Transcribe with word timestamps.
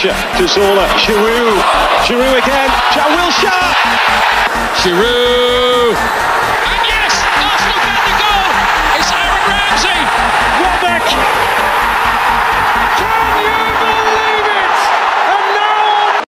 Jack 0.00 0.16
Wilshere 0.16 0.38
to 0.38 0.48
Zola. 0.48 0.86
Giroud. 0.96 1.60
Giroud 2.06 2.38
again. 2.40 2.70
Jack 2.94 3.08
Wilshere. 3.12 3.68
Giroud. 4.80 5.92
And 5.92 6.82
yes, 6.88 7.20
Arsenal 7.36 7.84
get 7.84 8.00
the 8.08 8.14
goal. 8.16 8.48
It's 8.96 9.12
Aaron 9.12 9.42
Ramsey. 9.44 10.00
Welbeck. 10.56 11.04
Can 12.96 13.28
you 13.44 13.60
believe 13.76 14.48
it? 14.56 14.80
And 15.28 15.44
now 15.54 16.24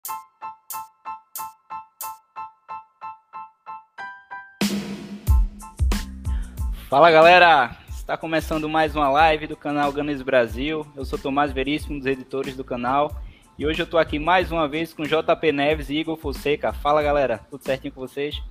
Fala 6.90 7.10
galera, 7.10 7.70
está 7.88 8.18
começando 8.18 8.68
mais 8.68 8.94
uma 8.94 9.08
live 9.08 9.46
do 9.46 9.56
canal 9.56 9.90
Games 9.92 10.20
Brasil. 10.20 10.86
Eu 10.94 11.06
sou 11.06 11.18
Tomás 11.18 11.52
Veríssimo, 11.52 11.94
um 11.94 11.98
dos 11.98 12.06
editores 12.06 12.54
do 12.54 12.64
canal. 12.64 13.21
E 13.58 13.66
hoje 13.66 13.82
eu 13.82 13.84
estou 13.84 14.00
aqui 14.00 14.18
mais 14.18 14.50
uma 14.50 14.66
vez 14.66 14.94
com 14.94 15.02
JP 15.02 15.52
Neves 15.52 15.90
e 15.90 15.96
Igor 15.96 16.16
Fonseca. 16.16 16.72
Fala 16.72 17.02
galera, 17.02 17.38
tudo 17.50 17.62
certinho 17.62 17.92
com 17.92 18.00
vocês? 18.00 18.42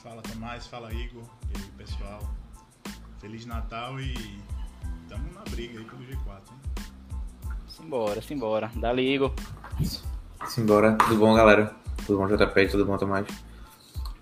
Fala 0.00 0.22
Tomás, 0.22 0.68
fala 0.68 0.92
Igor, 0.94 1.24
e 1.52 1.58
aí 1.58 1.64
pessoal. 1.76 2.20
Feliz 3.20 3.44
Natal 3.44 3.98
e 3.98 4.14
estamos 5.02 5.34
na 5.34 5.42
briga 5.50 5.80
aí 5.80 5.84
pelo 5.84 6.02
G4, 6.02 6.12
hein? 6.52 6.84
Simbora, 7.66 8.22
simbora. 8.22 8.70
Dali 8.76 9.14
Igor. 9.14 9.32
Simbora, 10.46 10.96
tudo 10.96 11.16
bom 11.16 11.34
galera? 11.34 11.74
Tudo 12.06 12.18
bom 12.18 12.28
JP, 12.28 12.68
tudo 12.68 12.86
bom 12.86 12.96
Tomás? 12.96 13.26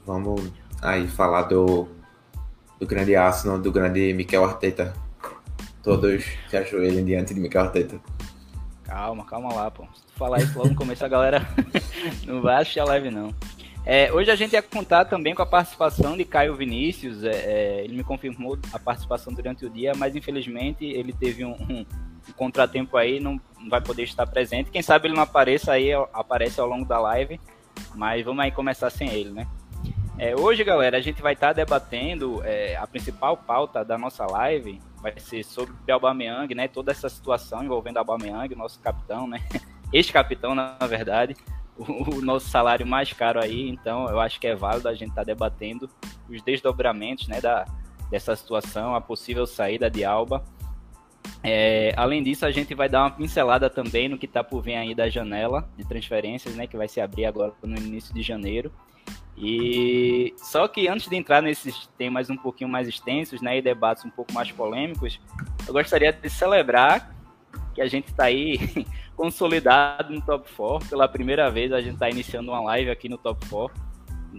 Vamos 0.06 0.50
aí 0.80 1.06
falar 1.06 1.42
do, 1.42 1.86
do 2.80 2.86
grande 2.86 3.14
Arsenal, 3.14 3.58
do 3.58 3.70
grande 3.70 4.10
Mikel 4.14 4.42
Arteta. 4.42 4.94
Todos 5.82 6.24
se 6.48 6.56
ajoelhem 6.56 7.04
diante 7.04 7.34
de 7.34 7.40
Mikel 7.40 7.62
Arteta. 7.62 8.00
Calma, 8.88 9.24
calma 9.24 9.52
lá, 9.54 9.70
pô. 9.70 9.84
Se 9.94 10.02
tu 10.06 10.12
falar 10.14 10.38
isso 10.40 10.56
logo 10.58 10.70
no 10.70 10.74
começo, 10.74 11.04
a 11.04 11.08
galera 11.08 11.46
não 12.26 12.40
vai 12.40 12.56
assistir 12.62 12.80
a 12.80 12.84
live, 12.84 13.10
não. 13.10 13.34
É, 13.84 14.10
hoje 14.12 14.30
a 14.30 14.36
gente 14.36 14.52
ia 14.54 14.62
contar 14.62 15.04
também 15.04 15.34
com 15.34 15.42
a 15.42 15.46
participação 15.46 16.16
de 16.16 16.24
Caio 16.24 16.56
Vinícius. 16.56 17.22
É, 17.22 17.30
é, 17.30 17.84
ele 17.84 17.96
me 17.96 18.02
confirmou 18.04 18.58
a 18.72 18.78
participação 18.78 19.32
durante 19.32 19.64
o 19.66 19.70
dia, 19.70 19.92
mas 19.94 20.16
infelizmente 20.16 20.84
ele 20.84 21.12
teve 21.12 21.44
um, 21.44 21.52
um- 21.52 21.86
contratempo 22.36 22.96
aí, 22.98 23.20
não, 23.20 23.40
não 23.58 23.70
vai 23.70 23.80
poder 23.80 24.02
estar 24.02 24.26
presente. 24.26 24.70
Quem 24.70 24.82
sabe 24.82 25.06
ele 25.08 25.14
não 25.14 25.22
apareça 25.22 25.72
aí, 25.72 25.90
aparece 26.12 26.60
ao 26.60 26.66
longo 26.68 26.84
da 26.84 26.98
live, 26.98 27.40
mas 27.94 28.22
vamos 28.24 28.44
aí 28.44 28.50
começar 28.50 28.90
sem 28.90 29.08
ele, 29.10 29.30
né? 29.30 29.46
É, 30.18 30.34
hoje, 30.34 30.64
galera, 30.64 30.96
a 30.96 31.00
gente 31.00 31.22
vai 31.22 31.34
estar 31.34 31.52
debatendo 31.52 32.42
é, 32.44 32.74
a 32.76 32.84
principal 32.88 33.36
pauta 33.36 33.84
da 33.84 33.96
nossa 33.96 34.26
live 34.26 34.80
vai 35.00 35.14
ser 35.16 35.44
sobre 35.44 35.72
o 35.72 36.54
né? 36.54 36.66
Toda 36.66 36.90
essa 36.90 37.08
situação 37.08 37.62
envolvendo 37.62 37.96
o 37.96 37.98
Aubameyang, 38.00 38.52
nosso 38.56 38.80
capitão, 38.80 39.28
né? 39.28 39.38
Ex-capitão, 39.92 40.56
na 40.56 40.76
verdade, 40.88 41.36
o, 41.76 42.16
o 42.16 42.20
nosso 42.20 42.48
salário 42.48 42.84
mais 42.84 43.12
caro 43.12 43.40
aí. 43.40 43.68
Então, 43.68 44.08
eu 44.08 44.18
acho 44.18 44.40
que 44.40 44.48
é 44.48 44.56
válido 44.56 44.88
a 44.88 44.94
gente 44.94 45.10
estar 45.10 45.22
debatendo 45.22 45.88
os 46.28 46.42
desdobramentos, 46.42 47.28
né? 47.28 47.40
Da, 47.40 47.64
dessa 48.10 48.34
situação, 48.34 48.96
a 48.96 49.00
possível 49.00 49.46
saída 49.46 49.88
de 49.88 50.04
Alba. 50.04 50.42
É, 51.44 51.94
além 51.96 52.24
disso, 52.24 52.44
a 52.44 52.50
gente 52.50 52.74
vai 52.74 52.88
dar 52.88 53.02
uma 53.04 53.10
pincelada 53.10 53.70
também 53.70 54.08
no 54.08 54.18
que 54.18 54.26
está 54.26 54.42
por 54.42 54.62
vir 54.62 54.74
aí 54.74 54.96
da 54.96 55.08
janela 55.08 55.68
de 55.76 55.86
transferências, 55.86 56.56
né? 56.56 56.66
Que 56.66 56.76
vai 56.76 56.88
se 56.88 57.00
abrir 57.00 57.26
agora 57.26 57.52
no 57.62 57.76
início 57.76 58.12
de 58.12 58.20
janeiro. 58.20 58.72
E 59.40 60.34
só 60.36 60.66
que 60.66 60.88
antes 60.88 61.08
de 61.08 61.14
entrar 61.14 61.40
nesses 61.40 61.86
temas 61.96 62.28
um 62.28 62.36
pouquinho 62.36 62.68
mais 62.68 62.88
extensos, 62.88 63.40
né, 63.40 63.58
e 63.58 63.62
debates 63.62 64.04
um 64.04 64.10
pouco 64.10 64.32
mais 64.32 64.50
polêmicos, 64.50 65.20
eu 65.66 65.72
gostaria 65.72 66.12
de 66.12 66.28
celebrar 66.28 67.14
que 67.72 67.80
a 67.80 67.86
gente 67.86 68.08
está 68.08 68.24
aí 68.24 68.58
consolidado 69.14 70.12
no 70.12 70.20
Top 70.20 70.50
4. 70.52 70.88
Pela 70.88 71.06
primeira 71.06 71.48
vez 71.50 71.72
a 71.72 71.80
gente 71.80 71.94
está 71.94 72.10
iniciando 72.10 72.50
uma 72.50 72.60
live 72.60 72.90
aqui 72.90 73.08
no 73.08 73.16
Top 73.16 73.46
4, 73.48 73.80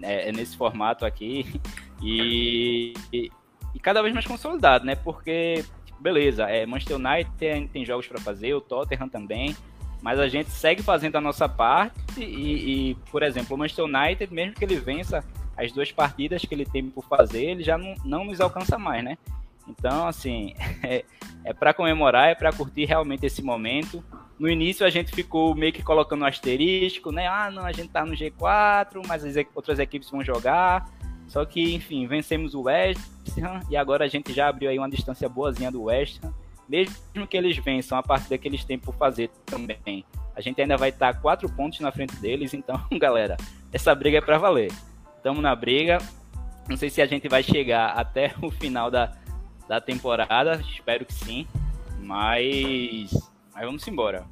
é, 0.02 0.28
é 0.28 0.32
nesse 0.32 0.54
formato 0.54 1.06
aqui, 1.06 1.60
e, 2.02 2.92
e, 3.10 3.30
cada 3.80 4.02
vez 4.02 4.12
mais 4.12 4.26
consolidado, 4.26 4.84
né? 4.84 4.94
Porque, 4.96 5.64
beleza, 5.98 6.44
é, 6.44 6.66
Manchester 6.66 6.96
United 6.96 7.32
tem, 7.38 7.66
tem 7.66 7.84
jogos 7.86 8.06
para 8.06 8.20
fazer, 8.20 8.52
o 8.52 8.60
Tottenham 8.60 9.08
também, 9.08 9.56
mas 10.02 10.18
a 10.18 10.28
gente 10.28 10.50
segue 10.50 10.82
fazendo 10.82 11.16
a 11.16 11.20
nossa 11.20 11.48
parte 11.48 11.94
e, 12.18 12.90
e, 12.90 12.94
por 13.10 13.22
exemplo, 13.22 13.54
o 13.54 13.58
Manchester 13.58 13.84
United, 13.84 14.32
mesmo 14.32 14.54
que 14.54 14.64
ele 14.64 14.76
vença 14.76 15.24
as 15.56 15.72
duas 15.72 15.92
partidas 15.92 16.42
que 16.42 16.54
ele 16.54 16.64
tem 16.64 16.88
por 16.88 17.04
fazer, 17.04 17.44
ele 17.44 17.62
já 17.62 17.76
não, 17.76 17.94
não 18.04 18.24
nos 18.24 18.40
alcança 18.40 18.78
mais, 18.78 19.04
né? 19.04 19.18
Então, 19.68 20.06
assim, 20.06 20.54
é, 20.82 21.04
é 21.44 21.52
para 21.52 21.74
comemorar, 21.74 22.30
é 22.30 22.34
para 22.34 22.52
curtir 22.52 22.86
realmente 22.86 23.26
esse 23.26 23.42
momento. 23.42 24.02
No 24.38 24.48
início 24.48 24.86
a 24.86 24.90
gente 24.90 25.12
ficou 25.12 25.54
meio 25.54 25.72
que 25.72 25.82
colocando 25.82 26.22
um 26.22 26.26
asterisco, 26.26 27.12
né? 27.12 27.26
Ah, 27.26 27.50
não, 27.50 27.64
a 27.64 27.72
gente 27.72 27.90
tá 27.90 28.04
no 28.04 28.14
G4, 28.14 29.06
mas 29.06 29.24
as 29.24 29.36
outras 29.54 29.78
equipes 29.78 30.08
vão 30.10 30.24
jogar. 30.24 30.88
Só 31.28 31.44
que, 31.44 31.74
enfim, 31.74 32.06
vencemos 32.06 32.54
o 32.54 32.62
West 32.62 32.98
Ham 33.38 33.60
e 33.70 33.76
agora 33.76 34.06
a 34.06 34.08
gente 34.08 34.32
já 34.32 34.48
abriu 34.48 34.70
aí 34.70 34.78
uma 34.78 34.90
distância 34.90 35.28
boazinha 35.28 35.70
do 35.70 35.84
West 35.84 36.18
Ham 36.24 36.32
mesmo 36.70 37.26
que 37.28 37.36
eles 37.36 37.56
vençam 37.58 37.98
a 37.98 38.02
partida 38.02 38.38
que 38.38 38.46
eles 38.46 38.64
têm 38.64 38.78
por 38.78 38.94
fazer 38.94 39.28
também, 39.44 40.04
a 40.36 40.40
gente 40.40 40.60
ainda 40.62 40.76
vai 40.76 40.90
estar 40.90 41.20
quatro 41.20 41.48
pontos 41.48 41.80
na 41.80 41.90
frente 41.90 42.14
deles. 42.16 42.54
Então, 42.54 42.80
galera, 42.96 43.36
essa 43.72 43.92
briga 43.94 44.18
é 44.18 44.20
para 44.20 44.38
valer. 44.38 44.72
Estamos 45.16 45.42
na 45.42 45.54
briga. 45.56 45.98
Não 46.68 46.76
sei 46.76 46.88
se 46.88 47.02
a 47.02 47.06
gente 47.06 47.28
vai 47.28 47.42
chegar 47.42 47.88
até 47.88 48.32
o 48.40 48.50
final 48.50 48.88
da, 48.88 49.12
da 49.68 49.80
temporada. 49.80 50.60
Espero 50.70 51.04
que 51.04 51.12
sim. 51.12 51.46
Mas, 51.98 53.10
mas 53.52 53.66
vamos 53.66 53.86
embora. 53.88 54.24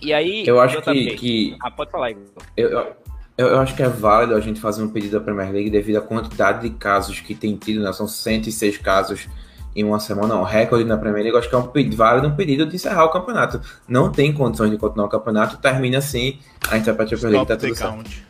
E 0.00 0.12
aí, 0.12 0.44
Eu 0.46 0.58
acho 0.58 0.80
que, 0.82 1.16
que 1.16 1.56
Ah, 1.62 1.70
pode 1.70 1.90
falar, 1.90 2.10
Igor. 2.10 2.24
eu, 2.56 2.70
eu, 2.70 3.46
eu 3.46 3.58
acho 3.60 3.74
que 3.76 3.82
é 3.82 3.88
válido 3.88 4.34
a 4.34 4.40
gente 4.40 4.60
fazer 4.60 4.82
um 4.82 4.88
pedido 4.88 5.18
da 5.18 5.24
Premier 5.24 5.52
League 5.52 5.70
devido 5.70 5.96
à 5.96 6.02
quantidade 6.02 6.68
de 6.68 6.74
casos 6.76 7.20
que 7.20 7.34
tem 7.34 7.56
tido, 7.56 7.82
né? 7.82 7.92
São 7.92 8.08
106 8.08 8.78
casos 8.78 9.28
em 9.76 9.84
uma 9.84 10.00
semana, 10.00 10.34
não, 10.34 10.42
recorde 10.42 10.84
na 10.84 10.96
Premier 10.96 11.22
League, 11.24 11.38
acho 11.38 11.48
que 11.48 11.54
é 11.54 11.58
um 11.58 11.66
pedido, 11.68 11.96
válido 11.96 12.26
um 12.28 12.34
pedido 12.34 12.66
de 12.66 12.74
encerrar 12.76 13.04
o 13.04 13.10
campeonato. 13.10 13.60
Não 13.86 14.10
tem 14.10 14.32
condições 14.32 14.70
de 14.70 14.78
continuar 14.78 15.06
o 15.06 15.10
campeonato, 15.10 15.58
termina 15.58 15.98
assim, 15.98 16.38
a 16.70 16.76
gente 16.76 16.86
vai 16.86 16.94
pra 16.94 17.06
Champions 17.06 17.30
League, 17.30 17.46
tá 17.46 17.56
tudo 17.56 17.74
certo. 17.74 17.92
count. 17.94 18.26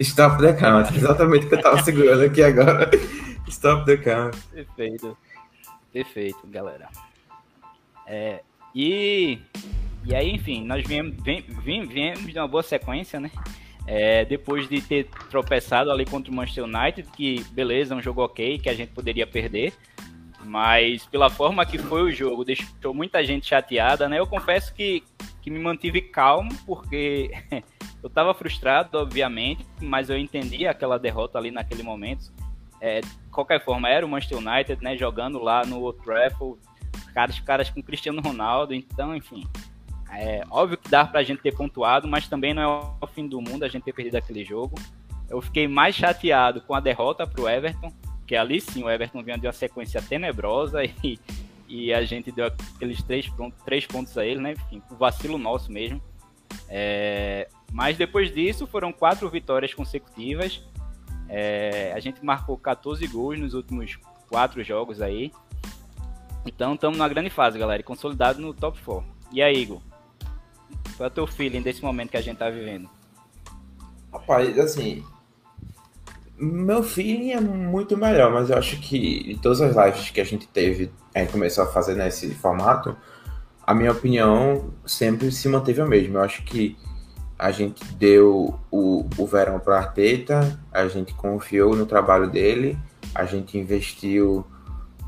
Stop 0.00 0.42
the 0.42 0.52
count, 0.54 0.92
exatamente 0.96 1.46
o 1.46 1.48
que 1.48 1.54
eu 1.54 1.60
tava 1.62 1.82
segurando 1.82 2.22
aqui 2.24 2.42
agora. 2.42 2.90
Stop 3.48 3.84
the 3.86 3.96
count. 3.96 4.36
Perfeito. 4.52 5.16
Perfeito, 5.92 6.38
galera. 6.46 6.88
É, 8.06 8.40
e, 8.74 9.38
e 10.04 10.14
aí, 10.14 10.30
enfim, 10.34 10.64
nós 10.64 10.84
viemos, 10.86 11.14
vem- 11.22 11.44
vem- 11.62 11.86
viemos 11.86 12.32
de 12.32 12.38
uma 12.38 12.48
boa 12.48 12.62
sequência, 12.62 13.20
né? 13.20 13.30
É, 13.86 14.24
depois 14.24 14.68
de 14.68 14.80
ter 14.80 15.08
tropeçado 15.28 15.90
ali 15.90 16.04
contra 16.06 16.30
o 16.30 16.34
Manchester 16.34 16.64
United, 16.64 17.08
que 17.16 17.44
beleza, 17.50 17.94
é 17.94 17.96
um 17.96 18.02
jogo 18.02 18.22
ok, 18.24 18.58
que 18.58 18.68
a 18.68 18.74
gente 18.74 18.90
poderia 18.92 19.26
perder. 19.26 19.72
Mas 20.44 21.06
pela 21.06 21.30
forma 21.30 21.64
que 21.64 21.78
foi 21.78 22.02
o 22.02 22.12
jogo, 22.12 22.44
deixou 22.44 22.92
muita 22.92 23.24
gente 23.24 23.46
chateada, 23.46 24.08
né? 24.08 24.18
Eu 24.18 24.26
confesso 24.26 24.74
que, 24.74 25.02
que 25.40 25.50
me 25.50 25.58
mantive 25.58 26.00
calmo, 26.00 26.50
porque 26.66 27.30
eu 28.02 28.10
tava 28.10 28.34
frustrado, 28.34 28.98
obviamente, 28.98 29.64
mas 29.80 30.10
eu 30.10 30.18
entendi 30.18 30.66
aquela 30.66 30.98
derrota 30.98 31.38
ali 31.38 31.50
naquele 31.50 31.82
momento. 31.82 32.32
É, 32.80 33.00
de 33.00 33.08
qualquer 33.30 33.64
forma, 33.64 33.88
era 33.88 34.04
o 34.04 34.08
Manchester 34.08 34.38
United, 34.38 34.82
né? 34.82 34.96
Jogando 34.96 35.38
lá 35.38 35.64
no 35.64 35.80
Old 35.80 36.02
Trafford, 36.02 36.58
caras, 37.14 37.38
caras 37.38 37.70
com 37.70 37.82
Cristiano 37.82 38.20
Ronaldo, 38.20 38.74
então, 38.74 39.14
enfim. 39.14 39.46
É 40.10 40.42
óbvio 40.50 40.76
que 40.76 40.90
dá 40.90 41.06
pra 41.06 41.22
gente 41.22 41.40
ter 41.40 41.54
pontuado, 41.54 42.06
mas 42.06 42.28
também 42.28 42.52
não 42.52 42.62
é 42.62 42.66
o 43.00 43.06
fim 43.06 43.26
do 43.26 43.40
mundo 43.40 43.64
a 43.64 43.68
gente 43.68 43.84
ter 43.84 43.92
perdido 43.92 44.16
aquele 44.16 44.44
jogo. 44.44 44.74
Eu 45.30 45.40
fiquei 45.40 45.66
mais 45.66 45.94
chateado 45.94 46.60
com 46.60 46.74
a 46.74 46.80
derrota 46.80 47.26
pro 47.26 47.48
Everton, 47.48 47.90
que 48.26 48.36
ali 48.36 48.60
sim 48.60 48.82
o 48.82 48.90
Everton 48.90 49.22
vinha 49.22 49.38
de 49.38 49.46
uma 49.46 49.52
sequência 49.52 50.00
tenebrosa 50.00 50.80
e, 51.02 51.18
e 51.68 51.92
a 51.92 52.04
gente 52.04 52.30
deu 52.30 52.46
aqueles 52.46 53.02
três, 53.02 53.28
pron- 53.28 53.52
três 53.64 53.86
pontos 53.86 54.16
a 54.16 54.24
ele, 54.24 54.40
né? 54.40 54.52
Enfim, 54.52 54.82
o 54.90 54.94
vacilo 54.94 55.38
nosso 55.38 55.70
mesmo. 55.70 56.00
É, 56.68 57.48
mas 57.72 57.96
depois 57.96 58.32
disso 58.32 58.66
foram 58.66 58.92
quatro 58.92 59.28
vitórias 59.28 59.72
consecutivas. 59.74 60.62
É, 61.28 61.92
a 61.94 62.00
gente 62.00 62.24
marcou 62.24 62.58
14 62.58 63.06
gols 63.06 63.38
nos 63.38 63.54
últimos 63.54 63.98
quatro 64.28 64.62
jogos 64.62 65.00
aí. 65.00 65.32
Então 66.44 66.74
estamos 66.74 66.98
numa 66.98 67.08
grande 67.08 67.30
fase, 67.30 67.58
galera, 67.58 67.82
consolidado 67.82 68.40
no 68.40 68.52
top 68.52 68.80
4. 68.82 69.04
E 69.32 69.40
aí, 69.40 69.62
Igor? 69.62 69.80
Qual 70.96 71.06
é 71.06 71.10
o 71.10 71.10
teu 71.10 71.26
feeling 71.26 71.62
desse 71.62 71.82
momento 71.82 72.10
que 72.10 72.16
a 72.16 72.20
gente 72.20 72.36
tá 72.36 72.50
vivendo? 72.50 72.90
Rapaz, 74.12 74.58
assim. 74.58 75.04
Meu 76.44 76.82
feeling 76.82 77.30
é 77.30 77.40
muito 77.40 77.96
melhor, 77.96 78.32
mas 78.32 78.50
eu 78.50 78.58
acho 78.58 78.80
que 78.80 79.32
de 79.32 79.38
todas 79.40 79.60
as 79.60 79.76
lives 79.76 80.10
que 80.10 80.20
a 80.20 80.24
gente 80.24 80.48
teve, 80.48 80.90
a 81.14 81.24
começou 81.24 81.62
a 81.62 81.68
fazer 81.68 81.94
nesse 81.94 82.34
formato, 82.34 82.96
a 83.64 83.72
minha 83.72 83.92
opinião 83.92 84.74
sempre 84.84 85.30
se 85.30 85.48
manteve 85.48 85.80
a 85.80 85.86
mesma. 85.86 86.18
Eu 86.18 86.24
acho 86.24 86.42
que 86.42 86.76
a 87.38 87.52
gente 87.52 87.84
deu 87.94 88.58
o, 88.72 89.08
o 89.16 89.24
verão 89.24 89.60
para 89.60 89.78
Arteta, 89.78 90.58
a 90.72 90.88
gente 90.88 91.14
confiou 91.14 91.76
no 91.76 91.86
trabalho 91.86 92.28
dele, 92.28 92.76
a 93.14 93.24
gente 93.24 93.56
investiu 93.56 94.44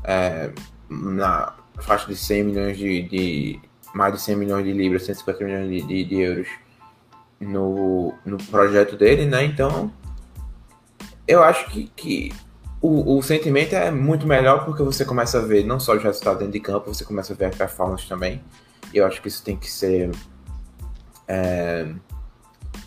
é, 0.05 0.51
na 0.89 1.53
faixa 1.81 2.07
de 2.07 2.15
100 2.15 2.43
milhões 2.45 2.77
de, 2.77 3.01
de 3.09 3.59
mais 3.93 4.13
de 4.13 4.21
100 4.21 4.37
milhões 4.37 4.63
de 4.63 4.71
libras, 4.71 5.03
150 5.03 5.43
milhões 5.43 5.69
de, 5.69 5.81
de, 5.81 6.03
de 6.05 6.15
euros 6.15 6.47
no, 7.41 8.13
no 8.25 8.37
projeto 8.37 8.95
dele, 8.95 9.25
né? 9.25 9.43
Então, 9.43 9.91
eu 11.27 11.43
acho 11.43 11.69
que, 11.69 11.91
que 11.95 12.33
o, 12.81 13.17
o 13.17 13.21
sentimento 13.23 13.73
é 13.73 13.89
muito 13.89 14.27
melhor 14.27 14.63
porque 14.63 14.83
você 14.83 15.03
começa 15.03 15.39
a 15.39 15.41
ver 15.41 15.65
não 15.65 15.79
só 15.79 15.95
os 15.95 16.03
resultados 16.03 16.39
dentro 16.39 16.53
de 16.53 16.59
campo, 16.59 16.93
você 16.93 17.03
começa 17.03 17.33
a 17.33 17.35
ver 17.35 17.45
a 17.45 17.49
performance 17.49 18.07
também. 18.07 18.43
Eu 18.93 19.05
acho 19.05 19.21
que 19.21 19.27
isso 19.27 19.43
tem 19.43 19.55
que 19.55 19.69
ser. 19.69 20.11
É, 21.27 21.87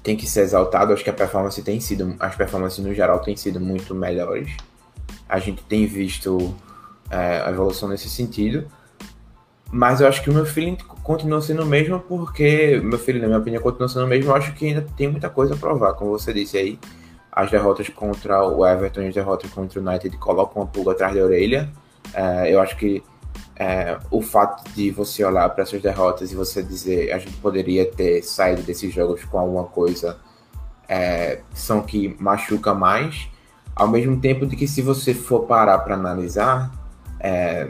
tem 0.02 0.16
que 0.16 0.26
ser 0.26 0.42
exaltado. 0.42 0.92
Acho 0.92 1.02
que 1.02 1.10
a 1.10 1.14
performance 1.14 1.60
tem 1.62 1.80
sido. 1.80 2.14
As 2.20 2.36
performances 2.36 2.78
no 2.84 2.94
geral 2.94 3.18
têm 3.20 3.36
sido 3.36 3.60
muito 3.60 3.94
melhores. 3.94 4.56
A 5.28 5.38
gente 5.38 5.62
tem 5.64 5.86
visto 5.86 6.54
é, 7.10 7.42
a 7.44 7.50
evolução 7.50 7.88
nesse 7.88 8.08
sentido. 8.08 8.68
Mas 9.70 10.00
eu 10.00 10.08
acho 10.08 10.22
que 10.22 10.30
o 10.30 10.32
meu 10.32 10.46
feeling 10.46 10.78
continua 11.02 11.42
sendo 11.42 11.62
o 11.62 11.66
mesmo, 11.66 12.00
porque 12.00 12.80
meu 12.82 12.98
feeling, 12.98 13.20
na 13.20 13.26
minha 13.26 13.38
opinião, 13.38 13.62
continua 13.62 13.88
sendo 13.88 14.04
o 14.04 14.08
mesmo. 14.08 14.30
Eu 14.30 14.36
acho 14.36 14.54
que 14.54 14.66
ainda 14.66 14.86
tem 14.96 15.08
muita 15.08 15.28
coisa 15.28 15.54
a 15.54 15.56
provar, 15.56 15.92
como 15.94 16.10
você 16.10 16.32
disse 16.32 16.56
aí. 16.56 16.78
As 17.38 17.52
derrotas 17.52 17.88
contra 17.88 18.44
o 18.44 18.66
Everton 18.66 19.02
e 19.02 19.06
as 19.06 19.14
derrotas 19.14 19.48
contra 19.52 19.78
o 19.78 19.88
United 19.88 20.16
colocam 20.18 20.60
uma 20.60 20.66
pulga 20.66 20.90
atrás 20.90 21.14
da 21.14 21.22
orelha. 21.22 21.70
É, 22.12 22.52
eu 22.52 22.60
acho 22.60 22.76
que 22.76 23.00
é, 23.54 23.96
o 24.10 24.20
fato 24.20 24.68
de 24.72 24.90
você 24.90 25.24
olhar 25.24 25.48
para 25.50 25.62
essas 25.62 25.80
derrotas 25.80 26.32
e 26.32 26.34
você 26.34 26.64
dizer 26.64 27.12
a 27.12 27.18
gente 27.18 27.36
poderia 27.36 27.88
ter 27.88 28.22
saído 28.24 28.62
desses 28.62 28.92
jogos 28.92 29.24
com 29.24 29.38
alguma 29.38 29.62
coisa 29.62 30.18
é, 30.88 31.42
são 31.54 31.80
que 31.82 32.16
machuca 32.18 32.74
mais, 32.74 33.28
ao 33.76 33.86
mesmo 33.86 34.20
tempo 34.20 34.44
de 34.44 34.56
que 34.56 34.66
se 34.66 34.82
você 34.82 35.14
for 35.14 35.46
parar 35.46 35.78
para 35.78 35.94
analisar, 35.94 36.72
é, 37.20 37.68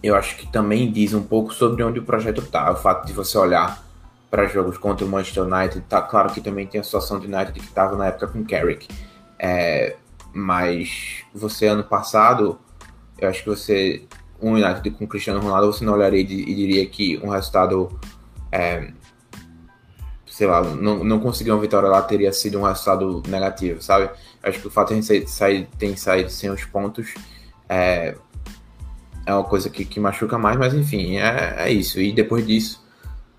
eu 0.00 0.14
acho 0.14 0.36
que 0.36 0.46
também 0.46 0.92
diz 0.92 1.14
um 1.14 1.22
pouco 1.24 1.52
sobre 1.52 1.82
onde 1.82 1.98
o 1.98 2.04
projeto 2.04 2.42
está. 2.42 2.70
O 2.70 2.76
fato 2.76 3.08
de 3.08 3.12
você 3.12 3.36
olhar 3.36 3.83
para 4.34 4.48
jogos 4.48 4.76
contra 4.76 5.06
o 5.06 5.08
Manchester 5.08 5.44
United, 5.44 5.82
tá 5.82 6.02
claro 6.02 6.32
que 6.32 6.40
também 6.40 6.66
tem 6.66 6.80
a 6.80 6.84
situação 6.84 7.20
do 7.20 7.24
United 7.24 7.52
que 7.52 7.66
estava 7.66 7.96
na 7.96 8.08
época 8.08 8.26
com 8.26 8.44
Carrick. 8.44 8.88
É, 9.38 9.94
mas 10.32 11.22
você 11.32 11.68
ano 11.68 11.84
passado, 11.84 12.58
eu 13.16 13.28
acho 13.28 13.44
que 13.44 13.48
você 13.48 14.02
um 14.42 14.54
United 14.54 14.90
com 14.90 15.06
Cristiano 15.06 15.38
Ronaldo, 15.38 15.72
você 15.72 15.84
não 15.84 15.92
olharia 15.92 16.20
e, 16.20 16.24
e 16.24 16.52
diria 16.52 16.84
que 16.84 17.16
um 17.22 17.28
resultado 17.28 17.96
é, 18.50 18.90
sei 20.26 20.48
lá, 20.48 20.62
não, 20.62 21.04
não 21.04 21.20
conseguir 21.20 21.52
uma 21.52 21.60
vitória 21.60 21.88
lá 21.88 22.02
teria 22.02 22.32
sido 22.32 22.58
um 22.58 22.62
resultado 22.62 23.22
negativo, 23.28 23.80
sabe? 23.80 24.10
Acho 24.42 24.58
que 24.58 24.66
o 24.66 24.70
fato 24.70 24.88
de 24.88 24.94
a 24.94 25.00
gente 25.00 25.30
sair, 25.30 25.68
ter 25.78 25.96
saído 25.96 26.28
sem 26.28 26.50
os 26.50 26.64
pontos 26.64 27.14
é, 27.68 28.16
é 29.24 29.32
uma 29.32 29.44
coisa 29.44 29.70
que, 29.70 29.84
que 29.84 30.00
machuca 30.00 30.36
mais, 30.36 30.56
mas 30.56 30.74
enfim, 30.74 31.18
é, 31.18 31.54
é 31.56 31.72
isso. 31.72 32.00
E 32.00 32.12
depois 32.12 32.44
disso, 32.44 32.84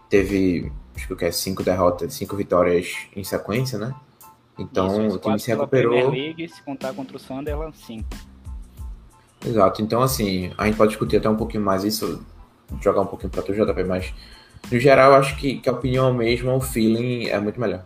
teve, 0.10 0.72
acho 0.96 1.16
que 1.16 1.26
é 1.26 1.32
cinco 1.32 1.64
derrotas, 1.64 2.14
cinco 2.14 2.36
vitórias 2.36 2.96
em 3.16 3.24
sequência, 3.24 3.78
né? 3.78 3.94
Então 4.58 5.08
isso, 5.08 5.18
o 5.18 5.20
time 5.20 5.40
se 5.40 5.50
recuperou. 5.50 6.12
League, 6.12 6.48
se 6.48 6.62
contar 6.62 6.94
contra 6.94 7.18
o 7.18 7.20
Sunderland, 7.20 7.76
cinco. 7.78 8.08
Exato, 9.46 9.82
então 9.82 10.02
assim, 10.02 10.52
a 10.58 10.66
gente 10.66 10.78
pode 10.78 10.90
discutir 10.90 11.18
até 11.18 11.30
um 11.30 11.36
pouquinho 11.36 11.64
mais 11.64 11.84
isso, 11.84 12.26
jogar 12.82 13.02
um 13.02 13.06
pouquinho 13.06 13.30
para 13.30 13.42
o 13.42 13.54
JP, 13.54 13.84
mas 13.84 14.14
no 14.72 14.80
geral 14.80 15.12
eu 15.12 15.18
acho 15.18 15.36
que, 15.36 15.60
que 15.60 15.70
a 15.70 15.72
opinião 15.72 16.14
mesmo, 16.14 16.56
o 16.56 16.62
feeling 16.62 17.28
é 17.28 17.40
muito 17.40 17.60
melhor. 17.60 17.86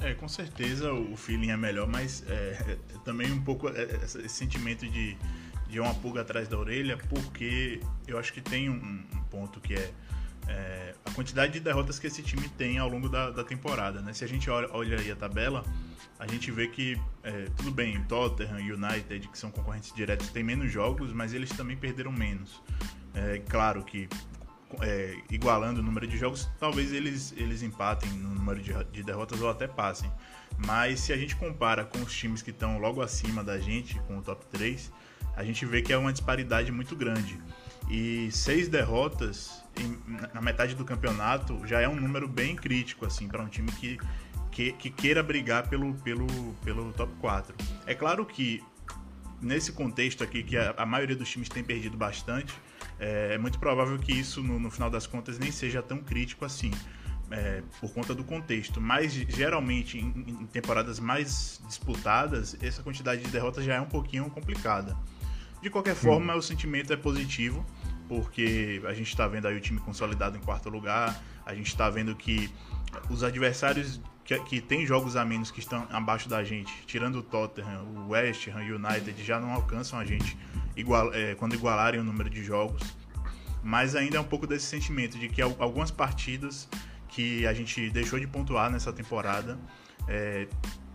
É, 0.00 0.14
com 0.14 0.26
certeza 0.26 0.92
o 0.92 1.16
feeling 1.16 1.50
é 1.50 1.56
melhor, 1.56 1.86
mas 1.86 2.24
é, 2.28 2.32
é 2.66 2.78
também 3.04 3.30
um 3.30 3.40
pouco 3.40 3.68
é, 3.68 3.82
é, 3.82 4.00
esse 4.04 4.28
sentimento 4.28 4.88
de, 4.88 5.16
de 5.72 5.80
uma 5.80 5.94
pulga 5.94 6.20
atrás 6.20 6.46
da 6.48 6.58
orelha, 6.58 6.98
porque 7.08 7.80
eu 8.06 8.18
acho 8.18 8.30
que 8.30 8.42
tem 8.42 8.68
um, 8.68 8.74
um 8.74 9.22
ponto 9.30 9.58
que 9.58 9.72
é, 9.72 9.90
é, 10.46 10.94
a 11.02 11.10
quantidade 11.12 11.54
de 11.54 11.60
derrotas 11.60 11.98
que 11.98 12.06
esse 12.06 12.22
time 12.22 12.46
tem 12.50 12.76
ao 12.76 12.90
longo 12.90 13.08
da, 13.08 13.30
da 13.30 13.42
temporada. 13.42 14.02
Né? 14.02 14.12
Se 14.12 14.22
a 14.22 14.28
gente 14.28 14.50
olha, 14.50 14.68
olha 14.70 15.00
aí 15.00 15.10
a 15.10 15.16
tabela, 15.16 15.64
a 16.18 16.26
gente 16.26 16.50
vê 16.50 16.68
que, 16.68 17.00
é, 17.24 17.46
tudo 17.56 17.70
bem, 17.70 18.04
Tottenham 18.04 18.60
e 18.60 18.70
United, 18.70 19.28
que 19.28 19.38
são 19.38 19.50
concorrentes 19.50 19.94
diretos, 19.94 20.28
têm 20.28 20.44
menos 20.44 20.70
jogos, 20.70 21.10
mas 21.10 21.32
eles 21.32 21.48
também 21.48 21.74
perderam 21.74 22.12
menos. 22.12 22.62
É 23.14 23.38
claro 23.38 23.82
que 23.82 24.10
é, 24.82 25.16
igualando 25.30 25.80
o 25.80 25.82
número 25.82 26.06
de 26.06 26.18
jogos, 26.18 26.50
talvez 26.60 26.92
eles, 26.92 27.32
eles 27.38 27.62
empatem 27.62 28.10
no 28.10 28.34
número 28.34 28.60
de, 28.60 28.72
de, 28.92 29.02
derrotas 29.02 29.40
ou 29.40 29.48
até 29.48 29.66
passem. 29.66 30.12
Mas 30.66 31.00
se 31.00 31.14
a 31.14 31.16
gente 31.16 31.34
compara 31.34 31.82
com 31.82 31.98
os 32.00 32.14
times 32.14 32.42
que 32.42 32.50
estão 32.50 32.78
logo 32.78 33.00
acima 33.00 33.42
da 33.42 33.58
gente, 33.58 33.98
com 34.00 34.18
o 34.18 34.22
top 34.22 34.44
3, 34.52 34.92
a 35.36 35.44
gente 35.44 35.64
vê 35.64 35.82
que 35.82 35.92
é 35.92 35.96
uma 35.96 36.12
disparidade 36.12 36.70
muito 36.70 36.94
grande. 36.94 37.40
E 37.90 38.30
seis 38.30 38.68
derrotas 38.68 39.62
em, 39.78 39.98
na 40.32 40.40
metade 40.40 40.74
do 40.74 40.84
campeonato 40.84 41.60
já 41.66 41.80
é 41.80 41.88
um 41.88 41.96
número 41.96 42.28
bem 42.28 42.54
crítico 42.54 43.04
assim 43.06 43.26
para 43.28 43.42
um 43.42 43.48
time 43.48 43.70
que, 43.72 43.98
que, 44.50 44.72
que 44.72 44.90
queira 44.90 45.22
brigar 45.22 45.68
pelo, 45.68 45.94
pelo, 45.94 46.26
pelo 46.64 46.92
top 46.92 47.12
4. 47.20 47.54
É 47.86 47.94
claro 47.94 48.24
que 48.24 48.62
nesse 49.42 49.72
contexto 49.72 50.22
aqui 50.22 50.42
que 50.42 50.56
a, 50.56 50.74
a 50.76 50.86
maioria 50.86 51.16
dos 51.16 51.28
times 51.28 51.48
tem 51.48 51.64
perdido 51.64 51.96
bastante, 51.96 52.54
é, 52.98 53.34
é 53.34 53.38
muito 53.38 53.58
provável 53.58 53.98
que 53.98 54.12
isso, 54.12 54.42
no, 54.42 54.58
no, 54.58 54.70
final 54.70 54.88
das 54.88 55.06
contas, 55.06 55.38
nem 55.38 55.50
seja 55.50 55.82
tão 55.82 55.98
crítico 55.98 56.44
assim, 56.44 56.70
é, 57.30 57.62
por 57.80 57.92
conta 57.92 58.14
do 58.14 58.22
contexto. 58.22 58.80
Mas, 58.80 59.12
geralmente, 59.12 59.98
em, 59.98 60.24
em, 60.26 60.46
temporadas 60.46 61.00
mais 61.00 61.60
disputadas, 61.66 62.56
essa 62.62 62.82
quantidade 62.82 63.22
de 63.22 63.28
derrotas 63.28 63.64
já 63.64 63.74
é 63.74 63.80
um 63.80 63.86
pouquinho 63.86 64.30
complicada. 64.30 64.96
De 65.62 65.70
qualquer 65.70 65.94
forma, 65.94 66.34
o 66.34 66.42
sentimento 66.42 66.92
é 66.92 66.96
positivo, 66.96 67.64
porque 68.08 68.82
a 68.84 68.92
gente 68.92 69.08
está 69.08 69.28
vendo 69.28 69.46
aí 69.46 69.56
o 69.56 69.60
time 69.60 69.78
consolidado 69.78 70.36
em 70.36 70.40
quarto 70.40 70.68
lugar, 70.68 71.22
a 71.46 71.54
gente 71.54 71.68
está 71.68 71.88
vendo 71.88 72.14
que 72.16 72.52
os 73.08 73.22
adversários 73.22 74.00
que, 74.24 74.38
que 74.40 74.60
tem 74.60 74.84
jogos 74.84 75.16
a 75.16 75.24
menos 75.24 75.50
que 75.50 75.60
estão 75.60 75.86
abaixo 75.90 76.28
da 76.28 76.42
gente, 76.42 76.72
tirando 76.84 77.20
o 77.20 77.22
Tottenham, 77.22 77.84
o 77.84 78.08
West 78.08 78.48
Ham 78.48 78.64
e 78.64 78.72
o 78.72 78.76
United, 78.76 79.22
já 79.24 79.38
não 79.40 79.52
alcançam 79.52 79.98
a 79.98 80.04
gente 80.04 80.36
igual, 80.76 81.14
é, 81.14 81.34
quando 81.36 81.54
igualarem 81.54 82.00
o 82.00 82.04
número 82.04 82.28
de 82.28 82.42
jogos. 82.42 82.82
Mas 83.62 83.94
ainda 83.94 84.16
é 84.16 84.20
um 84.20 84.24
pouco 84.24 84.46
desse 84.46 84.66
sentimento 84.66 85.16
de 85.16 85.28
que 85.28 85.40
algumas 85.40 85.92
partidas 85.92 86.68
que 87.08 87.46
a 87.46 87.54
gente 87.54 87.88
deixou 87.90 88.18
de 88.18 88.26
pontuar 88.26 88.68
nessa 88.68 88.92
temporada 88.92 89.58
é, 90.08 90.48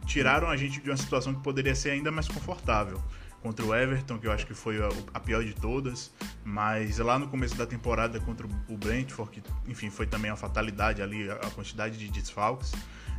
tiraram 0.06 0.50
a 0.50 0.58
gente 0.58 0.82
de 0.82 0.90
uma 0.90 0.98
situação 0.98 1.34
que 1.34 1.42
poderia 1.42 1.76
ser 1.76 1.92
ainda 1.92 2.12
mais 2.12 2.28
confortável. 2.28 3.02
Contra 3.42 3.66
o 3.66 3.74
Everton, 3.74 4.18
que 4.18 4.28
eu 4.28 4.32
acho 4.32 4.46
que 4.46 4.54
foi 4.54 4.82
a, 4.82 4.90
a 5.14 5.20
pior 5.20 5.44
de 5.44 5.54
todas, 5.54 6.12
mas 6.44 6.98
lá 6.98 7.18
no 7.20 7.28
começo 7.28 7.56
da 7.56 7.66
temporada 7.66 8.20
contra 8.20 8.48
o 8.68 8.78
Brentford, 8.78 9.32
que 9.32 9.44
enfim 9.68 9.90
foi 9.90 10.08
também 10.08 10.32
uma 10.32 10.38
fatalidade 10.38 11.02
ali, 11.02 11.30
a 11.30 11.50
quantidade 11.52 11.98
de 11.98 12.10
desfalques. 12.10 12.74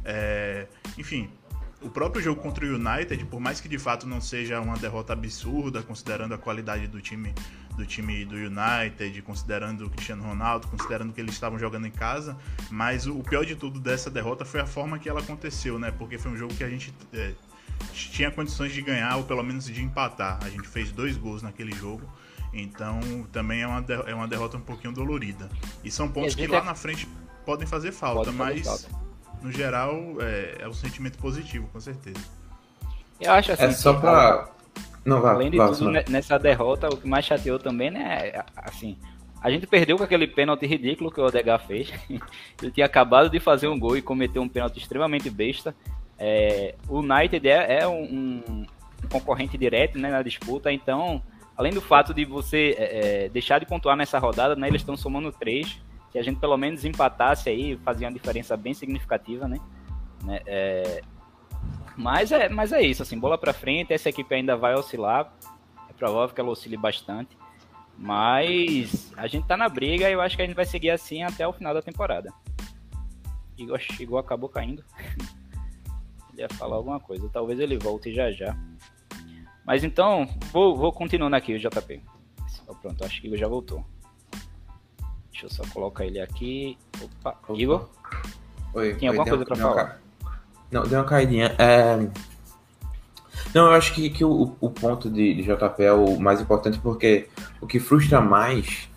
É, 0.05 0.67
enfim, 0.97 1.31
o 1.81 1.89
próprio 1.89 2.23
jogo 2.23 2.41
contra 2.41 2.65
o 2.65 2.75
United, 2.75 3.25
por 3.27 3.41
mais 3.41 3.61
que 3.61 3.69
de 3.69 3.79
fato 3.79 4.07
não 4.07 4.21
seja 4.21 4.61
uma 4.61 4.77
derrota 4.77 5.13
absurda, 5.13 5.83
considerando 5.83 6.35
a 6.35 6.39
qualidade 6.39 6.87
do 6.89 7.01
time 7.01 7.33
do 7.77 7.87
time 7.87 8.25
do 8.25 8.35
United, 8.35 9.23
considerando 9.23 9.87
o 9.87 9.91
Cristiano 9.91 10.25
Ronaldo, 10.25 10.67
considerando 10.67 11.13
que 11.13 11.21
eles 11.21 11.33
estavam 11.33 11.61
jogando 11.61 11.87
em 11.87 11.93
casa, 11.93 12.37
mas 12.73 13.07
o 13.07 13.23
pior 13.23 13.45
de 13.45 13.55
tudo 13.55 13.79
dessa 13.79 14.11
derrota 14.11 14.45
foi 14.45 14.61
a 14.61 14.67
forma 14.67 14.99
que 14.99 15.09
ela 15.09 15.21
aconteceu, 15.21 15.79
né? 15.79 15.93
Porque 15.93 16.19
foi 16.19 16.33
um 16.33 16.37
jogo 16.37 16.53
que 16.55 16.65
a 16.65 16.69
gente 16.69 16.93
é, 17.13 17.35
tinha 17.93 18.31
condições 18.31 18.73
de 18.73 18.83
ganhar 18.83 19.17
ou 19.17 19.25
pelo 19.25 19.43
menos 19.43 19.67
de 19.67 19.83
empatar. 19.83 20.39
A 20.43 20.49
gente 20.49 20.67
fez 20.67 20.91
dois 20.93 21.17
gols 21.17 21.43
naquele 21.43 21.73
jogo. 21.73 22.03
Então 22.53 23.01
também 23.33 23.63
é 23.63 23.67
uma, 23.67 23.85
é 24.07 24.15
uma 24.15 24.27
derrota 24.27 24.57
um 24.57 24.61
pouquinho 24.61 24.93
dolorida. 24.93 25.49
E 25.85 25.91
são 25.91 26.09
pontos 26.09 26.35
que 26.35 26.47
lá 26.47 26.63
na 26.63 26.75
frente 26.75 27.09
podem 27.45 27.67
fazer 27.67 27.93
falta, 27.93 28.25
Pode 28.25 28.37
mas 28.37 28.67
falta 28.67 29.09
no 29.43 29.53
geral, 29.53 30.17
é, 30.21 30.59
é 30.61 30.69
um 30.69 30.73
sentimento 30.73 31.19
positivo, 31.19 31.69
com 31.73 31.81
certeza. 31.81 32.21
Eu 33.21 33.33
acho 33.33 33.53
assim. 33.53 33.65
É 33.65 33.73
só 33.73 33.95
pra. 33.95 34.49
Não, 35.05 35.21
vai, 35.21 35.35
além 35.35 35.51
de 35.51 35.57
vai, 35.57 35.69
tudo, 35.71 35.93
vai. 35.93 36.05
nessa 36.09 36.39
derrota, 36.39 36.89
o 36.89 36.97
que 36.97 37.09
mais 37.09 37.25
chateou 37.25 37.59
também, 37.59 37.91
né? 37.91 38.29
É, 38.29 38.45
assim, 38.57 38.97
a 39.41 39.51
gente 39.51 39.67
perdeu 39.67 39.97
com 39.97 40.05
aquele 40.05 40.27
pênalti 40.27 40.67
ridículo 40.67 41.11
que 41.11 41.21
o 41.21 41.25
Odegaard 41.25 41.67
fez. 41.67 41.93
Ele 42.63 42.71
tinha 42.71 42.87
acabado 42.87 43.31
de 43.31 43.41
fazer 43.41 43.69
um 43.69 43.79
gol 43.79 43.97
e 43.97 44.03
cometeu 44.03 44.43
um 44.43 44.49
pênalti 44.49 44.79
extremamente 44.79 45.31
besta. 45.31 45.75
É, 46.19 46.75
o 46.89 46.99
United 46.99 47.49
é, 47.49 47.81
é 47.81 47.89
um, 47.89 48.43
um, 48.49 48.67
concorrente 49.11 49.57
direto 49.57 49.99
né, 49.99 50.11
na 50.11 50.23
disputa, 50.23 50.73
então, 50.73 51.23
além 51.57 51.73
do 51.73 51.81
fato 51.81 52.13
de 52.13 52.25
você 52.25 52.75
é, 52.77 53.25
é 53.25 53.29
deixar 53.29 53.59
de 53.59 53.67
pontuar 53.67 53.97
nessa 53.97 54.19
rodada, 54.19 54.57
né, 54.57 54.69
eles 54.69 54.83
estão 54.83 54.97
somando 54.97 55.31
três 55.31 55.81
se 56.11 56.19
a 56.19 56.23
gente 56.23 56.41
pelo 56.41 56.57
menos 56.57 56.85
empatasse 56.85 57.49
aí, 57.49 57.77
fazia 57.85 58.07
uma 58.09 58.13
diferença 58.13 58.57
bem 58.57 58.75
significativa, 58.75 59.47
né? 59.47 59.59
né? 60.25 60.41
É... 60.47 61.03
Mas, 61.97 62.31
é, 62.33 62.49
mas 62.49 62.73
é 62.73 62.81
isso, 62.81 63.03
assim, 63.03 63.19
bola 63.19 63.37
para 63.37 63.53
frente, 63.53 63.93
essa 63.93 64.09
equipe 64.09 64.33
ainda 64.35 64.57
vai 64.57 64.75
oscilar, 64.75 65.33
é 65.89 65.93
provável 65.93 66.35
que 66.35 66.41
ela 66.41 66.51
oscile 66.51 66.77
bastante, 66.77 67.37
mas 67.97 69.13
a 69.17 69.27
gente 69.27 69.47
tá 69.47 69.57
na 69.57 69.69
briga 69.69 70.09
e 70.09 70.13
eu 70.13 70.21
acho 70.21 70.37
que 70.37 70.43
a 70.43 70.47
gente 70.47 70.55
vai 70.55 70.65
seguir 70.65 70.91
assim 70.91 71.25
até 71.25 71.47
o 71.47 71.53
final 71.53 71.75
da 71.75 71.83
temporada. 71.83 72.33
Igor 73.57 73.81
chegou, 73.81 74.19
acabou 74.19 74.49
caindo. 74.49 74.85
ele 76.39 76.43
ia 76.43 76.49
falar 76.49 76.77
alguma 76.77 77.01
coisa, 77.01 77.29
talvez 77.33 77.59
ele 77.59 77.77
volte 77.77 78.15
já 78.15 78.31
já. 78.31 78.57
Mas 79.67 79.85
então, 79.85 80.27
vou, 80.53 80.77
vou 80.77 80.93
continuando 80.93 81.37
aqui 81.37 81.55
o 81.55 81.59
JP. 81.59 82.01
Pronto, 82.81 83.05
acho 83.05 83.21
que 83.21 83.27
Igor 83.27 83.39
já 83.39 83.49
voltou. 83.49 83.85
Deixa 85.33 85.47
eu 85.47 85.51
só 85.51 85.63
colocar 85.73 86.07
ele 86.07 86.21
aqui. 86.21 86.79
Opa, 87.03 87.39
Opa. 87.49 87.61
Igor? 87.61 87.89
Oi. 88.75 88.95
Tem 88.95 89.09
alguma 89.09 89.27
coisa 89.27 89.45
para 89.45 89.57
falar? 89.57 90.01
Não, 90.71 90.83
deu 90.85 91.01
uma 91.01 91.05
caidinha. 91.05 91.55
É... 91.59 91.97
Não, 93.55 93.67
eu 93.67 93.73
acho 93.73 93.95
que, 93.95 94.11
que 94.11 94.25
o, 94.25 94.55
o 94.61 94.71
ponto 94.71 95.11
de, 95.11 95.35
de 95.35 95.43
JP 95.43 95.83
é 95.83 95.93
o 95.93 96.19
mais 96.19 96.41
importante 96.41 96.79
porque 96.79 97.29
o 97.61 97.67
que 97.67 97.81
frustra 97.81 98.21
mais 98.21 98.89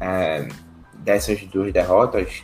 é, 0.00 0.48
dessas 0.94 1.40
duas 1.46 1.72
derrotas 1.72 2.42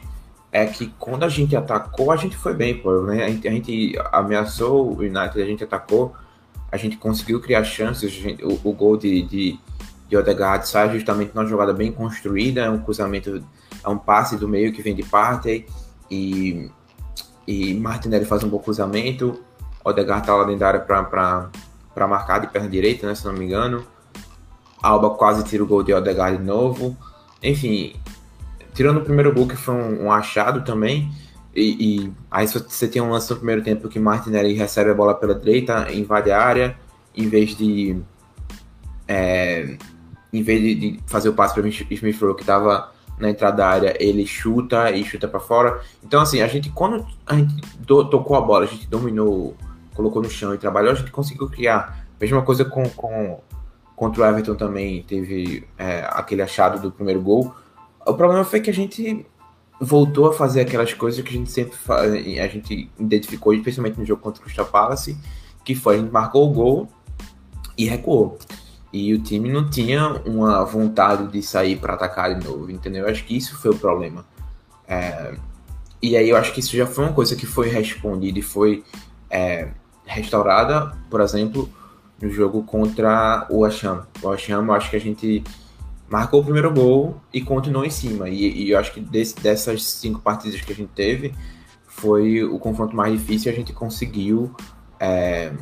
é 0.56 0.64
que 0.64 0.86
quando 0.98 1.22
a 1.22 1.28
gente 1.28 1.54
atacou, 1.54 2.10
a 2.10 2.16
gente 2.16 2.34
foi 2.34 2.54
bem, 2.54 2.78
pô. 2.78 3.02
Né? 3.02 3.24
A, 3.24 3.28
gente, 3.28 3.46
a 3.46 3.50
gente 3.50 3.98
ameaçou 4.10 4.90
o 4.90 5.00
United, 5.00 5.42
a 5.42 5.44
gente 5.44 5.62
atacou, 5.62 6.14
a 6.72 6.78
gente 6.78 6.96
conseguiu 6.96 7.42
criar 7.42 7.62
chances. 7.62 8.10
Gente, 8.10 8.42
o, 8.42 8.58
o, 8.64 8.72
gol 8.72 8.96
de, 8.96 9.20
de, 9.22 9.60
de 10.08 10.16
Odegaard 10.16 10.66
sai 10.66 10.90
justamente 10.90 11.34
numa 11.34 11.46
jogada 11.46 11.74
bem 11.74 11.92
construída, 11.92 12.62
é 12.62 12.70
um 12.70 12.78
cruzamento, 12.78 13.44
é 13.84 13.88
um 13.88 13.98
passe 13.98 14.38
do 14.38 14.48
meio 14.48 14.72
que 14.72 14.80
vem 14.80 14.94
de 14.94 15.02
parte 15.02 15.66
e, 16.10 16.70
e 17.46 17.74
Martinelli 17.74 18.24
faz 18.24 18.42
um 18.42 18.48
bom 18.48 18.58
cruzamento. 18.58 19.38
Odegaard 19.84 20.26
tá 20.26 20.34
lá 20.34 20.44
dentro 20.44 20.60
da 20.60 20.68
área 20.68 20.80
para 20.80 22.06
marcar 22.08 22.38
de 22.40 22.46
perna 22.46 22.70
direita, 22.70 23.06
né, 23.06 23.14
se 23.14 23.26
não 23.26 23.34
me 23.34 23.44
engano. 23.44 23.86
Alba 24.82 25.10
quase 25.10 25.44
tira 25.44 25.62
o 25.62 25.66
gol 25.66 25.82
de 25.82 25.92
Odegaard 25.92 26.38
de 26.38 26.44
novo. 26.44 26.96
Enfim, 27.42 27.94
tirando 28.76 28.98
o 28.98 29.00
primeiro 29.00 29.32
gol, 29.32 29.48
que 29.48 29.56
foi 29.56 29.74
um, 29.74 30.04
um 30.04 30.12
achado 30.12 30.62
também, 30.62 31.10
e, 31.54 32.04
e, 32.04 32.12
aí 32.30 32.46
você 32.46 32.86
tem 32.86 33.00
um 33.00 33.08
lance 33.08 33.30
no 33.30 33.36
primeiro 33.36 33.62
tempo 33.62 33.88
que 33.88 33.98
Martinelli 33.98 34.52
recebe 34.52 34.90
a 34.90 34.94
bola 34.94 35.14
pela 35.14 35.34
direita, 35.34 35.90
invade 35.90 36.30
a 36.30 36.38
área, 36.38 36.76
em 37.16 37.26
vez 37.26 37.56
de 37.56 37.98
é, 39.08 39.78
em 40.30 40.42
vez 40.42 40.60
de, 40.60 40.74
de, 40.74 41.00
fazer 41.06 41.30
o 41.30 41.32
passe 41.32 41.54
para 41.54 41.66
Smith 41.66 42.20
Rowe 42.20 42.34
que 42.34 42.42
estava 42.42 42.92
na 43.18 43.30
entrada 43.30 43.56
da 43.56 43.66
área, 43.66 43.96
ele 43.98 44.26
chuta 44.26 44.90
e 44.90 45.02
chuta 45.02 45.26
para 45.26 45.40
fora. 45.40 45.80
Então 46.04 46.20
assim, 46.20 46.42
a 46.42 46.46
gente 46.46 46.68
quando 46.68 47.06
a 47.24 47.34
gente 47.34 47.54
do, 47.78 48.04
tocou 48.10 48.36
a 48.36 48.42
bola, 48.42 48.66
a 48.66 48.68
gente 48.68 48.86
dominou, 48.86 49.56
colocou 49.94 50.20
no 50.20 50.28
chão 50.28 50.54
e 50.54 50.58
trabalhou, 50.58 50.92
a 50.92 50.94
gente 50.94 51.10
conseguiu 51.10 51.48
criar. 51.48 52.06
Mesma 52.20 52.42
coisa 52.42 52.66
com, 52.66 52.86
com 52.90 53.40
contra 53.94 54.22
o 54.22 54.26
Everton 54.26 54.54
também 54.54 55.02
teve 55.04 55.66
é, 55.78 56.06
aquele 56.10 56.42
achado 56.42 56.82
do 56.82 56.92
primeiro 56.92 57.22
gol 57.22 57.54
o 58.06 58.14
problema 58.14 58.44
foi 58.44 58.60
que 58.60 58.70
a 58.70 58.74
gente 58.74 59.26
voltou 59.80 60.28
a 60.28 60.32
fazer 60.32 60.62
aquelas 60.62 60.94
coisas 60.94 61.22
que 61.22 61.28
a 61.28 61.38
gente 61.38 61.50
sempre 61.50 61.76
faz, 61.76 62.12
a 62.12 62.48
gente 62.48 62.90
identificou, 62.98 63.52
especialmente 63.52 63.98
no 63.98 64.06
jogo 64.06 64.22
contra 64.22 64.40
o 64.40 64.44
Crystal 64.44 64.66
Palace, 64.66 65.16
que 65.64 65.74
foi 65.74 65.96
a 65.96 65.98
gente 65.98 66.10
marcou 66.10 66.48
o 66.48 66.52
gol 66.52 66.88
e 67.76 67.84
recuou. 67.84 68.38
E 68.92 69.12
o 69.12 69.20
time 69.20 69.50
não 69.50 69.68
tinha 69.68 70.08
uma 70.24 70.64
vontade 70.64 71.30
de 71.30 71.42
sair 71.42 71.76
para 71.76 71.94
atacar 71.94 72.34
de 72.34 72.46
novo, 72.46 72.70
entendeu? 72.70 73.04
Eu 73.04 73.10
acho 73.10 73.24
que 73.24 73.36
isso 73.36 73.58
foi 73.58 73.72
o 73.72 73.78
problema. 73.78 74.24
É, 74.88 75.34
e 76.00 76.16
aí 76.16 76.30
eu 76.30 76.36
acho 76.36 76.52
que 76.52 76.60
isso 76.60 76.76
já 76.76 76.86
foi 76.86 77.04
uma 77.04 77.12
coisa 77.12 77.36
que 77.36 77.44
foi 77.44 77.68
respondida 77.68 78.38
e 78.38 78.42
foi 78.42 78.84
é, 79.28 79.68
restaurada, 80.06 80.96
por 81.10 81.20
exemplo, 81.20 81.68
no 82.22 82.30
jogo 82.30 82.62
contra 82.62 83.46
o 83.50 83.64
Asham. 83.64 84.06
O 84.22 84.30
Asham, 84.30 84.64
eu 84.64 84.72
acho 84.72 84.88
que 84.88 84.96
a 84.96 85.00
gente 85.00 85.44
marcou 86.08 86.40
o 86.40 86.44
primeiro 86.44 86.72
gol 86.72 87.20
e 87.32 87.40
continuou 87.40 87.84
em 87.84 87.90
cima. 87.90 88.28
E, 88.28 88.64
e 88.64 88.70
eu 88.70 88.78
acho 88.78 88.92
que 88.92 89.00
desse, 89.00 89.36
dessas 89.40 89.82
cinco 89.84 90.20
partidas 90.20 90.60
que 90.60 90.72
a 90.72 90.76
gente 90.76 90.90
teve, 90.90 91.34
foi 91.86 92.44
o 92.44 92.58
confronto 92.58 92.94
mais 92.94 93.12
difícil 93.12 93.50
e 93.50 93.54
a 93.54 93.56
gente 93.56 93.72
conseguiu 93.72 94.54
é, 95.00 95.52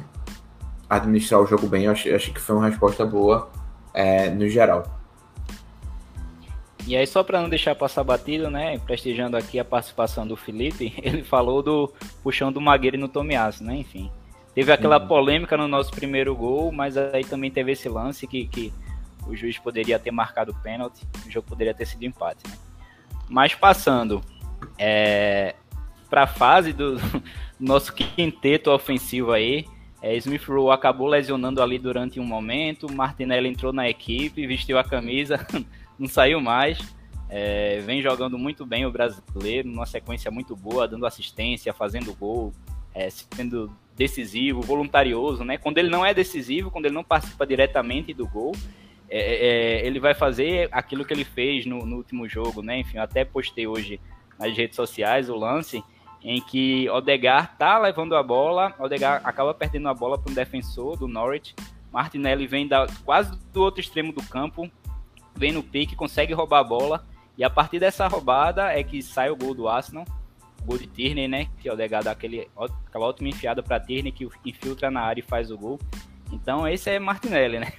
administrar 0.88 1.40
o 1.40 1.46
jogo 1.46 1.66
bem. 1.66 1.84
Eu 1.84 1.92
acho, 1.92 2.12
acho 2.14 2.32
que 2.32 2.40
foi 2.40 2.56
uma 2.56 2.68
resposta 2.68 3.04
boa 3.06 3.50
é, 3.92 4.30
no 4.30 4.48
geral. 4.48 5.00
E 6.86 6.94
aí, 6.94 7.06
só 7.06 7.22
para 7.22 7.40
não 7.40 7.48
deixar 7.48 7.74
passar 7.74 8.04
batido, 8.04 8.50
né, 8.50 8.78
prestigiando 8.78 9.38
aqui 9.38 9.58
a 9.58 9.64
participação 9.64 10.26
do 10.26 10.36
Felipe, 10.36 10.92
ele 11.02 11.22
falou 11.22 11.62
do 11.62 11.90
puxão 12.22 12.52
do 12.52 12.60
Maguire 12.60 12.98
no 12.98 13.08
Tomiasso, 13.08 13.64
né, 13.64 13.76
enfim. 13.76 14.10
Teve 14.54 14.70
aquela 14.70 15.00
uhum. 15.00 15.08
polêmica 15.08 15.56
no 15.56 15.66
nosso 15.66 15.90
primeiro 15.90 16.34
gol, 16.36 16.70
mas 16.70 16.96
aí 16.96 17.24
também 17.24 17.50
teve 17.50 17.72
esse 17.72 17.88
lance 17.88 18.26
que, 18.26 18.46
que 18.46 18.72
o 19.26 19.34
juiz 19.36 19.58
poderia 19.58 19.98
ter 19.98 20.10
marcado 20.10 20.52
o 20.52 20.54
pênalti, 20.54 21.06
o 21.26 21.30
jogo 21.30 21.48
poderia 21.48 21.74
ter 21.74 21.86
sido 21.86 22.04
empate. 22.04 22.46
Né? 22.48 22.56
Mas 23.28 23.54
passando 23.54 24.22
é, 24.78 25.54
para 26.08 26.24
a 26.24 26.26
fase 26.26 26.72
do, 26.72 26.96
nosso 27.58 27.92
quinteto 27.92 28.70
ofensivo 28.70 29.32
aí, 29.32 29.66
é, 30.02 30.14
Smith 30.16 30.44
Rowe 30.46 30.70
acabou 30.70 31.06
lesionando 31.06 31.62
ali 31.62 31.78
durante 31.78 32.20
um 32.20 32.24
momento, 32.26 32.92
Martinelli 32.92 33.48
entrou 33.48 33.72
na 33.72 33.88
equipe, 33.88 34.46
vestiu 34.46 34.78
a 34.78 34.84
camisa, 34.84 35.46
não 35.98 36.06
saiu 36.06 36.40
mais. 36.40 36.78
É, 37.30 37.80
vem 37.80 38.02
jogando 38.02 38.38
muito 38.38 38.66
bem 38.66 38.84
o 38.84 38.92
brasileiro, 38.92 39.68
numa 39.68 39.86
sequência 39.86 40.30
muito 40.30 40.54
boa, 40.54 40.86
dando 40.86 41.06
assistência, 41.06 41.72
fazendo 41.72 42.14
gol, 42.14 42.52
é, 42.94 43.08
sendo 43.10 43.74
decisivo, 43.96 44.60
voluntarioso, 44.60 45.42
né? 45.42 45.56
Quando 45.56 45.78
ele 45.78 45.88
não 45.88 46.04
é 46.04 46.12
decisivo, 46.12 46.70
quando 46.70 46.84
ele 46.84 46.94
não 46.94 47.02
participa 47.02 47.46
diretamente 47.46 48.12
do 48.12 48.26
gol, 48.26 48.52
é, 49.14 49.18
é, 49.18 49.46
é, 49.46 49.86
ele 49.86 50.00
vai 50.00 50.12
fazer 50.12 50.68
aquilo 50.72 51.04
que 51.04 51.14
ele 51.14 51.24
fez 51.24 51.64
no, 51.66 51.86
no, 51.86 51.94
último 51.98 52.28
jogo, 52.28 52.62
né? 52.62 52.80
Enfim, 52.80 52.98
até 52.98 53.24
postei 53.24 53.64
hoje 53.64 54.00
nas 54.36 54.56
redes 54.56 54.74
sociais 54.74 55.30
o 55.30 55.36
lance 55.36 55.84
em 56.20 56.40
que 56.40 56.90
Odegar 56.90 57.56
tá 57.56 57.78
levando 57.78 58.16
a 58.16 58.24
bola, 58.24 58.74
Odegar 58.76 59.20
acaba 59.22 59.54
perdendo 59.54 59.88
a 59.88 59.94
bola 59.94 60.18
para 60.18 60.32
um 60.32 60.34
defensor 60.34 60.96
do 60.96 61.06
Norwich, 61.06 61.54
Martinelli 61.92 62.44
vem 62.48 62.66
da, 62.66 62.88
quase 63.04 63.38
do 63.52 63.62
outro 63.62 63.80
extremo 63.80 64.12
do 64.12 64.22
campo, 64.24 64.68
vem 65.36 65.52
no 65.52 65.62
pique, 65.62 65.94
consegue 65.94 66.32
roubar 66.32 66.58
a 66.58 66.64
bola, 66.64 67.06
e 67.38 67.44
a 67.44 67.50
partir 67.50 67.78
dessa 67.78 68.08
roubada 68.08 68.76
é 68.76 68.82
que 68.82 69.00
sai 69.00 69.30
o 69.30 69.36
gol 69.36 69.54
do 69.54 69.68
Arsenal, 69.68 70.04
o 70.60 70.64
gol 70.64 70.78
de 70.78 70.88
Tierney, 70.88 71.28
né? 71.28 71.46
Que 71.60 71.70
Odegar 71.70 72.02
dá 72.02 72.10
aquele, 72.10 72.48
aquela 72.56 73.06
ótima 73.06 73.28
enfiada 73.28 73.62
para 73.62 73.78
Tierney 73.78 74.10
que 74.10 74.28
infiltra 74.44 74.90
na 74.90 75.02
área 75.02 75.20
e 75.20 75.24
faz 75.24 75.52
o 75.52 75.56
gol. 75.56 75.78
Então 76.32 76.66
esse 76.66 76.90
é 76.90 76.98
Martinelli, 76.98 77.60
né? 77.60 77.72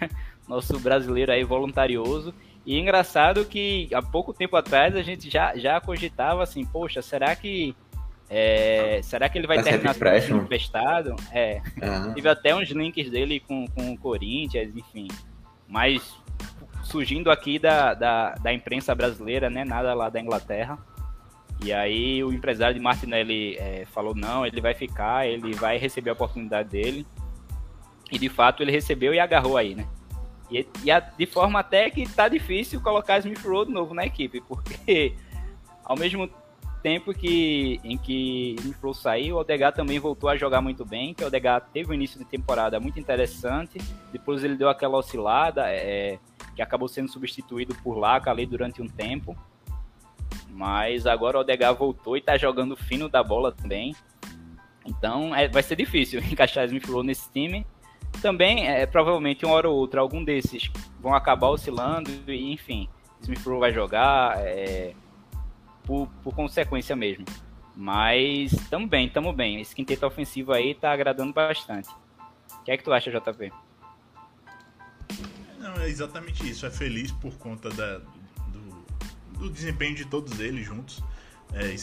Nosso 0.47 0.79
brasileiro 0.79 1.31
aí 1.31 1.43
voluntarioso. 1.43 2.33
E 2.65 2.79
engraçado 2.79 3.45
que 3.45 3.89
há 3.93 4.01
pouco 4.01 4.33
tempo 4.33 4.55
atrás 4.55 4.95
a 4.95 5.03
gente 5.03 5.29
já, 5.29 5.55
já 5.55 5.79
cogitava 5.79 6.41
assim, 6.41 6.65
poxa, 6.65 7.01
será 7.01 7.35
que 7.35 7.75
é, 8.29 9.01
será 9.03 9.29
que 9.29 9.37
ele 9.37 9.45
vai, 9.45 9.57
vai 9.57 9.65
terminar 9.71 9.93
sendo 10.21 10.41
emprestado? 10.41 11.15
É. 11.31 11.61
Uhum. 11.81 12.13
Tive 12.13 12.29
até 12.29 12.55
uns 12.55 12.69
links 12.69 13.09
dele 13.09 13.39
com, 13.39 13.67
com 13.67 13.93
o 13.93 13.97
Corinthians, 13.97 14.75
enfim. 14.75 15.07
Mas 15.67 16.15
surgindo 16.83 17.29
aqui 17.29 17.59
da, 17.59 17.93
da, 17.93 18.31
da 18.35 18.53
imprensa 18.53 18.95
brasileira, 18.95 19.49
né? 19.49 19.63
Nada 19.63 19.93
lá 19.93 20.09
da 20.09 20.19
Inglaterra. 20.19 20.77
E 21.63 21.71
aí 21.71 22.23
o 22.23 22.33
empresário 22.33 22.75
de 22.75 22.81
Martinelli 22.81 23.57
é, 23.57 23.85
falou, 23.85 24.15
não, 24.15 24.45
ele 24.45 24.59
vai 24.59 24.73
ficar, 24.73 25.27
ele 25.27 25.53
vai 25.53 25.77
receber 25.77 26.09
a 26.09 26.13
oportunidade 26.13 26.69
dele. 26.69 27.05
E 28.11 28.19
de 28.19 28.29
fato 28.29 28.61
ele 28.61 28.71
recebeu 28.71 29.13
e 29.13 29.19
agarrou 29.19 29.55
aí, 29.57 29.75
né? 29.75 29.87
E, 30.49 30.67
e 30.83 30.91
a, 30.91 30.99
de 30.99 31.25
forma 31.25 31.59
até 31.59 31.89
que 31.89 32.07
tá 32.07 32.27
difícil 32.27 32.81
colocar 32.81 33.19
Smith 33.19 33.43
Rowe 33.43 33.65
de 33.65 33.71
novo 33.73 33.93
na 33.93 34.05
equipe, 34.05 34.41
porque 34.41 35.13
ao 35.83 35.97
mesmo 35.97 36.29
tempo 36.85 37.13
que 37.13 37.79
em 37.83 37.97
que 37.97 38.55
Smith 38.59 38.77
Rowe 38.79 38.93
saiu, 38.93 39.37
o 39.37 39.39
Odegaard 39.39 39.75
também 39.75 39.97
voltou 39.97 40.29
a 40.29 40.37
jogar 40.37 40.61
muito 40.61 40.85
bem, 40.85 41.15
que 41.15 41.23
o 41.23 41.27
Odegaard 41.27 41.65
teve 41.73 41.89
um 41.89 41.93
início 41.95 42.19
de 42.19 42.25
temporada 42.25 42.79
muito 42.79 42.99
interessante, 42.99 43.79
depois 44.11 44.43
ele 44.43 44.55
deu 44.55 44.69
aquela 44.69 44.97
oscilada, 44.97 45.63
é, 45.67 46.19
que 46.55 46.61
acabou 46.61 46.87
sendo 46.87 47.09
substituído 47.09 47.73
por 47.83 47.97
Laca 47.97 48.29
ali 48.29 48.45
durante 48.45 48.83
um 48.83 48.87
tempo, 48.87 49.35
mas 50.51 51.07
agora 51.07 51.37
o 51.37 51.41
Odegaard 51.41 51.77
voltou 51.77 52.15
e 52.15 52.21
tá 52.21 52.37
jogando 52.37 52.77
fino 52.77 53.09
da 53.09 53.23
bola 53.23 53.51
também, 53.51 53.95
então 54.85 55.35
é, 55.35 55.47
vai 55.47 55.63
ser 55.63 55.75
difícil 55.75 56.21
encaixar 56.31 56.65
Smith 56.65 56.85
Rowe 56.85 57.03
nesse 57.03 57.31
time, 57.31 57.65
também, 58.21 58.67
é, 58.67 58.85
provavelmente, 58.85 59.45
uma 59.45 59.55
hora 59.55 59.69
ou 59.69 59.75
outra, 59.75 60.01
algum 60.01 60.23
desses 60.23 60.69
vão 60.99 61.13
acabar 61.13 61.49
oscilando 61.49 62.09
e, 62.27 62.51
enfim, 62.51 62.89
Smith 63.21 63.43
Rowe 63.43 63.59
vai 63.59 63.73
jogar 63.73 64.37
é, 64.39 64.93
por, 65.83 66.07
por 66.23 66.35
consequência 66.35 66.95
mesmo. 66.95 67.25
Mas 67.75 68.53
estamos 68.53 68.89
bem, 68.89 69.07
estamos 69.07 69.35
bem. 69.35 69.59
Esse 69.59 69.75
quinteto 69.75 70.05
ofensivo 70.05 70.53
aí 70.53 70.73
tá 70.73 70.91
agradando 70.91 71.33
bastante. 71.33 71.89
O 71.89 72.63
que 72.63 72.71
é 72.71 72.77
que 72.77 72.83
tu 72.83 72.93
acha, 72.93 73.11
JP? 73.11 73.51
Não, 75.59 75.73
é 75.81 75.89
exatamente 75.89 76.49
isso. 76.49 76.65
É 76.65 76.71
feliz 76.71 77.11
por 77.11 77.37
conta 77.37 77.69
da, 77.69 77.97
do, 77.97 79.39
do 79.39 79.49
desempenho 79.49 79.95
de 79.95 80.05
todos 80.05 80.39
eles 80.39 80.65
juntos. 80.65 81.03
É, 81.53 81.73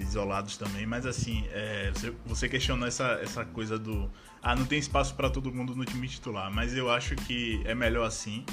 isolados 0.00 0.56
também, 0.56 0.86
mas 0.86 1.04
assim, 1.04 1.44
é, 1.52 1.90
você, 1.92 2.14
você 2.24 2.48
questionou 2.48 2.88
essa, 2.88 3.18
essa 3.22 3.44
coisa 3.44 3.78
do 3.78 4.10
ah, 4.42 4.56
não 4.56 4.64
tem 4.64 4.78
espaço 4.78 5.14
para 5.14 5.28
todo 5.28 5.52
mundo 5.52 5.74
no 5.74 5.84
time 5.84 6.08
titular, 6.08 6.50
mas 6.50 6.74
eu 6.74 6.90
acho 6.90 7.14
que 7.14 7.60
é 7.66 7.74
melhor 7.74 8.06
assim. 8.06 8.44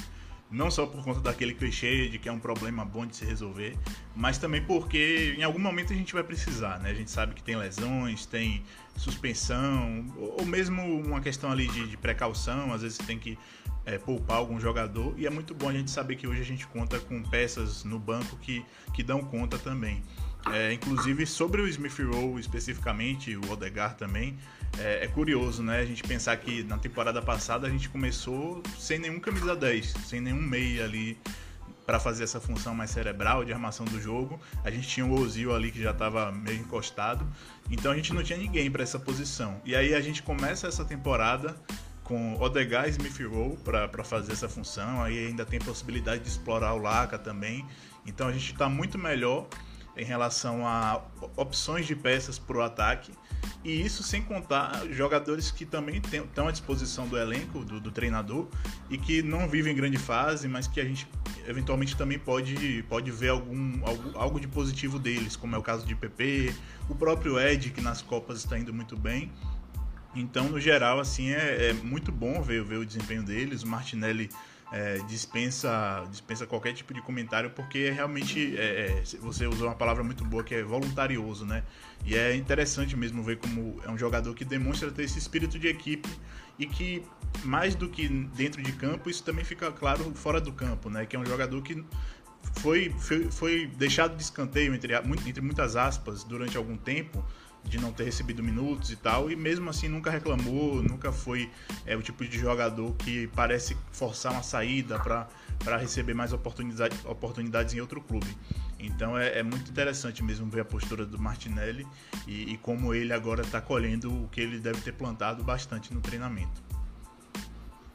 não 0.51 0.69
só 0.69 0.85
por 0.85 1.03
conta 1.03 1.19
daquele 1.19 1.53
clichê 1.53 2.07
de 2.07 2.19
que 2.19 2.29
é 2.29 2.31
um 2.31 2.39
problema 2.39 2.85
bom 2.85 3.05
de 3.05 3.15
se 3.15 3.25
resolver, 3.25 3.77
mas 4.15 4.37
também 4.37 4.61
porque 4.61 5.35
em 5.37 5.43
algum 5.43 5.59
momento 5.59 5.91
a 5.91 5.95
gente 5.95 6.13
vai 6.13 6.23
precisar, 6.23 6.79
né? 6.79 6.91
A 6.91 6.93
gente 6.93 7.11
sabe 7.11 7.33
que 7.33 7.43
tem 7.43 7.55
lesões, 7.55 8.25
tem 8.25 8.63
suspensão, 8.95 10.05
ou 10.17 10.45
mesmo 10.45 10.81
uma 11.01 11.19
questão 11.19 11.51
ali 11.51 11.67
de, 11.67 11.87
de 11.87 11.97
precaução, 11.97 12.73
às 12.73 12.81
vezes 12.81 12.97
tem 12.97 13.19
que 13.19 13.37
é, 13.85 13.97
poupar 13.97 14.37
algum 14.37 14.59
jogador, 14.59 15.13
e 15.17 15.27
é 15.27 15.29
muito 15.29 15.53
bom 15.53 15.69
a 15.69 15.73
gente 15.73 15.91
saber 15.91 16.15
que 16.15 16.27
hoje 16.27 16.41
a 16.41 16.45
gente 16.45 16.65
conta 16.67 16.99
com 16.99 17.21
peças 17.23 17.83
no 17.83 17.99
banco 17.99 18.37
que, 18.37 18.65
que 18.93 19.03
dão 19.03 19.21
conta 19.21 19.57
também. 19.57 20.01
É, 20.53 20.73
inclusive 20.73 21.25
sobre 21.25 21.61
o 21.61 21.67
Smith 21.67 21.97
Rowe 21.99 22.39
especificamente, 22.39 23.35
o 23.35 23.51
Odegar 23.51 23.95
também, 23.95 24.37
é, 24.77 25.05
é, 25.05 25.07
curioso, 25.07 25.63
né? 25.63 25.79
A 25.79 25.85
gente 25.85 26.03
pensar 26.03 26.37
que 26.37 26.63
na 26.63 26.77
temporada 26.77 27.21
passada 27.21 27.65
a 27.65 27.69
gente 27.69 27.89
começou 27.89 28.61
sem 28.77 28.99
nenhum 28.99 29.19
camisa 29.19 29.55
10, 29.55 29.93
sem 30.05 30.21
nenhum 30.21 30.41
meia 30.41 30.83
ali 30.83 31.17
para 31.85 31.99
fazer 31.99 32.23
essa 32.23 32.39
função 32.39 32.73
mais 32.73 32.89
cerebral 32.89 33.45
de 33.45 33.53
armação 33.53 33.85
do 33.85 34.01
jogo. 34.01 34.39
A 34.63 34.71
gente 34.71 34.87
tinha 34.87 35.05
o 35.05 35.13
Ozil 35.19 35.53
ali 35.53 35.71
que 35.71 35.81
já 35.81 35.91
estava 35.91 36.31
meio 36.31 36.59
encostado, 36.59 37.25
então 37.69 37.91
a 37.91 37.95
gente 37.95 38.13
não 38.13 38.23
tinha 38.23 38.37
ninguém 38.37 38.69
para 38.69 38.83
essa 38.83 38.99
posição. 38.99 39.61
E 39.63 39.75
aí 39.75 39.93
a 39.93 40.01
gente 40.01 40.23
começa 40.23 40.67
essa 40.67 40.83
temporada 40.83 41.55
com 42.03 42.39
Odegaard 42.39 42.87
e 42.87 42.91
Smith 42.91 43.19
Rowe 43.27 43.57
para 43.57 44.03
fazer 44.03 44.33
essa 44.33 44.49
função. 44.49 45.01
Aí 45.01 45.27
ainda 45.27 45.45
tem 45.45 45.59
possibilidade 45.59 46.23
de 46.23 46.29
explorar 46.29 46.73
o 46.73 46.77
Laca 46.77 47.17
também. 47.17 47.65
Então 48.05 48.27
a 48.27 48.31
gente 48.31 48.51
está 48.51 48.69
muito 48.69 48.97
melhor 48.97 49.47
em 49.97 50.03
relação 50.03 50.67
a 50.67 51.01
opções 51.35 51.85
de 51.85 51.95
peças 51.95 52.37
para 52.37 52.57
o 52.57 52.61
ataque. 52.61 53.11
E 53.63 53.81
isso 53.81 54.03
sem 54.03 54.21
contar 54.21 54.85
jogadores 54.91 55.51
que 55.51 55.65
também 55.65 55.97
estão 55.97 56.47
à 56.47 56.51
disposição 56.51 57.07
do 57.07 57.17
elenco, 57.17 57.63
do, 57.63 57.79
do, 57.79 57.91
treinador, 57.91 58.47
e 58.89 58.97
que 58.97 59.21
não 59.21 59.47
vivem 59.47 59.75
grande 59.75 59.97
fase, 59.97 60.47
mas 60.47 60.67
que 60.67 60.79
a 60.79 60.85
gente 60.85 61.07
eventualmente 61.47 61.95
também 61.95 62.19
pode, 62.19 62.83
pode 62.89 63.11
ver 63.11 63.29
algum, 63.29 63.85
algo, 63.85 64.17
algo 64.17 64.39
de 64.39 64.47
positivo 64.47 64.99
deles, 64.99 65.35
como 65.35 65.55
é 65.55 65.57
o 65.57 65.63
caso 65.63 65.85
de 65.85 65.95
PP, 65.95 66.53
o 66.89 66.95
próprio 66.95 67.39
Ed, 67.39 67.71
que 67.71 67.81
nas 67.81 68.01
Copas 68.01 68.39
está 68.39 68.57
indo 68.57 68.73
muito 68.73 68.95
bem. 68.95 69.31
Então, 70.15 70.47
no 70.47 70.59
geral, 70.59 70.99
assim, 70.99 71.31
é, 71.31 71.69
é 71.69 71.73
muito 71.73 72.11
bom 72.11 72.41
ver, 72.41 72.63
ver 72.63 72.77
o 72.77 72.85
desempenho 72.85 73.21
deles. 73.21 73.63
O 73.63 73.67
Martinelli 73.67 74.29
é, 74.75 74.97
dispensa, 75.07 76.05
dispensa 76.11 76.45
qualquer 76.45 76.73
tipo 76.73 76.93
de 76.93 77.01
comentário, 77.01 77.49
porque 77.51 77.91
realmente 77.91 78.57
é, 78.57 78.87
é, 78.87 79.03
você 79.21 79.47
usou 79.47 79.69
uma 79.69 79.75
palavra 79.75 80.03
muito 80.03 80.25
boa 80.25 80.43
que 80.43 80.53
é 80.53 80.63
voluntarioso, 80.63 81.45
né? 81.45 81.63
E 82.05 82.13
é 82.13 82.35
interessante 82.35 82.93
mesmo 82.93 83.23
ver 83.23 83.37
como 83.37 83.81
é 83.85 83.89
um 83.89 83.97
jogador 83.97 84.35
que 84.35 84.43
demonstra 84.43 84.91
ter 84.91 85.03
esse 85.03 85.17
espírito 85.17 85.57
de 85.57 85.69
equipe 85.69 86.09
e 86.59 86.65
que, 86.65 87.01
mais 87.45 87.73
do 87.73 87.87
que 87.87 88.09
dentro 88.35 88.61
de 88.61 88.73
campo, 88.73 89.09
isso 89.09 89.23
também 89.23 89.45
fica 89.45 89.71
claro 89.71 90.11
fora 90.13 90.41
do 90.41 90.51
campo, 90.51 90.89
né? 90.89 91.05
Que 91.05 91.15
é 91.15 91.19
um 91.19 91.25
jogador 91.25 91.61
que 91.61 91.81
foi, 92.55 92.93
foi, 92.99 93.31
foi 93.31 93.67
deixado 93.77 94.17
de 94.17 94.23
escanteio, 94.23 94.75
entre, 94.75 94.93
entre 94.93 95.41
muitas 95.41 95.77
aspas, 95.77 96.25
durante 96.25 96.57
algum 96.57 96.75
tempo 96.75 97.23
de 97.67 97.79
não 97.79 97.91
ter 97.91 98.03
recebido 98.03 98.43
minutos 98.43 98.91
e 98.91 98.95
tal, 98.95 99.29
e 99.29 99.35
mesmo 99.35 99.69
assim 99.69 99.87
nunca 99.87 100.09
reclamou, 100.09 100.81
nunca 100.81 101.11
foi 101.11 101.49
é, 101.85 101.95
o 101.95 102.01
tipo 102.01 102.25
de 102.25 102.37
jogador 102.37 102.93
que 102.95 103.27
parece 103.27 103.75
forçar 103.91 104.31
uma 104.31 104.43
saída 104.43 104.99
para 104.99 105.77
receber 105.77 106.13
mais 106.13 106.31
oportunidade, 106.31 106.95
oportunidades 107.05 107.73
em 107.73 107.81
outro 107.81 108.01
clube. 108.01 108.27
Então 108.79 109.17
é, 109.17 109.39
é, 109.39 109.43
muito 109.43 109.69
interessante 109.69 110.23
mesmo 110.23 110.49
ver 110.49 110.61
a 110.61 110.65
postura 110.65 111.05
do 111.05 111.17
Martinelli 111.17 111.87
e, 112.27 112.53
e 112.53 112.57
como 112.57 112.93
ele 112.93 113.13
agora 113.13 113.41
está 113.41 113.59
colhendo 113.59 114.11
o 114.11 114.27
que 114.29 114.41
ele 114.41 114.59
deve 114.59 114.79
ter 114.81 114.93
plantado 114.93 115.43
bastante 115.43 115.93
no 115.93 116.01
treinamento. 116.01 116.63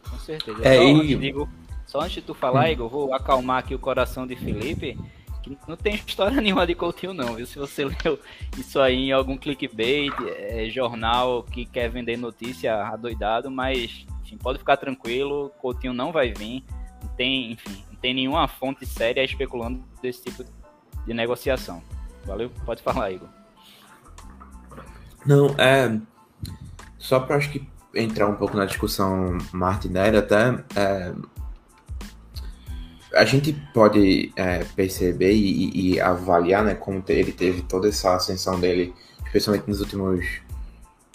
Com 0.08 0.18
certeza. 0.18 0.58
É, 0.62 0.76
só, 0.76 0.82
e... 0.82 1.14
antes, 1.14 1.48
só 1.86 2.00
antes 2.00 2.14
de 2.14 2.22
tu 2.22 2.34
falar, 2.34 2.66
hum. 2.66 2.72
Igor, 2.72 2.88
vou 2.88 3.14
acalmar 3.14 3.58
aqui 3.58 3.74
o 3.74 3.78
coração 3.78 4.26
de 4.26 4.34
Felipe 4.34 4.98
não 5.66 5.76
tem 5.76 5.94
história 5.94 6.38
nenhuma 6.42 6.66
de 6.66 6.74
Coutinho 6.74 7.14
não, 7.14 7.34
viu? 7.34 7.46
Se 7.46 7.58
você 7.58 7.84
leu 8.04 8.18
isso 8.56 8.80
aí 8.80 9.08
em 9.08 9.12
algum 9.12 9.36
clickbait, 9.36 10.12
é, 10.26 10.68
jornal 10.68 11.42
que 11.42 11.64
quer 11.64 11.88
vender 11.88 12.16
notícia 12.16 12.74
adoidado, 12.88 13.50
mas 13.50 14.06
enfim, 14.22 14.36
pode 14.36 14.58
ficar 14.58 14.76
tranquilo, 14.76 15.50
Coutinho 15.60 15.92
não 15.92 16.12
vai 16.12 16.32
vir, 16.32 16.64
não 17.02 17.08
tem, 17.16 17.52
enfim, 17.52 17.84
não 17.90 17.96
tem 17.96 18.14
nenhuma 18.14 18.46
fonte 18.46 18.84
séria 18.84 19.24
especulando 19.24 19.82
desse 20.02 20.24
tipo 20.24 20.44
de 21.06 21.14
negociação. 21.14 21.82
Valeu? 22.24 22.50
Pode 22.66 22.82
falar, 22.82 23.10
Igor. 23.10 23.28
Não, 25.24 25.48
é 25.58 25.98
só 26.98 27.18
para 27.18 27.36
acho 27.36 27.50
que 27.50 27.66
entrar 27.94 28.28
um 28.28 28.36
pouco 28.36 28.56
na 28.56 28.66
discussão 28.66 29.36
Martinelli 29.52 30.16
até 30.16 30.64
é, 30.76 31.12
a 33.14 33.24
gente 33.24 33.52
pode 33.74 34.32
é, 34.36 34.64
perceber 34.76 35.32
e, 35.32 35.94
e, 35.94 36.00
avaliar 36.00 36.64
né, 36.64 36.74
como 36.74 37.02
ele 37.08 37.32
teve 37.32 37.62
toda 37.62 37.88
essa 37.88 38.14
ascensão 38.14 38.58
dele, 38.60 38.94
especialmente 39.26 39.68
nos 39.68 39.80
últimos, 39.80 40.24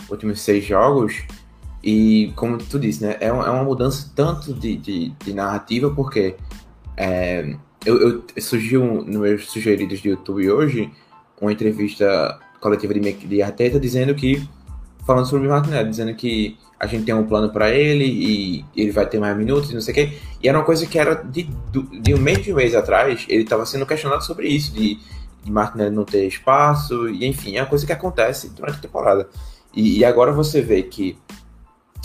últimos 0.10 0.42
seis 0.42 0.66
jogos. 0.66 1.24
E 1.84 2.34
como 2.36 2.58
tu 2.58 2.80
disse, 2.80 3.04
né, 3.04 3.18
é, 3.20 3.28
é 3.28 3.32
uma 3.32 3.64
mudança 3.64 4.12
tanto 4.16 4.54
de, 4.54 4.76
de, 4.76 5.10
de 5.12 5.34
narrativa, 5.34 5.90
porque 5.90 6.36
é, 6.98 7.56
eu, 7.86 7.98
eu 8.00 8.24
surgiu 8.40 8.84
nos 8.84 9.18
meus 9.18 9.50
sugeridos 9.50 10.00
de 10.00 10.10
YouTube 10.10 10.50
hoje 10.50 10.92
uma 11.40 11.52
entrevista 11.52 12.40
coletiva 12.60 12.94
de, 12.94 13.14
de 13.14 13.42
Arteta 13.42 13.80
dizendo 13.80 14.16
que, 14.16 14.48
falando 15.06 15.26
sobre 15.28 15.48
o 15.48 15.52
Martinelli, 15.52 15.90
dizendo 15.90 16.14
que 16.16 16.58
a 16.80 16.88
gente 16.88 17.06
tem 17.06 17.14
um 17.14 17.26
plano 17.26 17.52
para 17.52 17.70
ele 17.72 18.06
e 18.06 18.66
ele 18.76 18.92
vai 18.92 19.06
ter 19.06 19.20
mais 19.20 19.38
minutos 19.38 19.72
e 19.72 19.74
não 19.74 19.82
sei 19.82 19.92
o 19.92 19.96
quê. 19.96 20.18
E 20.42 20.50
era 20.50 20.58
uma 20.58 20.66
coisa 20.66 20.86
que 20.86 21.00
era 21.00 21.16
de, 21.16 21.44
de 22.02 22.14
um 22.14 22.18
mês 22.18 22.44
de 22.44 22.52
um 22.52 22.56
mês 22.56 22.76
atrás, 22.76 23.26
ele 23.30 23.44
estava 23.44 23.66
sendo 23.66 23.86
questionado 23.86 24.24
sobre 24.26 24.48
isso, 24.48 24.74
de, 24.74 25.00
de 25.44 25.52
Martinelli 25.52 25.96
não 25.96 26.04
ter 26.04 26.26
espaço, 26.26 27.08
e 27.08 27.26
enfim, 27.26 27.56
é 27.56 27.62
uma 27.62 27.70
coisa 27.70 27.86
que 27.86 27.94
acontece 27.94 28.50
durante 28.50 28.78
a 28.78 28.82
temporada. 28.82 29.30
E, 29.74 30.00
e, 30.00 30.06
agora 30.06 30.32
você 30.32 30.62
vê 30.62 30.84
que 30.84 31.18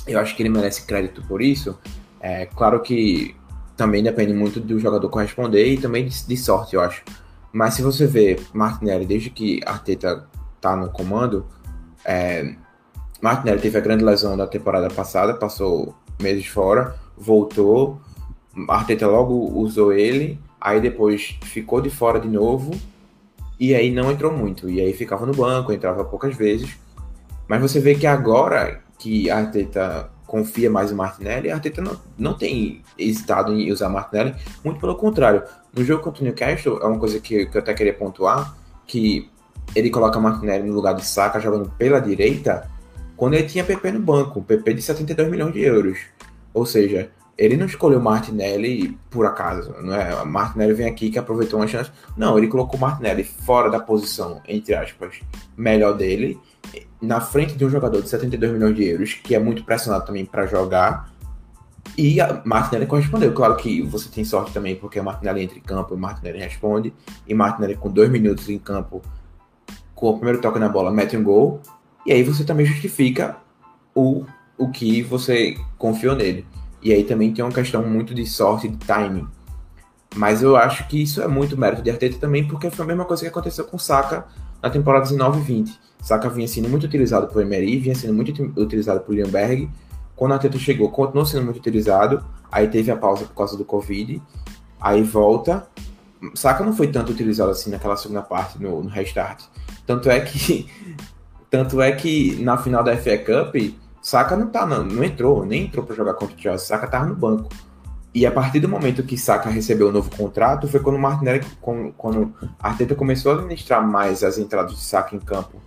eu 0.06 0.18
acho 0.18 0.34
que 0.36 0.42
ele 0.42 0.48
merece 0.48 0.86
crédito 0.86 1.22
por 1.22 1.40
isso. 1.40 1.78
É 2.20 2.46
claro 2.46 2.80
que 2.80 3.34
também 3.76 4.02
depende 4.02 4.32
muito 4.32 4.60
do 4.60 4.78
jogador 4.78 5.08
corresponder 5.08 5.66
e 5.66 5.78
também 5.78 6.06
de, 6.06 6.26
de 6.26 6.36
sorte, 6.36 6.74
eu 6.74 6.80
acho. 6.80 7.02
Mas 7.52 7.74
se 7.74 7.82
você 7.82 8.06
vê 8.06 8.38
Martinelli 8.52 9.06
desde 9.06 9.30
que 9.30 9.60
Arteta 9.64 10.28
tá 10.60 10.76
no 10.76 10.90
comando, 10.90 11.46
é, 12.04 12.54
Martinelli 13.20 13.60
teve 13.60 13.76
a 13.78 13.80
grande 13.80 14.04
lesão 14.04 14.36
da 14.36 14.46
temporada 14.46 14.88
passada, 14.88 15.34
passou 15.34 15.94
meses 16.20 16.46
fora, 16.46 16.94
voltou. 17.16 18.00
Arteta 18.68 19.06
logo 19.06 19.34
usou 19.58 19.92
ele, 19.92 20.38
aí 20.60 20.80
depois 20.80 21.38
ficou 21.42 21.80
de 21.80 21.90
fora 21.90 22.18
de 22.18 22.28
novo 22.28 22.72
e 23.58 23.74
aí 23.74 23.90
não 23.90 24.10
entrou 24.10 24.32
muito. 24.32 24.70
E 24.70 24.80
aí 24.80 24.92
ficava 24.94 25.26
no 25.26 25.34
banco, 25.34 25.72
entrava 25.72 26.04
poucas 26.04 26.34
vezes. 26.34 26.78
Mas 27.46 27.60
você 27.60 27.78
vê 27.78 27.94
que 27.94 28.06
agora 28.06 28.80
que 28.98 29.30
Arteta 29.30 30.10
confia 30.26 30.70
mais 30.70 30.92
em 30.92 30.94
Martinelli, 30.94 31.50
Arteta 31.50 31.82
não, 31.82 31.96
não 32.16 32.34
tem 32.34 32.82
hesitado 32.96 33.52
em 33.52 33.70
usar 33.72 33.88
Martinelli, 33.88 34.34
muito 34.64 34.80
pelo 34.80 34.94
contrário. 34.94 35.42
No 35.74 35.84
jogo 35.84 36.02
contra 36.02 36.22
o 36.22 36.24
Newcastle, 36.24 36.78
é 36.80 36.86
uma 36.86 36.98
coisa 36.98 37.18
que, 37.18 37.46
que 37.46 37.56
eu 37.56 37.60
até 37.60 37.74
queria 37.74 37.92
pontuar, 37.92 38.56
que 38.86 39.28
ele 39.74 39.90
coloca 39.90 40.20
Martinelli 40.20 40.68
no 40.68 40.74
lugar 40.74 40.94
de 40.94 41.04
Saka 41.04 41.40
jogando 41.40 41.70
pela 41.76 42.00
direita, 42.00 42.70
quando 43.20 43.34
ele 43.34 43.46
tinha 43.46 43.62
PP 43.62 43.92
no 43.92 44.00
banco, 44.00 44.40
PP 44.40 44.72
de 44.72 44.80
72 44.80 45.30
milhões 45.30 45.52
de 45.52 45.60
euros. 45.60 45.98
Ou 46.54 46.64
seja, 46.64 47.10
ele 47.36 47.54
não 47.54 47.66
escolheu 47.66 48.00
Martinelli 48.00 48.98
por 49.10 49.26
acaso, 49.26 49.74
não 49.82 49.94
é? 49.94 50.24
Martinelli 50.24 50.72
vem 50.72 50.86
aqui 50.86 51.10
que 51.10 51.18
aproveitou 51.18 51.60
uma 51.60 51.66
chance. 51.66 51.90
Não, 52.16 52.38
ele 52.38 52.48
colocou 52.48 52.80
Martinelli 52.80 53.22
fora 53.22 53.70
da 53.70 53.78
posição, 53.78 54.40
entre 54.48 54.74
aspas, 54.74 55.20
melhor 55.54 55.98
dele, 55.98 56.40
na 56.98 57.20
frente 57.20 57.58
de 57.58 57.62
um 57.62 57.68
jogador 57.68 58.00
de 58.00 58.08
72 58.08 58.54
milhões 58.54 58.74
de 58.74 58.84
euros, 58.86 59.12
que 59.12 59.34
é 59.34 59.38
muito 59.38 59.64
pressionado 59.64 60.06
também 60.06 60.24
para 60.24 60.46
jogar. 60.46 61.12
E 61.98 62.16
Martinelli 62.46 62.86
correspondeu. 62.86 63.34
Claro 63.34 63.54
que 63.56 63.82
você 63.82 64.08
tem 64.08 64.24
sorte 64.24 64.50
também, 64.50 64.76
porque 64.76 64.98
o 64.98 65.04
Martinelli 65.04 65.42
entra 65.42 65.58
em 65.58 65.62
campo 65.62 65.94
Martinelli 65.94 66.38
responde. 66.38 66.90
E 67.28 67.34
Martinelli, 67.34 67.76
com 67.76 67.90
dois 67.90 68.08
minutos 68.08 68.48
em 68.48 68.58
campo, 68.58 69.02
com 69.94 70.08
o 70.08 70.14
primeiro 70.14 70.40
toque 70.40 70.58
na 70.58 70.70
bola, 70.70 70.90
mete 70.90 71.18
um 71.18 71.22
gol. 71.22 71.60
E 72.06 72.12
aí 72.12 72.22
você 72.22 72.44
também 72.44 72.66
justifica 72.66 73.36
o, 73.94 74.24
o 74.56 74.70
que 74.70 75.02
você 75.02 75.56
confiou 75.76 76.14
nele. 76.14 76.46
E 76.82 76.92
aí 76.92 77.04
também 77.04 77.32
tem 77.32 77.44
uma 77.44 77.52
questão 77.52 77.82
muito 77.86 78.14
de 78.14 78.24
sorte, 78.26 78.68
de 78.68 78.76
timing. 78.78 79.28
Mas 80.14 80.42
eu 80.42 80.56
acho 80.56 80.88
que 80.88 81.02
isso 81.02 81.22
é 81.22 81.28
muito 81.28 81.56
mérito 81.56 81.82
de 81.82 81.90
Arteta 81.90 82.18
também, 82.18 82.46
porque 82.46 82.70
foi 82.70 82.84
a 82.84 82.88
mesma 82.88 83.04
coisa 83.04 83.22
que 83.22 83.28
aconteceu 83.28 83.64
com 83.64 83.78
Saka 83.78 84.26
na 84.62 84.70
temporada 84.70 85.04
19 85.04 85.40
e 85.40 85.42
20. 85.42 85.80
Saka 86.02 86.28
vinha 86.28 86.48
sendo 86.48 86.68
muito 86.68 86.84
utilizado 86.84 87.28
por 87.28 87.42
Emery, 87.42 87.78
vinha 87.78 87.94
sendo 87.94 88.14
muito 88.14 88.42
utilizado 88.56 89.00
por 89.00 89.14
Lianberg. 89.14 89.70
Quando 90.16 90.32
Arteta 90.32 90.58
chegou, 90.58 90.90
continuou 90.90 91.26
sendo 91.26 91.44
muito 91.44 91.58
utilizado. 91.58 92.24
Aí 92.50 92.66
teve 92.66 92.90
a 92.90 92.96
pausa 92.96 93.24
por 93.24 93.34
causa 93.34 93.56
do 93.56 93.64
Covid. 93.64 94.20
Aí 94.80 95.02
volta. 95.02 95.66
Saka 96.34 96.64
não 96.64 96.72
foi 96.74 96.88
tanto 96.88 97.12
utilizado 97.12 97.50
assim 97.50 97.70
naquela 97.70 97.96
segunda 97.96 98.22
parte, 98.22 98.60
no, 98.60 98.82
no 98.82 98.88
restart. 98.88 99.44
Tanto 99.86 100.10
é 100.10 100.20
que 100.20 100.68
tanto 101.50 101.82
é 101.82 101.90
que 101.92 102.40
na 102.42 102.56
final 102.56 102.84
da 102.84 102.96
FA 102.96 103.18
Cup, 103.18 103.56
Saka 104.00 104.36
não, 104.36 104.46
tá, 104.46 104.64
não, 104.64 104.84
não 104.84 105.04
entrou, 105.04 105.44
nem 105.44 105.64
entrou 105.64 105.84
para 105.84 105.96
jogar 105.96 106.14
contra 106.14 106.36
o 106.36 106.40
Chelsea. 106.40 106.66
Saka 106.66 106.86
tava 106.86 107.06
no 107.06 107.14
banco. 107.14 107.50
E 108.14 108.24
a 108.26 108.30
partir 108.30 108.60
do 108.60 108.68
momento 108.68 109.02
que 109.02 109.16
Saka 109.16 109.50
recebeu 109.50 109.88
o 109.88 109.92
novo 109.92 110.10
contrato, 110.16 110.66
foi 110.66 110.80
quando 110.80 110.96
o 110.96 110.98
Martinelli, 110.98 111.44
quando 111.60 112.32
a 112.58 112.68
Arteta 112.68 112.94
começou 112.94 113.32
a 113.32 113.34
administrar 113.36 113.86
mais 113.86 114.24
as 114.24 114.38
entradas 114.38 114.72
de 114.72 114.80
Saka 114.80 115.14
em 115.14 115.18
campo. 115.20 115.60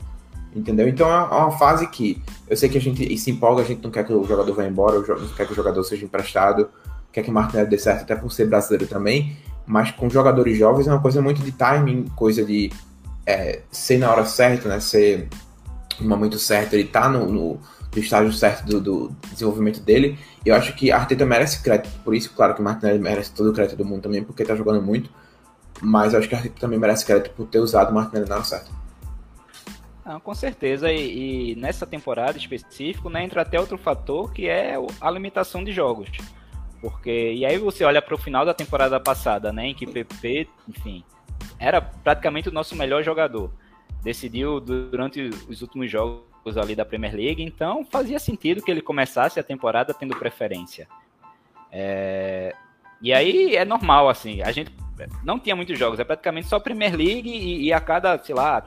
Entendeu? 0.56 0.88
Então 0.88 1.10
é 1.10 1.24
uma 1.24 1.52
fase 1.52 1.88
que 1.88 2.22
eu 2.48 2.56
sei 2.56 2.70
que 2.70 2.78
a 2.78 2.82
gente 2.82 3.18
se 3.18 3.32
empolga, 3.32 3.62
a 3.62 3.66
gente 3.66 3.84
não 3.84 3.90
quer 3.90 4.06
que 4.06 4.14
o 4.14 4.24
jogador 4.24 4.54
vá 4.54 4.66
embora, 4.66 5.00
não 5.00 5.28
quer 5.36 5.48
que 5.48 5.54
o 5.54 5.56
jogador 5.56 5.84
seja 5.84 6.06
emprestado, 6.06 6.70
quer 7.12 7.24
que 7.24 7.30
o 7.30 7.34
Martinelli 7.34 7.70
dê 7.70 7.78
certo, 7.78 8.04
até 8.04 8.16
por 8.16 8.32
ser 8.32 8.48
brasileiro 8.48 8.88
também. 8.88 9.36
Mas 9.66 9.92
com 9.92 10.10
jogadores 10.10 10.58
jovens 10.58 10.88
é 10.88 10.92
uma 10.92 11.02
coisa 11.02 11.22
muito 11.22 11.42
de 11.42 11.52
timing, 11.52 12.06
coisa 12.16 12.44
de 12.44 12.72
é, 13.26 13.62
ser 13.72 13.98
na 13.98 14.12
hora 14.12 14.26
certa, 14.26 14.68
né? 14.68 14.80
Ser 14.80 15.30
no 16.00 16.08
momento 16.08 16.38
certo, 16.40 16.74
ele 16.74 16.86
tá 16.86 17.10
no, 17.10 17.26
no, 17.26 17.60
no 17.96 18.02
estágio 18.02 18.32
certo 18.34 18.66
do, 18.66 18.82
do, 18.82 19.16
desenvolvimento 19.32 19.80
dele. 19.80 20.18
Eu 20.46 20.56
acho 20.56 20.74
que 20.74 20.92
a 20.92 20.98
Arteta 20.98 21.26
merece 21.26 21.62
crédito, 21.62 21.90
por 22.04 22.16
isso, 22.16 22.34
claro 22.34 22.54
que 22.54 22.62
o 22.62 22.64
Martinelli 22.64 23.00
merece 23.00 23.34
todo 23.34 23.50
o 23.50 23.54
crédito 23.54 23.78
do 23.78 23.86
mundo 23.86 24.02
também, 24.02 24.24
porque 24.24 24.44
tá 24.44 24.56
jogando 24.56 24.82
muito. 24.82 25.10
Mas 25.82 26.14
eu 26.14 26.20
acho 26.20 26.30
que 26.30 26.36
Arteta 26.36 26.56
também 26.60 26.80
merece 26.80 27.06
crédito 27.06 27.32
por 27.32 27.48
ter 27.48 27.60
usado 27.60 27.92
o 27.92 27.94
Martinelli 27.94 28.30
na 28.30 28.36
hora 28.36 28.44
certa. 28.44 28.72
Não, 30.06 30.20
com 30.20 30.36
certeza, 30.36 30.92
e, 30.92 31.52
e, 31.52 31.56
nessa 31.56 31.88
temporada 31.88 32.38
específico, 32.38 33.10
né, 33.10 33.24
entra 33.24 33.42
até 33.42 33.58
outro 33.58 33.78
fator 33.78 34.34
que 34.34 34.50
é 34.50 34.76
a 35.00 35.10
limitação 35.10 35.64
de 35.64 35.72
jogos. 35.72 36.10
Porque, 36.82 37.32
e 37.32 37.46
aí 37.46 37.58
você 37.58 37.86
olha 37.86 38.02
para 38.02 38.14
o 38.14 38.18
final 38.18 38.46
da 38.46 38.54
temporada 38.54 39.00
passada, 39.00 39.54
né, 39.54 39.68
em 39.68 39.74
que 39.74 39.88
PP, 39.88 40.50
enfim, 40.68 41.06
era 41.58 41.82
praticamente 41.82 42.50
o 42.50 42.52
nosso 42.52 42.76
melhor 42.76 43.02
jogador. 43.02 43.50
Decidiu 44.04 44.60
durante 44.60 45.22
os 45.22 45.62
últimos 45.62 45.90
jogos 45.90 46.58
ali 46.58 46.76
da 46.76 46.84
Premier 46.84 47.16
League, 47.16 47.42
então 47.42 47.86
fazia 47.86 48.20
sentido 48.20 48.62
que 48.62 48.70
ele 48.70 48.82
começasse 48.82 49.40
a 49.40 49.44
temporada 49.44 49.94
tendo 49.94 50.16
preferência. 50.18 50.88
É... 51.72 52.54
E 53.02 53.14
aí 53.14 53.56
é 53.56 53.66
normal, 53.66 54.10
assim, 54.10 54.42
a 54.42 54.52
gente 54.52 54.72
não 55.24 55.40
tinha 55.40 55.56
muitos 55.56 55.78
jogos, 55.78 56.00
é 56.00 56.04
praticamente 56.04 56.48
só 56.48 56.60
Premier 56.60 56.96
League 56.96 57.30
e, 57.30 57.64
e 57.64 57.74
a 57.74 57.80
cada, 57.80 58.18
sei 58.20 58.36
lá, 58.36 58.66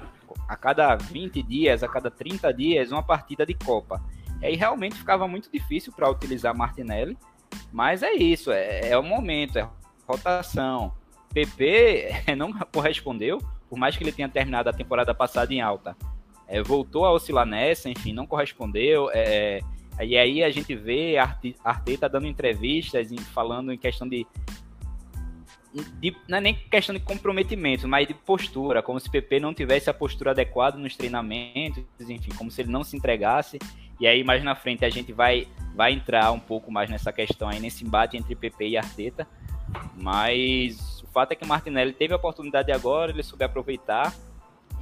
a 0.48 0.56
cada 0.56 0.94
20 0.94 1.42
dias, 1.42 1.82
a 1.82 1.88
cada 1.88 2.10
30 2.10 2.52
dias, 2.52 2.90
uma 2.90 3.02
partida 3.02 3.46
de 3.46 3.54
Copa. 3.54 4.02
E 4.40 4.46
aí 4.46 4.56
realmente 4.56 4.96
ficava 4.96 5.26
muito 5.26 5.50
difícil 5.50 5.92
para 5.92 6.10
utilizar 6.10 6.56
Martinelli, 6.56 7.16
mas 7.72 8.02
é 8.02 8.12
isso, 8.12 8.50
é, 8.50 8.90
é 8.90 8.98
o 8.98 9.02
momento, 9.02 9.58
é 9.58 9.68
rotação. 10.06 10.92
PP 11.32 12.08
não 12.36 12.52
correspondeu, 12.52 13.38
por 13.68 13.78
mais 13.78 13.96
que 13.96 14.04
ele 14.04 14.12
tenha 14.12 14.28
terminado 14.28 14.68
a 14.68 14.72
temporada 14.72 15.14
passada 15.14 15.52
em 15.52 15.60
alta. 15.60 15.96
É, 16.48 16.62
voltou 16.62 17.04
a 17.04 17.12
oscilar 17.12 17.44
nessa, 17.44 17.90
enfim, 17.90 18.12
não 18.12 18.26
correspondeu. 18.26 19.10
É, 19.12 19.60
e 20.00 20.16
aí 20.16 20.42
a 20.42 20.50
gente 20.50 20.74
vê 20.74 21.16
Arteta 21.64 22.08
dando 22.08 22.26
entrevistas, 22.26 23.08
falando 23.32 23.72
em 23.72 23.78
questão 23.78 24.08
de 24.08 24.26
de, 26.00 26.16
não 26.26 26.38
é 26.38 26.40
nem 26.40 26.54
questão 26.54 26.94
de 26.94 27.00
comprometimento, 27.00 27.86
mas 27.86 28.06
de 28.08 28.14
postura, 28.14 28.82
como 28.82 28.98
se 28.98 29.10
PP 29.10 29.40
não 29.40 29.52
tivesse 29.52 29.90
a 29.90 29.94
postura 29.94 30.30
adequada 30.30 30.78
nos 30.78 30.96
treinamentos, 30.96 31.84
enfim, 32.00 32.30
como 32.36 32.50
se 32.50 32.62
ele 32.62 32.70
não 32.70 32.82
se 32.82 32.96
entregasse. 32.96 33.58
E 34.00 34.06
aí 34.06 34.24
mais 34.24 34.42
na 34.42 34.54
frente 34.54 34.84
a 34.84 34.90
gente 34.90 35.12
vai 35.12 35.46
vai 35.74 35.92
entrar 35.92 36.32
um 36.32 36.40
pouco 36.40 36.72
mais 36.72 36.88
nessa 36.88 37.12
questão 37.12 37.48
aí 37.48 37.60
nesse 37.60 37.84
embate 37.84 38.16
entre 38.16 38.34
PP 38.34 38.68
e 38.68 38.76
Arteta. 38.76 39.26
Mas 39.94 40.95
fato 41.16 41.32
é 41.32 41.34
que 41.34 41.44
o 41.44 41.48
Martinelli 41.48 41.92
teve 41.92 42.12
a 42.12 42.16
oportunidade 42.16 42.70
agora, 42.70 43.10
ele 43.10 43.22
soube 43.22 43.44
aproveitar 43.44 44.14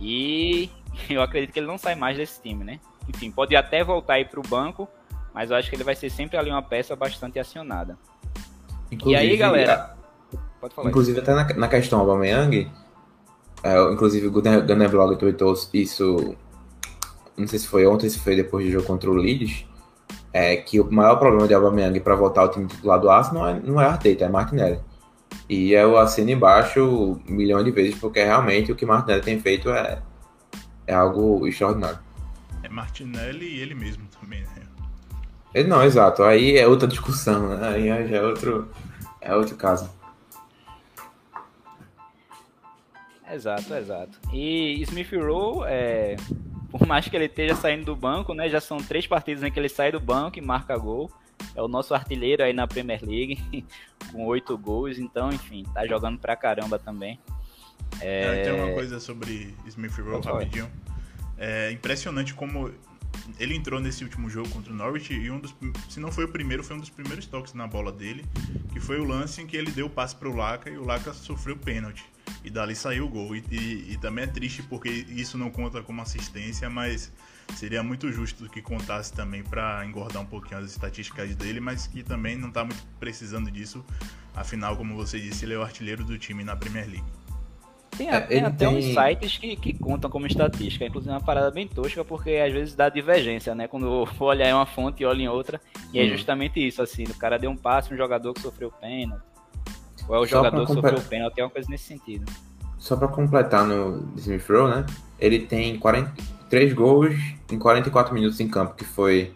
e 0.01 0.69
eu 1.09 1.23
acredito 1.23 1.53
que 1.53 1.61
ele 1.61 1.67
não 1.67 1.79
sai 1.79 1.95
mais 1.95 2.17
desse 2.17 2.43
time, 2.43 2.65
né? 2.65 2.81
Enfim, 3.09 3.31
pode 3.31 3.55
até 3.55 3.85
voltar 3.85 4.15
aí 4.15 4.25
para 4.25 4.41
o 4.41 4.43
banco, 4.43 4.89
mas 5.33 5.51
eu 5.51 5.57
acho 5.57 5.71
que 5.71 5.77
ele 5.77 5.85
vai 5.85 5.95
ser 5.95 6.11
sempre 6.11 6.37
ali 6.37 6.51
uma 6.51 6.63
peça 6.63 6.97
bastante 6.97 7.39
acionada. 7.39 7.97
Inclusive, 8.91 9.13
e 9.13 9.31
aí, 9.31 9.37
galera, 9.37 9.95
Pode 10.65 10.75
falar. 10.75 10.89
Inclusive, 10.89 11.21
até 11.21 11.35
na, 11.35 11.45
na 11.45 11.69
questão 11.69 12.01
Aubameyang, 12.01 12.71
é, 13.63 13.93
inclusive 13.93 14.29
o 14.29 14.31
Gunnar 14.31 14.91
Blog 14.91 15.15
tweetou 15.17 15.55
isso, 15.75 16.35
não 17.37 17.47
sei 17.47 17.59
se 17.59 17.69
foi 17.69 17.87
ontem, 17.87 18.09
se 18.09 18.19
foi 18.19 18.35
depois 18.35 18.65
do 18.65 18.73
jogo 18.73 18.87
contra 18.87 19.11
o 19.11 19.15
Leeds, 19.15 19.67
é 20.33 20.57
que 20.57 20.81
o 20.81 20.91
maior 20.91 21.17
problema 21.17 21.47
de 21.47 21.53
Aubameyang 21.53 22.01
para 22.01 22.15
voltar 22.15 22.41
ao 22.41 22.51
time 22.51 22.67
titular 22.67 22.99
do 22.99 23.11
Arsenal 23.11 23.43
não 23.43 23.51
é, 23.51 23.61
não 23.61 23.81
é 23.81 23.85
Arteta, 23.85 24.25
é 24.25 24.29
Martinelli. 24.29 24.81
E 25.49 25.73
eu 25.73 25.99
assino 25.99 26.31
embaixo 26.31 26.83
um 27.29 27.33
milhão 27.33 27.63
de 27.63 27.71
vezes, 27.71 27.99
porque 27.99 28.23
realmente 28.23 28.73
o 28.73 28.77
que 28.77 28.87
Martinelli 28.87 29.23
tem 29.23 29.41
feito 29.41 29.71
é, 29.71 30.03
é 30.87 30.95
algo 30.95 31.47
extraordinário. 31.47 31.99
É 32.63 32.69
Martinelli 32.69 33.47
e 33.47 33.61
ele 33.61 33.75
mesmo 33.75 34.07
também, 34.21 34.41
né? 34.41 34.63
Ele, 35.55 35.69
não, 35.69 35.83
exato. 35.83 36.23
Aí 36.23 36.57
é 36.57 36.67
outra 36.67 36.89
discussão, 36.89 37.57
né? 37.57 37.69
Aí 37.69 38.09
já 38.09 38.17
é 38.17 38.23
outro, 38.23 38.69
é 39.21 39.35
outro 39.35 39.55
caso. 39.57 39.89
Exato, 43.31 43.75
exato. 43.75 44.19
E 44.33 44.81
Smith 44.83 45.13
Rowe, 45.13 45.65
é, 45.67 46.17
por 46.71 46.87
mais 46.87 47.09
que 47.09 47.17
ele 47.17 47.27
esteja 47.27 47.55
saindo 47.55 47.85
do 47.85 47.97
banco, 47.97 48.35
né, 48.35 48.49
já 48.49 48.61
são 48.61 48.79
três 48.79 49.07
partidas 49.07 49.43
em 49.43 49.51
que 49.51 49.59
ele 49.59 49.69
sai 49.69 49.93
do 49.93 50.01
banco 50.01 50.39
e 50.39 50.43
marca 50.43 50.77
gol. 50.77 51.11
É 51.55 51.63
o 51.63 51.69
nosso 51.69 51.95
artilheiro 51.95 52.43
aí 52.43 52.53
na 52.53 52.67
Premier 52.67 53.01
League, 53.03 53.65
com 54.11 54.27
oito 54.27 54.57
gols. 54.59 54.99
Então, 54.99 55.31
enfim, 55.31 55.65
tá 55.73 55.87
jogando 55.87 56.19
pra 56.19 56.37
caramba 56.37 56.79
também. 56.79 57.19
É... 58.01 58.43
Tem 58.43 58.53
uma 58.53 58.73
coisa 58.73 58.99
sobre 58.99 59.55
Smith 59.67 59.97
Rowe 59.99 60.25
rapidinho. 60.25 60.71
É 61.39 61.71
impressionante 61.71 62.35
como 62.35 62.73
ele 63.39 63.55
entrou 63.55 63.81
nesse 63.81 64.05
último 64.05 64.29
jogo 64.29 64.49
contra 64.51 64.73
o 64.73 64.77
Norwich 64.77 65.13
e 65.13 65.31
um 65.31 65.39
dos, 65.39 65.55
se 65.89 66.01
não 66.01 66.11
foi 66.11 66.25
o 66.25 66.29
primeiro, 66.29 66.63
foi 66.63 66.77
um 66.77 66.81
dos 66.81 66.91
primeiros 66.91 67.27
toques 67.27 67.55
na 67.55 67.67
bola 67.67 67.91
dele, 67.93 68.25
que 68.73 68.81
foi 68.81 68.99
o 69.01 69.05
lance 69.05 69.41
em 69.41 69.47
que 69.47 69.57
ele 69.57 69.71
deu 69.71 69.87
o 69.87 69.91
passe 69.91 70.15
para 70.15 70.29
o 70.29 70.37
Laca 70.37 70.71
e 70.71 70.77
o 70.77 70.85
Laca 70.85 71.13
sofreu 71.13 71.57
pênalti. 71.57 72.05
E 72.43 72.51
dali 72.51 72.75
saiu 72.75 73.07
o 73.07 73.09
gol. 73.09 73.35
E, 73.35 73.43
e, 73.51 73.93
e, 73.93 73.99
também 73.99 74.25
é 74.25 74.27
triste 74.27 74.63
porque 74.63 74.89
isso 75.09 75.39
não 75.39 75.51
conta 75.51 75.83
como 75.83 76.03
assistência, 76.03 76.69
mas 76.69 77.11
seria 77.55 77.83
muito 77.83 78.11
justo 78.11 78.49
que 78.49 78.63
contasse 78.63 79.13
também 79.13 79.43
para 79.43 79.85
engordar 79.85 80.23
um 80.23 80.27
pouquinho 80.27 80.61
as 80.61 80.71
estatísticas 80.71 81.35
dele, 81.35 81.61
mas 81.61 81.87
que 81.87 82.03
também 82.03 82.37
não 82.37 82.49
está 82.49 82.65
muito 82.65 82.83
precisando 82.99 83.51
disso. 83.51 83.85
Afinal, 84.35 84.77
como 84.77 84.97
você 84.97 85.21
disse, 85.21 85.45
ele 85.45 85.55
é 85.55 85.59
o 85.59 85.63
artilheiro 85.63 86.05
do 86.05 86.19
time 86.19 86.43
na 86.43 86.57
Premier 86.57 86.87
League. 86.87 87.05
Tem, 87.97 88.11
é, 88.11 88.21
tem 88.21 88.41
até 88.41 88.67
tem... 88.67 88.77
uns 88.77 88.85
sites 88.87 89.39
que, 89.39 89.57
que 89.57 89.73
contam 89.73 90.11
como 90.11 90.27
estatística, 90.27 90.85
inclusive 90.85 91.13
é 91.13 91.15
uma 91.15 91.25
parada 91.25 91.51
bem 91.51 91.67
tosca, 91.69 92.05
porque 92.05 92.33
às 92.33 92.53
vezes 92.53 92.75
dá 92.75 92.89
divergência, 92.89 93.55
né? 93.55 93.69
Quando 93.69 94.09
olhar 94.21 94.49
em 94.49 94.53
uma 94.53 94.67
fonte 94.67 95.03
e 95.03 95.07
olho 95.07 95.21
em 95.21 95.29
outra, 95.29 95.61
e 95.93 96.01
é 96.01 96.05
hum. 96.05 96.09
justamente 96.09 96.65
isso, 96.67 96.83
assim, 96.83 97.05
o 97.05 97.15
cara 97.15 97.39
deu 97.39 97.51
um 97.51 97.57
passe, 97.57 97.95
um 97.95 97.97
jogador 97.97 98.35
que 98.35 98.41
sofreu 98.41 98.71
pênalti, 98.73 99.23
ou 100.09 100.17
é 100.17 100.19
o 100.19 100.27
jogador 100.27 100.67
que 100.67 100.73
sofreu 100.73 101.01
pênalti, 101.03 101.39
é 101.39 101.45
uma 101.45 101.51
coisa 101.51 101.71
nesse 101.71 101.85
sentido. 101.85 102.31
Só 102.79 102.97
pra 102.97 103.09
completar 103.09 103.65
no 103.65 104.13
Smith 104.17 104.47
Rowe, 104.49 104.71
né? 104.71 104.87
Ele 105.19 105.39
tem 105.39 105.79
43 106.45 106.73
gols 106.75 107.15
em 107.51 107.59
44 107.59 108.15
minutos 108.15 108.39
em 108.41 108.49
campo, 108.49 108.75
que 108.75 108.85
foi 108.85 109.35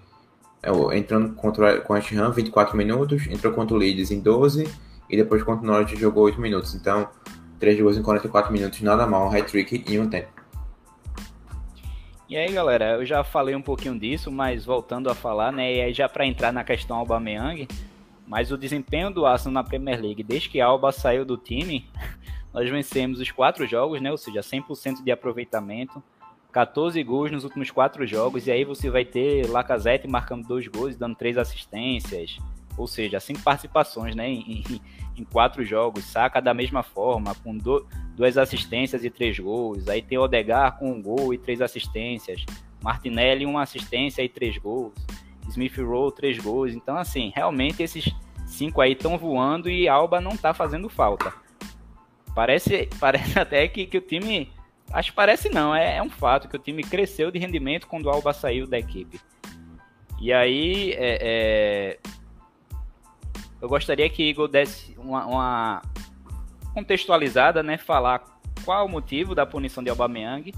é, 0.62 0.70
entrando 0.96 1.34
contra 1.34 1.82
o 1.82 1.92
West 1.92 2.12
Ham 2.12 2.30
24 2.30 2.76
minutos, 2.76 3.26
entrou 3.26 3.52
contra 3.52 3.74
o 3.74 3.78
Leeds 3.78 4.10
em 4.10 4.20
12 4.20 4.68
e 5.08 5.16
depois 5.16 5.42
contra 5.42 5.64
o 5.64 5.66
Norwich 5.66 5.96
jogou 5.96 6.24
8 6.24 6.40
minutos. 6.40 6.74
Então, 6.74 7.08
3 7.58 7.80
gols 7.80 7.96
em 7.96 8.02
44 8.02 8.52
minutos, 8.52 8.80
nada 8.82 9.06
mal, 9.06 9.28
um 9.28 9.36
hat-trick 9.36 9.84
em 9.88 9.98
um 9.98 10.08
tempo. 10.08 10.28
E 12.28 12.36
aí, 12.36 12.52
galera, 12.52 12.96
eu 12.96 13.06
já 13.06 13.24
falei 13.24 13.54
um 13.54 13.62
pouquinho 13.62 13.98
disso, 13.98 14.30
mas 14.30 14.64
voltando 14.64 15.08
a 15.08 15.14
falar, 15.14 15.50
né, 15.50 15.76
e 15.76 15.80
aí 15.80 15.94
já 15.94 16.08
para 16.08 16.26
entrar 16.26 16.52
na 16.52 16.62
questão 16.62 16.98
Aubameyang, 16.98 17.66
mas 18.26 18.52
o 18.52 18.58
desempenho 18.58 19.10
do 19.10 19.24
Arsenal 19.24 19.54
na 19.54 19.64
Premier 19.64 19.98
League, 19.98 20.22
desde 20.22 20.50
que 20.50 20.60
Alba 20.60 20.92
saiu 20.92 21.24
do 21.24 21.38
time, 21.38 21.88
nós 22.52 22.68
vencemos 22.68 23.18
os 23.18 23.30
quatro 23.30 23.66
jogos, 23.66 24.02
né, 24.02 24.10
ou 24.10 24.18
seja, 24.18 24.40
100% 24.40 25.02
de 25.02 25.10
aproveitamento, 25.10 26.02
14 26.58 27.00
gols 27.04 27.30
nos 27.30 27.44
últimos 27.44 27.70
quatro 27.70 28.04
jogos, 28.04 28.48
e 28.48 28.50
aí 28.50 28.64
você 28.64 28.90
vai 28.90 29.04
ter 29.04 29.48
Lacazette 29.48 30.08
marcando 30.08 30.44
dois 30.44 30.66
gols 30.66 30.96
e 30.96 30.98
dando 30.98 31.14
três 31.14 31.38
assistências, 31.38 32.36
ou 32.76 32.84
seja, 32.88 33.20
cinco 33.20 33.40
participações 33.42 34.16
né, 34.16 34.28
em, 34.28 34.64
em 35.16 35.22
quatro 35.22 35.64
jogos, 35.64 36.02
saca 36.06 36.42
da 36.42 36.52
mesma 36.52 36.82
forma, 36.82 37.32
com 37.44 37.56
do, 37.56 37.86
duas 38.16 38.36
assistências 38.36 39.04
e 39.04 39.10
três 39.10 39.38
gols. 39.38 39.86
Aí 39.86 40.02
tem 40.02 40.18
Odegar 40.18 40.76
com 40.80 40.90
um 40.90 41.00
gol 41.00 41.32
e 41.32 41.38
três 41.38 41.62
assistências. 41.62 42.44
Martinelli, 42.82 43.46
uma 43.46 43.62
assistência 43.62 44.20
e 44.24 44.28
três 44.28 44.58
gols. 44.58 44.94
Smith 45.48 45.78
Rowe, 45.78 46.12
três 46.12 46.38
gols. 46.38 46.74
Então, 46.74 46.96
assim, 46.96 47.32
realmente 47.36 47.84
esses 47.84 48.12
cinco 48.46 48.80
aí 48.80 48.94
estão 48.94 49.16
voando 49.16 49.70
e 49.70 49.88
Alba 49.88 50.20
não 50.20 50.36
tá 50.36 50.52
fazendo 50.52 50.88
falta. 50.88 51.32
Parece, 52.34 52.88
parece 52.98 53.38
até 53.38 53.68
que, 53.68 53.86
que 53.86 53.98
o 53.98 54.00
time. 54.00 54.57
Acho 54.92 55.10
que 55.10 55.16
parece 55.16 55.48
não, 55.48 55.74
é, 55.74 55.96
é 55.96 56.02
um 56.02 56.10
fato 56.10 56.48
que 56.48 56.56
o 56.56 56.58
time 56.58 56.82
cresceu 56.82 57.30
de 57.30 57.38
rendimento 57.38 57.86
quando 57.86 58.06
o 58.06 58.10
Alba 58.10 58.32
saiu 58.32 58.66
da 58.66 58.78
equipe. 58.78 59.20
E 60.20 60.32
aí, 60.32 60.92
é, 60.92 61.18
é, 61.20 61.98
eu 63.60 63.68
gostaria 63.68 64.08
que 64.08 64.22
Igor 64.22 64.48
desse 64.48 64.96
uma, 64.98 65.26
uma 65.26 65.82
contextualizada, 66.74 67.62
né? 67.62 67.76
Falar 67.76 68.24
qual 68.64 68.86
o 68.86 68.88
motivo 68.88 69.34
da 69.34 69.46
punição 69.46 69.82
de 69.82 69.90
Aubameyang 69.90 70.52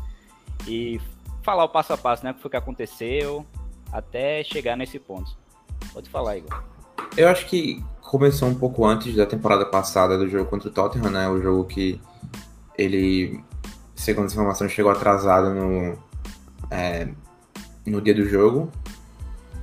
e 0.66 1.00
falar 1.42 1.64
o 1.64 1.68
passo 1.68 1.92
a 1.92 1.98
passo, 1.98 2.24
né? 2.24 2.30
O 2.30 2.34
que 2.34 2.40
foi 2.40 2.50
que 2.50 2.56
aconteceu 2.56 3.44
até 3.92 4.42
chegar 4.44 4.76
nesse 4.76 4.98
ponto. 4.98 5.36
Pode 5.92 6.08
falar, 6.08 6.36
Igor. 6.36 6.62
Eu 7.16 7.28
acho 7.28 7.46
que 7.46 7.82
começou 8.00 8.48
um 8.48 8.54
pouco 8.54 8.84
antes 8.84 9.14
da 9.14 9.26
temporada 9.26 9.66
passada 9.66 10.16
do 10.16 10.28
jogo 10.28 10.48
contra 10.48 10.68
o 10.68 10.72
Tottenham, 10.72 11.10
né? 11.10 11.28
O 11.28 11.40
jogo 11.40 11.64
que 11.64 12.00
ele, 12.78 13.42
segundo 14.00 14.26
as 14.26 14.32
informações, 14.32 14.72
chegou 14.72 14.90
atrasado 14.90 15.52
no, 15.54 15.98
é, 16.70 17.08
no 17.86 18.00
dia 18.00 18.14
do 18.14 18.26
jogo. 18.26 18.70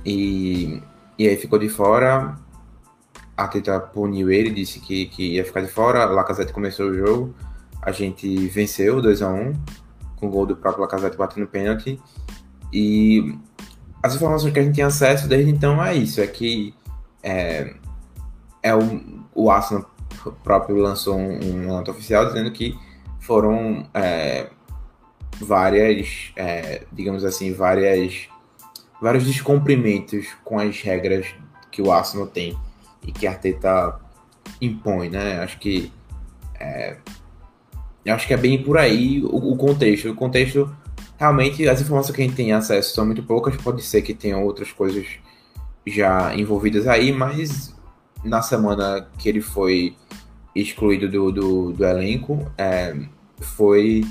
E, 0.04 0.80
e 1.18 1.26
aí 1.26 1.36
ficou 1.36 1.58
de 1.58 1.68
fora. 1.68 2.36
A 3.36 3.48
Teta 3.48 3.78
puniu 3.80 4.30
ele, 4.30 4.50
disse 4.50 4.80
que, 4.80 5.06
que 5.06 5.34
ia 5.34 5.44
ficar 5.44 5.60
de 5.60 5.68
fora. 5.68 6.04
Lacazette 6.04 6.52
começou 6.52 6.86
o 6.90 6.94
jogo. 6.94 7.34
A 7.82 7.90
gente 7.90 8.48
venceu 8.48 9.02
2 9.02 9.22
a 9.22 9.28
1 9.28 9.52
com 10.16 10.28
o 10.28 10.30
gol 10.30 10.46
do 10.46 10.56
próprio 10.56 10.82
Lacazette 10.82 11.16
batendo 11.16 11.46
pênalti. 11.46 12.00
E 12.72 13.36
as 14.02 14.14
informações 14.14 14.52
que 14.52 14.58
a 14.60 14.62
gente 14.62 14.76
tem 14.76 14.84
acesso 14.84 15.28
desde 15.28 15.50
então 15.50 15.82
é 15.84 15.94
isso, 15.96 16.20
é 16.20 16.26
que 16.26 16.74
é, 17.22 17.74
é 18.62 18.74
o, 18.74 19.24
o 19.34 19.50
Arsenal 19.50 19.88
próprio 20.44 20.76
lançou 20.76 21.16
um, 21.16 21.38
um 21.42 21.66
nota 21.66 21.90
oficial 21.90 22.26
dizendo 22.26 22.50
que 22.52 22.78
foram 23.28 23.86
é, 23.92 24.48
várias, 25.38 26.32
é, 26.34 26.86
digamos 26.90 27.26
assim, 27.26 27.52
várias 27.52 28.26
vários 29.00 29.24
descumprimentos 29.24 30.26
com 30.42 30.58
as 30.58 30.80
regras 30.80 31.26
que 31.70 31.82
o 31.82 31.92
Arsenal 31.92 32.26
tem 32.26 32.58
e 33.06 33.12
que 33.12 33.26
a 33.26 33.32
Arteta 33.32 34.00
impõe, 34.62 35.10
né? 35.10 35.40
Acho 35.40 35.58
que 35.58 35.92
é, 36.58 36.96
acho 38.08 38.26
que 38.26 38.32
é 38.32 38.36
bem 38.38 38.62
por 38.62 38.78
aí 38.78 39.22
o, 39.22 39.52
o, 39.52 39.56
contexto. 39.58 40.10
O 40.10 40.14
contexto 40.14 40.74
realmente 41.18 41.68
as 41.68 41.82
informações 41.82 42.16
que 42.16 42.22
a 42.22 42.24
gente 42.24 42.34
tem 42.34 42.52
acesso 42.52 42.94
são 42.94 43.04
muito 43.04 43.22
poucas. 43.22 43.54
Pode 43.58 43.82
ser 43.82 44.00
que 44.00 44.14
tenha 44.14 44.38
outras 44.38 44.72
coisas 44.72 45.06
já 45.86 46.34
envolvidas 46.34 46.88
aí, 46.88 47.12
mas 47.12 47.76
na 48.24 48.40
semana 48.40 49.06
que 49.18 49.28
ele 49.28 49.42
foi 49.42 49.94
excluído 50.54 51.08
do, 51.08 51.30
do, 51.30 51.72
do 51.72 51.84
elenco, 51.84 52.50
é, 52.56 52.96
foi 53.40 54.04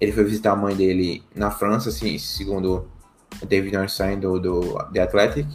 ele 0.00 0.12
foi 0.12 0.24
visitar 0.24 0.52
a 0.52 0.56
mãe 0.56 0.74
dele 0.74 1.22
na 1.34 1.50
França, 1.50 1.88
assim, 1.88 2.18
segundo 2.18 2.86
David 3.46 3.76
Ornstein 3.76 4.18
do, 4.18 4.38
do 4.38 4.78
The 4.92 5.02
Athletic, 5.02 5.46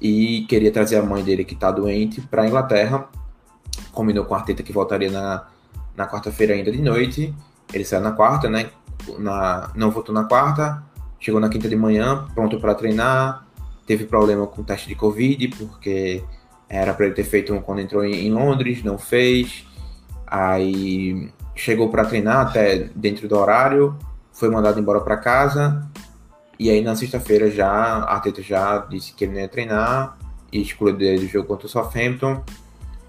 e 0.00 0.46
queria 0.48 0.70
trazer 0.70 0.96
a 0.96 1.02
mãe 1.02 1.22
dele 1.22 1.44
que 1.44 1.54
está 1.54 1.70
doente 1.70 2.20
para 2.20 2.42
a 2.42 2.46
Inglaterra. 2.46 3.08
Combinou 3.92 4.24
com 4.24 4.34
a 4.34 4.38
Arteta 4.38 4.62
que 4.62 4.72
voltaria 4.72 5.10
na, 5.10 5.46
na 5.96 6.06
quarta-feira 6.06 6.54
ainda 6.54 6.70
de 6.70 6.80
noite. 6.80 7.34
Ele 7.72 7.84
saiu 7.84 8.00
na 8.00 8.12
quarta, 8.12 8.48
né? 8.48 8.70
Na, 9.18 9.70
não 9.74 9.90
voltou 9.90 10.14
na 10.14 10.24
quarta, 10.24 10.82
chegou 11.18 11.40
na 11.40 11.48
quinta 11.48 11.68
de 11.68 11.76
manhã, 11.76 12.26
pronto 12.34 12.58
para 12.60 12.74
treinar. 12.74 13.46
Teve 13.86 14.04
problema 14.04 14.46
com 14.46 14.62
o 14.62 14.64
teste 14.64 14.88
de 14.88 14.94
Covid, 14.94 15.48
porque 15.48 16.22
era 16.68 16.94
para 16.94 17.06
ele 17.06 17.14
ter 17.14 17.24
feito 17.24 17.52
um 17.52 17.60
quando 17.60 17.80
entrou 17.80 18.04
em, 18.04 18.26
em 18.26 18.32
Londres, 18.32 18.84
não 18.84 18.96
fez. 18.96 19.66
Aí 20.26 21.30
chegou 21.60 21.90
para 21.90 22.06
treinar 22.06 22.46
até 22.46 22.88
dentro 22.96 23.28
do 23.28 23.36
horário, 23.36 23.94
foi 24.32 24.48
mandado 24.48 24.80
embora 24.80 25.00
para 25.00 25.18
casa. 25.18 25.86
E 26.58 26.70
aí 26.70 26.80
na 26.82 26.96
sexta-feira 26.96 27.50
já 27.50 27.70
Arteta 27.70 28.42
já 28.42 28.78
disse 28.78 29.12
que 29.12 29.24
ele 29.24 29.34
não 29.34 29.40
ia 29.40 29.48
treinar 29.48 30.16
e 30.50 30.60
excluiu 30.62 30.96
dele 30.96 31.20
do 31.20 31.26
jogo 31.26 31.46
contra 31.46 31.66
o 31.66 31.70
Southampton. 31.70 32.42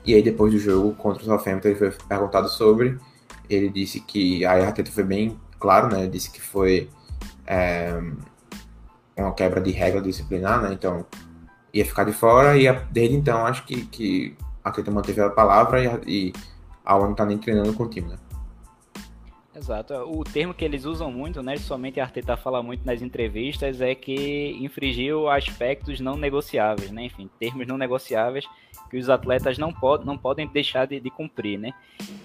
E 0.05 0.13
aí 0.13 0.21
depois 0.21 0.51
do 0.51 0.59
jogo 0.59 0.93
contra 0.95 1.23
o 1.23 1.25
Southampton 1.25 1.69
ele 1.69 1.77
foi 1.77 1.91
perguntado 1.91 2.49
sobre, 2.49 2.97
ele 3.49 3.69
disse 3.69 4.01
que 4.01 4.45
aí 4.45 4.61
a 4.61 4.67
Arteta 4.67 4.91
foi 4.91 5.03
bem 5.03 5.39
claro, 5.57 5.87
né? 5.87 6.07
Disse 6.07 6.29
que 6.29 6.41
foi 6.41 6.89
é, 7.47 8.01
uma 9.15 9.33
quebra 9.33 9.61
de 9.61 9.71
regra 9.71 10.01
disciplinar, 10.01 10.61
né? 10.61 10.73
Então 10.73 11.05
ia 11.73 11.85
ficar 11.85 12.03
de 12.03 12.11
fora 12.11 12.57
e 12.57 12.69
desde 12.91 13.15
então 13.15 13.45
acho 13.45 13.63
que, 13.65 13.85
que 13.85 14.35
Arteta 14.61 14.91
manteve 14.91 15.21
a 15.21 15.29
palavra 15.29 15.81
e, 16.05 16.29
e 16.29 16.33
a 16.83 16.97
ONU 16.97 17.15
tá 17.15 17.25
nem 17.25 17.37
treinando 17.37 17.73
com 17.73 17.83
o 17.83 17.89
time, 17.89 18.09
né? 18.09 18.17
Exato. 19.53 19.93
O 19.93 20.23
termo 20.23 20.53
que 20.53 20.63
eles 20.63 20.85
usam 20.85 21.11
muito, 21.11 21.43
né, 21.43 21.57
somente 21.57 21.99
a 21.99 22.03
Arteta 22.03 22.37
fala 22.37 22.63
muito 22.63 22.85
nas 22.85 23.01
entrevistas, 23.01 23.81
é 23.81 23.93
que 23.93 24.57
infringiu 24.61 25.29
aspectos 25.29 25.99
não 25.99 26.15
negociáveis, 26.15 26.89
né? 26.89 27.03
Enfim, 27.05 27.29
termos 27.37 27.67
não 27.67 27.77
negociáveis 27.77 28.45
que 28.89 28.97
os 28.97 29.09
atletas 29.09 29.57
não, 29.57 29.73
pod 29.73 30.05
não 30.05 30.17
podem 30.17 30.47
deixar 30.47 30.85
de, 30.85 30.99
de 30.99 31.09
cumprir, 31.09 31.59
né? 31.59 31.73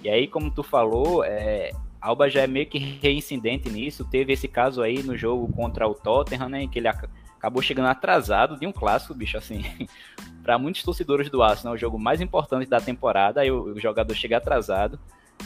E 0.04 0.08
aí, 0.08 0.28
como 0.28 0.52
tu 0.52 0.62
falou, 0.62 1.24
é, 1.24 1.72
Alba 2.00 2.30
já 2.30 2.42
é 2.42 2.46
meio 2.46 2.66
que 2.66 2.78
reincidente 2.78 3.68
nisso. 3.68 4.04
Teve 4.04 4.32
esse 4.32 4.46
caso 4.46 4.80
aí 4.80 5.02
no 5.02 5.16
jogo 5.16 5.52
contra 5.52 5.88
o 5.88 5.94
Tottenham, 5.94 6.48
né? 6.48 6.68
Que 6.68 6.78
ele 6.78 6.88
acabou 6.88 7.60
chegando 7.60 7.88
atrasado 7.88 8.56
de 8.56 8.66
um 8.66 8.72
clássico, 8.72 9.14
bicho, 9.14 9.36
assim. 9.36 9.64
para 10.44 10.58
muitos 10.58 10.84
torcedores 10.84 11.28
do 11.28 11.42
Arsenal, 11.42 11.74
o 11.74 11.78
jogo 11.78 11.98
mais 11.98 12.20
importante 12.20 12.68
da 12.68 12.80
temporada, 12.80 13.40
aí 13.40 13.50
o, 13.50 13.74
o 13.74 13.80
jogador 13.80 14.14
chega 14.14 14.36
atrasado. 14.36 14.98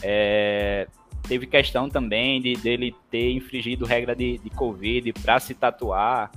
É, 0.03 0.87
teve 1.23 1.47
questão 1.47 1.89
também 1.89 2.41
de 2.41 2.55
dele 2.55 2.95
ter 3.11 3.33
infringido 3.33 3.85
regra 3.85 4.15
de, 4.15 4.39
de 4.39 4.51
Covid 4.51 5.13
para 5.15 5.39
se 5.41 5.55
tatuar. 5.55 6.31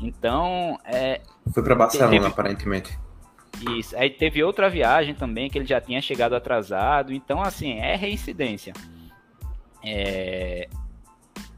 Então, 0.00 0.78
é, 0.84 1.20
foi 1.52 1.62
para 1.62 1.74
Barcelona 1.74 2.10
teve, 2.10 2.26
aparentemente. 2.26 2.98
Isso. 3.76 3.96
Aí 3.96 4.10
teve 4.10 4.42
outra 4.42 4.68
viagem 4.68 5.14
também 5.14 5.48
que 5.48 5.58
ele 5.58 5.66
já 5.66 5.80
tinha 5.80 6.00
chegado 6.00 6.34
atrasado. 6.34 7.12
Então, 7.12 7.40
assim, 7.40 7.78
é 7.78 7.96
reincidência. 7.96 8.72
É, 9.82 10.68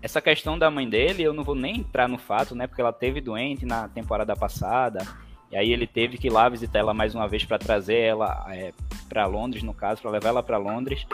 essa 0.00 0.20
questão 0.20 0.58
da 0.58 0.70
mãe 0.70 0.88
dele, 0.88 1.22
eu 1.22 1.32
não 1.32 1.42
vou 1.42 1.54
nem 1.54 1.78
entrar 1.78 2.08
no 2.08 2.18
fato, 2.18 2.54
né? 2.54 2.66
Porque 2.66 2.80
ela 2.80 2.92
teve 2.92 3.20
doente 3.20 3.66
na 3.66 3.88
temporada 3.88 4.36
passada. 4.36 5.04
E 5.50 5.56
aí 5.56 5.72
ele 5.72 5.86
teve 5.86 6.18
que 6.18 6.26
ir 6.26 6.30
lá 6.30 6.48
visitar 6.48 6.78
ela 6.78 6.92
mais 6.92 7.14
uma 7.14 7.26
vez 7.26 7.44
para 7.44 7.58
trazer 7.58 7.98
ela 7.98 8.46
é, 8.50 8.72
para 9.08 9.26
Londres, 9.26 9.62
no 9.62 9.72
caso, 9.72 10.02
para 10.02 10.10
levar 10.10 10.28
ela 10.28 10.42
para 10.42 10.58
Londres. 10.58 11.06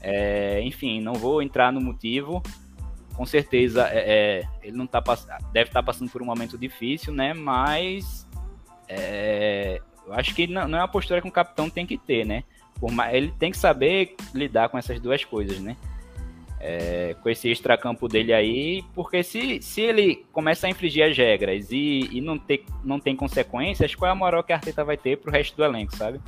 É, 0.00 0.60
enfim, 0.62 1.00
não 1.00 1.14
vou 1.14 1.42
entrar 1.42 1.72
no 1.72 1.80
motivo. 1.80 2.42
Com 3.14 3.26
certeza, 3.26 3.86
é, 3.88 3.98
é 3.98 4.48
ele 4.62 4.76
não 4.76 4.86
tá 4.86 5.02
deve 5.52 5.68
estar 5.68 5.80
tá 5.80 5.82
passando 5.82 6.10
por 6.10 6.22
um 6.22 6.26
momento 6.26 6.56
difícil, 6.56 7.12
né? 7.12 7.34
Mas 7.34 8.26
é, 8.88 9.80
eu 10.06 10.14
acho 10.14 10.34
que 10.34 10.46
não, 10.46 10.66
não, 10.66 10.78
é 10.78 10.80
uma 10.82 10.88
postura 10.88 11.20
que 11.20 11.28
um 11.28 11.30
capitão 11.30 11.70
tem 11.70 11.86
que 11.86 11.96
ter, 11.98 12.26
né? 12.26 12.44
Mais, 12.92 13.14
ele 13.14 13.32
tem 13.38 13.50
que 13.50 13.58
saber 13.58 14.16
lidar 14.34 14.70
com 14.70 14.78
essas 14.78 14.98
duas 14.98 15.24
coisas, 15.24 15.60
né? 15.60 15.76
É, 16.58 17.14
com 17.22 17.28
esse 17.28 17.48
extracampo 17.48 18.06
dele 18.06 18.32
aí, 18.32 18.82
porque 18.94 19.22
se, 19.22 19.62
se 19.62 19.80
ele 19.80 20.26
começa 20.30 20.66
a 20.66 20.70
infringir 20.70 21.04
as 21.08 21.16
regras 21.16 21.70
e, 21.70 22.08
e 22.12 22.20
não, 22.20 22.38
ter, 22.38 22.64
não 22.84 22.98
tem 23.00 23.16
consequências, 23.16 23.94
qual 23.94 24.10
é 24.10 24.12
a 24.12 24.14
moral 24.14 24.42
que 24.42 24.52
a 24.52 24.56
Arteta 24.56 24.84
vai 24.84 24.96
ter 24.96 25.16
pro 25.16 25.30
resto 25.30 25.56
do 25.56 25.64
elenco, 25.64 25.96
sabe? 25.96 26.20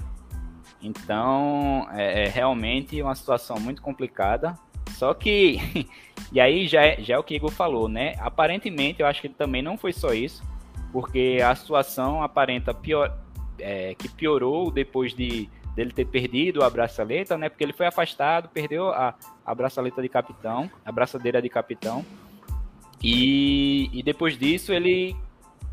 Então, 0.83 1.87
é, 1.92 2.25
é 2.25 2.29
realmente 2.29 3.01
uma 3.01 3.14
situação 3.14 3.59
muito 3.61 3.81
complicada. 3.81 4.59
Só 4.90 5.14
que, 5.14 5.88
e 6.33 6.40
aí 6.40 6.66
já 6.66 6.85
é, 6.85 7.01
já 7.01 7.14
é 7.14 7.18
o 7.18 7.23
que 7.23 7.37
Igor 7.37 7.51
falou, 7.51 7.88
né? 7.88 8.14
Aparentemente, 8.18 9.01
eu 9.01 9.07
acho 9.07 9.21
que 9.21 9.29
também 9.29 9.62
não 9.62 9.79
foi 9.79 9.92
só 9.92 10.12
isso, 10.12 10.42
porque 10.92 11.38
a 11.45 11.55
situação 11.55 12.23
aparenta 12.23 12.75
pior, 12.75 13.16
é, 13.59 13.95
que 13.95 14.09
piorou 14.09 14.71
depois 14.71 15.14
de 15.14 15.49
dele 15.75 15.92
ter 15.92 16.05
perdido 16.05 16.62
a 16.62 16.68
braçaleta, 16.68 17.38
né? 17.38 17.49
Porque 17.49 17.64
ele 17.64 17.73
foi 17.73 17.87
afastado, 17.87 18.49
perdeu 18.49 18.90
a, 18.90 19.14
a 19.45 19.55
braçaleta 19.55 20.03
de 20.03 20.09
capitão, 20.09 20.71
a 20.85 20.92
braçadeira 20.92 21.40
de 21.40 21.49
capitão. 21.49 22.05
E, 23.03 23.88
e 23.92 24.03
depois 24.03 24.38
disso 24.38 24.73
ele 24.73 25.16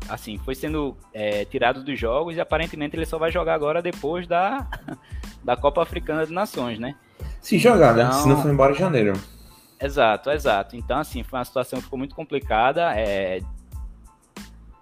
assim, 0.08 0.38
foi 0.38 0.54
sendo 0.54 0.96
é, 1.12 1.44
tirado 1.44 1.82
dos 1.82 1.98
jogos 1.98 2.36
e 2.36 2.40
aparentemente 2.40 2.96
ele 2.96 3.06
só 3.06 3.18
vai 3.18 3.30
jogar 3.30 3.54
agora 3.54 3.82
depois 3.82 4.26
da, 4.26 4.66
da 5.44 5.56
Copa 5.56 5.82
Africana 5.82 6.26
de 6.26 6.32
Nações, 6.32 6.78
né? 6.78 6.94
Se 7.40 7.58
jogar, 7.58 7.94
né? 7.94 8.04
então, 8.04 8.16
né? 8.16 8.22
Se 8.22 8.28
não 8.28 8.42
for 8.42 8.50
embora 8.50 8.72
em 8.72 8.76
janeiro. 8.76 9.12
Exato, 9.80 10.30
exato. 10.30 10.76
Então, 10.76 10.98
assim, 10.98 11.22
foi 11.22 11.38
uma 11.38 11.44
situação 11.44 11.78
que 11.78 11.84
ficou 11.84 11.98
muito 11.98 12.14
complicada. 12.14 12.94
É... 12.94 13.40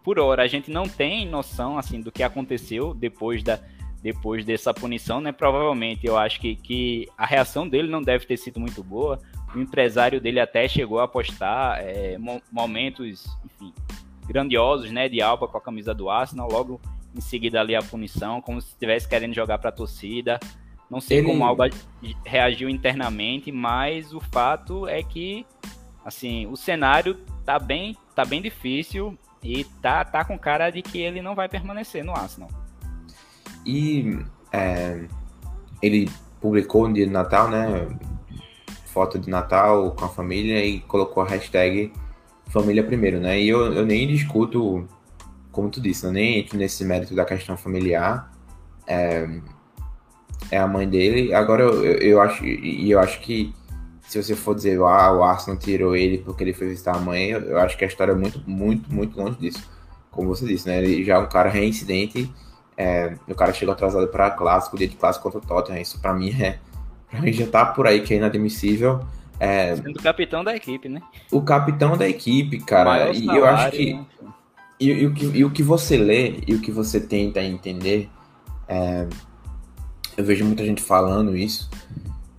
Por 0.03 0.19
hora, 0.19 0.43
a 0.43 0.47
gente 0.49 0.71
não 0.71 0.89
tem 0.89 1.29
noção, 1.29 1.79
assim, 1.79 2.01
do 2.01 2.11
que 2.11 2.23
aconteceu 2.23 2.95
depois 2.95 3.43
da, 3.43 3.61
depois 4.03 4.45
dessa 4.45 4.73
punição, 4.73 5.21
né? 5.21 5.33
Provavelmente 5.33 6.07
eu 6.07 6.17
acho 6.17 6.41
que, 6.41 6.57
que 6.57 7.09
a 7.17 7.27
reação 7.27 7.69
dele 7.69 7.89
não 7.89 8.03
deve 8.03 8.27
ter 8.27 8.37
sido 8.37 8.59
muito 8.59 8.83
boa. 8.83 9.21
O 9.55 9.59
empresário 9.59 10.21
dele 10.21 10.41
até 10.41 10.67
chegou 10.69 11.01
a 11.01 11.05
apostar 11.05 11.79
é, 11.81 12.17
momentos, 12.51 13.27
enfim, 13.45 13.73
grandiosos, 14.29 14.93
né, 14.93 15.09
de 15.09 15.23
Alba 15.23 15.49
com 15.49 15.57
a 15.57 15.61
camisa 15.61 15.95
do 15.95 16.11
Arsenal, 16.11 16.49
logo 16.51 16.81
em 17.17 17.21
seguida 17.21 17.61
ali 17.61 17.75
a 17.75 17.83
punição, 17.83 18.41
como 18.43 18.61
se 18.61 18.69
estivesse 18.69 19.09
querendo 19.09 19.35
jogar 19.35 19.59
para 19.59 19.71
a 19.71 19.73
torcida. 19.73 20.39
Não 20.91 21.01
sei 21.01 21.19
Ele... 21.19 21.29
como 21.29 21.45
Alba 21.45 21.71
reagiu 22.25 22.69
internamente, 22.69 23.51
mas 23.51 24.13
o 24.13 24.21
fato 24.21 24.87
é 24.87 25.03
que 25.03 25.47
assim, 26.05 26.47
o 26.47 26.57
cenário 26.57 27.19
tá 27.45 27.59
bem, 27.59 27.97
tá 28.15 28.25
bem 28.25 28.41
difícil 28.41 29.19
e 29.43 29.65
tá, 29.83 30.05
tá 30.05 30.25
com 30.25 30.39
cara 30.39 30.71
de 30.71 30.83
que 30.83 30.99
ele 30.99 31.21
não 31.21 31.35
vai 31.35 31.49
permanecer 31.49 32.05
no 32.05 32.13
Arsenal. 32.13 32.51
E 33.65 34.19
é, 34.53 35.07
ele 35.83 36.11
publicou 36.41 36.89
no 36.89 36.95
dia 36.95 37.07
de 37.07 37.13
Natal, 37.13 37.51
né? 37.51 37.89
Foto 38.87 39.19
de 39.19 39.29
Natal 39.29 39.93
com 39.93 40.05
a 40.05 40.09
família 40.09 40.65
e 40.65 40.81
colocou 40.81 41.23
a 41.23 41.29
hashtag 41.29 41.93
família 42.49 42.83
primeiro, 42.83 43.21
né? 43.21 43.41
E 43.41 43.49
eu, 43.49 43.73
eu 43.73 43.87
nem 43.87 44.07
discuto, 44.09 44.87
como 45.53 45.71
tu 45.71 45.81
disse, 45.81 46.05
eu 46.05 46.13
nem 46.13 46.41
entro 46.41 46.59
nesse 46.59 46.85
mérito 46.85 47.15
da 47.15 47.25
questão 47.25 47.57
familiar. 47.57 48.33
É, 48.87 49.29
é 50.51 50.59
a 50.59 50.67
mãe 50.67 50.89
dele. 50.89 51.33
Agora 51.35 51.63
eu, 51.63 51.85
eu, 51.85 51.99
eu 51.99 52.21
acho 52.21 52.45
e 52.45 52.91
eu 52.91 52.99
acho 52.99 53.21
que 53.21 53.55
se 54.09 54.23
você 54.23 54.35
for 54.35 54.55
dizer 54.55 54.79
ah, 54.81 55.13
o 55.13 55.23
Arsenal 55.23 55.59
tirou 55.59 55.95
ele 55.95 56.19
porque 56.19 56.43
ele 56.43 56.55
foi 56.55 56.69
visitar 56.69 56.97
a 56.97 56.99
mãe, 56.99 57.27
eu, 57.29 57.41
eu 57.41 57.59
acho 57.59 57.77
que 57.77 57.85
a 57.85 57.87
história 57.87 58.13
é 58.13 58.15
muito, 58.15 58.43
muito, 58.47 58.93
muito 58.93 59.19
longe 59.21 59.39
disso. 59.39 59.69
Como 60.11 60.29
você 60.29 60.47
disse, 60.47 60.67
né? 60.67 60.83
Ele 60.83 61.05
já 61.05 61.17
é 61.17 61.19
um 61.19 61.29
cara 61.29 61.51
reincidente. 61.51 62.33
É, 62.77 63.15
o 63.29 63.35
cara 63.35 63.53
chegou 63.53 63.73
atrasado 63.73 64.09
para 64.09 64.31
clássico, 64.31 64.79
dia 64.79 64.89
de 64.89 64.97
clássico 64.97 65.31
contra 65.31 65.39
o 65.39 65.43
Tottenham. 65.47 65.83
Isso 65.83 66.01
para 66.01 66.15
mim 66.15 66.31
é. 66.41 66.59
Pra 67.11 67.21
mim 67.21 67.33
já 67.33 67.47
tá 67.47 67.67
por 67.67 67.87
aí 67.87 68.01
que 68.01 68.15
é 68.15 68.17
inadmissível. 68.17 69.01
É, 69.41 69.77
Sendo 69.77 69.99
o 69.99 70.03
capitão 70.03 70.43
da 70.43 70.55
equipe, 70.55 70.89
né? 70.89 71.01
o 71.31 71.41
capitão 71.43 71.97
da 71.97 72.09
equipe, 72.09 72.59
cara. 72.61 73.11
E 73.13 73.27
eu 73.27 73.45
acho 73.45 73.71
que. 73.71 73.95
né? 73.95 74.07
E, 74.81 74.91
e 74.91 75.07
o 75.07 75.13
que, 75.13 75.25
e 75.27 75.45
o 75.45 75.51
que 75.51 75.63
você 75.63 75.97
lê 75.97 76.41
e 76.47 76.55
o 76.55 76.61
que 76.61 76.71
você 76.71 77.01
tenta 77.01 77.43
entender, 77.43 78.09
é, 78.69 79.07
eu 80.17 80.25
vejo 80.25 80.45
muita 80.45 80.65
gente 80.65 80.81
falando 80.81 81.37
isso, 81.37 81.69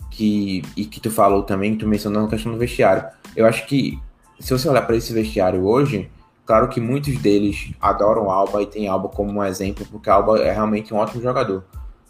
que, 0.09 0.61
e 0.75 0.85
que 0.85 0.99
tu 0.99 1.11
falou 1.11 1.43
também, 1.43 1.73
que 1.73 1.79
tu 1.79 1.87
mencionou 1.87 2.25
a 2.25 2.29
questão 2.29 2.51
do 2.51 2.57
vestiário. 2.57 3.05
Eu 3.35 3.45
acho 3.45 3.65
que, 3.65 3.99
se 4.39 4.51
você 4.51 4.69
olhar 4.69 4.81
para 4.83 4.95
esse 4.95 5.13
vestiário 5.13 5.65
hoje, 5.65 6.09
claro 6.45 6.69
que 6.69 6.79
muitos 6.79 7.17
deles 7.17 7.73
adoram 7.79 8.29
Alba 8.29 8.61
e 8.61 8.65
tem 8.65 8.87
Alba 8.87 9.09
como 9.09 9.31
um 9.31 9.43
exemplo, 9.43 9.85
porque 9.91 10.09
Alba 10.09 10.39
é 10.39 10.51
realmente 10.51 10.93
um 10.93 10.97
ótimo 10.97 11.21
jogador. 11.21 11.63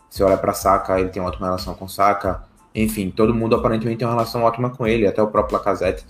Se 0.10 0.24
olha 0.24 0.38
para 0.38 0.54
Saka, 0.54 1.00
ele 1.00 1.10
tem 1.10 1.22
uma 1.22 1.30
ótima 1.30 1.48
relação 1.48 1.74
com 1.74 1.88
Saka. 1.88 2.44
Enfim, 2.76 3.10
todo 3.12 3.34
mundo 3.34 3.56
aparentemente 3.56 3.98
tem 4.00 4.08
uma 4.08 4.14
relação 4.14 4.44
ótima 4.44 4.70
com 4.70 4.86
ele, 4.86 5.08
até 5.08 5.22
o 5.22 5.28
próprio 5.28 5.58
Lacazette 5.58 6.06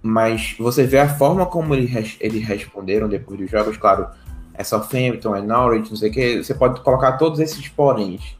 mas 0.00 0.54
você 0.58 0.84
vê 0.84 0.98
a 1.00 1.08
forma 1.08 1.44
como 1.46 1.74
ele 1.74 1.86
res- 1.86 2.16
eles 2.20 2.46
responderam 2.46 3.08
depois 3.08 3.38
dos 3.38 3.50
jogos, 3.50 3.76
claro, 3.76 4.06
é 4.54 4.62
Southampton, 4.62 5.34
é 5.34 5.42
Norwich, 5.42 5.90
não 5.90 5.96
sei 5.96 6.08
o 6.08 6.12
que, 6.12 6.42
você 6.42 6.54
pode 6.54 6.80
colocar 6.82 7.12
todos 7.18 7.40
esses 7.40 7.66
poréns, 7.68 8.36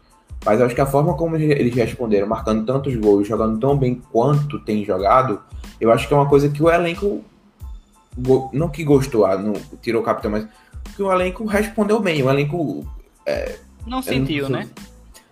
mas 0.47 0.61
eu 0.61 0.67
acho 0.67 0.75
que 0.75 0.81
a 0.81 0.87
forma 0.87 1.15
como 1.15 1.37
eles 1.37 1.75
responderam, 1.75 2.29
marcando 2.29 2.65
tantos 2.65 2.95
gols, 2.95 3.27
jogando 3.27 3.59
tão 3.59 3.77
bem 3.77 4.01
quanto 4.13 4.61
tem 4.61 4.85
jogado, 4.85 5.41
eu 5.81 5.91
acho 5.91 6.07
que 6.07 6.15
é 6.15 6.17
uma 6.17 6.29
coisa 6.29 6.49
que 6.49 6.63
o 6.63 6.71
elenco, 6.71 7.25
não 8.53 8.69
que 8.69 8.85
gostou, 8.85 9.27
ah, 9.27 9.37
não 9.37 9.55
tirou 9.83 10.01
o 10.01 10.05
capitão, 10.05 10.31
mas 10.31 10.47
que 10.95 11.03
o 11.03 11.13
elenco 11.13 11.45
respondeu 11.45 11.99
bem, 12.01 12.23
o 12.23 12.31
elenco 12.31 12.87
Não 13.85 14.01
sentiu, 14.01 14.47
sei. 14.47 14.55
né? 14.55 14.69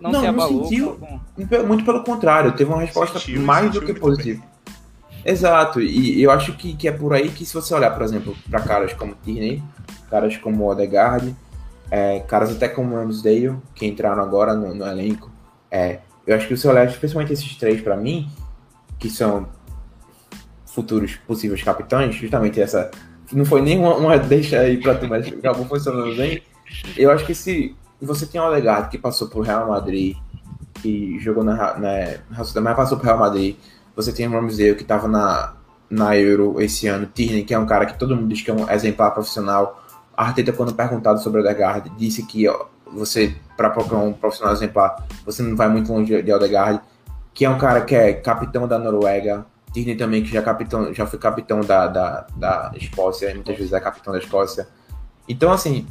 Não, 0.01 0.11
Não, 0.13 0.21
se 0.21 0.27
não 0.27 0.35
abalou. 0.35 0.65
sentiu. 0.65 0.95
com- 0.97 1.67
Muito 1.67 1.85
pelo 1.85 2.03
contrário, 2.05 2.53
teve 2.53 2.71
uma 2.71 2.81
resposta 2.81 3.19
Sentiu 3.19 3.41
mais 3.43 3.71
do 3.73 3.79
sentiu 3.81 3.95
que 3.95 4.01
positiva. 4.01 4.43
Exato, 5.25 5.81
e 5.81 6.23
eu 6.23 6.31
acho 6.31 6.53
que, 6.53 6.75
que 6.77 6.87
é 6.87 6.93
por 6.93 7.13
aí 7.13 7.29
que 7.31 7.45
se 7.45 7.53
você 7.53 7.75
olhar, 7.75 7.91
por 7.91 8.03
exemplo, 8.03 8.37
para 8.49 8.61
caras 8.61 8.93
como 8.93 9.15
Tierney, 9.25 9.61
caras 10.09 10.37
como 10.37 10.69
Odegaard, 10.71 11.35
é, 11.91 12.21
caras 12.21 12.53
até 12.55 12.69
como 12.69 12.95
Ramsdale, 12.95 13.57
que 13.75 13.87
entraram 13.87 14.23
agora 14.23 14.55
no, 14.55 14.73
no 14.75 14.87
elenco, 14.87 15.31
é, 15.71 15.99
eu 16.27 16.37
acho 16.37 16.47
que 16.47 16.57
se 16.57 16.63
você 16.63 16.69
olhar, 16.69 16.87
especialmente 16.87 17.33
esses 17.33 17.57
três 17.57 17.81
para 17.81 17.97
mim, 17.97 18.29
que 19.01 19.11
são 19.11 19.49
futuros 20.67 21.17
possíveis 21.27 21.63
capitães, 21.63 22.15
justamente 22.15 22.61
essa, 22.61 22.91
não 23.33 23.45
foi 23.45 23.63
nem 23.63 23.79
uma, 23.79 23.97
uma 23.97 24.19
deixa 24.19 24.61
aí 24.61 24.77
para 24.79 24.95
tu, 24.95 25.09
mas 25.09 25.27
acabou 25.33 25.65
funcionando 25.67 26.15
bem, 26.17 26.43
eu 26.97 27.11
acho 27.11 27.25
que 27.25 27.35
se 27.35 27.75
você 28.05 28.27
tem 28.27 28.41
o 28.41 28.45
Odegaard 28.45 28.89
que 28.91 28.99
passou 28.99 29.29
por 29.29 29.45
Real 29.45 29.69
Madrid, 29.69 30.17
que 30.75 31.19
jogou 31.19 31.43
na, 31.43 31.55
na, 31.79 32.19
na 32.31 32.61
mas 32.61 32.77
passou 32.77 32.99
pro 32.99 33.07
Real 33.07 33.19
Madrid, 33.19 33.57
você 33.95 34.13
tem 34.13 34.29
o 34.29 34.31
Ramsdale 34.31 34.75
que 34.75 34.83
estava 34.83 35.09
na, 35.09 35.55
na 35.89 36.17
Euro 36.17 36.61
esse 36.61 36.87
ano, 36.87 37.07
Tierney, 37.07 37.45
que 37.45 37.55
é 37.55 37.59
um 37.59 37.67
cara 37.67 37.87
que 37.87 37.99
todo 37.99 38.15
mundo 38.15 38.29
diz 38.29 38.43
que 38.43 38.51
é 38.51 38.55
um 38.55 38.69
exemplar 38.71 39.13
profissional. 39.13 39.83
A 40.17 40.27
Arteta, 40.27 40.53
quando 40.53 40.75
perguntado 40.75 41.21
sobre 41.21 41.41
o 41.41 41.45
Odegaard, 41.45 41.91
disse 41.97 42.23
que 42.25 42.47
ó, 42.49 42.67
você, 42.93 43.35
para 43.57 43.71
procurar 43.71 44.01
um 44.01 44.13
profissional 44.13 44.55
exemplar, 44.55 45.07
você 45.25 45.43
não 45.43 45.57
vai 45.57 45.69
muito 45.69 45.91
longe 45.93 46.15
de, 46.15 46.23
de 46.23 46.33
Odegaard, 46.33 46.81
que 47.33 47.45
é 47.45 47.51
um 47.51 47.59
cara 47.59 47.81
que 47.81 47.95
é 47.95 48.13
capitão 48.13 48.69
da 48.69 48.79
Noruega, 48.79 49.47
Tierney 49.73 49.97
também, 49.97 50.23
que 50.23 50.31
já, 50.31 50.43
capitão, 50.43 50.93
já 50.93 51.07
foi 51.07 51.19
capitão 51.19 51.61
da, 51.61 51.87
da, 51.87 52.27
da 52.37 52.73
Escócia, 52.77 53.33
muitas 53.35 53.57
vezes 53.57 53.73
é 53.73 53.81
capitão 53.81 54.13
da 54.13 54.19
Escócia. 54.19 54.67
Então, 55.29 55.53
assim, 55.53 55.87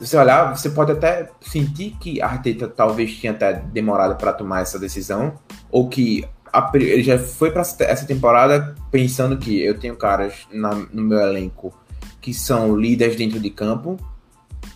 você 0.00 0.16
olhar, 0.16 0.56
você 0.56 0.70
pode 0.70 0.92
até 0.92 1.28
sentir 1.40 1.96
que 2.00 2.22
Arteta 2.22 2.66
talvez 2.66 3.14
tinha 3.14 3.32
até 3.32 3.52
demorado 3.52 4.16
para 4.16 4.32
tomar 4.32 4.62
essa 4.62 4.78
decisão, 4.78 5.34
ou 5.70 5.88
que 5.88 6.24
a 6.52 6.68
ele 6.74 7.02
já 7.02 7.18
foi 7.18 7.50
para 7.50 7.60
essa 7.60 8.06
temporada 8.06 8.74
pensando 8.90 9.36
que 9.36 9.60
eu 9.60 9.78
tenho 9.78 9.94
caras 9.94 10.48
na- 10.50 10.74
no 10.74 11.02
meu 11.02 11.20
elenco 11.20 11.72
que 12.20 12.34
são 12.34 12.76
líderes 12.76 13.14
dentro 13.14 13.38
de 13.38 13.50
campo 13.50 13.96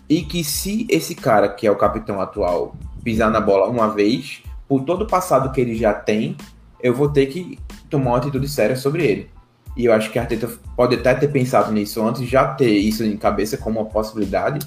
e 0.08 0.22
que 0.22 0.44
se 0.44 0.86
esse 0.88 1.14
cara 1.14 1.48
que 1.48 1.66
é 1.66 1.70
o 1.70 1.76
capitão 1.76 2.20
atual 2.20 2.76
pisar 3.02 3.30
na 3.30 3.40
bola 3.40 3.68
uma 3.68 3.88
vez, 3.88 4.42
por 4.68 4.82
todo 4.84 5.02
o 5.02 5.06
passado 5.06 5.50
que 5.52 5.60
ele 5.60 5.74
já 5.74 5.92
tem, 5.92 6.36
eu 6.80 6.94
vou 6.94 7.08
ter 7.08 7.26
que 7.26 7.58
tomar 7.90 8.10
uma 8.10 8.18
atitude 8.18 8.48
séria 8.48 8.76
sobre 8.76 9.04
ele. 9.04 9.30
E 9.76 9.86
eu 9.86 9.92
acho 9.92 10.10
que 10.10 10.18
a 10.18 10.22
Arteta 10.22 10.48
pode 10.76 10.94
até 10.94 11.14
ter 11.14 11.28
pensado 11.28 11.72
nisso 11.72 12.02
antes, 12.06 12.28
já 12.28 12.46
ter 12.46 12.70
isso 12.70 13.02
em 13.04 13.16
cabeça 13.16 13.56
como 13.56 13.80
uma 13.80 13.88
possibilidade. 13.88 14.64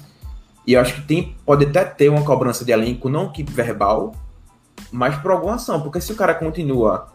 E 0.68 0.74
eu 0.74 0.82
acho 0.82 0.96
que 0.96 1.00
tem, 1.00 1.34
pode 1.46 1.64
até 1.64 1.82
ter 1.82 2.10
uma 2.10 2.22
cobrança 2.22 2.62
de 2.62 2.70
elenco, 2.70 3.08
não 3.08 3.32
que 3.32 3.42
verbal, 3.42 4.14
mas 4.92 5.16
por 5.16 5.30
alguma 5.30 5.54
ação. 5.54 5.80
Porque 5.80 5.98
se 5.98 6.12
o 6.12 6.14
cara 6.14 6.34
continua. 6.34 7.08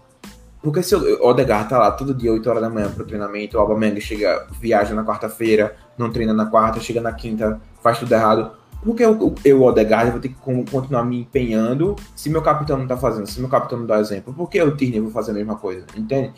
Porque 0.60 0.82
se 0.82 0.96
o 0.96 1.24
Odegaard 1.24 1.70
tá 1.70 1.78
lá 1.78 1.92
todo 1.92 2.16
dia, 2.16 2.34
8 2.34 2.50
horas 2.50 2.64
da 2.64 2.70
manhã 2.72 2.90
pro 2.90 3.06
treinamento, 3.06 3.56
o 3.56 3.60
Aubameyang 3.60 4.02
chega, 4.02 4.48
viaja 4.60 4.96
na 4.96 5.04
quarta-feira, 5.04 5.76
não 5.96 6.12
treina 6.12 6.34
na 6.34 6.48
quarta, 6.48 6.80
chega 6.80 7.00
na 7.00 7.14
quinta, 7.14 7.62
faz 7.84 8.00
tudo 8.00 8.12
errado. 8.12 8.54
Por 8.84 8.96
que 8.96 9.06
eu, 9.06 9.36
eu 9.46 9.62
Odegaard, 9.62 10.10
vou 10.10 10.20
ter 10.20 10.30
que 10.30 10.36
con- 10.36 10.66
continuar 10.66 11.06
me 11.06 11.20
empenhando 11.20 11.96
se 12.16 12.32
meu 12.32 12.42
capitão 12.42 12.76
não 12.76 12.88
tá 12.88 12.98
fazendo, 12.98 13.28
se 13.28 13.40
meu 13.40 13.50
capitão 13.50 13.78
não 13.78 13.86
dá 13.86 14.00
exemplo? 14.00 14.34
Por 14.34 14.50
que 14.50 14.58
eu, 14.58 14.76
vou 15.04 15.12
fazer 15.12 15.30
a 15.30 15.36
mesma 15.36 15.58
coisa? 15.58 15.86
Entende? 15.96 16.34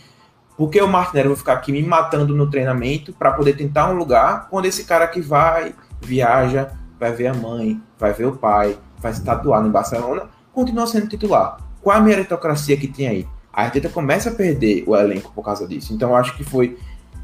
Por 0.58 0.70
que 0.70 0.82
o 0.82 0.88
Martinelli 0.88 1.30
vai 1.30 1.38
ficar 1.38 1.54
aqui 1.54 1.72
me 1.72 1.82
matando 1.82 2.36
no 2.36 2.50
treinamento 2.50 3.14
para 3.14 3.32
poder 3.32 3.56
tentar 3.56 3.90
um 3.90 3.94
lugar 3.94 4.50
quando 4.50 4.66
esse 4.66 4.84
cara 4.84 5.08
que 5.08 5.22
vai, 5.22 5.74
viaja, 6.02 6.72
vai 7.06 7.14
ver 7.14 7.28
a 7.28 7.34
mãe, 7.34 7.80
vai 8.00 8.14
ver 8.14 8.26
o 8.26 8.36
pai, 8.36 8.78
vai 8.98 9.14
se 9.14 9.24
tatuar 9.24 9.62
no 9.62 9.70
Barcelona, 9.70 10.28
continua 10.52 10.88
sendo 10.88 11.08
titular. 11.08 11.58
Qual 11.82 11.96
a 11.96 12.02
meritocracia 12.02 12.76
que 12.78 12.88
tem 12.88 13.08
aí? 13.08 13.28
A 13.54 13.64
Arteta 13.64 13.90
começa 13.90 14.30
a 14.32 14.34
perder 14.34 14.84
o 14.88 14.96
elenco 14.96 15.32
por 15.32 15.44
causa 15.44 15.68
disso. 15.68 15.94
Então 15.94 16.10
eu 16.10 16.16
acho 16.16 16.36
que 16.36 16.44
foi 16.44 16.78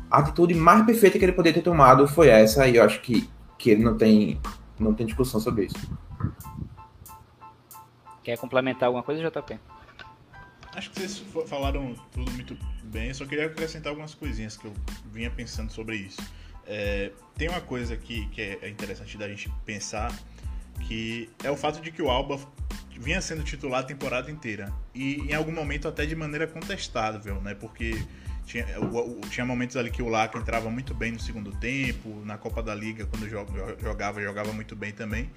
a 0.10 0.20
atitude 0.20 0.54
mais 0.54 0.86
perfeita 0.86 1.18
que 1.18 1.26
ele 1.26 1.32
poderia 1.34 1.62
ter 1.62 1.68
tomado 1.68 2.08
foi 2.08 2.28
essa 2.28 2.68
e 2.68 2.76
eu 2.76 2.84
acho 2.84 3.02
que, 3.02 3.28
que 3.58 3.72
ele 3.72 3.84
não 3.84 3.98
tem 3.98 4.40
não 4.80 4.94
tem 4.94 5.06
discussão 5.06 5.40
sobre 5.40 5.66
isso. 5.66 5.92
Quer 8.24 8.38
complementar 8.38 8.88
alguma 8.88 9.04
coisa, 9.04 9.22
JP? 9.22 9.60
Acho 10.76 10.90
que 10.92 11.00
vocês 11.00 11.18
fa- 11.20 11.46
falaram 11.46 11.96
tudo 12.12 12.32
muito 12.32 12.58
bem, 12.84 13.10
eu 13.10 13.16
só 13.16 13.26
queria 13.26 13.48
acrescentar 13.48 13.90
algumas 13.92 14.14
coisinhas 14.14 14.56
que 14.56 14.66
eu 14.66 14.74
vinha 15.12 15.30
pensando 15.30 15.72
sobre 15.72 15.98
isso. 15.98 16.22
É, 16.74 17.12
tem 17.38 17.50
uma 17.50 17.60
coisa 17.60 17.96
aqui 17.96 18.30
que 18.32 18.42
é 18.42 18.70
interessante 18.70 19.18
da 19.18 19.28
gente 19.28 19.52
pensar, 19.66 20.18
que 20.88 21.30
é 21.44 21.52
o 21.52 21.58
fato 21.58 21.82
de 21.82 21.92
que 21.92 22.02
o 22.02 22.10
Alba 22.10 22.40
vinha 22.98 23.20
sendo 23.20 23.44
titular 23.44 23.82
a 23.82 23.84
temporada 23.84 24.32
inteira. 24.32 24.72
E 24.96 25.16
em 25.30 25.34
algum 25.34 25.52
momento 25.52 25.90
até 25.90 26.06
de 26.06 26.16
maneira 26.16 26.48
contestável, 26.48 27.42
né? 27.42 27.54
Porque 27.56 28.02
tinha, 28.46 28.66
tinha 29.30 29.46
momentos 29.46 29.76
ali 29.76 29.92
que 29.92 30.02
o 30.02 30.08
Laca 30.08 30.38
entrava 30.38 30.70
muito 30.70 30.94
bem 30.94 31.12
no 31.12 31.20
segundo 31.20 31.52
tempo, 31.52 32.22
na 32.24 32.38
Copa 32.38 32.64
da 32.64 32.74
Liga, 32.74 33.06
quando 33.06 33.28
jo- 33.28 33.46
jogava, 33.82 34.22
jogava 34.22 34.54
muito 34.54 34.74
bem 34.74 34.94
também. 34.94 35.30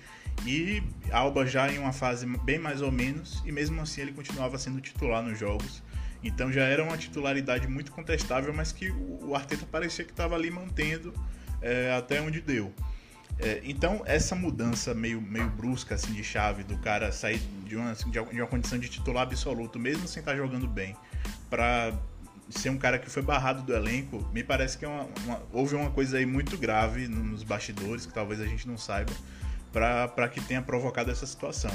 E 0.47 0.85
Alba 1.11 1.45
já 1.47 1.69
em 1.69 1.79
uma 1.79 1.93
fase 1.93 2.27
bem 2.45 2.61
mais 2.61 2.81
ou 2.81 2.93
menos, 2.93 3.43
e 3.45 3.51
mesmo 3.51 3.81
assim 3.81 4.03
ele 4.03 4.13
continuava 4.13 4.57
sendo 4.57 4.81
titular 4.81 5.21
nos 5.21 5.37
jogos. 5.37 5.83
Então 6.25 6.51
já 6.51 6.63
era 6.63 6.83
uma 6.83 6.97
titularidade 6.97 7.69
muito 7.69 7.93
contestável, 7.93 8.53
mas 8.53 8.73
que 8.73 8.91
o 8.91 9.35
Arteta 9.37 9.67
parecia 9.71 10.05
que 10.05 10.11
estava 10.11 10.35
ali 10.35 10.51
mantendo 10.51 11.13
é, 11.61 11.95
até 11.97 12.21
onde 12.21 12.41
deu. 12.41 12.73
É, 13.39 13.61
então 13.65 14.03
essa 14.07 14.35
mudança 14.35 14.95
meio, 14.95 15.21
meio 15.21 15.49
brusca 15.51 15.97
assim 15.97 16.13
de 16.13 16.23
chave 16.23 16.63
do 16.63 16.79
cara 16.79 17.11
sair 17.13 17.39
de 17.67 17.77
uma, 17.77 17.93
de 17.93 18.19
uma 18.41 18.47
condição 18.47 18.79
de 18.79 18.89
titular 18.89 19.25
absoluto, 19.25 19.79
mesmo 19.79 20.07
sem 20.07 20.21
estar 20.21 20.37
jogando 20.37 20.67
bem, 20.69 20.97
para 21.51 21.93
ser 22.49 22.71
um 22.71 22.79
cara 22.79 22.99
que 22.99 23.11
foi 23.11 23.23
barrado 23.23 23.63
do 23.63 23.75
elenco, 23.75 24.25
me 24.33 24.45
parece 24.45 24.79
que 24.79 24.85
é 24.85 24.89
uma- 24.89 25.09
uma- 25.25 25.43
houve 25.53 25.75
uma 25.75 25.91
coisa 25.91 26.19
aí 26.19 26.27
muito 26.27 26.57
grave 26.57 27.09
no- 27.09 27.25
nos 27.25 27.43
bastidores 27.43 28.07
que 28.07 28.13
talvez 28.13 28.41
a 28.41 28.47
gente 28.47 28.69
não 28.69 28.79
saiba 28.79 29.13
para 29.73 30.29
que 30.29 30.41
tenha 30.41 30.63
provocado 30.63 31.11
essa 31.11 31.27
situação. 31.27 31.73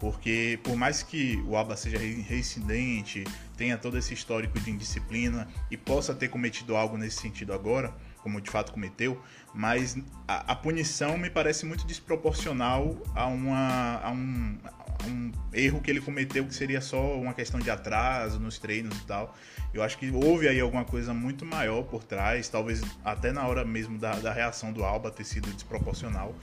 Porque 0.00 0.58
por 0.64 0.74
mais 0.76 1.02
que 1.02 1.36
o 1.46 1.54
Alba 1.54 1.76
seja 1.76 1.98
re- 1.98 2.22
reincidente, 2.22 3.22
tenha 3.56 3.76
todo 3.76 3.98
esse 3.98 4.14
histórico 4.14 4.58
de 4.58 4.70
indisciplina 4.70 5.46
e 5.70 5.76
possa 5.76 6.14
ter 6.14 6.28
cometido 6.28 6.74
algo 6.74 6.96
nesse 6.96 7.20
sentido 7.20 7.52
agora, 7.52 7.94
como 8.22 8.40
de 8.40 8.50
fato 8.50 8.72
cometeu, 8.72 9.22
mas 9.54 9.96
a, 10.26 10.52
a 10.52 10.56
punição 10.56 11.18
me 11.18 11.28
parece 11.28 11.66
muito 11.66 11.86
desproporcional 11.86 12.96
a, 13.14 13.26
uma, 13.26 14.00
a, 14.02 14.10
um, 14.10 14.58
a 14.64 15.06
um 15.06 15.32
erro 15.52 15.80
que 15.82 15.90
ele 15.90 16.00
cometeu 16.00 16.46
que 16.46 16.54
seria 16.54 16.80
só 16.80 17.18
uma 17.18 17.34
questão 17.34 17.60
de 17.60 17.70
atraso 17.70 18.40
nos 18.40 18.58
treinos 18.58 18.96
e 18.98 19.04
tal. 19.04 19.36
Eu 19.72 19.82
acho 19.82 19.98
que 19.98 20.10
houve 20.10 20.48
aí 20.48 20.60
alguma 20.60 20.84
coisa 20.84 21.12
muito 21.14 21.44
maior 21.44 21.82
por 21.82 22.02
trás, 22.04 22.48
talvez 22.48 22.82
até 23.04 23.32
na 23.32 23.46
hora 23.46 23.64
mesmo 23.64 23.98
da, 23.98 24.14
da 24.18 24.32
reação 24.32 24.72
do 24.72 24.82
Alba 24.82 25.10
ter 25.10 25.24
sido 25.24 25.50
desproporcional, 25.52 26.34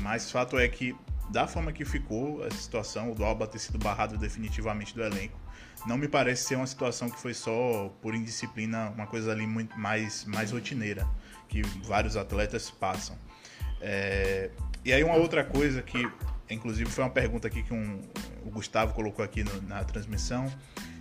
mas 0.00 0.30
fato 0.30 0.58
é 0.58 0.68
que 0.68 0.94
da 1.30 1.46
forma 1.46 1.72
que 1.72 1.84
ficou 1.84 2.44
essa 2.46 2.56
situação, 2.56 3.12
do 3.12 3.24
Alba 3.24 3.46
ter 3.46 3.58
sido 3.58 3.78
barrado 3.78 4.16
definitivamente 4.16 4.94
do 4.94 5.02
elenco, 5.02 5.38
não 5.86 5.96
me 5.96 6.08
parece 6.08 6.44
ser 6.44 6.56
uma 6.56 6.66
situação 6.66 7.08
que 7.10 7.18
foi 7.20 7.34
só 7.34 7.92
por 8.00 8.14
indisciplina, 8.14 8.90
uma 8.90 9.06
coisa 9.06 9.32
ali 9.32 9.46
muito 9.46 9.78
mais, 9.78 10.24
mais 10.24 10.50
rotineira, 10.52 11.06
que 11.48 11.62
vários 11.84 12.16
atletas 12.16 12.70
passam. 12.70 13.16
É, 13.80 14.50
e 14.84 14.92
aí 14.92 15.02
uma 15.04 15.16
outra 15.16 15.44
coisa 15.44 15.82
que, 15.82 16.08
inclusive 16.48 16.90
foi 16.90 17.04
uma 17.04 17.10
pergunta 17.10 17.46
aqui 17.48 17.62
que 17.62 17.74
um, 17.74 18.00
o 18.44 18.50
Gustavo 18.50 18.94
colocou 18.94 19.24
aqui 19.24 19.44
no, 19.44 19.62
na 19.62 19.84
transmissão, 19.84 20.50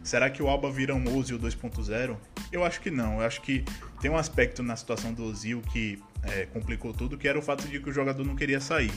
será 0.03 0.29
que 0.29 0.41
o 0.41 0.47
Alba 0.47 0.71
vira 0.71 0.93
um 0.93 1.17
Ozil 1.17 1.39
2.0? 1.39 2.17
Eu 2.51 2.63
acho 2.63 2.81
que 2.81 2.91
não, 2.91 3.19
eu 3.19 3.25
acho 3.25 3.41
que 3.41 3.63
tem 3.99 4.11
um 4.11 4.17
aspecto 4.17 4.61
na 4.61 4.75
situação 4.75 5.13
do 5.13 5.23
Ozil 5.23 5.61
que 5.61 6.01
é, 6.23 6.45
complicou 6.45 6.93
tudo, 6.93 7.17
que 7.17 7.27
era 7.27 7.37
o 7.37 7.41
fato 7.41 7.67
de 7.67 7.79
que 7.79 7.89
o 7.89 7.93
jogador 7.93 8.23
não 8.23 8.35
queria 8.35 8.59
sair. 8.59 8.93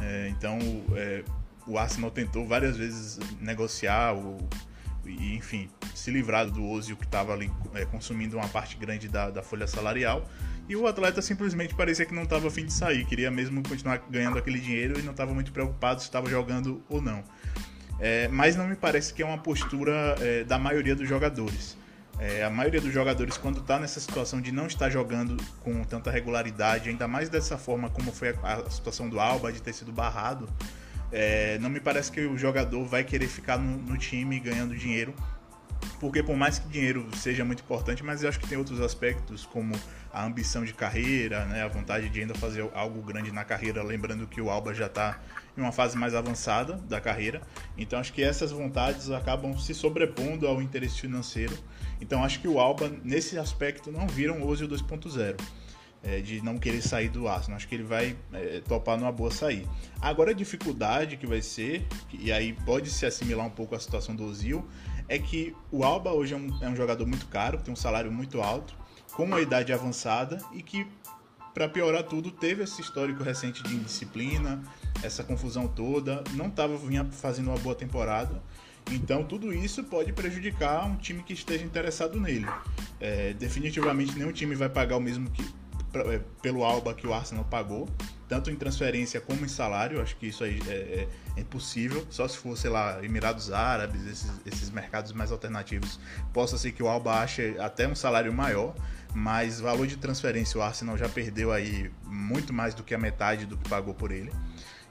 É, 0.00 0.28
então, 0.28 0.58
é, 0.94 1.22
o 1.66 1.78
Arsenal 1.78 2.10
tentou 2.10 2.46
várias 2.46 2.76
vezes 2.76 3.18
negociar 3.40 4.14
e, 5.04 5.34
enfim, 5.34 5.68
se 5.94 6.10
livrar 6.10 6.50
do 6.50 6.64
Ozil 6.64 6.96
que 6.96 7.04
estava 7.04 7.32
ali 7.32 7.50
é, 7.74 7.84
consumindo 7.84 8.36
uma 8.36 8.48
parte 8.48 8.76
grande 8.76 9.08
da, 9.08 9.30
da 9.30 9.42
folha 9.42 9.66
salarial. 9.66 10.28
E 10.68 10.74
o 10.74 10.86
atleta 10.86 11.22
simplesmente 11.22 11.74
parecia 11.74 12.04
que 12.04 12.14
não 12.14 12.24
estava 12.24 12.48
afim 12.48 12.66
de 12.66 12.72
sair, 12.72 13.04
queria 13.04 13.30
mesmo 13.30 13.62
continuar 13.62 13.98
ganhando 14.10 14.36
aquele 14.36 14.58
dinheiro 14.58 14.98
e 14.98 15.02
não 15.02 15.12
estava 15.12 15.32
muito 15.32 15.52
preocupado 15.52 16.00
se 16.00 16.06
estava 16.06 16.28
jogando 16.28 16.82
ou 16.88 17.00
não. 17.00 17.22
É, 17.98 18.28
mas 18.28 18.56
não 18.56 18.66
me 18.66 18.76
parece 18.76 19.14
que 19.14 19.22
é 19.22 19.26
uma 19.26 19.38
postura 19.38 20.16
é, 20.20 20.44
da 20.44 20.58
maioria 20.58 20.94
dos 20.94 21.08
jogadores. 21.08 21.76
É, 22.18 22.42
a 22.42 22.50
maioria 22.50 22.80
dos 22.80 22.92
jogadores, 22.92 23.36
quando 23.36 23.60
está 23.60 23.78
nessa 23.78 24.00
situação 24.00 24.40
de 24.40 24.50
não 24.50 24.66
estar 24.66 24.88
jogando 24.88 25.36
com 25.60 25.84
tanta 25.84 26.10
regularidade, 26.10 26.88
ainda 26.88 27.06
mais 27.06 27.28
dessa 27.28 27.58
forma 27.58 27.90
como 27.90 28.10
foi 28.10 28.30
a, 28.42 28.54
a 28.54 28.70
situação 28.70 29.08
do 29.08 29.20
Alba, 29.20 29.52
de 29.52 29.60
ter 29.60 29.74
sido 29.74 29.92
barrado, 29.92 30.48
é, 31.12 31.58
não 31.58 31.68
me 31.68 31.78
parece 31.78 32.10
que 32.10 32.20
o 32.20 32.36
jogador 32.36 32.84
vai 32.84 33.04
querer 33.04 33.28
ficar 33.28 33.58
no, 33.58 33.76
no, 33.76 33.98
time 33.98 34.40
ganhando 34.40 34.74
dinheiro, 34.74 35.14
porque 36.00 36.22
por 36.22 36.36
mais 36.36 36.58
que 36.58 36.68
dinheiro 36.68 37.08
seja 37.16 37.44
muito 37.44 37.62
importante, 37.62 38.02
mas 38.02 38.22
eu 38.22 38.28
acho 38.28 38.38
que 38.38 38.48
tem 38.48 38.58
outros 38.58 38.80
aspectos, 38.80 39.46
como 39.46 39.74
a 40.12 40.24
ambição 40.24 40.64
de 40.64 40.72
carreira, 40.72 41.44
né, 41.46 41.62
a 41.62 41.68
vontade 41.68 42.08
de 42.08 42.20
ainda 42.20 42.34
fazer 42.34 42.68
algo 42.74 43.02
grande 43.02 43.32
na 43.32 43.44
carreira, 43.44 43.82
lembrando 43.82 44.26
que 44.26 44.40
o 44.40 44.50
Alba 44.50 44.74
já 44.74 44.86
está 44.86 45.20
em 45.56 45.60
uma 45.60 45.72
fase 45.72 45.96
mais 45.96 46.14
avançada 46.14 46.74
da 46.74 47.00
carreira, 47.00 47.40
então 47.76 47.98
acho 47.98 48.12
que 48.12 48.22
essas 48.22 48.50
vontades 48.52 49.10
acabam 49.10 49.58
se 49.58 49.74
sobrepondo 49.74 50.46
ao 50.46 50.60
interesse 50.60 51.00
financeiro 51.00 51.56
então 52.00 52.22
acho 52.22 52.40
que 52.40 52.48
o 52.48 52.58
Alba, 52.58 52.90
nesse 53.02 53.38
aspecto, 53.38 53.90
não 53.90 54.06
vira 54.06 54.32
um 54.32 54.46
Ozil 54.46 54.68
2.0. 54.68 55.40
É, 56.04 56.20
de 56.20 56.40
não 56.40 56.56
querer 56.56 56.82
sair 56.82 57.08
do 57.08 57.26
Arsenal. 57.26 57.56
Acho 57.56 57.66
que 57.66 57.74
ele 57.74 57.82
vai 57.82 58.16
é, 58.32 58.60
topar 58.60 58.96
numa 58.96 59.10
boa 59.10 59.30
sair. 59.30 59.66
Agora 60.00 60.30
a 60.30 60.34
dificuldade 60.34 61.16
que 61.16 61.26
vai 61.26 61.42
ser, 61.42 61.84
e 62.12 62.30
aí 62.30 62.52
pode 62.52 62.90
se 62.90 63.04
assimilar 63.04 63.44
um 63.44 63.50
pouco 63.50 63.74
à 63.74 63.80
situação 63.80 64.14
do 64.14 64.24
Ozil, 64.24 64.64
é 65.08 65.18
que 65.18 65.54
o 65.70 65.84
Alba 65.84 66.12
hoje 66.12 66.34
é 66.34 66.36
um, 66.36 66.58
é 66.62 66.68
um 66.68 66.76
jogador 66.76 67.06
muito 67.06 67.26
caro, 67.26 67.58
tem 67.58 67.72
um 67.72 67.76
salário 67.76 68.10
muito 68.10 68.40
alto, 68.40 68.74
com 69.14 69.24
uma 69.24 69.40
idade 69.40 69.72
avançada 69.72 70.38
e 70.52 70.62
que, 70.62 70.86
para 71.54 71.68
piorar 71.68 72.02
tudo, 72.02 72.30
teve 72.30 72.62
esse 72.64 72.80
histórico 72.80 73.22
recente 73.22 73.62
de 73.62 73.74
indisciplina, 73.74 74.62
essa 75.02 75.24
confusão 75.24 75.66
toda, 75.68 76.22
não 76.34 76.48
estava 76.48 76.78
fazendo 77.12 77.48
uma 77.48 77.58
boa 77.58 77.74
temporada 77.74 78.42
então 78.92 79.24
tudo 79.24 79.52
isso 79.52 79.82
pode 79.84 80.12
prejudicar 80.12 80.86
um 80.86 80.96
time 80.96 81.22
que 81.22 81.32
esteja 81.32 81.64
interessado 81.64 82.20
nele. 82.20 82.46
É, 83.00 83.32
definitivamente 83.34 84.16
nenhum 84.16 84.32
time 84.32 84.54
vai 84.54 84.68
pagar 84.68 84.96
o 84.96 85.00
mesmo 85.00 85.28
que 85.30 85.42
é, 85.94 86.20
pelo 86.40 86.64
Alba 86.64 86.94
que 86.94 87.06
o 87.06 87.12
Arsenal 87.12 87.44
pagou, 87.44 87.88
tanto 88.28 88.50
em 88.50 88.56
transferência 88.56 89.20
como 89.20 89.44
em 89.44 89.48
salário. 89.48 90.00
Acho 90.00 90.16
que 90.16 90.26
isso 90.26 90.44
aí 90.44 90.60
é, 90.68 90.72
é, 90.72 91.08
é 91.36 91.40
impossível. 91.40 92.06
Só 92.10 92.26
se 92.26 92.36
for, 92.36 92.56
sei 92.56 92.70
lá, 92.70 93.04
Emirados 93.04 93.52
Árabes, 93.52 94.06
esses, 94.06 94.30
esses 94.44 94.70
mercados 94.70 95.12
mais 95.12 95.32
alternativos, 95.32 95.98
possa 96.32 96.58
ser 96.58 96.72
que 96.72 96.82
o 96.82 96.88
Alba 96.88 97.20
ache 97.20 97.56
até 97.58 97.86
um 97.86 97.94
salário 97.94 98.32
maior. 98.32 98.74
Mas 99.14 99.60
valor 99.60 99.86
de 99.86 99.96
transferência 99.96 100.58
o 100.58 100.62
Arsenal 100.62 100.98
já 100.98 101.08
perdeu 101.08 101.50
aí 101.50 101.90
muito 102.04 102.52
mais 102.52 102.74
do 102.74 102.82
que 102.82 102.94
a 102.94 102.98
metade 102.98 103.46
do 103.46 103.56
que 103.56 103.68
pagou 103.68 103.94
por 103.94 104.12
ele. 104.12 104.30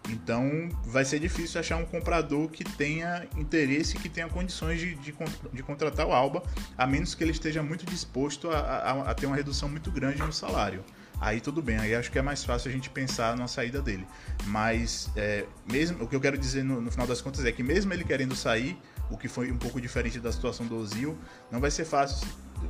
Então 0.10 0.70
vai 0.84 1.04
ser 1.04 1.20
difícil 1.20 1.60
achar 1.60 1.78
um 1.78 1.86
comprador 1.86 2.50
que 2.50 2.64
tenha 2.64 3.28
interesse, 3.38 3.98
que 3.98 4.10
tenha 4.10 4.28
condições 4.28 4.80
de, 4.80 4.96
de, 4.96 5.14
de 5.54 5.64
contratar 5.64 6.06
o 6.06 6.14
Alba, 6.14 6.44
a 6.78 6.86
menos 6.86 7.16
que 7.16 7.24
ele 7.24 7.32
esteja 7.32 7.64
muito 7.64 7.86
disposto 7.86 8.50
a, 8.50 8.60
a, 8.60 9.12
a, 9.12 9.14
ter 9.14 9.26
uma 9.26 9.36
redução 9.36 9.68
muito 9.68 9.92
grande 9.92 10.20
no 10.22 10.34
salário. 10.34 10.84
Aí 11.20 11.40
tudo 11.40 11.62
bem, 11.62 11.78
aí 11.78 11.96
acho 11.96 12.12
que 12.12 12.20
é 12.20 12.22
mais 12.22 12.44
fácil 12.44 12.70
a 12.70 12.74
gente 12.74 12.90
pensar 12.90 13.38
na 13.38 13.48
saída 13.48 13.82
dele. 13.82 14.06
Mas 14.46 15.10
é, 15.16 15.46
mesmo 15.72 16.04
o 16.04 16.08
que 16.08 16.16
eu 16.16 16.22
quero 16.22 16.38
dizer 16.38 16.64
no, 16.64 16.82
no, 16.82 16.92
final 16.92 17.08
das 17.08 17.22
contas 17.22 17.46
é 17.46 17.52
que 17.52 17.64
mesmo 17.64 17.94
ele 17.94 18.04
querendo 18.04 18.36
sair, 18.36 18.78
o 19.10 19.18
que 19.18 19.28
foi 19.28 19.52
um 19.52 19.58
pouco 19.58 19.80
diferente 19.80 20.20
da 20.20 20.32
situação 20.32 20.66
do 20.66 20.78
Ozil, 20.78 21.18
não 21.52 21.60
vai 21.60 21.72
ser 21.72 21.86
fácil. 21.86 22.28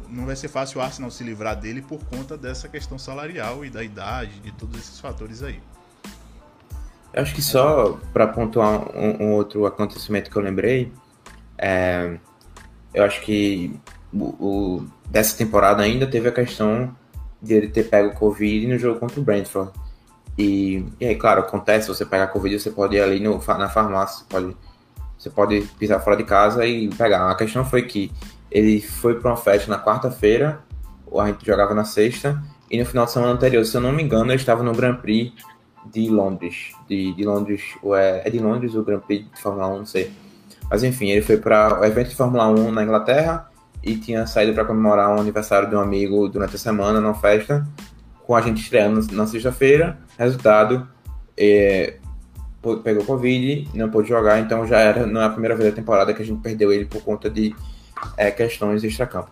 Não 0.10 0.26
vai 0.26 0.36
ser 0.36 0.48
fácil 0.48 0.80
o 0.80 0.84
Arsenal 0.84 1.10
se 1.10 1.24
livrar 1.24 1.56
dele 1.60 1.82
por 1.82 2.04
conta 2.06 2.38
dessa 2.38 2.68
questão 2.68 3.00
salarial 3.00 3.64
e 3.66 3.70
da 3.70 3.84
idade, 3.84 4.39
de 4.41 4.52
todos 4.52 4.80
esses 4.80 5.00
fatores 5.00 5.41
aí. 5.41 5.62
Eu 7.14 7.22
acho 7.22 7.34
que 7.34 7.41
só 7.41 7.98
para 8.12 8.28
pontuar 8.28 8.96
um, 8.96 9.24
um, 9.24 9.32
outro 9.34 9.66
acontecimento 9.66 10.30
que 10.30 10.36
eu 10.36 10.41
lembrei, 10.41 10.91
é, 11.58 12.18
eu 12.93 13.04
acho 13.06 13.22
que 13.22 13.80
o, 14.12 14.26
o, 14.26 14.88
dessa 15.10 15.38
temporada 15.38 15.82
ainda 15.82 16.06
teve 16.06 16.28
a 16.28 16.32
questão 16.32 16.93
de 17.46 17.54
ele 17.54 17.68
ter 17.70 17.84
pego 17.84 18.14
Covid 18.14 18.68
no 18.68 18.78
jogo 18.78 19.00
contra 19.00 19.20
o 19.20 19.24
Brentford. 19.24 19.72
E, 20.38 20.86
e 21.00 21.06
aí, 21.06 21.16
claro, 21.16 21.41
acontece, 21.41 21.88
você 21.88 22.06
pegar 22.06 22.28
Covid, 22.28 22.60
você 22.60 22.70
pode 22.70 22.96
ir 22.96 23.02
ali 23.02 23.20
no, 23.20 23.38
na 23.38 23.70
farmácia, 23.70 24.20
você 24.20 24.26
pode, 24.28 24.58
você 25.18 25.30
pode 25.30 25.62
pisar 25.80 26.00
fora 26.00 26.18
de 26.18 26.24
casa 26.24 26.66
e 26.66 26.89
pegar. 26.89 27.30
A 27.30 27.36
questão 27.36 27.64
foi 27.64 27.84
que 27.84 28.12
ele 28.52 28.82
foi 28.82 29.20
para 29.20 29.32
uma 29.32 29.38
festa 29.38 29.70
na 29.70 29.82
quarta-feira, 29.82 30.60
a 31.18 31.28
gente 31.28 31.46
jogava 31.46 31.74
na 31.74 31.86
sexta, 31.86 32.43
e 32.70 32.78
no 32.78 32.86
final 32.86 33.06
de 33.06 33.12
semana 33.12 33.32
anterior, 33.32 33.64
se 33.64 33.78
eu 33.78 33.82
não 33.82 33.93
me 33.93 34.04
engano, 34.04 34.32
ele 34.32 34.36
estava 34.36 34.62
no 34.64 34.74
Grand 34.74 34.98
Prix 34.98 35.34
de 35.86 36.10
Londres. 36.10 36.74
De, 36.89 37.14
de 37.14 37.24
Londres, 37.24 37.62
ou 37.82 37.96
é, 37.96 38.22
é 38.26 38.30
de 38.30 38.39
Londres 38.39 38.76
o 38.76 38.84
Grand 38.84 39.00
Prix 39.00 39.26
de 39.34 39.41
Fórmula 39.41 39.68
1, 39.68 39.78
não 39.78 39.86
sei. 39.86 40.12
Mas 40.70 40.84
enfim, 40.84 41.10
ele 41.10 41.22
foi 41.22 41.38
para 41.38 41.80
o 41.80 41.86
evento 41.86 42.10
de 42.10 42.16
Fórmula 42.16 42.48
1 42.48 42.72
na 42.72 42.84
Inglaterra 42.84 43.50
e 43.86 43.96
tinha 43.96 44.26
saído 44.26 44.54
para 44.54 44.66
comemorar 44.66 45.16
um 45.16 45.20
aniversário 45.20 45.70
de 45.70 45.76
um 45.76 45.80
amigo 45.80 46.28
durante 46.28 46.56
a 46.56 46.60
semana, 46.60 47.00
numa 47.00 47.14
festa, 47.14 47.66
com 48.26 48.36
a 48.36 48.42
gente 48.42 48.62
estreando 48.62 49.06
na 49.14 49.28
sexta-feira. 49.28 50.00
Resultado, 50.18 50.90
é, 51.38 52.00
pegou 52.84 53.06
Covid, 53.06 53.70
não 53.76 53.92
pôde 53.92 54.10
jogar, 54.10 54.40
então 54.40 54.66
já 54.66 54.80
era, 54.80 55.06
não 55.06 55.22
é 55.22 55.26
a 55.26 55.30
primeira 55.30 55.56
vez 55.56 55.70
da 55.70 55.76
temporada 55.76 56.14
que 56.14 56.24
a 56.24 56.26
gente 56.26 56.42
perdeu 56.42 56.74
ele 56.74 56.86
por 56.86 57.04
conta 57.04 57.30
de 57.30 57.56
é, 58.18 58.32
questões 58.32 58.84
extra-campo. 58.84 59.30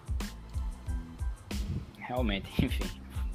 Realmente, 1.97 2.47
enfim, 2.63 2.85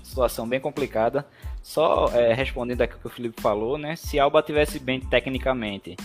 situação 0.02 0.48
bem 0.48 0.60
complicada. 0.60 1.26
Só 1.60 2.10
é, 2.14 2.32
respondendo 2.32 2.80
aqui 2.82 2.94
o 2.94 2.98
que 2.98 3.06
o 3.08 3.10
Felipe 3.10 3.42
falou, 3.42 3.76
né? 3.76 3.96
Se 3.96 4.18
Alba 4.18 4.40
tivesse 4.40 4.78
bem 4.78 5.00
tecnicamente, 5.00 5.96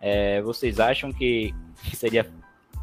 é, 0.00 0.42
vocês 0.42 0.80
acham 0.80 1.12
que, 1.12 1.54
que 1.84 1.96
seria 1.96 2.26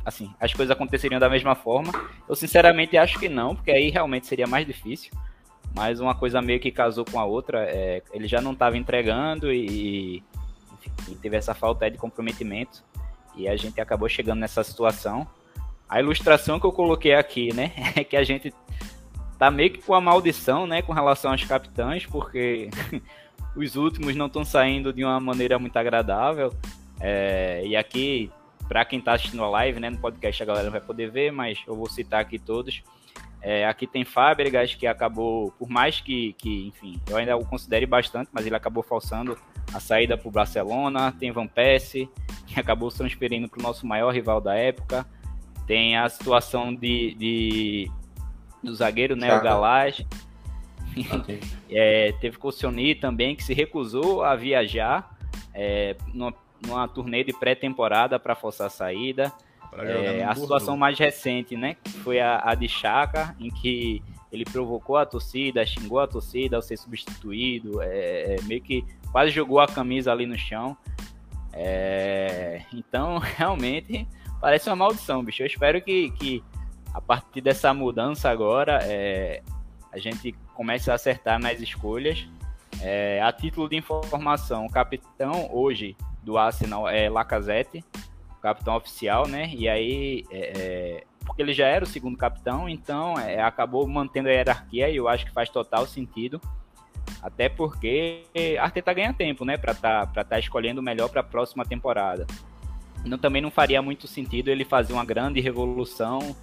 assim, 0.05 0.33
as 0.39 0.53
coisas 0.53 0.71
aconteceriam 0.71 1.19
da 1.19 1.29
mesma 1.29 1.55
forma? 1.55 1.91
Eu 2.27 2.35
sinceramente 2.35 2.97
acho 2.97 3.19
que 3.19 3.29
não, 3.29 3.55
porque 3.55 3.71
aí 3.71 3.89
realmente 3.89 4.27
seria 4.27 4.47
mais 4.47 4.65
difícil. 4.65 5.11
Mas 5.75 5.99
uma 5.99 6.13
coisa 6.13 6.41
meio 6.41 6.59
que 6.59 6.71
casou 6.71 7.03
com 7.03 7.19
a 7.19 7.25
outra, 7.25 7.65
é, 7.67 8.03
ele 8.11 8.27
já 8.27 8.39
não 8.39 8.51
estava 8.51 8.77
entregando 8.77 9.51
e, 9.51 10.23
enfim, 10.85 11.15
teve 11.15 11.35
essa 11.35 11.53
falta 11.55 11.89
de 11.89 11.97
comprometimento 11.97 12.83
e 13.35 13.47
a 13.47 13.55
gente 13.55 13.81
acabou 13.81 14.07
chegando 14.07 14.39
nessa 14.39 14.63
situação. 14.63 15.27
A 15.89 15.99
ilustração 15.99 16.59
que 16.59 16.65
eu 16.65 16.71
coloquei 16.71 17.15
aqui, 17.15 17.53
né, 17.53 17.71
é 17.95 18.03
que 18.03 18.15
a 18.15 18.23
gente 18.23 18.53
tá 19.39 19.49
meio 19.49 19.71
que 19.71 19.81
com 19.81 19.95
a 19.95 20.01
maldição, 20.01 20.67
né, 20.67 20.81
com 20.81 20.93
relação 20.93 21.31
aos 21.31 21.43
capitães, 21.43 22.05
porque 22.05 22.69
os 23.57 23.75
últimos 23.75 24.15
não 24.15 24.27
estão 24.27 24.45
saindo 24.45 24.93
de 24.93 25.03
uma 25.03 25.19
maneira 25.19 25.57
muito 25.57 25.75
agradável. 25.77 26.53
É, 26.99 27.63
e 27.65 27.75
aqui, 27.75 28.31
para 28.67 28.85
quem 28.85 28.99
está 28.99 29.13
assistindo 29.13 29.43
a 29.43 29.49
live, 29.49 29.79
né, 29.79 29.89
no 29.89 29.97
podcast 29.97 30.41
a 30.41 30.45
galera 30.45 30.65
não 30.65 30.71
vai 30.71 30.81
poder 30.81 31.09
ver, 31.09 31.31
mas 31.31 31.59
eu 31.67 31.75
vou 31.75 31.89
citar 31.89 32.21
aqui 32.21 32.39
todos. 32.39 32.83
É, 33.41 33.67
aqui 33.67 33.85
tem 33.85 34.05
Fábricas, 34.05 34.73
que 34.73 34.87
acabou, 34.87 35.51
por 35.59 35.69
mais 35.69 35.99
que, 35.99 36.31
que, 36.33 36.67
enfim, 36.67 36.97
eu 37.09 37.17
ainda 37.17 37.35
o 37.35 37.45
considere 37.45 37.85
bastante, 37.85 38.29
mas 38.31 38.45
ele 38.45 38.55
acabou 38.55 38.81
falsando 38.81 39.37
a 39.73 39.81
saída 39.81 40.17
para 40.17 40.27
o 40.29 40.31
Barcelona. 40.31 41.11
Tem 41.11 41.29
Van 41.29 41.45
Persie, 41.45 42.09
que 42.47 42.57
acabou 42.57 42.89
se 42.89 42.97
transferindo 42.97 43.49
para 43.49 43.59
o 43.59 43.63
nosso 43.63 43.85
maior 43.85 44.13
rival 44.13 44.39
da 44.39 44.55
época. 44.55 45.05
Tem 45.67 45.97
a 45.97 46.07
situação 46.07 46.73
de, 46.73 47.15
de 47.15 47.91
do 48.63 48.73
zagueiro, 48.73 49.15
né, 49.15 49.35
o 49.35 49.43
Galaz. 49.43 50.05
Okay. 51.19 51.41
é, 51.69 52.13
teve 52.21 52.37
Colcioni 52.37 52.95
também, 52.95 53.35
que 53.35 53.43
se 53.43 53.53
recusou 53.53 54.23
a 54.23 54.37
viajar 54.37 55.17
é, 55.53 55.97
numa, 56.13 56.33
numa 56.65 56.87
turnê 56.87 57.23
de 57.23 57.33
pré-temporada 57.33 58.19
para 58.19 58.35
forçar 58.35 58.67
a 58.67 58.69
saída. 58.69 59.31
É, 59.75 60.23
a 60.23 60.35
situação 60.35 60.77
mais 60.77 60.99
recente, 60.99 61.57
né, 61.57 61.77
foi 62.03 62.19
a, 62.19 62.41
a 62.43 62.53
de 62.53 62.67
Chaka, 62.67 63.35
em 63.39 63.49
que 63.49 64.03
ele 64.31 64.45
provocou 64.45 64.97
a 64.97 65.05
torcida, 65.05 65.65
xingou 65.65 65.99
a 65.99 66.07
torcida 66.07 66.55
ao 66.55 66.61
ser 66.61 66.77
substituído, 66.77 67.81
é, 67.81 68.35
é, 68.35 68.41
meio 68.43 68.61
que 68.61 68.83
quase 69.11 69.29
jogou 69.29 69.59
a 69.59 69.67
camisa 69.67 70.11
ali 70.11 70.25
no 70.25 70.37
chão. 70.37 70.75
É, 71.51 72.63
então, 72.73 73.19
realmente, 73.37 74.07
parece 74.41 74.69
uma 74.69 74.75
maldição, 74.75 75.23
bicho. 75.23 75.43
Eu 75.43 75.47
espero 75.47 75.79
que, 75.81 76.09
que 76.11 76.43
a 76.91 76.99
partir 76.99 77.41
dessa 77.41 77.73
mudança 77.75 78.29
agora, 78.29 78.79
é, 78.83 79.43
a 79.91 79.99
gente 79.99 80.35
comece 80.55 80.89
a 80.89 80.95
acertar 80.95 81.39
nas 81.39 81.61
escolhas. 81.61 82.27
É, 82.81 83.21
a 83.21 83.31
título 83.31 83.69
de 83.69 83.75
informação, 83.75 84.65
o 84.65 84.71
capitão 84.71 85.47
hoje 85.51 85.95
do 86.23 86.37
Arsenal 86.37 86.87
é 86.87 87.09
Lacazette, 87.09 87.83
capitão 88.41 88.75
oficial, 88.75 89.27
né? 89.27 89.51
E 89.53 89.69
aí, 89.69 90.25
é, 90.31 90.39
é, 90.39 91.03
porque 91.25 91.41
ele 91.41 91.53
já 91.53 91.67
era 91.67 91.83
o 91.83 91.87
segundo 91.87 92.17
capitão, 92.17 92.67
então 92.67 93.17
é, 93.19 93.41
acabou 93.41 93.87
mantendo 93.87 94.29
a 94.29 94.31
hierarquia 94.31 94.89
e 94.89 94.97
eu 94.97 95.07
acho 95.07 95.25
que 95.25 95.31
faz 95.31 95.49
total 95.49 95.85
sentido. 95.85 96.41
Até 97.21 97.47
porque 97.47 98.23
Arteta 98.59 98.93
ganha 98.93 99.13
tempo, 99.13 99.45
né, 99.45 99.57
para 99.57 99.71
estar 99.71 100.07
tá, 100.07 100.23
tá 100.23 100.39
escolhendo 100.39 100.81
o 100.81 100.83
melhor 100.83 101.09
para 101.09 101.21
a 101.21 101.23
próxima 101.23 101.65
temporada. 101.65 102.25
Não, 103.05 103.17
também 103.17 103.41
não 103.41 103.51
faria 103.51 103.81
muito 103.81 104.07
sentido 104.07 104.49
ele 104.49 104.65
fazer 104.65 104.93
uma 104.93 105.05
grande 105.05 105.39
revolução 105.39 106.35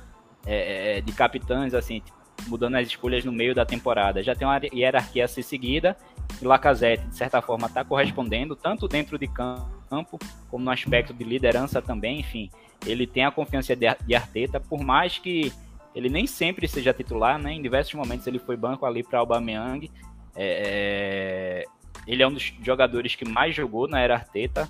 é, 0.47 0.99
é 0.99 1.01
de 1.01 1.13
capitães, 1.13 1.75
assim, 1.75 2.03
mudando 2.47 2.77
as 2.77 2.87
escolhas 2.89 3.25
no 3.25 3.33
meio 3.33 3.55
da 3.55 3.65
temporada. 3.65 4.23
Já 4.23 4.35
tem 4.35 4.47
uma 4.47 4.61
hierarquia 4.73 5.25
a 5.25 5.29
ser 5.29 5.43
seguida 5.43 5.97
Lacazette, 6.43 7.07
de 7.07 7.17
certa 7.17 7.41
forma, 7.43 7.67
está 7.67 7.85
correspondendo, 7.85 8.57
tanto 8.57 8.89
dentro 8.89 9.19
de 9.19 9.27
campo, 9.27 10.19
como 10.51 10.65
no 10.65 10.71
aspecto 10.71 11.13
de 11.13 11.25
liderança 11.25 11.83
também, 11.83 12.21
enfim. 12.21 12.51
Ele 12.87 13.07
tem 13.07 13.25
a 13.25 13.31
confiança 13.31 13.75
de 13.77 14.15
Arteta, 14.15 14.59
por 14.59 14.81
mais 14.83 15.19
que 15.19 15.53
ele 15.95 16.09
nem 16.09 16.27
sempre 16.27 16.69
seja 16.69 16.93
titular, 16.93 17.39
né? 17.39 17.53
Em 17.53 17.63
diversos 17.63 17.95
momentos 17.95 18.27
ele 18.27 18.39
foi 18.39 18.57
banco 18.57 18.87
ali 18.87 19.03
para 19.03 19.19
Aubameyang. 19.19 19.91
É, 20.35 21.65
é, 21.65 21.65
ele 22.07 22.23
é 22.23 22.27
um 22.27 22.33
dos 22.33 22.55
jogadores 22.63 23.15
que 23.15 23.29
mais 23.29 23.55
jogou 23.55 23.89
na 23.89 24.01
era 24.01 24.15
Arteta. 24.15 24.69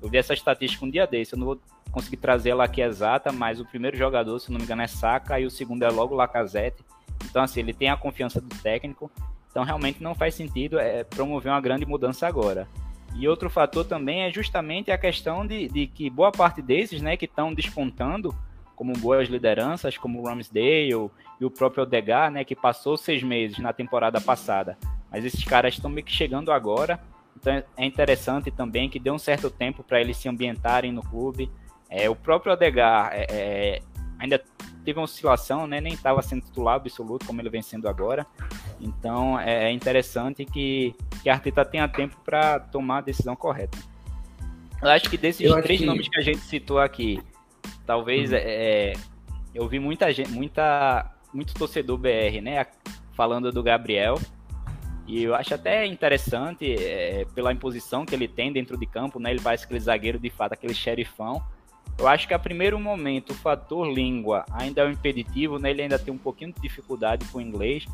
Eu 0.00 0.08
vi 0.08 0.16
essa 0.16 0.34
estatística 0.34 0.84
um 0.84 0.90
dia 0.90 1.06
desse, 1.06 1.34
eu 1.34 1.38
não 1.38 1.46
vou 1.46 1.60
conseguir 1.92 2.16
trazer 2.16 2.50
ela 2.50 2.64
aqui 2.64 2.80
exata, 2.80 3.30
mas 3.30 3.60
o 3.60 3.64
primeiro 3.64 3.96
jogador, 3.96 4.38
se 4.40 4.50
não 4.50 4.58
me 4.58 4.64
engano, 4.64 4.82
é 4.82 4.86
Saka 4.86 5.38
e 5.38 5.46
o 5.46 5.50
segundo 5.50 5.84
é 5.84 5.90
logo 5.90 6.14
Lacazette. 6.14 6.82
Então, 7.24 7.42
assim, 7.42 7.60
ele 7.60 7.74
tem 7.74 7.90
a 7.90 7.96
confiança 7.96 8.40
do 8.40 8.48
técnico. 8.62 9.10
Então, 9.52 9.62
realmente 9.62 10.02
não 10.02 10.14
faz 10.14 10.34
sentido 10.34 10.80
é, 10.80 11.04
promover 11.04 11.52
uma 11.52 11.60
grande 11.60 11.86
mudança 11.86 12.26
agora. 12.26 12.66
E 13.14 13.28
outro 13.28 13.48
fator 13.48 13.84
também 13.84 14.22
é 14.22 14.32
justamente 14.32 14.90
a 14.90 14.98
questão 14.98 15.46
de, 15.46 15.68
de 15.68 15.86
que 15.86 16.10
boa 16.10 16.32
parte 16.32 16.60
desses, 16.60 17.00
né, 17.00 17.16
que 17.16 17.26
estão 17.26 17.52
despontando 17.54 18.34
como 18.74 18.94
boas 18.94 19.28
lideranças, 19.28 19.96
como 19.96 20.20
o 20.20 20.26
Ramsdale 20.26 20.88
e 20.88 21.44
o 21.44 21.50
próprio 21.50 21.84
Odegar, 21.84 22.30
né, 22.30 22.44
que 22.44 22.56
passou 22.56 22.96
seis 22.96 23.22
meses 23.22 23.58
na 23.58 23.72
temporada 23.72 24.20
passada. 24.20 24.76
Mas 25.10 25.24
esses 25.24 25.44
caras 25.44 25.74
estão 25.74 25.90
meio 25.90 26.04
que 26.04 26.12
chegando 26.12 26.50
agora. 26.50 26.98
Então 27.38 27.62
é 27.76 27.84
interessante 27.84 28.50
também 28.50 28.88
que 28.88 28.98
deu 28.98 29.14
um 29.14 29.18
certo 29.18 29.50
tempo 29.50 29.84
para 29.84 30.00
eles 30.00 30.16
se 30.16 30.28
ambientarem 30.28 30.90
no 30.90 31.02
clube. 31.02 31.50
É, 31.88 32.08
o 32.08 32.16
próprio 32.16 32.54
Odegar 32.54 33.10
é, 33.12 33.26
é, 33.28 33.80
ainda 34.18 34.42
teve 34.82 34.98
uma 34.98 35.04
oscilação, 35.04 35.66
né? 35.66 35.80
Nem 35.80 35.94
estava 35.94 36.20
sendo 36.22 36.42
titular 36.42 36.76
absoluto 36.76 37.26
como 37.26 37.40
ele 37.40 37.50
vem 37.50 37.62
sendo 37.62 37.88
agora. 37.88 38.26
Então 38.80 39.38
é, 39.38 39.64
é 39.64 39.72
interessante 39.72 40.44
que, 40.44 40.94
que 41.22 41.30
a 41.30 41.34
Arteta 41.34 41.64
tenha 41.64 41.88
tempo 41.88 42.16
para 42.24 42.60
tomar 42.60 42.98
a 42.98 43.02
decisão 43.02 43.34
correta. 43.36 43.78
Eu 44.82 44.88
acho 44.90 45.08
que 45.08 45.16
desses 45.16 45.48
eu 45.48 45.62
três 45.62 45.80
que... 45.80 45.86
nomes 45.86 46.08
que 46.08 46.18
a 46.18 46.22
gente 46.22 46.40
citou 46.40 46.80
aqui, 46.80 47.20
talvez 47.86 48.30
uhum. 48.30 48.38
é, 48.40 48.92
eu 49.54 49.68
vi 49.68 49.78
muita 49.78 50.12
gente, 50.12 50.30
muita, 50.30 51.14
muito 51.32 51.54
torcedor 51.54 51.96
BR, 51.98 52.40
né? 52.42 52.66
Falando 53.14 53.52
do 53.52 53.62
Gabriel. 53.62 54.18
E 55.06 55.24
eu 55.24 55.34
acho 55.34 55.54
até 55.54 55.84
interessante 55.86 56.74
é, 56.74 57.26
pela 57.34 57.52
imposição 57.52 58.06
que 58.06 58.14
ele 58.14 58.28
tem 58.28 58.52
dentro 58.52 58.76
de 58.76 58.86
campo, 58.86 59.18
né? 59.18 59.30
Ele 59.30 59.40
parece 59.40 59.64
aquele 59.64 59.80
zagueiro 59.80 60.18
de 60.18 60.30
fato, 60.30 60.52
aquele 60.52 60.74
xerifão. 60.74 61.42
Eu 62.02 62.08
acho 62.08 62.26
que 62.26 62.34
a 62.34 62.38
primeiro 62.38 62.80
momento 62.80 63.30
o 63.30 63.34
fator 63.34 63.86
língua 63.88 64.44
ainda 64.50 64.82
é 64.82 64.86
um 64.86 64.90
impeditivo, 64.90 65.56
né? 65.60 65.70
Ele 65.70 65.82
ainda 65.82 66.00
tem 66.00 66.12
um 66.12 66.18
pouquinho 66.18 66.52
de 66.52 66.60
dificuldade 66.60 67.24
com 67.26 67.38
o 67.38 67.40
inglês, 67.40 67.86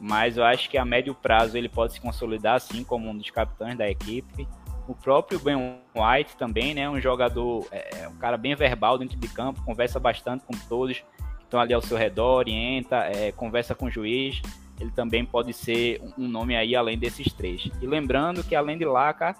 mas 0.00 0.38
eu 0.38 0.44
acho 0.44 0.70
que 0.70 0.78
a 0.78 0.84
médio 0.86 1.14
prazo 1.14 1.58
ele 1.58 1.68
pode 1.68 1.92
se 1.92 2.00
consolidar 2.00 2.54
assim 2.54 2.82
como 2.82 3.10
um 3.10 3.14
dos 3.14 3.28
capitães 3.28 3.76
da 3.76 3.86
equipe. 3.86 4.48
O 4.88 4.94
próprio 4.94 5.38
Ben 5.38 5.56
White 5.94 6.38
também, 6.38 6.72
né? 6.72 6.88
Um 6.88 6.98
jogador, 6.98 7.68
é, 7.70 8.00
é, 8.00 8.08
um 8.08 8.16
cara 8.16 8.38
bem 8.38 8.54
verbal 8.54 8.96
dentro 8.96 9.18
de 9.18 9.28
campo, 9.28 9.62
conversa 9.62 10.00
bastante 10.00 10.42
com 10.46 10.54
todos 10.66 11.00
que 11.00 11.44
estão 11.44 11.60
ali 11.60 11.74
ao 11.74 11.82
seu 11.82 11.98
redor, 11.98 12.38
orienta, 12.38 12.96
é, 13.14 13.30
conversa 13.30 13.74
com 13.74 13.84
o 13.84 13.90
juiz. 13.90 14.40
Ele 14.80 14.90
também 14.90 15.22
pode 15.22 15.52
ser 15.52 16.00
um 16.16 16.26
nome 16.26 16.56
aí 16.56 16.74
além 16.74 16.96
desses 16.96 17.30
três. 17.30 17.68
E 17.82 17.86
lembrando 17.86 18.42
que 18.42 18.54
além 18.54 18.78
de 18.78 18.86
Laca 18.86 19.36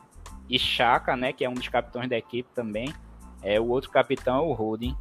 e 0.46 0.58
Chaka, 0.58 1.16
né? 1.16 1.32
Que 1.32 1.42
é 1.42 1.48
um 1.48 1.54
dos 1.54 1.68
capitães 1.68 2.06
da 2.06 2.18
equipe 2.18 2.50
também 2.54 2.92
é, 3.42 3.60
o 3.60 3.68
outro 3.68 3.90
capitão 3.90 4.36
é 4.36 4.40
o 4.40 4.52
Holding, 4.52 4.96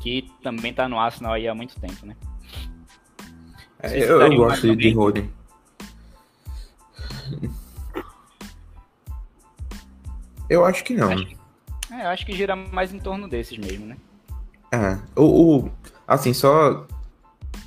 que 0.00 0.30
também 0.42 0.72
tá 0.72 0.88
no 0.88 0.98
Arsenal 0.98 1.34
aí 1.34 1.46
há 1.48 1.54
muito 1.54 1.78
tempo, 1.78 2.06
né? 2.06 2.16
É, 3.82 4.02
eu, 4.02 4.20
eu 4.20 4.36
gosto 4.36 4.74
de 4.76 4.90
Holding. 4.92 5.30
Eu 10.50 10.64
acho 10.64 10.82
que 10.82 10.94
não. 10.94 11.12
Acho, 11.12 11.28
é, 11.92 12.04
eu 12.04 12.08
acho 12.08 12.26
que 12.26 12.32
gira 12.32 12.56
mais 12.56 12.92
em 12.92 12.98
torno 12.98 13.28
desses 13.28 13.56
mesmo, 13.56 13.86
né? 13.86 13.96
É. 14.72 14.98
O, 15.14 15.58
o, 15.58 15.70
assim, 16.08 16.34
só 16.34 16.88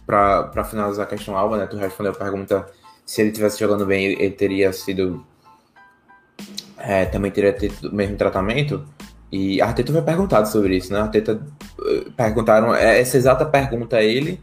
pra, 0.05 0.43
pra 0.43 0.65
finalizar 0.65 1.05
a 1.05 1.09
questão 1.09 1.37
Alba, 1.37 1.57
né? 1.57 1.65
Tu 1.65 1.77
respondeu 1.77 2.11
a 2.11 2.15
pergunta 2.15 2.69
se 3.05 3.21
ele 3.21 3.31
tivesse 3.31 3.57
jogando 3.57 3.85
bem, 3.85 4.05
ele 4.05 4.31
teria 4.31 4.73
sido. 4.73 5.25
É, 6.77 7.05
também 7.05 7.31
teria 7.31 7.53
tido 7.53 7.89
o 7.89 7.95
mesmo 7.95 8.17
tratamento. 8.17 8.85
E 9.33 9.59
a 9.59 9.65
Arteta 9.65 9.91
foi 9.91 10.03
perguntado 10.03 10.47
sobre 10.47 10.77
isso, 10.77 10.93
né? 10.93 10.99
A 10.99 11.03
Arteta 11.05 11.41
eh, 11.87 12.05
perguntaram 12.15 12.75
é, 12.75 13.01
essa 13.01 13.17
exata 13.17 13.43
pergunta 13.43 13.97
a 13.97 14.03
ele, 14.03 14.39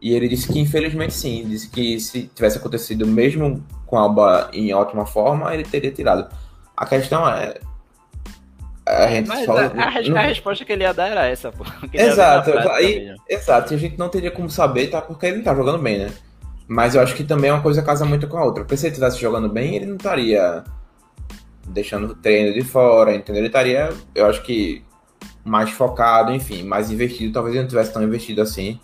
e 0.00 0.14
ele 0.14 0.26
disse 0.28 0.50
que 0.50 0.58
infelizmente 0.58 1.12
sim, 1.12 1.46
disse 1.46 1.68
que 1.68 2.00
se 2.00 2.30
tivesse 2.34 2.56
acontecido 2.56 3.06
mesmo 3.06 3.62
com 3.84 3.98
a 3.98 4.00
Alba 4.00 4.48
em 4.54 4.72
ótima 4.72 5.04
forma, 5.04 5.52
ele 5.52 5.62
teria 5.62 5.92
tirado. 5.92 6.34
A 6.74 6.86
questão 6.86 7.28
é. 7.28 7.60
A 8.86 9.08
gente 9.08 9.28
Mas 9.28 9.44
fala, 9.44 9.66
a, 9.76 9.88
a, 9.88 10.02
não... 10.08 10.16
a, 10.16 10.22
resposta 10.22 10.64
que 10.64 10.72
ele 10.72 10.84
ia 10.84 10.94
dar 10.94 11.08
era 11.08 11.26
essa, 11.26 11.52
pô. 11.52 11.62
Exato, 11.92 12.50
aí, 12.70 13.14
exato, 13.28 13.74
e 13.74 13.76
a 13.76 13.78
gente 13.78 13.98
não 13.98 14.08
teria 14.08 14.30
como 14.30 14.48
saber, 14.48 14.86
tá? 14.86 15.02
Porque 15.02 15.26
ele 15.26 15.36
não 15.36 15.44
tá 15.44 15.54
jogando 15.54 15.82
bem, 15.82 15.98
né? 15.98 16.10
Mas 16.66 16.94
eu 16.94 17.02
acho 17.02 17.14
que 17.14 17.24
também 17.24 17.50
é 17.50 17.52
uma 17.52 17.62
coisa 17.62 17.82
casa 17.82 18.06
muito 18.06 18.26
com 18.26 18.38
a 18.38 18.44
outra. 18.44 18.64
Porque 18.64 18.78
se 18.78 18.86
ele 18.86 18.92
estivesse 18.92 19.20
jogando 19.20 19.50
bem, 19.50 19.76
ele 19.76 19.84
não 19.84 19.96
estaria 19.96 20.64
deixando 21.66 22.08
o 22.08 22.14
treino 22.14 22.52
de 22.52 22.62
fora, 22.62 23.14
entendeu? 23.14 23.40
Ele 23.40 23.46
estaria, 23.48 23.92
eu 24.14 24.26
acho 24.26 24.42
que, 24.42 24.82
mais 25.44 25.70
focado, 25.70 26.32
enfim, 26.32 26.62
mais 26.62 26.90
investido. 26.90 27.32
Talvez 27.32 27.54
ele 27.54 27.62
não 27.62 27.68
tivesse 27.68 27.92
tão 27.92 28.02
investido 28.02 28.40
assim. 28.40 28.80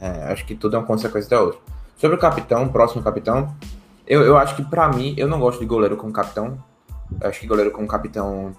É, 0.00 0.32
acho 0.32 0.44
que 0.44 0.54
tudo 0.54 0.76
é 0.76 0.78
uma 0.78 0.86
consequência 0.86 1.30
da 1.30 1.40
outra. 1.40 1.60
Sobre 1.96 2.16
o 2.16 2.20
capitão, 2.20 2.68
próximo 2.68 3.02
capitão, 3.02 3.54
eu, 4.06 4.22
eu 4.22 4.36
acho 4.36 4.56
que 4.56 4.64
para 4.64 4.88
mim, 4.88 5.14
eu 5.16 5.28
não 5.28 5.38
gosto 5.38 5.60
de 5.60 5.66
goleiro 5.66 5.96
como 5.96 6.12
capitão. 6.12 6.62
Eu 7.20 7.28
acho 7.28 7.40
que 7.40 7.46
goleiro 7.46 7.70
como 7.70 7.86
capitão 7.86 8.54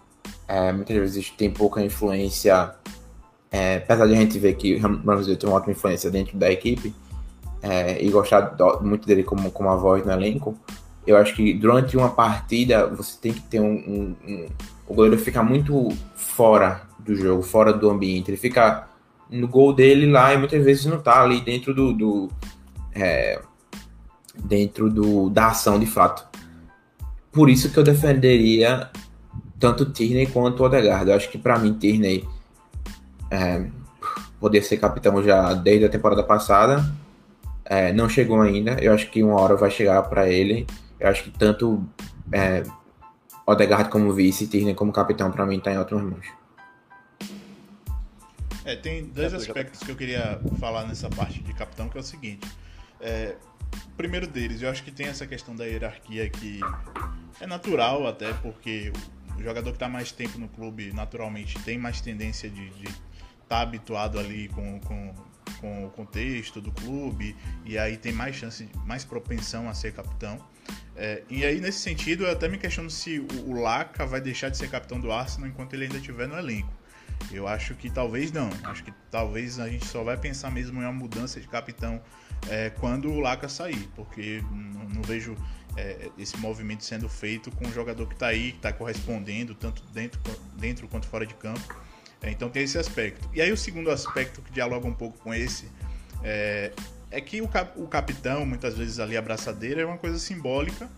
é, 0.47 0.71
muitas 0.71 0.95
vezes 0.95 1.29
tem 1.31 1.51
pouca 1.51 1.81
influência. 1.81 2.73
É, 3.51 3.77
apesar 3.77 4.07
de 4.07 4.13
a 4.13 4.15
gente 4.15 4.39
ver 4.39 4.55
que 4.55 4.75
o 4.75 4.79
Ramsey 4.79 5.35
tem 5.35 5.47
uma 5.47 5.57
ótima 5.57 5.73
influência 5.73 6.09
dentro 6.09 6.37
da 6.37 6.51
equipe 6.51 6.95
é, 7.61 8.03
e 8.03 8.09
gostar 8.09 8.55
muito 8.81 9.07
dele 9.07 9.23
como, 9.23 9.51
como 9.51 9.69
a 9.69 9.75
voz 9.75 10.03
no 10.03 10.11
elenco, 10.11 10.57
eu 11.05 11.17
acho 11.17 11.35
que 11.35 11.53
durante 11.53 11.97
uma 11.97 12.09
partida 12.09 12.87
você 12.87 13.17
tem 13.19 13.33
que 13.33 13.41
ter 13.41 13.59
um, 13.59 13.73
um, 13.73 14.15
um, 14.27 14.47
O 14.87 14.93
goleiro 14.93 15.17
fica 15.17 15.43
muito 15.43 15.89
fora 16.15 16.83
do 16.99 17.15
jogo, 17.15 17.43
fora 17.43 17.73
do 17.73 17.89
ambiente. 17.89 18.31
Ele 18.31 18.37
fica 18.37 18.87
no 19.29 19.47
gol 19.47 19.73
dele 19.73 20.09
lá 20.09 20.33
e 20.33 20.37
muitas 20.37 20.63
vezes 20.63 20.85
não 20.85 21.01
tá 21.01 21.21
ali 21.21 21.41
dentro 21.41 21.73
do. 21.73 21.93
do 21.93 22.29
é, 22.93 23.41
dentro 24.35 24.89
do, 24.89 25.29
da 25.29 25.47
ação 25.47 25.79
de 25.79 25.85
fato. 25.85 26.25
Por 27.31 27.49
isso 27.49 27.69
que 27.69 27.77
eu 27.77 27.83
defenderia 27.83 28.89
tanto 29.59 29.85
Tierney 29.85 30.27
quanto 30.27 30.61
o 30.61 30.65
Odegaard. 30.65 31.09
Eu 31.09 31.15
acho 31.15 31.29
que 31.29 31.37
para 31.37 31.57
mim 31.57 31.73
Tierney 31.73 32.27
é, 33.31 33.65
poder 34.39 34.61
ser 34.61 34.77
capitão 34.77 35.23
já 35.23 35.53
desde 35.53 35.85
a 35.85 35.89
temporada 35.89 36.23
passada. 36.23 36.85
É, 37.65 37.93
não 37.93 38.09
chegou 38.09 38.41
ainda. 38.41 38.77
Eu 38.81 38.93
acho 38.93 39.09
que 39.09 39.23
uma 39.23 39.39
hora 39.39 39.55
vai 39.55 39.71
chegar 39.71 40.01
para 40.03 40.29
ele. 40.29 40.67
Eu 41.03 41.09
acho 41.09 41.23
que 41.25 41.31
tanto 41.31 41.85
é, 42.31 42.63
Odegaard 43.45 43.89
como 43.89 44.13
vice, 44.13 44.47
Tierney 44.47 44.73
como 44.73 44.93
capitão, 44.93 45.29
para 45.29 45.45
mim, 45.45 45.59
tá 45.59 45.73
em 45.73 45.77
ótimas 45.77 46.03
mãos. 46.05 46.25
É, 48.63 48.77
tem 48.77 49.03
dois 49.07 49.33
aspectos 49.33 49.81
que 49.81 49.91
eu 49.91 49.97
queria 49.97 50.39
falar 50.61 50.87
nessa 50.87 51.09
parte 51.09 51.43
de 51.43 51.53
capitão, 51.53 51.89
que 51.89 51.97
é 51.97 51.99
o 51.99 52.03
seguinte. 52.03 52.49
É, 53.01 53.35
o 53.85 53.97
primeiro 53.97 54.25
deles, 54.25 54.61
eu 54.61 54.69
acho 54.69 54.81
que 54.81 54.91
tem 54.91 55.07
essa 55.07 55.27
questão 55.27 55.53
da 55.53 55.65
hierarquia 55.65 56.29
que 56.29 56.61
é 57.41 57.45
natural 57.45 58.07
até, 58.07 58.31
porque 58.35 58.93
o 59.37 59.43
jogador 59.43 59.71
que 59.71 59.75
está 59.75 59.89
mais 59.89 60.13
tempo 60.13 60.39
no 60.39 60.47
clube 60.47 60.93
naturalmente 60.93 61.59
tem 61.63 61.77
mais 61.77 61.99
tendência 61.99 62.49
de 62.49 62.69
estar 62.69 62.95
tá 63.49 63.59
habituado 63.59 64.17
ali 64.17 64.47
com, 64.47 64.79
com, 64.79 65.13
com 65.59 65.85
o 65.85 65.89
contexto 65.89 66.61
do 66.61 66.71
clube 66.71 67.35
e 67.65 67.77
aí 67.77 67.97
tem 67.97 68.13
mais 68.13 68.37
chance, 68.37 68.69
mais 68.85 69.03
propensão 69.03 69.67
a 69.67 69.73
ser 69.73 69.91
capitão. 69.91 70.39
É, 70.95 71.23
e 71.29 71.43
aí, 71.43 71.59
nesse 71.59 71.79
sentido, 71.79 72.23
eu 72.25 72.31
até 72.31 72.47
me 72.47 72.57
questiono 72.57 72.89
se 72.89 73.19
o, 73.19 73.49
o 73.49 73.59
Laca 73.59 74.05
vai 74.05 74.21
deixar 74.21 74.49
de 74.49 74.57
ser 74.57 74.69
capitão 74.69 74.99
do 74.99 75.11
Arsenal 75.11 75.49
enquanto 75.49 75.73
ele 75.73 75.85
ainda 75.85 75.97
estiver 75.97 76.27
no 76.27 76.37
elenco. 76.37 76.71
Eu 77.31 77.47
acho 77.47 77.73
que 77.75 77.89
talvez 77.89 78.31
não. 78.31 78.49
Acho 78.63 78.83
que 78.83 78.93
talvez 79.09 79.59
a 79.59 79.67
gente 79.67 79.85
só 79.85 80.03
vai 80.03 80.17
pensar 80.17 80.51
mesmo 80.51 80.79
em 80.81 80.83
uma 80.83 80.93
mudança 80.93 81.39
de 81.39 81.47
capitão 81.47 82.01
é, 82.49 82.69
quando 82.69 83.11
o 83.11 83.19
Laca 83.19 83.47
sair, 83.47 83.89
porque 83.95 84.43
não, 84.51 85.01
vejo 85.01 85.35
é, 85.75 86.09
esse 86.17 86.37
movimento 86.37 86.83
sendo 86.83 87.07
feito 87.09 87.49
com 87.51 87.67
um 87.67 87.71
jogador 87.71 88.07
que 88.07 88.13
está 88.13 88.27
aí, 88.27 88.51
que 88.51 88.57
está 88.57 88.73
correspondendo 88.73 89.55
tanto 89.55 89.83
dentro, 89.87 90.19
dentro 90.57 90.87
quanto 90.87 91.07
fora 91.07 91.25
de 91.25 91.33
campo. 91.35 91.75
É, 92.21 92.29
então 92.29 92.49
tem 92.49 92.63
esse 92.63 92.77
aspecto. 92.77 93.29
E 93.33 93.41
aí 93.41 93.51
o 93.51 93.57
segundo 93.57 93.89
aspecto 93.89 94.41
que 94.41 94.51
dialoga 94.51 94.87
um 94.87 94.93
pouco 94.93 95.17
com 95.19 95.33
esse 95.33 95.69
é, 96.23 96.71
é 97.13 97.21
que 97.21 97.41
o, 97.41 97.47
cap, 97.47 97.79
o 97.79 97.87
capitão, 97.87 98.45
muitas 98.45 98.75
vezes 98.75 98.99
ali 98.99 99.15
a 99.15 99.21
braçadeira, 99.21 99.81
é 99.81 99.85
uma 99.85 99.97
coisa 99.97 100.17
simbólica 100.17 100.89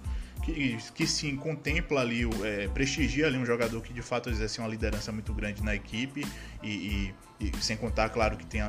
que, 0.43 0.78
que 0.93 1.07
sim 1.07 1.36
contempla 1.36 2.01
ali, 2.01 2.22
é, 2.43 2.68
prestigia 2.68 3.26
ali 3.26 3.38
um 3.38 3.45
jogador 3.45 3.82
que 3.82 3.91
de 3.91 4.01
fato 4.01 4.30
exerce 4.30 4.59
uma 4.59 4.68
liderança 4.68 5.11
muito 5.11 5.34
grande 5.34 5.63
na 5.63 5.76
equipe 5.76 6.26
e, 6.63 7.13
e, 7.39 7.47
e 7.47 7.57
sem 7.61 7.76
contar, 7.76 8.09
claro, 8.09 8.38
que 8.38 8.45
tem 8.45 8.61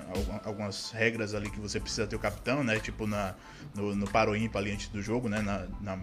algumas 0.44 0.90
regras 0.90 1.34
ali 1.34 1.50
que 1.50 1.60
você 1.60 1.78
precisa 1.78 2.06
ter 2.06 2.16
o 2.16 2.18
capitão, 2.18 2.64
né? 2.64 2.80
Tipo 2.80 3.06
na, 3.06 3.34
no, 3.74 3.94
no 3.94 4.10
paro 4.10 4.34
ímpar 4.34 4.62
ali 4.62 4.72
antes 4.72 4.88
do 4.88 5.02
jogo, 5.02 5.28
né? 5.28 5.42
Na, 5.42 5.66
na, 5.80 5.98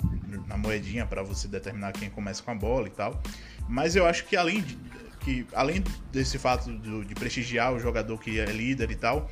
na 0.48 0.58
moedinha 0.58 1.06
para 1.06 1.24
você 1.24 1.48
determinar 1.48 1.92
quem 1.92 2.10
começa 2.10 2.44
com 2.44 2.52
a 2.52 2.56
bola 2.56 2.88
e 2.88 2.92
tal. 2.92 3.22
Mas 3.68 3.96
eu 3.96 4.06
acho 4.06 4.26
que 4.26 4.38
além 4.38 4.62
de, 4.62 4.78
que 5.22 5.48
além 5.54 5.84
desse 6.12 6.38
fato 6.38 6.72
de, 6.72 7.06
de 7.06 7.16
prestigiar 7.16 7.74
o 7.74 7.80
jogador 7.80 8.20
que 8.20 8.40
é 8.40 8.46
líder 8.46 8.92
e 8.92 8.96
tal, 8.96 9.30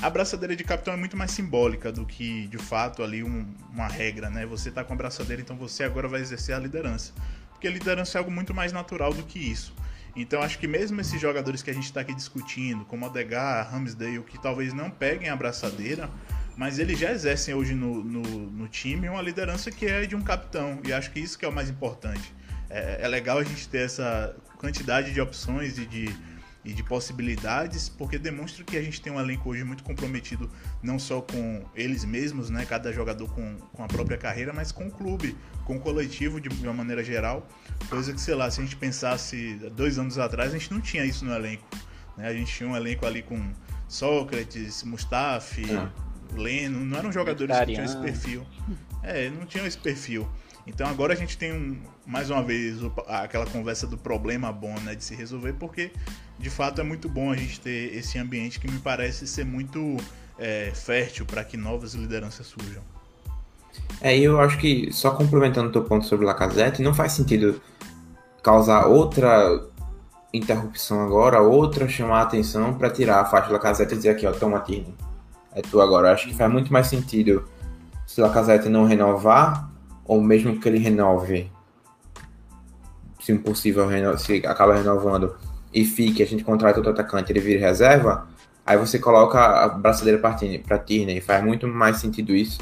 a 0.00 0.10
braçadeira 0.10 0.54
de 0.54 0.64
capitão 0.64 0.94
é 0.94 0.96
muito 0.96 1.16
mais 1.16 1.30
simbólica 1.30 1.90
do 1.90 2.04
que, 2.04 2.46
de 2.48 2.58
fato, 2.58 3.02
ali 3.02 3.22
um, 3.22 3.46
uma 3.72 3.88
regra, 3.88 4.28
né? 4.28 4.44
Você 4.46 4.70
tá 4.70 4.84
com 4.84 4.92
a 4.92 4.96
braçadeira, 4.96 5.40
então 5.40 5.56
você 5.56 5.84
agora 5.84 6.08
vai 6.08 6.20
exercer 6.20 6.54
a 6.54 6.58
liderança. 6.58 7.12
Porque 7.50 7.66
a 7.66 7.70
liderança 7.70 8.16
é 8.16 8.20
algo 8.20 8.30
muito 8.30 8.52
mais 8.52 8.72
natural 8.72 9.14
do 9.14 9.22
que 9.22 9.38
isso. 9.38 9.74
Então 10.16 10.42
acho 10.42 10.58
que 10.58 10.68
mesmo 10.68 11.00
esses 11.00 11.20
jogadores 11.20 11.62
que 11.62 11.70
a 11.70 11.72
gente 11.72 11.84
está 11.84 12.00
aqui 12.00 12.14
discutindo, 12.14 12.84
como 12.84 13.06
Odegar, 13.06 13.68
Ramsdale, 13.70 14.22
que 14.22 14.40
talvez 14.40 14.72
não 14.72 14.90
peguem 14.90 15.28
a 15.28 15.34
braçadeira, 15.34 16.08
mas 16.56 16.78
eles 16.78 16.98
já 16.98 17.10
exercem 17.10 17.52
hoje 17.54 17.74
no, 17.74 18.04
no, 18.04 18.22
no, 18.22 18.68
time 18.68 19.08
uma 19.08 19.20
liderança 19.20 19.72
que 19.72 19.86
é 19.86 20.06
de 20.06 20.14
um 20.14 20.22
capitão. 20.22 20.80
E 20.84 20.92
acho 20.92 21.10
que 21.10 21.18
isso 21.18 21.36
que 21.36 21.44
é 21.44 21.48
o 21.48 21.52
mais 21.52 21.68
importante. 21.68 22.32
É, 22.70 23.00
é 23.02 23.08
legal 23.08 23.38
a 23.38 23.44
gente 23.44 23.68
ter 23.68 23.86
essa 23.86 24.36
quantidade 24.56 25.12
de 25.12 25.20
opções 25.20 25.78
e 25.78 25.84
de 25.84 26.14
e 26.64 26.72
de 26.72 26.82
possibilidades, 26.82 27.88
porque 27.88 28.18
demonstra 28.18 28.64
que 28.64 28.76
a 28.76 28.82
gente 28.82 29.00
tem 29.00 29.12
um 29.12 29.20
elenco 29.20 29.50
hoje 29.50 29.62
muito 29.64 29.84
comprometido, 29.84 30.50
não 30.82 30.98
só 30.98 31.20
com 31.20 31.62
eles 31.74 32.04
mesmos, 32.04 32.48
né, 32.48 32.64
cada 32.64 32.92
jogador 32.92 33.28
com, 33.34 33.56
com 33.72 33.84
a 33.84 33.86
própria 33.86 34.16
carreira, 34.16 34.52
mas 34.52 34.72
com 34.72 34.86
o 34.86 34.90
clube, 34.90 35.36
com 35.64 35.76
o 35.76 35.80
coletivo 35.80 36.40
de 36.40 36.48
uma 36.48 36.72
maneira 36.72 37.04
geral. 37.04 37.46
Coisa 37.88 38.12
que, 38.12 38.20
sei 38.20 38.34
lá, 38.34 38.50
se 38.50 38.60
a 38.60 38.64
gente 38.64 38.76
pensasse 38.76 39.54
dois 39.76 39.98
anos 39.98 40.18
atrás, 40.18 40.54
a 40.54 40.58
gente 40.58 40.72
não 40.72 40.80
tinha 40.80 41.04
isso 41.04 41.24
no 41.24 41.34
elenco. 41.34 41.64
Né? 42.16 42.28
A 42.28 42.32
gente 42.32 42.52
tinha 42.52 42.68
um 42.68 42.76
elenco 42.76 43.04
ali 43.04 43.22
com 43.22 43.52
Sócrates, 43.86 44.82
Mustafi, 44.84 45.66
é. 45.70 45.88
Leno, 46.34 46.84
não 46.84 46.98
eram 46.98 47.12
jogadores 47.12 47.56
que 47.58 47.66
tinham 47.66 47.84
esse 47.84 47.96
perfil. 47.98 48.46
É, 49.02 49.28
não 49.28 49.44
tinham 49.44 49.66
esse 49.66 49.78
perfil. 49.78 50.26
Então 50.66 50.86
agora 50.88 51.12
a 51.12 51.16
gente 51.16 51.36
tem 51.36 51.52
um, 51.52 51.78
mais 52.06 52.30
uma 52.30 52.42
vez 52.42 52.78
aquela 53.06 53.46
conversa 53.46 53.86
do 53.86 53.98
problema 53.98 54.50
bom 54.52 54.74
né, 54.80 54.94
de 54.94 55.04
se 55.04 55.14
resolver, 55.14 55.54
porque 55.54 55.90
de 56.38 56.50
fato 56.50 56.80
é 56.80 56.84
muito 56.84 57.08
bom 57.08 57.30
a 57.30 57.36
gente 57.36 57.60
ter 57.60 57.94
esse 57.94 58.18
ambiente 58.18 58.58
que 58.58 58.70
me 58.70 58.78
parece 58.78 59.26
ser 59.26 59.44
muito 59.44 59.96
é, 60.38 60.72
fértil 60.74 61.26
para 61.26 61.44
que 61.44 61.56
novas 61.56 61.94
lideranças 61.94 62.46
surjam. 62.46 62.82
É, 64.00 64.16
eu 64.16 64.40
acho 64.40 64.58
que, 64.58 64.92
só 64.92 65.10
complementando 65.10 65.68
o 65.68 65.72
teu 65.72 65.82
ponto 65.82 66.06
sobre 66.06 66.26
Lacazette, 66.26 66.82
não 66.82 66.94
faz 66.94 67.12
sentido 67.12 67.60
causar 68.42 68.86
outra 68.86 69.64
interrupção 70.32 71.00
agora, 71.00 71.40
outra 71.40 71.88
chamar 71.88 72.20
a 72.20 72.22
atenção 72.22 72.74
para 72.74 72.90
tirar 72.90 73.20
a 73.20 73.24
faixa 73.24 73.52
Lacazette 73.52 73.94
e 73.94 73.96
dizer 73.96 74.10
aqui, 74.10 74.26
ó, 74.26 74.32
toma 74.32 74.60
Tino, 74.60 74.94
é 75.52 75.62
tu 75.62 75.80
agora. 75.80 76.08
Eu 76.08 76.14
acho 76.14 76.28
que 76.28 76.34
faz 76.34 76.50
muito 76.52 76.72
mais 76.72 76.86
sentido 76.86 77.48
se 78.06 78.20
Lacazette 78.20 78.68
não 78.68 78.84
renovar, 78.84 79.70
ou 80.04 80.20
mesmo 80.20 80.58
que 80.58 80.68
ele 80.68 80.78
renove, 80.78 81.50
se 83.20 83.32
impossível, 83.32 83.88
se 84.18 84.46
acaba 84.46 84.74
renovando, 84.74 85.34
e 85.72 85.84
fique, 85.84 86.22
a 86.22 86.26
gente 86.26 86.44
contrata 86.44 86.78
outro 86.78 86.92
atacante, 86.92 87.32
ele 87.32 87.40
vira 87.40 87.60
reserva, 87.60 88.28
aí 88.64 88.76
você 88.76 88.98
coloca 88.98 89.38
a 89.40 89.68
braçadeira 89.68 90.18
para 90.18 90.78
Tierney, 90.78 91.20
faz 91.20 91.42
muito 91.42 91.66
mais 91.66 91.96
sentido 91.96 92.34
isso. 92.34 92.60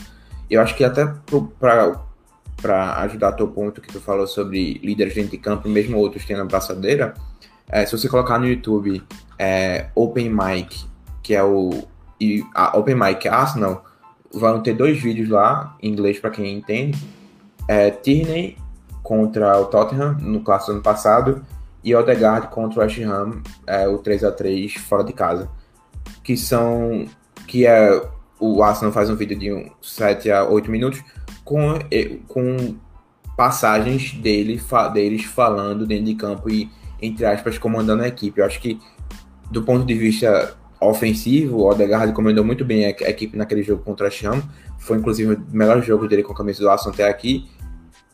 Eu 0.48 0.60
acho 0.60 0.76
que 0.76 0.84
até 0.84 1.06
para 1.50 3.00
ajudar 3.02 3.32
teu 3.32 3.48
ponto 3.48 3.80
que 3.80 3.92
tu 3.92 4.00
falou 4.00 4.26
sobre 4.26 4.74
líderes 4.82 5.14
dentro 5.14 5.32
de 5.32 5.38
campo, 5.38 5.68
mesmo 5.68 5.98
outros 5.98 6.24
tendo 6.24 6.42
a 6.42 6.44
braçadeira, 6.44 7.14
é, 7.68 7.84
se 7.86 7.96
você 7.96 8.08
colocar 8.08 8.38
no 8.38 8.46
YouTube 8.46 9.02
é, 9.38 9.88
Open 9.94 10.30
Mic, 10.30 10.84
que 11.22 11.34
é 11.34 11.42
o 11.42 11.88
e 12.20 12.44
a 12.54 12.78
Open 12.78 12.94
Mic 12.94 13.26
Arsenal, 13.26 13.84
vão 14.32 14.60
ter 14.62 14.74
dois 14.74 15.00
vídeos 15.00 15.28
lá, 15.28 15.76
em 15.82 15.90
inglês 15.90 16.20
para 16.20 16.30
quem 16.30 16.56
entende. 16.56 16.96
É, 17.72 17.90
Tierney 17.90 18.58
contra 19.02 19.58
o 19.58 19.64
Tottenham 19.64 20.18
no 20.20 20.40
clássico 20.42 20.72
do 20.72 20.74
ano 20.74 20.82
passado 20.82 21.42
e 21.82 21.94
Odegaard 21.94 22.48
contra 22.48 22.78
o 22.78 22.82
West 22.82 22.98
Ham, 23.00 23.42
é, 23.66 23.88
o 23.88 23.96
3 23.96 24.24
a 24.24 24.30
3 24.30 24.74
fora 24.74 25.02
de 25.02 25.14
casa. 25.14 25.48
Que 26.22 26.36
são. 26.36 27.06
Que 27.46 27.66
é. 27.66 28.02
O 28.38 28.62
Arsenal 28.62 28.92
faz 28.92 29.08
um 29.08 29.16
vídeo 29.16 29.38
de 29.38 29.52
um 29.52 29.70
7 29.80 30.30
a 30.30 30.44
8 30.44 30.70
minutos 30.70 31.02
com, 31.44 31.78
com 32.26 32.76
passagens 33.36 34.12
dele, 34.14 34.58
fa, 34.58 34.88
deles 34.88 35.24
falando 35.24 35.86
dentro 35.86 36.06
de 36.06 36.14
campo 36.16 36.50
e, 36.50 36.68
entre 37.00 37.24
aspas, 37.24 37.56
comandando 37.56 38.02
a 38.02 38.08
equipe. 38.08 38.40
Eu 38.40 38.44
acho 38.44 38.60
que, 38.60 38.80
do 39.50 39.62
ponto 39.62 39.86
de 39.86 39.94
vista 39.94 40.56
ofensivo, 40.90 41.58
o 41.58 41.70
Odegaard 41.70 42.12
comandou 42.12 42.44
muito 42.44 42.64
bem 42.64 42.86
a, 42.86 42.88
a 42.88 43.10
equipe 43.10 43.36
naquele 43.36 43.62
jogo 43.62 43.82
contra 43.82 44.04
o 44.04 44.08
West 44.08 44.24
Ham. 44.24 44.42
Foi, 44.78 44.98
inclusive, 44.98 45.34
o 45.34 45.44
melhor 45.50 45.82
jogo 45.82 46.08
dele 46.08 46.22
com 46.22 46.32
a 46.32 46.36
camisa 46.36 46.60
do 46.60 46.68
Arsenal 46.68 46.94
até 46.94 47.08
aqui. 47.08 47.48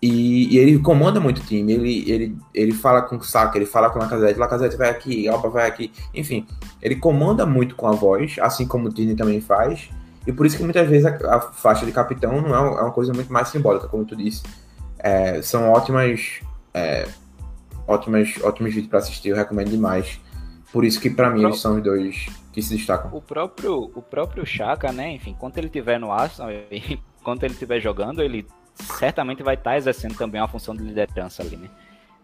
E, 0.00 0.54
e, 0.54 0.58
ele 0.58 0.78
comanda 0.78 1.18
muito 1.18 1.38
o 1.38 1.44
time, 1.44 1.72
ele, 1.72 2.08
ele, 2.08 2.38
ele 2.54 2.72
fala 2.72 3.02
com 3.02 3.16
o 3.16 3.22
Saka, 3.22 3.58
ele 3.58 3.66
fala 3.66 3.90
com 3.90 3.98
o 3.98 4.02
Lacazette, 4.02 4.38
Lacazette 4.38 4.76
vai 4.76 4.90
aqui, 4.90 5.26
Alba 5.26 5.48
vai 5.48 5.66
aqui, 5.66 5.90
enfim, 6.14 6.46
ele 6.80 6.94
comanda 6.94 7.44
muito 7.44 7.74
com 7.74 7.88
a 7.88 7.90
voz, 7.90 8.36
assim 8.40 8.64
como 8.64 8.86
o 8.86 8.94
Disney 8.94 9.16
também 9.16 9.40
faz, 9.40 9.90
e 10.24 10.32
por 10.32 10.46
isso 10.46 10.56
que 10.56 10.62
muitas 10.62 10.88
vezes 10.88 11.04
a, 11.04 11.36
a 11.36 11.40
faixa 11.40 11.84
de 11.84 11.90
capitão 11.90 12.40
não 12.40 12.54
é, 12.54 12.58
é, 12.58 12.82
uma 12.82 12.92
coisa 12.92 13.12
muito 13.12 13.32
mais 13.32 13.48
simbólica, 13.48 13.88
como 13.88 14.04
tu 14.04 14.14
disse. 14.14 14.42
É, 14.98 15.42
são 15.42 15.70
ótimas, 15.70 16.40
é, 16.72 17.08
ótimas, 17.86 18.34
ótimos 18.42 18.72
vídeos 18.72 18.90
para 18.90 19.00
assistir, 19.00 19.30
eu 19.30 19.36
recomendo 19.36 19.70
demais. 19.70 20.20
Por 20.72 20.84
isso 20.84 21.00
que 21.00 21.08
para 21.08 21.30
mim 21.30 21.44
eles 21.44 21.60
são 21.60 21.76
os 21.76 21.82
dois 21.82 22.26
que 22.52 22.60
se 22.60 22.76
destacam. 22.76 23.10
O 23.14 23.22
próprio, 23.22 23.90
o 23.94 24.02
próprio 24.02 24.44
Chaka, 24.44 24.92
né, 24.92 25.12
enfim, 25.12 25.30
enquanto 25.30 25.58
ele 25.58 25.68
estiver 25.68 25.98
no 25.98 26.12
Arsenal, 26.12 26.50
enquanto 26.70 27.42
ele 27.44 27.54
estiver 27.54 27.80
jogando, 27.80 28.22
ele 28.22 28.46
certamente 28.74 29.42
vai 29.42 29.54
estar 29.54 29.72
tá 29.72 29.76
exercendo 29.76 30.16
também 30.16 30.40
uma 30.40 30.48
função 30.48 30.74
de 30.74 30.82
liderança 30.82 31.42
ali, 31.42 31.56
né? 31.56 31.68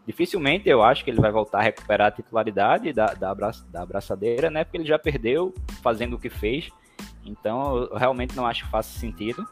Dificilmente 0.07 0.69
eu 0.69 0.83
acho 0.83 1.03
que 1.03 1.11
ele 1.11 1.21
vai 1.21 1.33
voltar 1.33 1.61
a 1.61 1.63
recuperar 1.63 2.09
a 2.09 2.11
titularidade 2.11 2.93
da, 2.93 3.07
da, 3.07 3.31
abraça, 3.31 3.65
da 3.71 3.83
abraçadeira, 3.83 4.51
né? 4.51 4.63
Porque 4.63 4.77
ele 4.77 4.87
já 4.87 4.99
perdeu 4.99 5.55
fazendo 5.83 6.17
o 6.17 6.19
que 6.19 6.29
fez. 6.29 6.69
Então 7.25 7.77
eu 7.79 7.97
realmente 7.97 8.37
não 8.37 8.47
acho 8.47 8.65
que 8.65 8.71
faça 8.71 8.99
sentido 8.99 9.47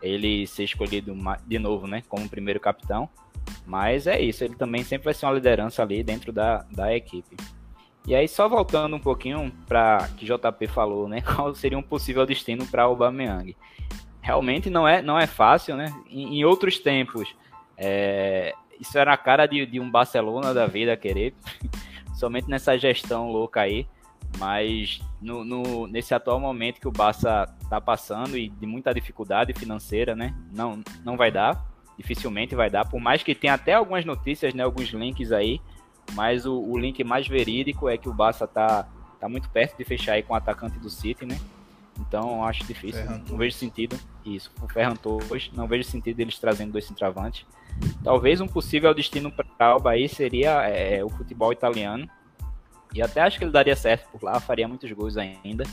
ele 0.00 0.46
ser 0.46 0.64
escolhido 0.64 1.14
de 1.46 1.58
novo, 1.58 1.86
né? 1.86 2.02
Como 2.08 2.28
primeiro 2.28 2.58
capitão. 2.58 3.10
Mas 3.66 4.06
é 4.06 4.18
isso, 4.20 4.42
ele 4.42 4.54
também 4.54 4.82
sempre 4.82 5.04
vai 5.04 5.14
ser 5.14 5.26
uma 5.26 5.32
liderança 5.32 5.82
ali 5.82 6.02
dentro 6.02 6.32
da, 6.32 6.64
da 6.70 6.94
equipe. 6.96 7.36
E 8.10 8.14
aí, 8.16 8.26
só 8.26 8.48
voltando 8.48 8.96
um 8.96 8.98
pouquinho 8.98 9.52
para 9.68 10.08
que 10.16 10.26
JP 10.26 10.66
falou, 10.66 11.08
né? 11.08 11.20
Qual 11.36 11.54
seria 11.54 11.78
um 11.78 11.82
possível 11.82 12.26
destino 12.26 12.66
para 12.66 12.84
o 12.84 12.90
Aubameyang? 12.90 13.56
realmente 14.20 14.68
não 14.68 14.86
é, 14.86 15.00
não 15.00 15.16
é 15.16 15.28
fácil, 15.28 15.76
né? 15.76 15.94
Em, 16.08 16.40
em 16.40 16.44
outros 16.44 16.80
tempos, 16.80 17.32
é, 17.78 18.52
isso 18.80 18.98
era 18.98 19.12
a 19.12 19.16
cara 19.16 19.46
de, 19.46 19.64
de, 19.64 19.78
um 19.78 19.88
Barcelona 19.88 20.52
da 20.52 20.66
vida 20.66 20.96
querer, 20.96 21.34
somente 22.12 22.50
nessa 22.50 22.76
gestão 22.76 23.30
louca 23.30 23.60
aí. 23.60 23.86
Mas 24.38 25.00
no, 25.22 25.44
no, 25.44 25.86
nesse 25.86 26.12
atual 26.12 26.40
momento 26.40 26.80
que 26.80 26.88
o 26.88 26.92
Barça 26.92 27.48
está 27.62 27.80
passando 27.80 28.36
e 28.36 28.48
de 28.48 28.66
muita 28.66 28.92
dificuldade 28.92 29.52
financeira, 29.52 30.16
né? 30.16 30.34
Não, 30.52 30.82
não 31.04 31.16
vai 31.16 31.30
dar, 31.30 31.64
dificilmente 31.96 32.56
vai 32.56 32.68
dar. 32.68 32.88
Por 32.88 33.00
mais 33.00 33.22
que 33.22 33.36
tenha 33.36 33.54
até 33.54 33.74
algumas 33.74 34.04
notícias, 34.04 34.52
né? 34.52 34.64
Alguns 34.64 34.88
links 34.88 35.30
aí, 35.30 35.60
mas 36.12 36.46
o, 36.46 36.58
o 36.58 36.78
link 36.78 37.02
mais 37.04 37.26
verídico 37.26 37.88
é 37.88 37.96
que 37.96 38.08
o 38.08 38.12
Barça 38.12 38.46
tá, 38.46 38.88
tá 39.18 39.28
muito 39.28 39.48
perto 39.50 39.76
de 39.76 39.84
fechar 39.84 40.12
aí 40.12 40.22
com 40.22 40.32
o 40.32 40.36
atacante 40.36 40.78
do 40.78 40.90
City, 40.90 41.26
né? 41.26 41.38
Então 41.98 42.44
acho 42.44 42.64
difícil. 42.64 43.02
Ferran 43.02 43.22
não 43.28 43.36
vejo 43.36 43.56
sentido. 43.56 43.98
Isso, 44.24 44.50
o 44.62 44.68
Ferran 44.68 44.96
Torres. 44.96 45.50
Não 45.52 45.66
vejo 45.66 45.84
sentido 45.84 46.20
eles 46.20 46.38
trazendo 46.38 46.72
dois 46.72 46.86
centravantes. 46.86 47.46
Talvez 48.02 48.40
um 48.40 48.46
possível 48.46 48.92
destino 48.94 49.30
para 49.30 49.46
Alba 49.66 49.90
aí 49.90 50.08
seria 50.08 50.62
é, 50.68 51.04
o 51.04 51.08
futebol 51.08 51.52
italiano. 51.52 52.08
E 52.94 53.02
até 53.02 53.20
acho 53.20 53.38
que 53.38 53.44
ele 53.44 53.52
daria 53.52 53.76
certo 53.76 54.08
por 54.10 54.22
lá, 54.22 54.40
faria 54.40 54.66
muitos 54.66 54.90
gols 54.92 55.16
ainda. 55.16 55.64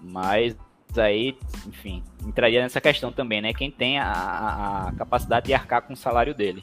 Mas 0.00 0.56
aí, 0.96 1.36
enfim, 1.66 2.02
entraria 2.24 2.62
nessa 2.62 2.80
questão 2.80 3.12
também, 3.12 3.40
né? 3.40 3.52
Quem 3.52 3.70
tem 3.70 3.98
a, 3.98 4.88
a 4.88 4.92
capacidade 4.96 5.46
de 5.46 5.54
arcar 5.54 5.82
com 5.82 5.92
o 5.92 5.96
salário 5.96 6.34
dele. 6.34 6.62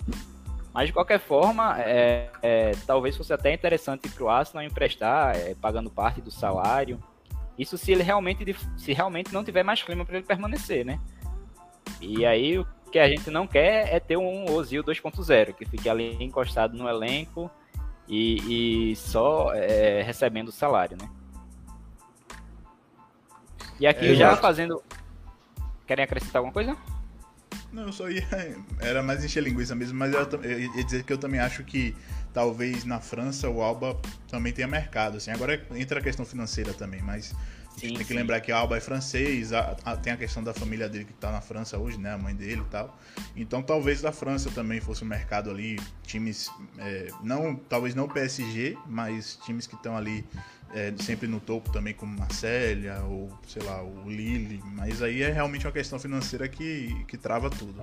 Mas 0.76 0.88
de 0.88 0.94
qualquer 0.94 1.22
forma, 1.22 1.80
é, 1.80 2.30
é, 2.42 2.72
talvez 2.86 3.16
fosse 3.16 3.32
até 3.32 3.54
interessante 3.54 4.10
para 4.10 4.24
o 4.26 4.30
Arsenal 4.30 4.62
emprestar, 4.62 5.34
é, 5.34 5.56
pagando 5.56 5.90
parte 5.90 6.20
do 6.20 6.30
salário. 6.30 7.02
Isso 7.58 7.78
se 7.78 7.94
ele 7.94 8.04
realmente, 8.04 8.54
se 8.78 8.92
realmente 8.92 9.34
não 9.34 9.42
tiver 9.42 9.64
mais 9.64 9.82
clima 9.82 10.04
para 10.04 10.18
ele 10.18 10.26
permanecer, 10.26 10.84
né? 10.86 11.00
E 12.02 12.26
aí 12.26 12.60
o 12.60 12.68
que 12.92 13.00
a 13.00 13.08
gente 13.08 13.32
não 13.32 13.48
quer 13.48 13.88
é 13.96 14.02
ter 14.02 14.18
um 14.18 14.52
Ozil 14.52 14.84
2.0, 14.84 15.54
que 15.54 15.64
fique 15.64 15.88
ali 15.88 16.22
encostado 16.22 16.76
no 16.76 16.90
elenco 16.90 17.50
e, 18.06 18.90
e 18.92 18.96
só 18.98 19.54
é, 19.54 20.02
recebendo 20.02 20.50
o 20.50 20.52
salário, 20.52 20.98
né? 21.02 21.10
E 23.80 23.88
aqui 23.88 24.12
é, 24.12 24.16
já 24.16 24.36
fazendo. 24.36 24.84
Querem 25.88 26.04
acrescentar 26.04 26.42
alguma 26.42 26.52
coisa? 26.52 26.76
Não, 27.76 27.88
eu 27.88 27.92
só 27.92 28.10
ia. 28.10 28.26
Era 28.80 29.04
mais 29.04 29.22
encher 29.24 29.44
linguiça 29.44 29.76
mesmo, 29.76 30.00
mas 30.00 30.14
eu, 30.14 30.22
eu 30.42 30.60
ia 30.60 30.84
dizer 30.86 31.04
que 31.04 31.12
eu 31.12 31.18
também 31.18 31.42
acho 31.42 31.62
que 31.66 31.94
talvez 32.34 32.86
na 32.86 33.02
França 33.02 33.50
o 33.50 33.62
Alba 33.62 34.00
também 34.30 34.54
tenha 34.54 34.66
mercado. 34.66 35.18
Assim. 35.18 35.30
Agora 35.30 35.62
entra 35.76 36.00
a 36.00 36.02
questão 36.02 36.26
financeira 36.26 36.74
também, 36.74 37.02
mas 37.02 37.36
sim, 37.76 37.88
tem 37.90 37.98
que 37.98 38.06
sim. 38.06 38.14
lembrar 38.14 38.40
que 38.40 38.50
o 38.50 38.56
Alba 38.56 38.78
é 38.78 38.80
francês, 38.80 39.52
a, 39.52 39.76
a, 39.84 39.98
tem 39.98 40.14
a 40.14 40.18
questão 40.18 40.42
da 40.42 40.54
família 40.54 40.88
dele 40.88 41.04
que 41.04 41.12
está 41.12 41.30
na 41.34 41.42
França 41.42 41.78
hoje, 41.78 41.98
né? 41.98 42.14
A 42.14 42.18
mãe 42.18 42.34
dele 42.34 42.62
e 42.62 42.72
tal. 42.72 42.98
Então 43.36 43.62
talvez 43.62 44.02
da 44.02 44.14
França 44.14 44.50
também 44.52 44.80
fosse 44.80 45.04
um 45.04 45.08
mercado 45.08 45.50
ali, 45.50 45.78
times. 46.08 46.50
É, 46.78 47.10
não, 47.22 47.58
talvez 47.58 47.94
não 47.94 48.08
PSG, 48.08 48.78
mas 48.88 49.38
times 49.46 49.68
que 49.68 49.76
estão 49.76 49.98
ali 49.98 50.26
é, 50.74 50.94
sempre 51.00 51.28
no 51.28 51.40
topo 51.40 51.72
também, 51.72 51.94
como 51.94 52.18
Marcélia 52.18 53.02
ou, 53.04 53.30
sei 53.48 53.64
lá, 53.64 53.82
o 53.82 54.10
Lille. 54.10 54.62
Mas 54.74 55.02
aí 55.02 55.22
é 55.22 55.32
realmente 55.32 55.66
uma 55.66 55.72
questão 55.72 56.00
financeira 56.00 56.48
que, 56.48 57.06
que 57.08 57.18
trava 57.18 57.50
tudo. 57.50 57.82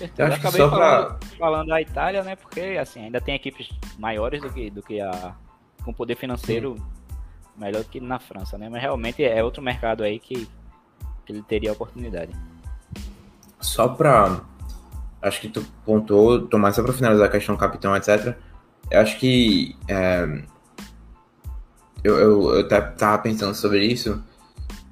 Eu, 0.00 0.26
eu 0.26 0.34
acabei 0.34 0.60
falando, 0.60 0.74
pra... 0.74 1.18
falando 1.38 1.68
da 1.68 1.80
Itália, 1.80 2.22
né? 2.24 2.36
Porque 2.36 2.60
assim, 2.80 3.04
ainda 3.04 3.20
tem 3.20 3.34
equipes 3.34 3.68
maiores 3.98 4.40
do 4.40 4.50
que, 4.50 4.70
do 4.70 4.82
que 4.82 5.00
a. 5.00 5.34
com 5.84 5.92
poder 5.92 6.16
financeiro 6.16 6.76
Sim. 6.76 6.84
melhor 7.56 7.82
do 7.82 7.88
que 7.88 8.00
na 8.00 8.18
França, 8.18 8.58
né? 8.58 8.68
Mas 8.68 8.80
realmente 8.80 9.22
é 9.22 9.42
outro 9.44 9.62
mercado 9.62 10.02
aí 10.02 10.18
que, 10.18 10.48
que 11.24 11.32
ele 11.32 11.42
teria 11.42 11.72
oportunidade. 11.72 12.32
Só 13.60 13.88
pra. 13.88 14.40
Acho 15.22 15.40
que 15.40 15.48
tu 15.48 15.64
pontuou, 15.84 16.46
Tomás, 16.46 16.74
só 16.74 16.82
pra 16.82 16.92
finalizar 16.92 17.26
a 17.26 17.30
questão 17.30 17.56
capitão, 17.56 17.96
etc. 17.96 18.36
Eu 18.90 19.00
acho 19.00 19.18
que. 19.18 19.76
É, 19.88 20.42
eu, 22.04 22.16
eu, 22.18 22.50
eu 22.56 22.68
tava 22.68 23.18
pensando 23.18 23.54
sobre 23.54 23.84
isso, 23.84 24.22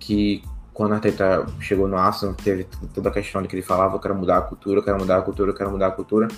que 0.00 0.42
quando 0.72 0.92
a 0.92 0.94
Arteta 0.96 1.46
chegou 1.60 1.86
no 1.86 1.96
Arsenal, 1.96 2.34
teve 2.34 2.66
toda 2.94 3.10
a 3.10 3.12
questão 3.12 3.42
de 3.42 3.48
que 3.48 3.54
ele 3.54 3.62
falava, 3.62 3.96
eu 3.96 4.00
quero 4.00 4.14
mudar 4.14 4.38
a 4.38 4.40
cultura, 4.40 4.80
eu 4.80 4.82
quero 4.82 4.98
mudar 4.98 5.18
a 5.18 5.22
cultura, 5.22 5.50
eu 5.50 5.54
quero 5.54 5.70
mudar 5.70 5.88
a 5.88 5.90
cultura. 5.90 6.28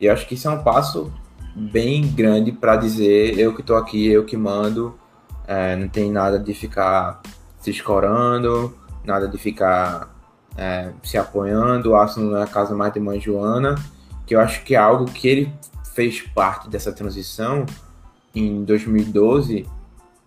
E 0.00 0.06
eu 0.06 0.12
acho 0.12 0.26
que 0.26 0.34
isso 0.34 0.48
é 0.48 0.50
um 0.50 0.62
passo 0.62 1.12
bem 1.54 2.08
grande 2.08 2.50
para 2.50 2.76
dizer, 2.76 3.38
eu 3.38 3.54
que 3.54 3.62
tô 3.62 3.76
aqui, 3.76 4.06
eu 4.06 4.24
que 4.24 4.36
mando, 4.36 4.98
é, 5.46 5.76
não 5.76 5.88
tem 5.88 6.10
nada 6.10 6.38
de 6.38 6.54
ficar 6.54 7.20
se 7.60 7.70
escorando, 7.70 8.74
nada 9.04 9.28
de 9.28 9.36
ficar 9.36 10.10
é, 10.56 10.90
se 11.02 11.18
apoiando, 11.18 11.90
o 11.90 11.96
Arsenal 11.96 12.30
não 12.30 12.38
é 12.38 12.42
a 12.42 12.46
casa 12.46 12.74
mais 12.74 12.92
de 12.92 13.00
mãe 13.00 13.20
Joana, 13.20 13.74
que 14.26 14.34
eu 14.34 14.40
acho 14.40 14.64
que 14.64 14.74
é 14.74 14.78
algo 14.78 15.04
que 15.04 15.28
ele 15.28 15.52
fez 15.94 16.22
parte 16.22 16.68
dessa 16.68 16.92
transição 16.92 17.66
em 18.34 18.64
2012, 18.64 19.66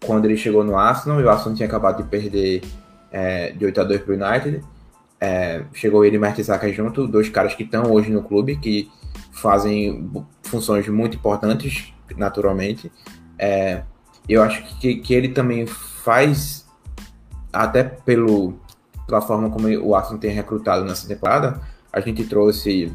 quando 0.06 0.26
ele 0.26 0.38
chegou 0.38 0.64
no 0.64 0.78
Arsenal, 0.78 1.20
e 1.20 1.24
o 1.24 1.30
Arsenal 1.30 1.56
tinha 1.56 1.68
acabado 1.68 2.04
de 2.04 2.10
perder 2.10 2.62
é, 3.12 3.52
de 3.52 3.66
8 3.66 3.82
a 3.82 3.84
2 3.84 4.02
para 4.02 4.14
o 4.14 4.16
United. 4.16 4.64
É, 5.20 5.64
chegou 5.74 6.06
ele 6.06 6.16
e 6.16 6.20
Mertesacker 6.20 6.74
junto, 6.74 7.08
dois 7.08 7.28
caras 7.30 7.56
que 7.56 7.64
estão 7.64 7.92
hoje 7.92 8.12
no 8.12 8.24
clube, 8.24 8.58
que 8.58 8.90
fazem 9.32 10.12
funções 10.44 10.88
muito 10.88 11.18
importantes, 11.18 11.94
naturalmente. 12.16 12.92
É, 13.38 13.84
eu 14.28 14.44
acho 14.44 14.64
que, 14.80 14.96
que 14.96 15.14
ele 15.14 15.30
também 15.30 15.66
faz, 15.66 16.68
até 17.52 17.84
pelo, 17.84 18.60
pela 19.08 19.22
forma 19.22 19.50
como 19.50 19.68
o 19.68 19.96
Arsenal 19.96 20.20
tem 20.20 20.32
recrutado 20.32 20.86
nessa 20.86 21.08
temporada, 21.08 21.62
a 21.92 22.00
gente 22.00 22.26
trouxe 22.26 22.94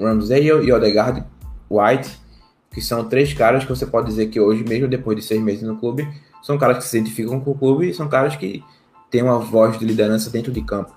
Ramsey 0.00 0.46
e 0.46 0.72
Odegaard 0.72 1.24
White, 1.68 2.21
que 2.72 2.80
são 2.80 3.04
três 3.08 3.32
caras 3.34 3.64
que 3.64 3.70
você 3.70 3.86
pode 3.86 4.06
dizer 4.06 4.28
que 4.28 4.40
hoje, 4.40 4.64
mesmo 4.64 4.88
depois 4.88 5.16
de 5.16 5.22
seis 5.22 5.40
meses 5.40 5.62
no 5.62 5.76
clube, 5.76 6.08
são 6.42 6.58
caras 6.58 6.78
que 6.78 6.84
se 6.84 6.96
identificam 6.96 7.38
com 7.38 7.50
o 7.52 7.54
clube 7.54 7.88
e 7.88 7.94
são 7.94 8.08
caras 8.08 8.34
que 8.34 8.64
têm 9.10 9.22
uma 9.22 9.38
voz 9.38 9.78
de 9.78 9.84
liderança 9.84 10.30
dentro 10.30 10.50
de 10.50 10.62
campo. 10.62 10.92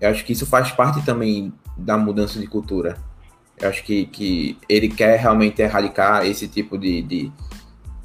Eu 0.00 0.10
acho 0.10 0.24
que 0.24 0.32
isso 0.32 0.44
faz 0.44 0.72
parte 0.72 1.04
também 1.04 1.52
da 1.76 1.96
mudança 1.96 2.40
de 2.40 2.46
cultura. 2.46 2.98
Eu 3.60 3.68
acho 3.68 3.84
que, 3.84 4.06
que 4.06 4.58
ele 4.68 4.88
quer 4.88 5.18
realmente 5.18 5.62
erradicar 5.62 6.26
esse 6.26 6.48
tipo 6.48 6.76
de, 6.76 7.02
de, 7.02 7.32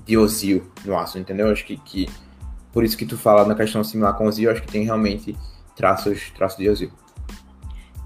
de 0.06 0.18
Ozil 0.18 0.72
no 0.86 0.96
aço, 0.96 1.18
entendeu? 1.18 1.48
Eu 1.48 1.54
acho 1.54 1.66
que, 1.66 1.76
que 1.78 2.08
por 2.72 2.84
isso 2.84 2.96
que 2.96 3.06
tu 3.06 3.18
fala 3.18 3.44
na 3.46 3.56
questão 3.56 3.84
similar 3.84 4.14
com 4.16 4.28
o 4.28 4.40
eu 4.40 4.52
acho 4.52 4.62
que 4.62 4.72
tem 4.72 4.84
realmente 4.84 5.36
traços, 5.76 6.30
traços 6.36 6.60
de 6.60 6.70
Ozil. 6.70 6.92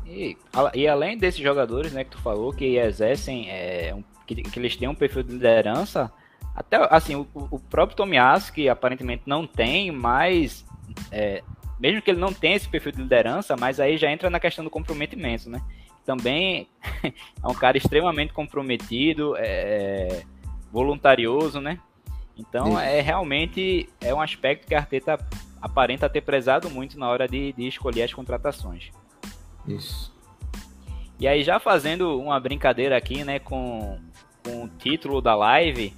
E, 0.08 0.38
e 0.74 0.88
além 0.88 1.18
desses 1.18 1.42
jogadores, 1.42 1.92
né, 1.92 2.06
que 2.06 2.12
tu 2.12 2.22
falou, 2.22 2.54
que 2.54 2.78
exercem 2.78 3.50
é, 3.50 3.94
um 3.94 4.02
que, 4.36 4.44
que 4.44 4.60
eles 4.60 4.76
têm 4.76 4.88
um 4.88 4.96
perfil 4.96 5.24
de 5.24 5.34
liderança. 5.34 6.12
Até 6.56 6.78
assim, 6.90 7.16
o, 7.16 7.28
o 7.34 7.60
próprio 7.60 7.96
Tomiasso, 7.96 8.52
que 8.52 8.68
aparentemente 8.68 9.24
não 9.26 9.48
tem, 9.48 9.92
mas 9.92 10.66
é, 11.12 11.42
mesmo 11.80 12.02
que 12.02 12.12
ele 12.12 12.20
não 12.20 12.34
tenha 12.34 12.56
esse 12.56 12.68
perfil 12.68 12.92
de 12.92 13.02
liderança, 13.02 13.56
mas 13.58 13.80
aí 13.80 13.98
já 13.98 14.12
entra 14.12 14.30
na 14.30 14.40
questão 14.40 14.64
do 14.64 14.70
comprometimento, 14.70 15.50
né? 15.50 15.62
Também 16.06 16.68
é 17.04 17.48
um 17.48 17.54
cara 17.54 17.78
extremamente 17.78 18.34
comprometido, 18.34 19.36
é, 19.38 20.24
voluntarioso, 20.72 21.60
né? 21.60 21.80
Então 22.38 22.80
é 22.80 23.02
realmente 23.02 23.90
é 24.00 24.14
um 24.14 24.22
aspecto 24.22 24.68
que 24.68 24.76
a 24.76 24.80
Arteta 24.80 25.18
aparenta 25.62 26.10
ter 26.10 26.22
prezado 26.22 26.70
muito 26.70 26.98
na 26.98 27.08
hora 27.08 27.28
de, 27.28 27.54
de 27.54 27.68
escolher 27.68 28.04
as 28.04 28.14
contratações. 28.14 28.92
Isso. 29.68 30.12
E 31.20 31.28
aí 31.28 31.44
já 31.44 31.60
fazendo 31.60 32.20
uma 32.20 32.40
brincadeira 32.40 32.98
aqui, 32.98 33.24
né, 33.24 33.38
com 33.38 34.00
com 34.44 34.66
o 34.66 34.70
título 34.70 35.22
da 35.22 35.36
live, 35.36 35.94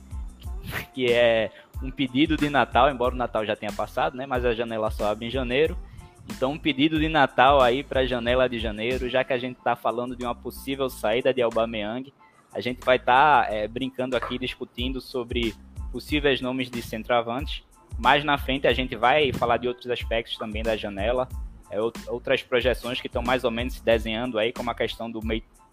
que 0.94 1.12
é 1.12 1.52
um 1.82 1.91
pedido 1.91 2.38
de 2.38 2.50
Natal, 2.50 2.89
embora 2.89 3.14
o 3.14 3.18
Natal 3.18 3.46
já 3.46 3.56
tenha 3.56 3.72
passado, 3.72 4.16
né? 4.16 4.26
Mas 4.26 4.46
a 4.46 4.54
janela 4.54 4.89
só 4.89 5.12
abre 5.12 5.28
em 5.28 5.30
janeiro. 5.30 5.78
Então, 6.30 6.54
um 6.54 6.58
pedido 6.58 7.00
de 7.00 7.10
Natal 7.10 7.62
aí 7.62 7.84
para 7.84 8.02
a 8.02 8.06
janela 8.06 8.48
de 8.48 8.58
janeiro, 8.58 9.10
já 9.10 9.24
que 9.24 9.34
a 9.34 9.38
gente 9.38 9.58
está 9.58 9.76
falando 9.76 10.16
de 10.16 10.24
uma 10.24 10.34
possível 10.34 10.89
saída 10.89 11.34
de 11.34 11.41
Aubameyang, 11.41 12.14
a 12.54 12.62
gente 12.62 12.84
vai 12.86 12.96
estar 12.96 13.48
tá, 13.48 13.54
é, 13.54 13.68
brincando 13.68 14.16
aqui, 14.16 14.38
discutindo 14.38 15.02
sobre 15.02 15.54
possíveis 15.91 16.39
nomes 16.39 16.70
de 16.70 16.82
centroavantes. 16.82 17.64
Mais 17.98 18.24
na 18.24 18.38
frente 18.38 18.68
a 18.68 18.74
gente 18.74 18.96
vai 18.96 19.34
falar 19.34 19.58
de 19.58 19.68
outros 19.68 19.89
aspectos 19.89 20.38
também 20.38 20.64
da 20.64 20.78
janela, 20.78 21.28
é, 21.70 21.78
outras 22.08 22.41
projeções 22.41 23.02
que 23.02 23.08
estão 23.08 23.22
mais 23.22 23.44
ou 23.44 23.52
menos 23.52 23.74
se 23.74 23.84
desenhando 23.84 24.39
aí, 24.39 24.54
como 24.54 24.72
a 24.72 24.76
questão 24.76 25.12
do, 25.12 25.20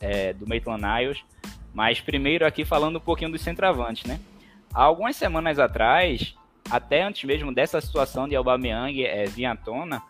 é, 0.01 0.33
do 0.33 0.49
Maitland 0.49 0.83
Niles, 0.83 1.23
mas 1.73 2.01
primeiro 2.01 2.47
aqui 2.47 2.65
falando 2.65 2.97
um 2.97 3.01
pouquinho 3.01 3.31
dos 3.31 3.41
centroavantes, 3.41 4.05
né? 4.05 4.21
Há 4.73 4.83
algumas 4.85 5.17
semanas 5.17 5.59
atrás, 5.59 6.35
até 6.71 7.03
antes 7.03 7.25
mesmo 7.25 7.53
dessa 7.53 7.81
situação 7.81 8.29
de 8.29 8.37
Aubameyang 8.37 9.05
é, 9.05 9.25
vir 9.25 9.47
à 9.47 9.57
tona, 9.57 10.03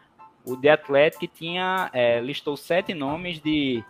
o 0.44 0.56
The 0.56 0.70
Athletic 0.70 1.30
tinha, 1.32 1.90
é, 1.92 2.20
listou 2.20 2.56
sete 2.56 2.94
nomes 2.94 3.40
de 3.40 3.82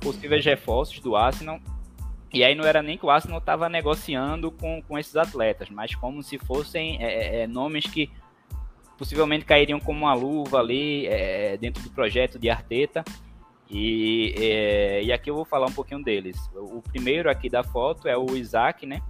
possíveis 0.00 0.44
reforços 0.44 1.00
do 1.00 1.16
Arsenal. 1.16 1.60
E 2.32 2.42
aí 2.42 2.54
não 2.54 2.64
era 2.64 2.82
nem 2.82 2.98
que 2.98 3.06
o 3.06 3.10
Arsenal 3.10 3.38
estava 3.38 3.68
negociando 3.68 4.50
com, 4.50 4.82
com 4.82 4.98
esses 4.98 5.14
atletas, 5.16 5.70
mas 5.70 5.94
como 5.94 6.22
se 6.22 6.36
fossem 6.36 7.02
é, 7.02 7.42
é, 7.42 7.46
nomes 7.46 7.86
que 7.86 8.10
possivelmente 8.98 9.44
cairiam 9.44 9.80
como 9.80 10.00
uma 10.00 10.14
luva 10.14 10.58
ali 10.58 11.08
dentro 11.60 11.82
do 11.82 11.90
projeto 11.90 12.38
de 12.38 12.48
Arteta. 12.48 13.04
E, 13.70 14.34
é, 14.38 15.02
e 15.02 15.12
aqui 15.12 15.30
eu 15.30 15.34
vou 15.34 15.44
falar 15.44 15.66
um 15.66 15.72
pouquinho 15.72 16.02
deles. 16.02 16.36
O 16.54 16.82
primeiro 16.82 17.30
aqui 17.30 17.48
da 17.48 17.62
foto 17.62 18.08
é 18.08 18.16
o 18.16 18.36
Isaac, 18.36 18.86
né? 18.86 19.00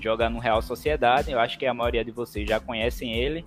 Joga 0.00 0.28
no 0.28 0.38
Real 0.38 0.62
Sociedade. 0.62 1.30
Eu 1.30 1.38
acho 1.38 1.58
que 1.58 1.66
a 1.66 1.74
maioria 1.74 2.04
de 2.04 2.10
vocês 2.10 2.48
já 2.48 2.58
conhecem 2.58 3.14
ele. 3.14 3.44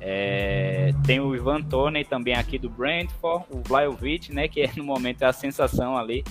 É, 0.00 0.92
tem 1.04 1.18
o 1.18 1.34
Ivan 1.34 1.62
Toney 1.62 2.04
também 2.04 2.34
aqui 2.34 2.58
do 2.58 2.70
Brentford, 2.70 3.46
o 3.50 3.60
Vlaovic, 3.62 4.32
né? 4.32 4.46
Que 4.46 4.68
no 4.76 4.84
momento 4.84 5.22
é 5.22 5.26
a 5.26 5.32
sensação 5.32 5.96
ali 5.96 6.22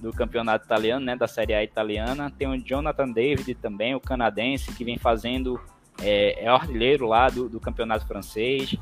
do 0.00 0.12
campeonato 0.12 0.66
italiano, 0.66 1.04
né? 1.04 1.16
Da 1.16 1.26
Série 1.26 1.54
A 1.54 1.64
italiana. 1.64 2.30
Tem 2.30 2.46
o 2.46 2.56
Jonathan 2.56 3.10
David 3.10 3.54
também, 3.56 3.94
o 3.94 4.00
canadense, 4.00 4.72
que 4.72 4.84
vem 4.84 4.98
fazendo 4.98 5.60
é, 6.00 6.44
é 6.44 6.48
artilheiro 6.48 7.06
lá 7.06 7.28
do, 7.28 7.48
do 7.48 7.58
campeonato 7.58 8.06
francês. 8.06 8.76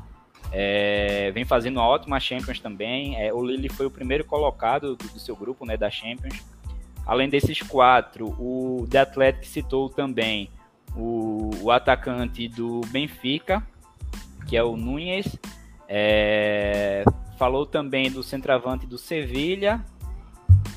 É, 0.51 1.31
vem 1.31 1.45
fazendo 1.45 1.77
uma 1.77 1.87
ótima 1.87 2.19
Champions 2.19 2.59
também. 2.59 3.21
É, 3.21 3.33
o 3.33 3.43
Lille 3.43 3.69
foi 3.69 3.85
o 3.85 3.91
primeiro 3.91 4.23
colocado 4.23 4.95
do, 4.95 5.07
do, 5.07 5.19
seu 5.19 5.35
grupo, 5.35 5.65
né, 5.65 5.75
da 5.75 5.89
Champions. 5.89 6.43
Além 7.05 7.29
desses 7.29 7.61
quatro, 7.61 8.27
o 8.39 8.85
The 8.89 8.99
Athletic 8.99 9.45
citou 9.45 9.89
também 9.89 10.49
o, 10.95 11.51
o 11.61 11.71
atacante 11.71 12.47
do 12.47 12.81
Benfica, 12.87 13.65
que 14.47 14.57
é 14.57 14.63
o 14.63 14.75
Nunes. 14.75 15.37
É, 15.87 17.05
falou 17.37 17.65
também 17.65 18.11
do 18.11 18.23
centroavante 18.23 18.85
do 18.85 18.97
Sevilha, 18.97 19.85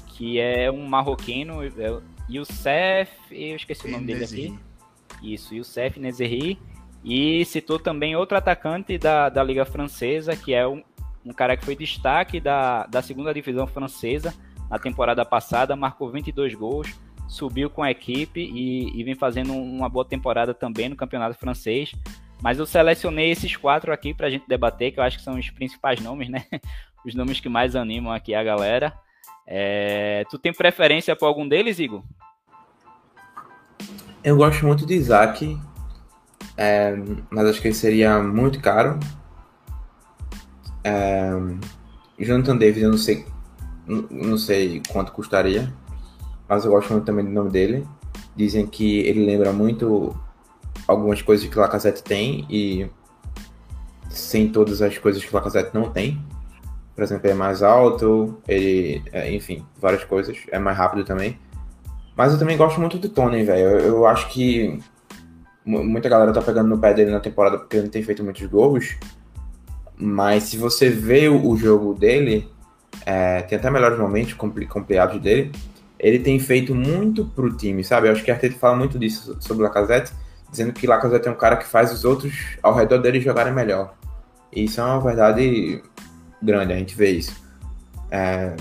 que 0.09 0.39
é 0.39 0.71
um 0.71 0.87
marroquino, 0.87 1.65
é 1.65 1.71
Youssef, 2.29 3.11
eu 3.33 3.57
esqueci 3.57 3.89
o 3.89 3.91
nome 3.91 4.07
dele 4.07 4.25
aqui. 4.25 4.59
Isso, 5.23 5.55
Youssef 5.55 5.99
Nezeri. 5.99 6.59
E 7.05 7.45
citou 7.47 7.79
também 7.79 8.15
outro 8.15 8.37
atacante 8.37 8.99
da, 8.99 9.29
da 9.29 9.43
Liga 9.43 9.65
Francesa, 9.65 10.37
que 10.37 10.53
é 10.53 10.67
um, 10.67 10.83
um 11.25 11.33
cara 11.33 11.57
que 11.57 11.65
foi 11.65 11.75
destaque 11.75 12.41
da, 12.41 12.87
da 12.87 13.01
segunda 13.01 13.33
divisão 13.33 13.67
francesa 13.67 14.35
na 14.71 14.79
temporada 14.79 15.25
passada, 15.25 15.75
marcou 15.75 16.11
22 16.11 16.55
gols, 16.55 16.89
subiu 17.27 17.69
com 17.69 17.83
a 17.83 17.91
equipe 17.91 18.41
e, 18.41 19.01
e 19.01 19.03
vem 19.03 19.15
fazendo 19.15 19.53
uma 19.53 19.89
boa 19.89 20.05
temporada 20.05 20.55
também 20.55 20.89
no 20.89 20.97
campeonato 20.97 21.39
francês. 21.39 21.93
Mas 22.43 22.59
eu 22.59 22.65
selecionei 22.65 23.31
esses 23.31 23.57
quatro 23.57 23.93
aqui 23.93 24.15
para 24.15 24.29
a 24.29 24.31
gente 24.31 24.49
debater, 24.49 24.93
que 24.93 25.01
eu 25.01 25.05
acho 25.05 25.19
que 25.19 25.25
são 25.25 25.39
os 25.39 25.51
principais 25.51 26.01
nomes, 26.01 26.29
né? 26.29 26.45
Os 27.05 27.15
nomes 27.15 27.41
que 27.41 27.49
mais 27.49 27.75
animam 27.75 28.13
aqui 28.13 28.35
a 28.35 28.45
galera. 28.45 28.93
É... 29.47 30.23
Tu 30.31 30.39
tem 30.39 30.53
preferência 30.53 31.17
por 31.17 31.25
algum 31.25 31.49
deles, 31.49 31.79
Igor? 31.79 32.03
Eu 34.23 34.37
gosto 34.37 34.67
muito 34.67 34.85
de 34.85 34.95
Isaac, 34.95 35.59
é... 36.57 36.97
mas 37.31 37.47
acho 37.47 37.63
que 37.63 37.73
seria 37.73 38.23
muito 38.23 38.61
caro. 38.61 38.99
É... 40.85 41.31
Jonathan 42.19 42.57
Davis, 42.57 42.83
eu 42.83 42.91
não 42.91 42.99
sei, 42.99 43.27
não 43.87 44.37
sei 44.37 44.83
quanto 44.93 45.13
custaria, 45.13 45.73
mas 46.49 46.65
eu 46.65 46.71
gosto 46.71 46.93
muito 46.93 47.05
também 47.05 47.25
do 47.25 47.31
nome 47.31 47.51
dele. 47.51 47.87
Dizem 48.37 48.67
que 48.67 49.01
ele 49.01 49.25
lembra 49.25 49.53
muito 49.53 50.15
algumas 50.87 51.23
coisas 51.23 51.49
que 51.49 51.59
Lacazette 51.59 52.03
tem 52.03 52.47
e 52.51 52.91
sem 54.09 54.49
todas 54.49 54.83
as 54.83 54.99
coisas 54.99 55.25
que 55.25 55.35
Lacazette 55.35 55.71
não 55.73 55.91
tem. 55.91 56.23
Por 56.95 57.05
exemplo, 57.05 57.27
ele 57.27 57.33
é 57.33 57.37
mais 57.37 57.63
alto, 57.63 58.39
ele, 58.47 59.03
é, 59.13 59.33
enfim, 59.33 59.65
várias 59.81 60.05
coisas. 60.05 60.37
É 60.51 60.59
mais 60.59 60.77
rápido 60.77 61.05
também. 61.05 61.39
Mas 62.17 62.33
eu 62.33 62.39
também 62.39 62.57
gosto 62.57 62.79
muito 62.81 62.99
do 62.99 63.09
Tony, 63.09 63.45
velho. 63.45 63.61
Eu, 63.61 63.79
eu, 63.79 64.07
acho 64.07 64.29
que 64.29 64.79
muita 65.71 66.09
galera 66.09 66.33
tá 66.33 66.43
pegando 66.43 66.69
no 66.69 66.79
pé 66.79 66.95
dele 66.95 67.11
na 67.11 67.21
temporada 67.21 67.59
porque 67.59 67.77
ele 67.77 67.85
não 67.85 67.91
tem 67.91 68.03
feito 68.03 68.23
muitos 68.25 68.47
gols. 68.47 68.97
Mas 69.97 70.45
se 70.45 70.57
você 70.57 70.89
vê 70.89 71.29
o, 71.29 71.57
jogo 71.57 71.95
dele, 71.95 72.49
é, 73.05 73.43
tem 73.43 73.59
até 73.59 73.71
melhores 73.71 73.99
momentos 73.99 74.33
compilados 74.33 75.21
dele. 75.21 75.53
Ele 75.99 76.19
tem 76.19 76.39
feito 76.39 76.75
muito 76.75 77.27
pro 77.27 77.55
time, 77.55 77.85
sabe? 77.85 78.09
Eu 78.09 78.13
acho 78.13 78.25
que 78.25 78.31
a 78.31 78.35
Arteta 78.35 78.57
fala 78.57 78.77
muito 78.77 78.99
disso 78.99 79.37
sobre 79.41 79.63
o 79.63 79.67
Lacazette 79.67 80.13
dizendo 80.51 80.73
que 80.73 80.87
Lacazette 80.87 81.29
é 81.29 81.31
um 81.31 81.37
cara 81.37 81.57
que 81.57 81.67
faz 81.67 81.93
os 81.93 82.05
outros 82.05 82.57
ao 82.63 82.75
redor 82.75 82.99
dele 82.99 83.21
jogarem 83.21 83.53
melhor. 83.53 83.95
E 84.53 84.65
isso 84.65 84.81
é 84.81 84.85
uma 84.85 85.01
verdade 85.01 85.83
grande, 86.43 86.73
a 86.73 86.77
gente 86.77 86.97
vê 86.97 87.11
isso. 87.11 87.35
É... 88.11 88.57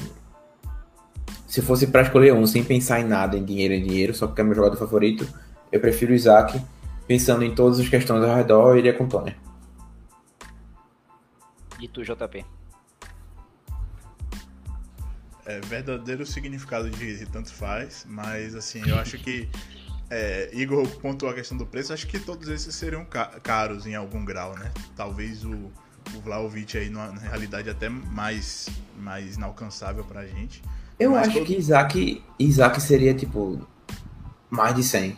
Se 1.48 1.62
fosse 1.62 1.88
para 1.88 2.04
escolher 2.04 2.34
um 2.34 2.46
sem 2.46 2.64
pensar 2.64 3.00
em 3.00 3.06
nada, 3.06 3.36
em 3.36 3.44
dinheiro, 3.44 3.74
em 3.74 3.84
dinheiro, 3.84 4.14
só 4.14 4.28
porque 4.28 4.42
é 4.42 4.44
meu 4.44 4.54
jogador 4.54 4.78
favorito, 4.78 5.28
eu 5.72 5.80
prefiro 5.80 6.12
o 6.12 6.16
Isaac, 6.16 6.62
pensando 7.10 7.44
em 7.44 7.56
todas 7.56 7.80
as 7.80 7.90
questões 7.90 8.24
ao 8.24 8.36
redor, 8.36 8.70
eu 8.70 8.78
iria 8.78 8.94
com 8.94 9.06
o 9.06 9.10
Tony. 9.10 9.36
E 11.80 11.88
tu, 11.88 12.04
JP? 12.04 12.46
É 15.44 15.60
verdadeiro 15.62 16.24
significado 16.24 16.88
de 16.88 17.26
tanto 17.26 17.52
faz, 17.52 18.06
mas 18.08 18.54
assim, 18.54 18.88
eu 18.88 19.00
acho 19.00 19.18
que 19.18 19.50
é, 20.08 20.52
Igor 20.54 20.88
pontuou 20.98 21.32
a 21.32 21.34
questão 21.34 21.58
do 21.58 21.66
preço, 21.66 21.92
acho 21.92 22.06
que 22.06 22.20
todos 22.20 22.48
esses 22.48 22.76
seriam 22.76 23.04
caros 23.42 23.88
em 23.88 23.96
algum 23.96 24.24
grau, 24.24 24.56
né? 24.56 24.72
Talvez 24.96 25.44
o, 25.44 25.72
o 26.14 26.22
Vlaovic 26.24 26.78
aí, 26.78 26.92
na, 26.92 27.12
na 27.12 27.22
realidade, 27.22 27.72
até 27.72 27.90
mais, 27.90 28.70
mais 29.00 29.36
inalcançável 29.36 30.04
pra 30.04 30.28
gente. 30.28 30.62
Eu 31.00 31.14
Mas 31.14 31.30
acho 31.30 31.40
todo... 31.40 31.48
que 31.48 31.58
Isaac, 31.58 32.24
Isaac 32.38 32.80
seria, 32.80 33.16
tipo, 33.16 33.68
mais 34.48 34.76
de 34.76 34.84
100. 34.84 35.18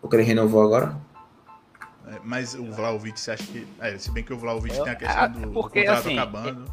Porque 0.00 0.16
ele 0.16 0.24
renovou 0.24 0.64
agora. 0.64 1.06
É, 2.08 2.20
mas 2.24 2.54
o 2.54 2.64
Vlaovic, 2.72 3.18
você 3.18 3.32
acha 3.32 3.44
que... 3.44 3.66
É, 3.80 3.98
se 3.98 4.10
bem 4.10 4.24
que 4.24 4.32
o 4.32 4.38
Vlaovic 4.38 4.76
Eu, 4.76 4.84
tem 4.84 4.92
a 4.92 4.96
questão 4.96 5.22
ah, 5.22 5.26
do, 5.26 5.50
porque, 5.52 5.80
do 5.80 5.86
contrato 5.86 6.06
assim, 6.06 6.18
acabando. 6.18 6.72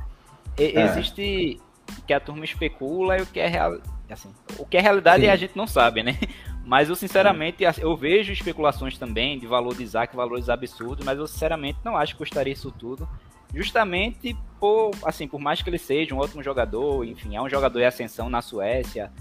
É, 0.58 0.64
é, 0.64 0.86
existe 0.86 1.62
que 2.08 2.14
a 2.14 2.20
turma 2.20 2.46
especula 2.46 3.18
e 3.18 3.22
o 3.22 3.26
que 3.26 3.40
é 3.40 3.48
real... 3.48 3.80
Assim, 4.10 4.32
o 4.58 4.66
que 4.66 4.78
é 4.78 4.82
realidade 4.82 5.24
Sim. 5.24 5.30
a 5.30 5.36
gente 5.36 5.58
não 5.58 5.68
sabe, 5.68 6.04
né? 6.04 6.18
Mas 6.66 6.90
eu 6.90 6.96
sinceramente 6.96 7.64
eu 7.80 7.96
vejo 7.96 8.32
especulações 8.32 8.98
também 8.98 9.38
de 9.38 9.46
valor 9.46 9.76
de 9.76 9.84
Isaac, 9.84 10.16
valores 10.16 10.50
absurdos, 10.50 11.06
mas 11.06 11.20
eu 11.20 11.28
sinceramente 11.28 11.78
não 11.84 11.96
acho 11.96 12.14
que 12.14 12.18
custaria 12.18 12.54
isso 12.54 12.72
tudo. 12.72 13.08
Justamente 13.54 14.36
por, 14.60 14.92
assim, 15.04 15.28
por 15.28 15.40
mais 15.40 15.62
que 15.62 15.70
ele 15.70 15.78
seja 15.78 16.16
um 16.16 16.18
ótimo 16.18 16.42
jogador, 16.42 17.06
enfim, 17.06 17.36
é 17.36 17.42
um 17.42 17.48
jogador 17.48 17.80
em 17.80 17.86
ascensão 17.86 18.32
na 18.32 18.42
Suécia, 18.42 19.12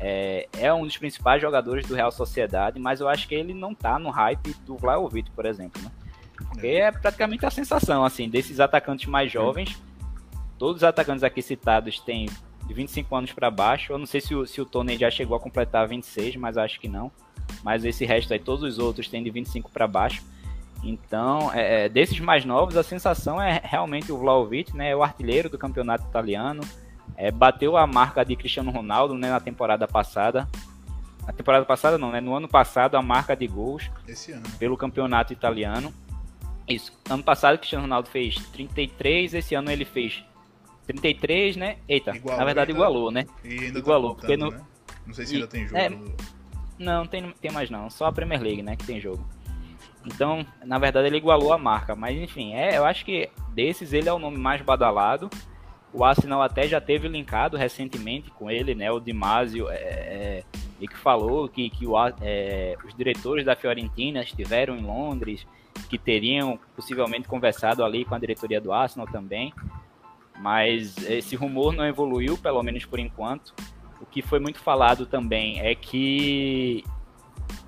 é, 0.00 0.48
é 0.58 0.72
um 0.72 0.84
dos 0.84 0.96
principais 0.96 1.40
jogadores 1.40 1.86
do 1.86 1.94
Real 1.94 2.10
Sociedade, 2.12 2.78
mas 2.78 3.00
eu 3.00 3.08
acho 3.08 3.28
que 3.28 3.34
ele 3.34 3.54
não 3.54 3.74
tá 3.74 3.98
no 3.98 4.10
hype 4.10 4.54
do 4.66 4.76
Vlaovic, 4.76 5.30
por 5.30 5.46
exemplo, 5.46 5.80
né? 5.82 5.90
Porque 6.36 6.66
é 6.66 6.90
praticamente 6.90 7.46
a 7.46 7.50
sensação, 7.50 8.04
assim, 8.04 8.28
desses 8.28 8.60
atacantes 8.60 9.06
mais 9.06 9.30
jovens. 9.30 9.80
Todos 10.58 10.76
os 10.82 10.84
atacantes 10.84 11.22
aqui 11.22 11.40
citados 11.40 12.00
têm 12.00 12.28
de 12.66 12.74
25 12.74 13.14
anos 13.14 13.32
para 13.32 13.50
baixo. 13.50 13.92
Eu 13.92 13.98
não 13.98 14.06
sei 14.06 14.20
se 14.20 14.34
o, 14.34 14.46
se 14.46 14.60
o 14.60 14.64
Tony 14.64 14.96
já 14.96 15.10
chegou 15.10 15.36
a 15.36 15.40
completar 15.40 15.86
26, 15.86 16.36
mas 16.36 16.56
acho 16.56 16.80
que 16.80 16.88
não. 16.88 17.10
Mas 17.62 17.84
esse 17.84 18.04
resto 18.04 18.32
aí, 18.32 18.38
todos 18.38 18.64
os 18.64 18.78
outros 18.78 19.08
têm 19.08 19.22
de 19.22 19.30
25 19.30 19.70
para 19.70 19.86
baixo. 19.86 20.22
Então, 20.82 21.50
é, 21.52 21.84
é, 21.84 21.88
desses 21.88 22.20
mais 22.20 22.44
novos, 22.44 22.76
a 22.76 22.82
sensação 22.82 23.40
é 23.40 23.60
realmente 23.62 24.12
o 24.12 24.18
Vlaovic, 24.18 24.76
né? 24.76 24.90
É 24.90 24.96
o 24.96 25.02
artilheiro 25.02 25.48
do 25.48 25.58
campeonato 25.58 26.04
italiano. 26.04 26.62
É, 27.16 27.30
bateu 27.30 27.76
a 27.76 27.86
marca 27.86 28.24
de 28.24 28.34
Cristiano 28.36 28.70
Ronaldo 28.70 29.14
né, 29.14 29.30
na 29.30 29.40
temporada 29.40 29.86
passada. 29.86 30.48
Na 31.26 31.32
temporada 31.32 31.64
passada 31.64 31.96
não, 31.96 32.10
né? 32.10 32.20
No 32.20 32.34
ano 32.34 32.48
passado, 32.48 32.96
a 32.96 33.02
marca 33.02 33.34
de 33.34 33.46
gols 33.46 33.90
pelo 34.58 34.76
campeonato 34.76 35.32
italiano. 35.32 35.92
Isso. 36.68 36.92
Ano 37.08 37.22
passado, 37.22 37.58
Cristiano 37.58 37.84
Ronaldo 37.84 38.08
fez 38.08 38.34
33, 38.52 39.34
esse 39.34 39.54
ano 39.54 39.70
ele 39.70 39.84
fez 39.84 40.24
33, 40.86 41.56
né? 41.56 41.76
Eita, 41.88 42.14
igualou, 42.14 42.38
na 42.38 42.44
verdade 42.44 42.70
igualou, 42.70 43.10
né? 43.10 43.26
igualou, 43.44 44.14
tá 44.14 44.20
porque 44.20 44.36
no... 44.36 44.50
né? 44.50 44.60
Não 45.06 45.14
sei 45.14 45.26
se 45.26 45.34
ainda 45.34 45.46
tem 45.46 45.66
jogo. 45.66 45.78
É... 45.78 45.90
Não, 46.78 47.06
tem, 47.06 47.30
tem 47.40 47.50
mais 47.50 47.70
não. 47.70 47.88
Só 47.88 48.06
a 48.06 48.12
Premier 48.12 48.40
League, 48.40 48.62
né, 48.62 48.76
que 48.76 48.84
tem 48.84 49.00
jogo. 49.00 49.24
Então, 50.04 50.44
na 50.64 50.78
verdade, 50.78 51.06
ele 51.06 51.16
igualou 51.16 51.52
a 51.52 51.58
marca. 51.58 51.94
Mas, 51.94 52.16
enfim, 52.16 52.54
é, 52.54 52.76
eu 52.76 52.84
acho 52.84 53.04
que 53.04 53.30
desses 53.54 53.92
ele 53.92 54.08
é 54.08 54.12
o 54.12 54.18
nome 54.18 54.36
mais 54.36 54.60
badalado. 54.60 55.30
O 55.94 56.04
Arsenal 56.04 56.42
até 56.42 56.66
já 56.66 56.80
teve 56.80 57.08
linkado 57.08 57.56
recentemente 57.56 58.30
com 58.32 58.50
ele, 58.50 58.74
né? 58.74 58.90
O 58.90 59.00
Dimasio, 59.00 59.70
é, 59.70 59.76
é, 59.76 60.44
e 60.80 60.88
que 60.88 60.96
falou 60.96 61.48
que, 61.48 61.70
que 61.70 61.86
o, 61.86 61.94
é, 62.20 62.76
os 62.84 62.92
diretores 62.94 63.44
da 63.44 63.54
Fiorentina 63.54 64.20
estiveram 64.20 64.76
em 64.76 64.82
Londres, 64.82 65.46
que 65.88 65.96
teriam 65.96 66.58
possivelmente 66.74 67.28
conversado 67.28 67.84
ali 67.84 68.04
com 68.04 68.14
a 68.14 68.18
diretoria 68.18 68.60
do 68.60 68.72
Arsenal 68.72 69.06
também 69.06 69.52
mas 70.38 70.96
esse 71.08 71.36
rumor 71.36 71.72
não 71.72 71.86
evoluiu, 71.86 72.36
pelo 72.36 72.62
menos 72.62 72.84
por 72.84 72.98
enquanto. 72.98 73.54
O 74.00 74.06
que 74.06 74.20
foi 74.20 74.40
muito 74.40 74.58
falado 74.58 75.06
também 75.06 75.60
é 75.60 75.74
que 75.74 76.84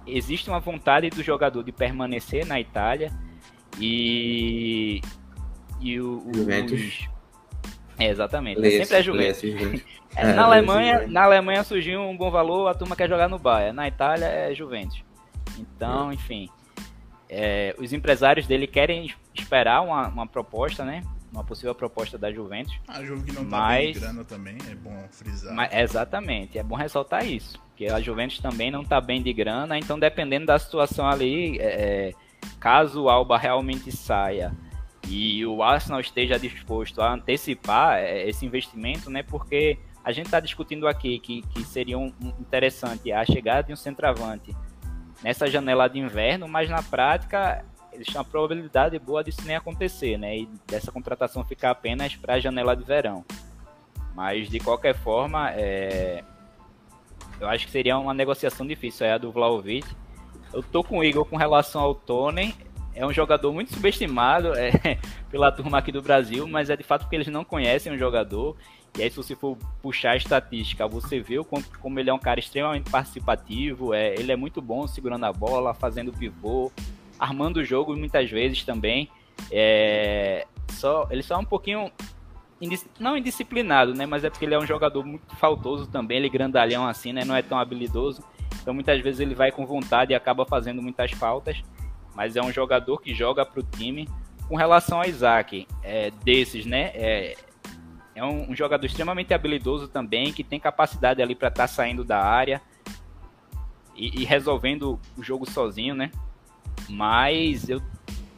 existe 0.07 0.51
uma 0.51 0.61
vontade 0.61 1.09
do 1.11 1.23
jogador 1.23 1.63
de 1.63 1.73
permanecer 1.73 2.45
na 2.45 2.61
Itália 2.61 3.13
e, 3.81 5.01
e 5.81 6.01
o, 6.01 6.31
Juventus. 6.35 7.09
É, 7.99 8.09
exatamente. 8.09 8.61
Lesse, 8.61 8.85
sempre 8.85 8.97
é 8.97 9.03
Juventus. 9.03 9.83
É, 10.19 10.33
na, 10.33 10.45
Alemanha, 10.45 11.07
na 11.07 11.25
Alemanha 11.25 11.63
surgiu 11.63 12.01
um 12.01 12.17
bom 12.17 12.31
valor, 12.31 12.69
a 12.69 12.75
turma 12.75 12.97
quer 12.97 13.07
jogar 13.07 13.29
no 13.29 13.39
Bayern. 13.39 13.77
Na 13.77 13.87
Itália 13.87 14.25
é 14.25 14.55
Juventus. 14.55 15.05
Então, 15.59 16.11
enfim, 16.11 16.49
é, 17.29 17.75
os 17.79 17.93
empresários 17.93 18.47
dele 18.47 18.67
querem 18.67 19.13
esperar 19.35 19.83
uma, 19.83 20.09
uma 20.09 20.27
proposta, 20.27 20.87
né? 20.87 21.03
uma 21.37 21.45
possível 21.45 21.75
proposta 21.75 22.17
da 22.17 22.33
Juventus. 22.33 22.75
A 22.89 23.03
Juventus 23.05 23.25
que 23.25 23.33
não 23.33 23.45
tá 23.45 23.57
mas, 23.59 23.85
bem 23.85 23.93
de 23.93 24.01
grana 24.01 24.25
também, 24.25 24.57
é 24.71 24.75
bom 24.75 25.09
frisar. 25.11 25.55
Mas, 25.55 25.73
exatamente, 25.75 26.59
é 26.59 26.63
bom 26.63 26.77
ressaltar 26.77 27.27
isso. 27.27 27.59
Porque 27.69 27.87
a 27.87 28.01
Juventus 28.01 28.39
também 28.39 28.71
não 28.71 28.83
tá 28.83 29.01
bem 29.01 29.23
de 29.23 29.33
grana, 29.33 29.79
então 29.79 29.99
dependendo 29.99 30.47
da 30.47 30.59
situação 30.59 31.07
ali, 31.07 31.59
é, 31.59 31.65
é, 31.65 32.13
caso 32.59 33.03
o 33.03 33.11
Alba 33.11 33.37
realmente 33.37 33.93
saia 33.93 34.53
e 35.09 35.45
o 35.47 35.63
Arsenal 35.63 36.01
esteja 36.01 36.39
disposto 36.39 37.01
a 37.01 37.13
antecipar 37.13 37.99
é, 37.99 38.29
esse 38.29 38.45
investimento, 38.45 39.09
né? 39.11 39.23
Porque 39.23 39.79
a 40.05 40.13
gente 40.13 40.27
está 40.27 40.41
discutindo 40.41 40.87
aqui 40.87 41.19
que, 41.19 41.43
que 41.43 41.65
seria 41.65 41.99
um, 41.99 42.13
interessante 42.41 43.13
a 43.13 43.25
chegada 43.25 43.65
de 43.65 43.73
um 43.73 43.77
centroavante 43.77 44.55
nessa 45.23 45.49
janela 45.49 45.89
de 45.89 45.99
inverno, 45.99 46.47
mas 46.47 46.69
na 46.69 46.83
prática 46.83 47.65
existe 47.93 48.17
uma 48.17 48.25
probabilidade 48.25 48.99
boa 48.99 49.25
disso 49.25 49.41
nem 49.45 49.57
acontecer, 49.57 50.19
né? 50.19 50.39
E 50.39 50.49
dessa 50.67 50.93
contratação 50.93 51.45
ficar 51.45 51.71
apenas 51.71 52.15
para 52.15 52.35
a 52.35 52.41
janela 52.41 52.77
de 52.77 52.85
verão. 52.85 53.25
Mas 54.15 54.49
de 54.49 54.61
qualquer 54.61 54.95
forma, 54.95 55.51
é... 55.53 56.23
eu 57.41 57.49
acho 57.49 57.67
que 57.67 57.73
seria 57.73 57.99
uma 57.99 58.15
negociação 58.15 58.67
difícil 58.67 59.07
é 59.07 59.13
a 59.13 59.19
do 59.19 59.33
Vlaovic. 59.33 59.87
Eu 60.53 60.63
tô 60.63 60.83
com 60.83 60.99
o 60.99 61.05
Igor 61.05 61.25
com 61.25 61.37
relação 61.37 61.81
ao 61.81 61.95
Tony. 61.95 62.55
É 62.97 63.07
um 63.07 63.13
jogador 63.13 63.53
muito 63.53 63.73
subestimado 63.75 64.55
é, 64.55 64.99
pela 65.31 65.53
turma 65.53 65.79
aqui 65.79 65.93
do 65.93 66.01
Brasil, 66.01 66.49
mas 66.49 66.71
é 66.71 66.77
de 66.77 66.83
fato 66.83 67.03
porque 67.03 67.15
eles 67.15 67.29
não 67.29 67.45
conhecem 67.45 67.93
o 67.93 67.99
jogador. 67.99 68.57
E 68.99 69.03
aí, 69.03 69.11
se 69.11 69.17
você 69.17 69.37
for 69.37 69.59
puxar 69.83 70.13
a 70.13 70.17
estatística, 70.17 70.89
você 70.89 71.21
vê 71.21 71.39
o 71.39 71.45
como 71.45 72.01
ele 72.01 72.09
é 72.09 72.15
um 72.15 72.19
cara 72.19 72.41
extremamente 72.41 72.91
participativo, 72.91 73.93
é, 73.93 74.15
ele 74.15 74.33
é 74.33 74.37
muito 74.37 74.63
bom 74.63 74.87
segurando 74.87 75.27
a 75.27 75.33
bola, 75.33 75.75
fazendo 75.75 76.11
pivô, 76.11 76.73
armando 77.19 77.59
o 77.59 77.65
jogo 77.65 77.95
muitas 77.95 78.31
vezes 78.31 78.65
também. 78.65 79.11
É, 79.53 80.47
só, 80.71 81.07
ele 81.11 81.23
só 81.23 81.35
é 81.35 81.39
um 81.39 81.45
pouquinho 81.45 81.93
não 82.99 83.19
indisciplinado, 83.19 83.95
né? 83.95 84.07
Mas 84.07 84.25
é 84.25 84.31
porque 84.31 84.47
ele 84.47 84.55
é 84.55 84.59
um 84.59 84.67
jogador 84.67 85.05
muito 85.05 85.37
faltoso 85.37 85.87
também, 85.87 86.17
ele 86.17 86.29
é 86.29 86.31
grandalhão 86.31 86.87
assim, 86.87 87.13
né? 87.13 87.27
Não 87.27 87.37
é 87.37 87.43
tão 87.43 87.59
habilidoso. 87.59 88.25
Então 88.63 88.73
muitas 88.73 88.99
vezes 89.03 89.21
ele 89.21 89.35
vai 89.35 89.53
com 89.53 89.67
vontade 89.67 90.13
e 90.13 90.15
acaba 90.15 90.47
fazendo 90.47 90.81
muitas 90.81 91.11
faltas. 91.13 91.63
Mas 92.17 92.35
é 92.35 92.43
um 92.43 92.51
jogador 92.51 93.01
que 93.01 93.15
joga 93.15 93.45
para 93.45 93.61
o 93.61 93.63
time. 93.63 94.09
Com 94.49 94.57
relação 94.57 95.01
a 95.01 95.07
Isaac, 95.07 95.69
é, 95.83 96.11
desses, 96.25 96.65
né? 96.65 96.91
É, 96.95 97.37
é 98.15 98.25
um, 98.25 98.51
um, 98.51 98.57
jogador 98.57 98.87
extremamente 98.87 99.35
habilidoso 99.35 99.87
também, 99.87 100.33
que 100.33 100.43
tem 100.43 100.59
capacidade 100.59 101.21
ali 101.21 101.35
para 101.35 101.49
estar 101.49 101.65
tá 101.65 101.69
saindo 101.69 102.03
da 102.03 102.19
área 102.19 102.63
e, 103.95 104.23
e, 104.23 104.25
resolvendo 104.25 104.99
o 105.17 105.23
jogo 105.23 105.49
sozinho, 105.49 105.95
né? 105.95 106.11
Mas 106.89 107.69
eu 107.69 107.83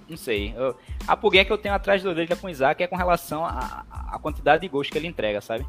não 0.08 0.16
sei. 0.16 0.52
Eu, 0.56 0.76
a 1.06 1.16
pulguinha 1.16 1.44
que 1.44 1.52
eu 1.52 1.58
tenho 1.58 1.74
atrás 1.74 2.02
do 2.02 2.08
orelha 2.08 2.34
com 2.34 2.48
o 2.48 2.50
Isaac 2.50 2.82
é 2.82 2.86
com 2.86 2.96
relação 2.96 3.44
à 3.44 4.18
quantidade 4.20 4.62
de 4.62 4.68
gols 4.68 4.90
que 4.90 4.98
ele 4.98 5.06
entrega, 5.06 5.40
sabe? 5.40 5.64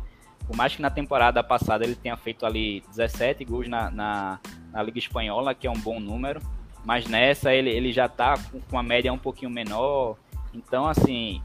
Por 0.48 0.56
mais 0.56 0.76
que 0.76 0.82
na 0.82 0.90
temporada 0.90 1.44
passada 1.44 1.84
ele 1.84 1.96
tenha 1.96 2.18
feito 2.18 2.46
ali 2.46 2.82
17 2.90 3.46
gols 3.46 3.68
na, 3.68 3.92
na, 3.92 4.40
na 4.72 4.82
Liga 4.82 4.98
Espanhola, 4.98 5.54
que 5.54 5.68
é 5.68 5.70
um 5.70 5.80
bom 5.80 6.00
número, 6.00 6.42
mas 6.84 7.08
nessa 7.08 7.54
ele, 7.54 7.70
ele 7.70 7.92
já 7.92 8.08
tá 8.08 8.36
com, 8.52 8.60
com 8.62 8.80
a 8.80 8.84
média 8.84 9.12
um 9.12 9.18
pouquinho 9.18 9.52
menor. 9.52 10.18
Então, 10.54 10.88
assim, 10.88 11.42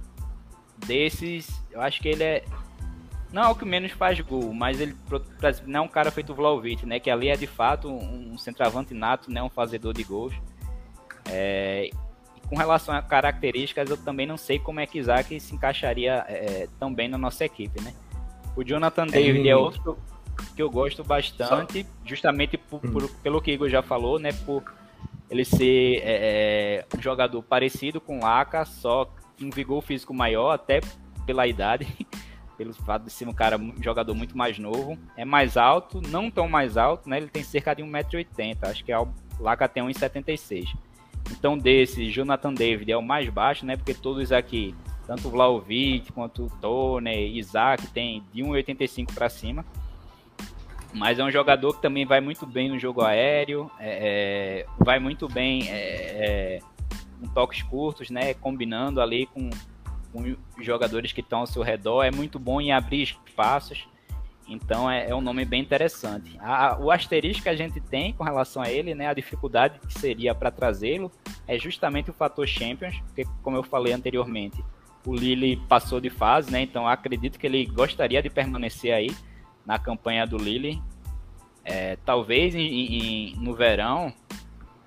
desses, 0.87 1.62
eu 1.70 1.80
acho 1.80 2.01
que 2.01 2.09
ele 2.09 2.22
é. 2.22 2.45
Não 3.32 3.43
é 3.43 3.49
o 3.49 3.55
que 3.55 3.64
menos 3.64 3.91
faz 3.91 4.20
gol, 4.20 4.55
mas 4.55 4.80
ele 4.80 4.95
não 5.66 5.80
é 5.80 5.82
um 5.82 5.89
cara 5.89 6.11
feito 6.12 6.35
Vlaovic, 6.35 6.87
né? 6.87 7.01
Que 7.01 7.11
ali 7.11 7.28
é 7.28 7.37
de 7.37 7.49
fato 7.49 7.89
um, 7.89 8.32
um 8.32 8.39
centroavante 8.39 8.95
nato, 8.95 9.30
né? 9.30 9.43
Um 9.43 9.51
fazedor 9.51 9.93
de 9.93 10.05
gols. 10.05 10.32
É, 11.26 11.91
com 12.49 12.57
relação 12.57 12.95
a 12.95 13.03
características, 13.03 13.91
eu 13.91 13.97
também 13.97 14.26
não 14.26 14.37
sei 14.37 14.59
como 14.59 14.78
é 14.78 14.87
que 14.87 14.99
Isaac 14.99 15.41
se 15.41 15.55
encaixaria 15.55 16.24
é, 16.28 16.68
tão 16.78 16.95
bem 16.95 17.09
na 17.09 17.18
nossa 17.18 17.45
equipe, 17.45 17.80
né? 17.82 17.93
O 18.57 18.62
Jonathan 18.62 19.07
David 19.07 19.49
é 19.49 19.57
outro 19.57 19.99
que 20.55 20.62
eu 20.62 20.70
gosto 20.70 21.03
bastante, 21.03 21.82
Só... 21.82 21.89
justamente 22.05 22.57
por, 22.57 22.80
hum. 22.85 22.93
por, 22.93 23.11
pelo 23.16 23.41
que 23.41 23.53
Igor 23.53 23.68
já 23.68 23.82
falou, 23.82 24.18
né? 24.18 24.32
Por 24.32 24.62
ele 25.35 25.45
ser 25.45 26.01
é, 26.05 26.85
é 26.93 26.97
um 26.97 27.03
jogador 27.03 27.43
parecido 27.43 28.01
com 28.01 28.18
o 28.18 28.22
Laka, 28.22 28.64
só 28.64 29.12
um 29.43 29.51
vigor 29.51 29.82
físico 29.82 30.14
maior, 30.14 30.53
até 30.53 30.80
pela 31.26 31.47
idade, 31.47 31.87
pelo 32.57 32.72
fato 32.72 33.05
de 33.05 33.11
ser 33.11 33.28
um 33.28 33.32
cara 33.32 33.59
um 33.59 33.74
jogador 33.82 34.14
muito 34.14 34.39
mais 34.39 34.59
novo. 34.59 34.97
É 35.16 35.24
mais 35.24 35.57
alto, 35.57 36.01
não 36.01 36.30
tão 36.30 36.49
mais 36.49 36.76
alto, 36.76 37.09
né? 37.09 37.16
Ele 37.16 37.28
tem 37.28 37.43
cerca 37.43 37.74
de 37.74 37.82
1,80m, 37.82 38.59
acho 38.62 38.85
que 38.85 38.93
é 38.93 38.99
o 38.99 39.09
Laka 39.41 39.68
tem 39.68 39.82
1,76m. 39.82 40.68
Então, 41.32 41.59
desse, 41.59 42.11
Jonathan 42.11 42.53
David 42.53 42.93
é 42.93 42.97
o 42.97 43.03
mais 43.03 43.28
baixo, 43.28 43.66
né? 43.66 43.76
Porque 43.76 43.95
todos 43.95 44.30
aqui, 44.30 44.74
tanto 45.07 45.28
o 45.28 45.30
Vlaovic 45.30 46.12
quanto 46.12 46.45
o 46.45 46.51
Tony, 46.61 47.39
Isaac, 47.39 47.89
tem 47.89 48.22
de 48.32 48.43
1,85 48.43 49.12
para 49.12 49.28
cima. 49.28 49.64
Mas 50.95 51.18
é 51.18 51.24
um 51.24 51.30
jogador 51.30 51.74
que 51.74 51.82
também 51.82 52.07
vai 52.07 52.20
muito 52.20 52.47
bem 52.47 52.68
no 52.68 52.78
jogo 52.78 53.03
aéreo, 53.03 53.70
é, 53.80 54.64
é, 54.64 54.66
vai 54.78 54.99
muito 54.99 55.28
bem 55.28 55.68
é, 55.68 56.59
é 56.59 56.61
toques 57.34 57.62
curtos, 57.62 58.11
né? 58.11 58.34
Combinando 58.34 59.01
ali 59.01 59.26
com, 59.26 59.51
com 60.12 60.36
jogadores 60.62 61.12
que 61.12 61.20
estão 61.20 61.40
ao 61.40 61.47
seu 61.47 61.62
redor. 61.62 62.05
É 62.05 62.11
muito 62.11 62.38
bom 62.38 62.61
em 62.61 62.72
abrir 62.72 63.03
espaços. 63.03 63.88
Então 64.47 64.90
é, 64.90 65.09
é 65.09 65.14
um 65.14 65.20
nome 65.20 65.45
bem 65.45 65.61
interessante. 65.61 66.38
A, 66.40 66.78
o 66.78 66.90
asterisco 66.90 67.45
que 67.45 67.49
a 67.49 67.57
gente 67.57 67.80
tem 67.80 68.12
com 68.12 68.22
relação 68.22 68.62
a 68.62 68.70
ele, 68.70 68.95
né, 68.95 69.09
a 69.09 69.14
dificuldade 69.14 69.78
que 69.80 69.99
seria 69.99 70.34
para 70.34 70.51
trazê-lo, 70.51 71.11
é 71.47 71.59
justamente 71.59 72.11
o 72.11 72.12
fator 72.12 72.47
Champions, 72.47 73.01
porque 73.07 73.24
como 73.42 73.57
eu 73.57 73.62
falei 73.62 73.92
anteriormente, 73.92 74.62
o 75.07 75.14
Lille 75.14 75.57
passou 75.68 76.01
de 76.01 76.11
fase, 76.11 76.51
né? 76.51 76.62
Então 76.62 76.86
acredito 76.86 77.38
que 77.38 77.47
ele 77.47 77.64
gostaria 77.66 78.22
de 78.22 78.30
permanecer 78.30 78.92
aí 78.92 79.11
na 79.67 79.79
campanha 79.79 80.27
do 80.27 80.37
Lille. 80.37 80.83
É, 81.65 81.97
talvez 82.05 82.55
em, 82.55 82.61
em, 82.61 83.37
no 83.37 83.55
verão, 83.55 84.12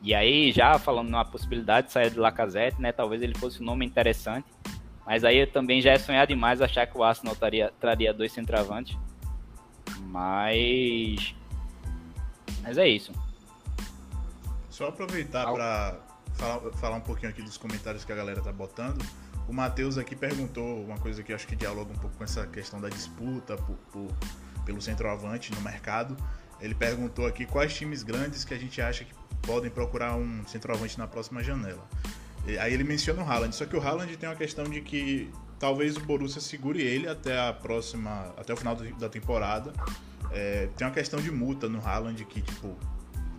e 0.02 0.14
aí 0.14 0.52
já 0.52 0.78
falando 0.78 1.10
numa 1.10 1.26
possibilidade 1.26 1.88
de 1.88 1.94
sair 1.94 2.12
de 2.12 2.20
Lacazette, 2.20 2.80
né? 2.80 2.92
Talvez 2.92 3.22
ele 3.22 3.36
fosse 3.38 3.62
um 3.62 3.66
nome 3.66 3.86
interessante. 3.86 4.46
Mas 5.06 5.24
aí 5.24 5.46
também 5.48 5.82
já 5.82 5.92
é 5.92 5.98
sonhar 5.98 6.28
demais 6.28 6.62
achar 6.62 6.86
que 6.86 6.98
o 6.98 7.04
Arsenal 7.04 7.36
traria, 7.36 7.74
traria 7.80 8.14
dois 8.14 8.32
centravantes. 8.32 8.98
Mas. 10.02 11.34
Mas 12.62 12.78
é 12.78 12.88
isso. 12.88 13.12
Só 14.70 14.90
aproveitar 14.90 15.52
para 15.52 16.00
falar, 16.34 16.72
falar 16.74 16.96
um 16.98 17.02
pouquinho 17.02 17.32
aqui 17.32 17.42
dos 17.42 17.58
comentários 17.58 18.06
que 18.06 18.12
a 18.12 18.16
galera 18.16 18.42
tá 18.42 18.52
botando. 18.52 19.04
O 19.48 19.54
Matheus 19.54 19.98
aqui 19.98 20.16
perguntou 20.16 20.84
uma 20.84 21.00
coisa 21.00 21.24
que 21.24 21.32
eu 21.32 21.36
acho 21.36 21.48
que 21.48 21.56
dialoga 21.56 21.92
um 21.92 21.98
pouco 21.98 22.16
com 22.18 22.24
essa 22.24 22.46
questão 22.46 22.82
da 22.82 22.90
disputa 22.90 23.56
por, 23.56 23.78
por, 23.92 24.08
pelo 24.68 24.82
centroavante 24.82 25.56
no 25.56 25.62
mercado. 25.62 26.18
Ele 26.60 26.76
perguntou 26.76 27.26
aqui 27.26 27.46
quais 27.46 27.74
times 27.74 28.04
grandes 28.04 28.44
que 28.44 28.54
a 28.54 28.58
gente 28.58 28.82
acha 28.82 29.06
que 29.06 29.14
podem 29.42 29.72
procurar 29.72 30.16
um 30.16 30.46
centroavante 30.46 30.98
na 30.98 31.08
próxima 31.08 31.42
janela. 31.42 31.88
E 32.46 32.58
aí 32.58 32.74
ele 32.74 32.84
menciona 32.84 33.24
o 33.24 33.26
Haaland, 33.26 33.56
só 33.56 33.66
que 33.66 33.76
o 33.76 33.82
Haaland 33.82 34.16
tem 34.18 34.28
uma 34.28 34.36
questão 34.36 34.66
de 34.66 34.82
que 34.82 35.32
talvez 35.58 35.96
o 35.96 36.02
Borussia 36.02 36.42
segure 36.42 36.82
ele 36.82 37.08
até 37.08 37.48
a 37.48 37.54
próxima, 37.54 38.34
até 38.38 38.54
o 38.54 38.58
final 38.58 38.76
da 38.76 39.08
temporada. 39.08 39.72
É, 40.32 40.68
tem 40.76 40.86
uma 40.86 40.94
questão 40.94 41.22
de 41.22 41.32
multa 41.32 41.70
no 41.70 41.80
Haaland 41.80 42.24
que, 42.26 42.42
tipo, 42.42 42.78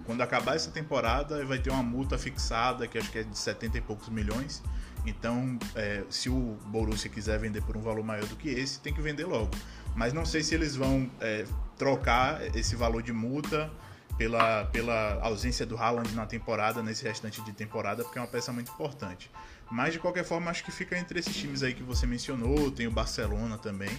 quando 0.06 0.22
acabar 0.22 0.56
essa 0.56 0.70
temporada 0.70 1.44
vai 1.44 1.58
ter 1.58 1.70
uma 1.70 1.82
multa 1.82 2.16
fixada, 2.16 2.86
que 2.86 2.96
acho 2.96 3.10
que 3.10 3.18
é 3.18 3.22
de 3.22 3.36
70 3.36 3.76
e 3.76 3.80
poucos 3.82 4.08
milhões. 4.08 4.62
Então, 5.09 5.59
é, 5.74 6.04
se 6.11 6.28
o 6.28 6.56
Borussia 6.66 7.11
quiser 7.11 7.38
vender 7.38 7.62
por 7.62 7.76
um 7.76 7.80
valor 7.80 8.04
maior 8.04 8.26
do 8.26 8.36
que 8.36 8.48
esse, 8.48 8.80
tem 8.80 8.92
que 8.92 9.00
vender 9.00 9.24
logo. 9.24 9.50
Mas 9.94 10.12
não 10.12 10.24
sei 10.24 10.42
se 10.42 10.54
eles 10.54 10.76
vão 10.76 11.11
é, 11.20 11.44
trocar 11.76 12.40
esse 12.56 12.76
valor 12.76 13.02
de 13.02 13.12
multa 13.12 13.70
pela, 14.16 14.64
pela 14.66 15.20
ausência 15.22 15.64
do 15.64 15.76
Haaland 15.76 16.14
na 16.14 16.26
temporada, 16.26 16.82
nesse 16.82 17.04
restante 17.04 17.40
de 17.42 17.52
temporada, 17.52 18.02
porque 18.02 18.18
é 18.18 18.22
uma 18.22 18.28
peça 18.28 18.52
muito 18.52 18.70
importante. 18.70 19.30
Mas 19.70 19.92
de 19.92 19.98
qualquer 19.98 20.24
forma, 20.24 20.50
acho 20.50 20.64
que 20.64 20.72
fica 20.72 20.98
entre 20.98 21.20
esses 21.20 21.34
times 21.34 21.62
aí 21.62 21.74
que 21.74 21.82
você 21.82 22.06
mencionou, 22.06 22.70
tem 22.70 22.86
o 22.86 22.90
Barcelona 22.90 23.59
também. 23.59 23.90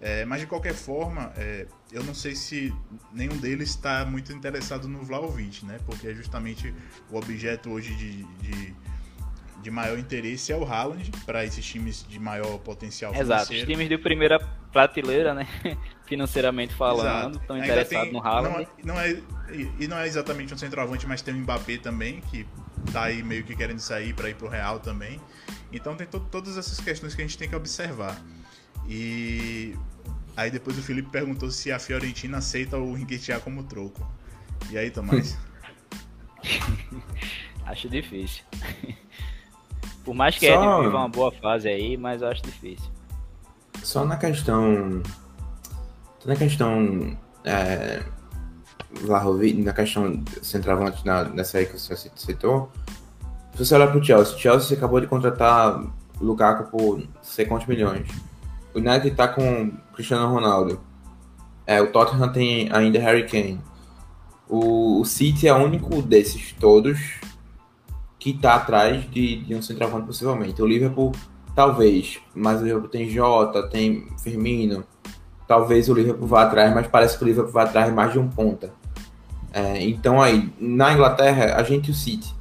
É, 0.00 0.24
mas 0.24 0.40
de 0.40 0.46
qualquer 0.46 0.72
forma, 0.72 1.30
é, 1.36 1.66
eu 1.92 2.02
não 2.02 2.14
sei 2.14 2.34
se 2.34 2.74
nenhum 3.12 3.36
deles 3.36 3.68
está 3.68 4.04
muito 4.04 4.32
interessado 4.32 4.88
no 4.88 5.02
Vlaovic, 5.02 5.64
né? 5.66 5.78
Porque 5.84 6.08
é 6.08 6.14
justamente 6.14 6.74
o 7.10 7.16
objeto 7.16 7.70
hoje 7.70 7.94
de, 7.94 8.24
de, 8.38 8.74
de 9.62 9.70
maior 9.70 9.98
interesse 9.98 10.52
é 10.52 10.56
o 10.56 10.64
Haaland 10.64 11.10
para 11.24 11.44
esses 11.44 11.64
times 11.64 12.04
de 12.08 12.18
maior 12.18 12.58
potencial 12.58 13.12
financeiro. 13.12 13.42
Exato, 13.42 13.52
os 13.54 13.62
times 13.66 13.88
de 13.88 13.98
primeira 13.98 14.38
prateleira, 14.72 15.34
né? 15.34 15.46
Financeiramente 16.06 16.74
falando, 16.74 17.38
estão 17.38 17.56
interessados 17.56 18.12
no 18.12 18.20
Haaland. 18.20 18.68
Não, 18.82 18.94
não 18.94 19.00
é, 19.00 19.20
e 19.78 19.86
não 19.86 19.98
é 19.98 20.06
exatamente 20.06 20.52
um 20.54 20.58
centroavante, 20.58 21.06
mas 21.06 21.22
tem 21.22 21.34
o 21.34 21.38
Mbappé 21.38 21.78
também, 21.78 22.20
que 22.22 22.46
tá 22.92 23.04
aí 23.04 23.22
meio 23.22 23.44
que 23.44 23.54
querendo 23.54 23.80
sair 23.80 24.14
para 24.14 24.28
ir 24.28 24.34
pro 24.34 24.48
Real 24.48 24.80
também. 24.80 25.20
Então 25.72 25.94
tem 25.94 26.06
to 26.06 26.20
todas 26.20 26.56
essas 26.56 26.80
questões 26.80 27.14
que 27.14 27.22
a 27.22 27.24
gente 27.24 27.38
tem 27.38 27.48
que 27.48 27.54
observar. 27.54 28.20
E 28.88 29.76
aí 30.36 30.50
depois 30.50 30.78
o 30.78 30.82
Felipe 30.82 31.10
perguntou 31.10 31.50
se 31.50 31.70
a 31.70 31.78
Fiorentina 31.78 32.38
aceita 32.38 32.76
o 32.76 32.98
Enquetear 32.98 33.40
como 33.40 33.62
troco. 33.64 34.10
E 34.70 34.78
aí, 34.78 34.90
Tomás? 34.90 35.38
acho 37.66 37.88
difícil. 37.88 38.44
Por 40.04 40.14
mais 40.14 40.36
que 40.38 40.46
Só... 40.46 40.54
ele 40.54 40.84
viva 40.84 40.98
uma 40.98 41.08
boa 41.08 41.32
fase 41.32 41.68
aí, 41.68 41.96
mas 41.96 42.22
eu 42.22 42.28
acho 42.28 42.42
difícil. 42.42 42.90
Só 43.82 44.04
na 44.04 44.16
questão. 44.16 45.02
Na 46.24 46.36
questão. 46.36 47.16
É, 47.44 48.02
Vlahovic, 48.92 49.62
na 49.62 49.72
questão 49.72 50.22
centroavante 50.42 51.06
na, 51.06 51.24
nessa 51.24 51.58
aí 51.58 51.66
que 51.66 51.78
você 51.78 51.96
citou, 52.14 52.70
se 53.54 53.64
você 53.64 53.74
olhar 53.74 53.88
para 53.88 53.98
o 53.98 54.04
Chelsea, 54.04 54.36
o 54.36 54.38
Chelsea 54.38 54.76
acabou 54.76 55.00
de 55.00 55.06
contratar 55.06 55.82
Lukaku 56.20 56.70
por 56.70 57.02
sei 57.22 57.46
quantos 57.46 57.66
milhões. 57.66 58.08
O 58.74 58.78
United 58.78 59.08
está 59.08 59.28
com 59.28 59.70
Cristiano 59.94 60.32
Ronaldo. 60.32 60.80
É, 61.66 61.80
o 61.80 61.90
Tottenham 61.90 62.32
tem 62.32 62.68
ainda 62.72 62.98
Harry 62.98 63.26
Kane. 63.26 63.60
O, 64.48 65.00
o 65.00 65.04
City 65.04 65.46
é 65.46 65.54
o 65.54 65.58
único 65.58 66.02
desses 66.02 66.52
todos 66.52 67.20
que 68.20 68.30
está 68.30 68.54
atrás 68.54 69.10
de, 69.10 69.38
de 69.38 69.54
um 69.54 69.62
centroavante 69.62 70.06
possivelmente. 70.06 70.62
O 70.62 70.66
Liverpool, 70.66 71.10
talvez, 71.56 72.20
mas 72.34 72.60
o 72.60 72.64
Liverpool 72.64 72.88
tem 72.88 73.08
Jota, 73.08 73.66
tem 73.66 74.06
Firmino. 74.22 74.84
Talvez 75.48 75.88
o 75.88 75.94
Liverpool 75.94 76.28
vá 76.28 76.42
atrás, 76.42 76.72
mas 76.72 76.86
parece 76.86 77.18
que 77.18 77.24
o 77.24 77.26
Liverpool 77.26 77.52
vai 77.52 77.64
atrás 77.64 77.92
mais 77.92 78.12
de 78.12 78.18
um 78.18 78.28
ponta. 78.28 78.72
É, 79.52 79.82
então 79.82 80.22
aí, 80.22 80.52
na 80.60 80.92
Inglaterra, 80.92 81.56
a 81.56 81.62
gente 81.64 81.90
o 81.90 81.94
City. 81.94 82.32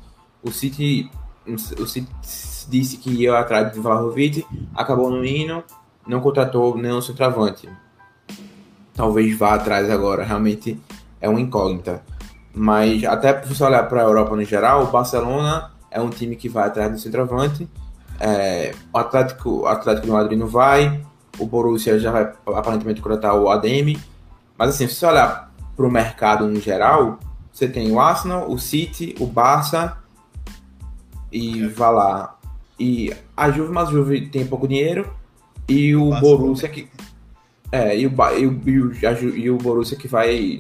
O 0.44 0.52
City 0.52 1.10
o 1.80 1.88
City 1.88 2.12
disse 2.70 2.98
que 2.98 3.10
ia 3.10 3.40
atrás 3.40 3.72
de 3.74 3.80
Vlahovic, 3.80 4.46
acabou 4.76 5.10
no 5.10 5.26
hino, 5.26 5.64
não 6.06 6.20
contratou 6.20 6.78
nenhum 6.78 7.02
centroavante. 7.02 7.68
Talvez 8.94 9.36
vá 9.38 9.56
atrás 9.56 9.90
agora, 9.90 10.24
realmente 10.24 10.80
é 11.20 11.28
uma 11.28 11.42
incógnita. 11.42 12.04
Mas 12.60 13.06
até 13.06 13.42
se 13.42 13.56
você 13.56 13.64
olhar 13.64 13.88
para 13.88 14.02
a 14.02 14.04
Europa 14.04 14.36
no 14.36 14.44
geral, 14.44 14.84
o 14.84 14.88
Barcelona 14.88 15.72
é 15.90 16.02
um 16.02 16.10
time 16.10 16.36
que 16.36 16.50
vai 16.50 16.68
atrás 16.68 16.92
do 16.92 17.00
centroavante. 17.00 17.66
É, 18.20 18.76
o 18.94 18.98
Atlético, 18.98 19.62
o 19.62 19.66
Atlético 19.66 20.08
do 20.08 20.12
Madrid 20.12 20.38
não 20.38 20.48
vai, 20.48 21.02
o 21.38 21.46
Borussia 21.46 21.98
já 21.98 22.12
vai 22.12 22.34
aparentemente 22.48 23.00
contratar 23.00 23.34
o 23.34 23.50
ADM. 23.50 23.98
Mas 24.58 24.72
assim, 24.72 24.90
se 24.90 24.96
você 24.96 25.06
olhar 25.06 25.54
para 25.74 25.86
o 25.86 25.90
mercado 25.90 26.48
no 26.48 26.60
geral, 26.60 27.18
você 27.50 27.66
tem 27.66 27.94
o 27.94 27.98
Arsenal, 27.98 28.52
o 28.52 28.60
City, 28.60 29.16
o 29.22 29.26
Barça 29.26 29.96
e 31.32 31.66
vai 31.66 31.94
lá. 31.94 32.38
E 32.78 33.16
a 33.38 33.50
Juve, 33.52 33.72
mas 33.72 33.88
a 33.88 33.92
Juve 33.94 34.28
tem 34.28 34.46
pouco 34.46 34.68
dinheiro 34.68 35.10
e 35.66 35.96
o, 35.96 36.10
o 36.10 36.20
Borussia 36.20 36.68
que 36.68 36.90
é, 37.72 37.98
e 37.98 38.06
o, 38.06 38.12
e 38.38 38.46
o, 38.46 38.62
e 38.66 38.82
o, 38.82 39.38
e 39.38 39.50
o 39.50 39.58
Borussia 39.58 39.98
que 39.98 40.10
vai 40.10 40.60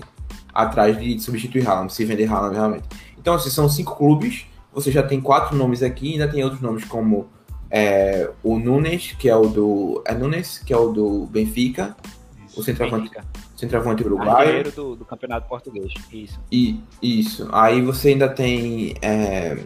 atrás 0.54 1.00
de 1.00 1.20
substituir 1.20 1.68
Haaland, 1.68 1.94
se 1.94 2.06
vender 2.06 2.32
Haaland 2.32 2.56
realmente. 2.56 2.88
Então, 3.18 3.36
assim, 3.36 3.50
são 3.50 3.68
cinco 3.70 3.96
clubes, 3.96 4.46
você 4.74 4.92
já 4.92 5.04
tem 5.04 5.20
quatro 5.20 5.56
nomes 5.56 5.84
aqui, 5.84 6.14
ainda 6.14 6.28
tem 6.28 6.44
outros 6.44 6.62
nomes 6.62 6.86
como 6.86 7.30
é, 7.70 8.30
o 8.44 8.58
Nunes, 8.58 9.16
que 9.18 9.30
é 9.30 9.36
o 9.36 9.48
do. 9.48 10.04
É 10.06 10.14
Nunes, 10.14 10.58
que 10.60 10.74
é 10.74 10.78
o 10.78 10.92
do 10.92 11.28
Benfica, 11.28 11.96
isso, 12.48 12.60
o 12.60 12.64
centroavante, 12.64 13.12
centroavante 13.56 14.04
uruguaio. 14.04 14.72
do, 14.72 14.96
do 14.96 15.06
campeonato 15.06 15.48
português, 15.48 15.94
isso. 16.12 16.40
E, 16.52 16.80
isso. 17.02 17.48
Aí 17.52 17.82
você 17.82 18.10
ainda 18.10 18.28
tem 18.28 18.96
é, 19.02 19.58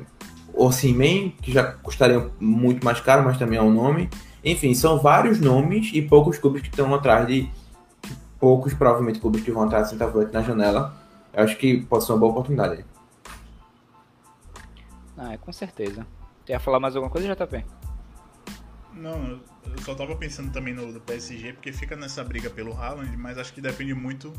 o 0.54 0.72
Simen, 0.72 1.34
que 1.42 1.52
já 1.52 1.64
custaria 1.64 2.30
muito 2.40 2.84
mais 2.84 3.00
caro, 3.00 3.24
mas 3.24 3.38
também 3.38 3.58
é 3.58 3.62
um 3.62 3.72
nome. 3.72 4.10
Enfim, 4.44 4.74
são 4.74 5.00
vários 5.00 5.40
nomes 5.40 5.92
e 5.94 6.02
poucos 6.02 6.38
clubes 6.38 6.62
que 6.62 6.70
estão 6.70 6.94
atrás 6.94 7.26
de. 7.26 7.50
Poucos, 8.44 8.74
provavelmente, 8.74 9.22
clubes 9.22 9.42
que 9.42 9.52
vão 9.52 9.64
atrás 9.64 9.86
de 9.86 9.92
centroavante 9.92 10.34
na 10.34 10.42
janela. 10.42 10.94
Eu 11.32 11.46
acho 11.46 11.56
que 11.56 11.80
pode 11.80 12.04
ser 12.04 12.12
uma 12.12 12.20
boa 12.20 12.34
oportunidade. 12.34 12.84
Ah, 15.18 15.32
é, 15.32 15.38
com 15.38 15.54
certeza. 15.54 16.06
Quer 16.46 16.60
falar 16.60 16.78
mais 16.78 16.94
alguma 16.94 17.10
coisa, 17.10 17.34
JP? 17.34 17.64
Não, 18.96 19.28
eu 19.30 19.40
só 19.86 19.96
tava 19.96 20.14
pensando 20.18 20.52
também 20.52 20.74
no 20.74 20.92
do 20.92 21.00
PSG, 21.00 21.54
porque 21.54 21.72
fica 21.72 21.96
nessa 21.96 22.22
briga 22.22 22.50
pelo 22.50 22.74
Haaland, 22.74 23.16
mas 23.16 23.38
acho 23.38 23.54
que 23.54 23.62
depende 23.62 23.94
muito 23.94 24.34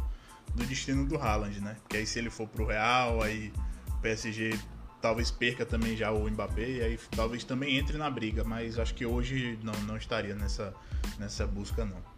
do 0.55 0.66
destino 0.66 1.07
do 1.07 1.16
Haaland, 1.16 1.62
né? 1.62 1.76
Porque 1.80 1.96
aí 1.96 2.07
se 2.07 2.18
ele 2.18 2.28
for 2.28 2.46
pro 2.46 2.66
Real, 2.66 3.22
aí 3.22 3.55
o 3.88 4.02
PSG 4.02 4.59
talvez 5.00 5.30
perca 5.30 5.64
também 5.64 5.96
já 5.96 6.12
o 6.12 6.28
Mbappé, 6.28 6.68
e 6.68 6.82
aí 6.82 6.98
talvez 7.16 7.42
também 7.42 7.78
entre 7.78 7.96
na 7.96 8.11
briga, 8.11 8.44
mas 8.44 8.78
acho 8.78 8.94
que 8.94 9.07
hoje 9.07 9.59
não, 9.62 9.72
não 9.86 9.96
estaria 9.96 10.34
nessa, 10.34 10.74
nessa 11.18 11.46
busca, 11.46 11.86
não. 11.86 12.13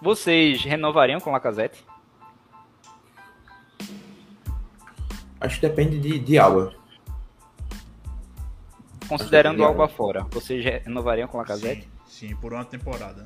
Vocês 0.00 0.62
renovariam 0.62 1.20
com 1.20 1.30
o 1.30 1.32
Lacazette? 1.32 1.84
Acho 5.40 5.60
que 5.60 5.68
depende 5.68 5.98
de, 5.98 6.18
de 6.18 6.38
Alba. 6.38 6.74
Considerando 9.08 9.64
algo 9.64 9.82
afora, 9.82 10.26
vocês 10.30 10.64
renovariam 10.64 11.26
com 11.28 11.38
o 11.38 11.40
Lacazette? 11.40 11.88
Sim, 12.06 12.28
sim, 12.28 12.36
por 12.36 12.52
uma 12.52 12.64
temporada. 12.64 13.24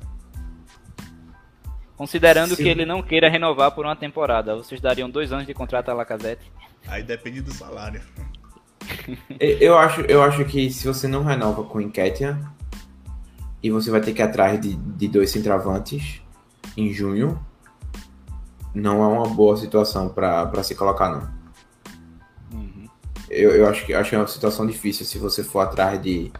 Considerando 1.97 2.55
sim. 2.55 2.63
que 2.63 2.69
ele 2.69 2.85
não 2.85 3.03
queira 3.03 3.29
renovar 3.29 3.71
por 3.71 3.85
uma 3.85 3.95
temporada, 3.95 4.55
vocês 4.55 4.79
dariam 4.79 5.09
dois 5.09 5.31
anos 5.31 5.45
de 5.45 5.53
contrato 5.53 5.89
a 5.89 5.93
Lacazette? 5.93 6.51
Aí 6.87 7.03
depende 7.03 7.41
do 7.41 7.53
salário. 7.53 8.01
eu, 9.39 9.77
acho, 9.77 10.01
eu 10.01 10.23
acho 10.23 10.45
que 10.45 10.71
se 10.71 10.87
você 10.87 11.07
não 11.07 11.23
renova 11.23 11.63
com 11.63 11.77
o 11.77 11.81
Enquetia, 11.81 12.39
e 13.61 13.71
você 13.71 13.89
vai 13.89 14.01
ter 14.01 14.13
que 14.13 14.21
ir 14.21 14.25
atrás 14.25 14.59
de, 14.59 14.75
de 14.75 15.07
dois 15.07 15.31
centravantes 15.31 16.21
em 16.75 16.91
junho, 16.93 17.39
não 18.73 19.03
é 19.03 19.07
uma 19.07 19.27
boa 19.27 19.55
situação 19.57 20.09
para 20.09 20.63
se 20.63 20.75
colocar, 20.75 21.09
não 21.09 21.43
eu, 23.33 23.51
eu 23.51 23.67
acho, 23.67 23.85
que, 23.85 23.93
acho 23.93 24.09
que 24.09 24.15
é 24.15 24.19
uma 24.19 24.27
situação 24.27 24.65
difícil 24.65 25.05
se 25.05 25.17
você 25.17 25.43
for 25.43 25.61
atrás 25.61 26.01
de, 26.01 26.31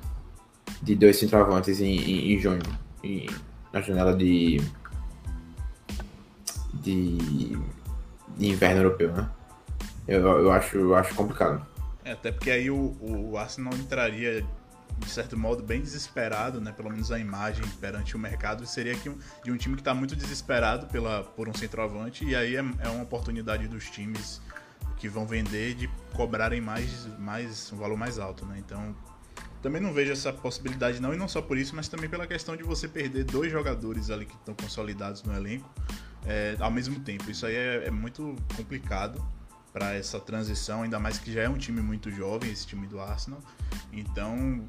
de 0.81 0.95
dois 0.95 1.17
centroavantes 1.17 1.81
em, 1.81 1.95
em, 1.95 2.33
em 2.33 2.39
junho, 2.39 2.61
em, 3.03 3.27
na 3.71 3.81
janela 3.81 4.15
de, 4.15 4.61
de, 6.73 7.57
de 8.37 8.47
inverno 8.47 8.81
europeu, 8.81 9.11
né? 9.11 9.29
Eu, 10.07 10.21
eu, 10.21 10.51
acho, 10.51 10.77
eu 10.77 10.95
acho 10.95 11.15
complicado. 11.15 11.65
É, 12.05 12.11
até 12.11 12.31
porque 12.31 12.51
aí 12.51 12.69
o, 12.69 12.95
o 13.01 13.37
Arsenal 13.37 13.73
entraria 13.73 14.45
de 14.97 15.09
certo 15.09 15.37
modo 15.37 15.63
bem 15.63 15.81
desesperado, 15.81 16.61
né? 16.61 16.71
Pelo 16.71 16.89
menos 16.89 17.11
a 17.11 17.19
imagem 17.19 17.65
perante 17.79 18.15
o 18.15 18.19
mercado 18.19 18.65
seria 18.65 18.95
que 18.95 19.11
de 19.43 19.51
um 19.51 19.57
time 19.57 19.75
que 19.75 19.81
está 19.81 19.93
muito 19.93 20.15
desesperado 20.15 20.87
pela, 20.87 21.23
por 21.23 21.49
um 21.49 21.53
centroavante 21.53 22.25
e 22.25 22.35
aí 22.35 22.55
é, 22.55 22.59
é 22.79 22.89
uma 22.89 23.03
oportunidade 23.03 23.67
dos 23.67 23.89
times 23.89 24.41
que 24.97 25.09
vão 25.09 25.25
vender 25.25 25.75
de 25.75 25.89
cobrarem 26.13 26.61
mais, 26.61 27.07
mais 27.19 27.71
um 27.73 27.77
valor 27.77 27.97
mais 27.97 28.19
alto, 28.19 28.45
né? 28.45 28.55
Então 28.57 28.95
também 29.61 29.81
não 29.81 29.93
vejo 29.93 30.11
essa 30.11 30.31
possibilidade 30.31 31.01
não 31.01 31.13
e 31.13 31.17
não 31.17 31.27
só 31.27 31.41
por 31.41 31.57
isso, 31.57 31.75
mas 31.75 31.87
também 31.87 32.09
pela 32.09 32.27
questão 32.27 32.55
de 32.55 32.63
você 32.63 32.87
perder 32.87 33.23
dois 33.23 33.51
jogadores 33.51 34.09
ali 34.09 34.25
que 34.25 34.35
estão 34.35 34.53
consolidados 34.53 35.23
no 35.23 35.33
elenco 35.33 35.69
é, 36.25 36.55
ao 36.59 36.71
mesmo 36.71 36.99
tempo. 36.99 37.29
Isso 37.31 37.45
aí 37.45 37.55
é, 37.55 37.87
é 37.87 37.91
muito 37.91 38.35
complicado 38.55 39.23
para 39.73 39.95
essa 39.95 40.19
transição, 40.19 40.83
ainda 40.83 40.99
mais 40.99 41.17
que 41.17 41.33
já 41.33 41.41
é 41.41 41.49
um 41.49 41.57
time 41.57 41.81
muito 41.81 42.11
jovem 42.11 42.51
esse 42.51 42.65
time 42.65 42.87
do 42.87 42.99
Arsenal. 42.99 43.41
Então 43.91 44.63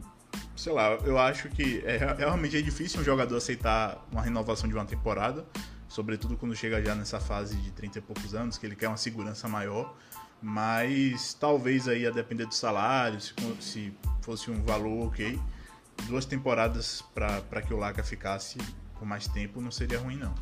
sei 0.57 0.73
lá, 0.73 0.93
eu 1.05 1.19
acho 1.19 1.49
que 1.49 1.83
é, 1.85 1.97
realmente 2.17 2.57
é 2.57 2.63
difícil 2.63 3.01
um 3.01 3.05
jogador 3.05 3.37
aceitar 3.37 4.05
uma 4.11 4.23
renovação 4.23 4.69
de 4.69 4.75
uma 4.75 4.85
temporada, 4.85 5.45
sobretudo 5.89 6.37
quando 6.37 6.55
chega 6.55 6.83
já 6.83 6.95
nessa 6.95 7.21
fase 7.21 7.57
de 7.57 7.71
30 7.73 7.99
e 7.99 8.03
poucos 8.03 8.35
anos, 8.35 8.59
que 8.59 8.67
ele 8.67 8.77
quer 8.77 8.89
uma 8.89 8.97
segurança 8.97 9.49
maior. 9.49 9.97
Mas 10.43 11.33
talvez 11.35 11.89
aí 11.89 12.07
a 12.07 12.11
depender 12.11 12.45
do 12.47 12.55
salário, 12.55 13.19
se, 13.21 13.33
se 13.61 13.93
fosse 14.21 14.51
um 14.51 14.63
valor 14.63 15.07
ok, 15.07 15.41
duas 16.07 16.27
temporadas 16.27 17.03
para 17.15 17.63
que 17.63 17.73
o 17.73 17.79
Laca 17.79 18.03
ficasse 18.03 18.59
por 18.99 19.07
mais 19.07 19.27
tempo 19.27 19.61
não 19.61 19.71
seria 19.71 19.99
ruim 19.99 20.17
não. 20.17 20.35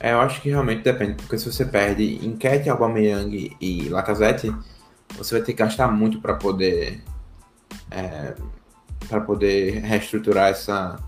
É, 0.00 0.12
eu 0.12 0.20
acho 0.20 0.40
que 0.40 0.50
realmente 0.50 0.82
depende, 0.82 1.14
porque 1.14 1.38
se 1.38 1.50
você 1.50 1.64
perde 1.64 2.24
Enquete, 2.26 2.68
Aubameyang 2.68 3.56
e 3.60 3.88
Lacazette, 3.88 4.52
você 5.16 5.36
vai 5.36 5.44
ter 5.44 5.52
que 5.52 5.62
gastar 5.62 5.88
muito 5.88 6.20
para 6.20 6.34
poder 6.34 7.02
é, 7.90 8.34
para 9.08 9.20
poder 9.20 9.80
reestruturar 9.80 10.48
essa 10.48 10.98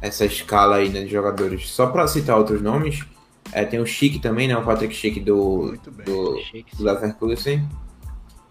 essa 0.00 0.24
escala 0.24 0.76
aí 0.76 0.88
né, 0.88 1.04
de 1.04 1.10
jogadores. 1.10 1.70
Só 1.70 1.86
para 1.86 2.06
citar 2.06 2.36
outros 2.36 2.60
nomes, 2.60 3.04
é, 3.52 3.64
tem 3.64 3.80
o 3.80 3.86
Chique 3.86 4.18
também, 4.18 4.46
né? 4.48 4.56
O 4.56 4.62
Patrick 4.62 4.94
Chique 4.94 5.20
do, 5.20 5.76
do, 5.82 5.90
do 6.04 6.38
Leverkusen. 6.78 7.66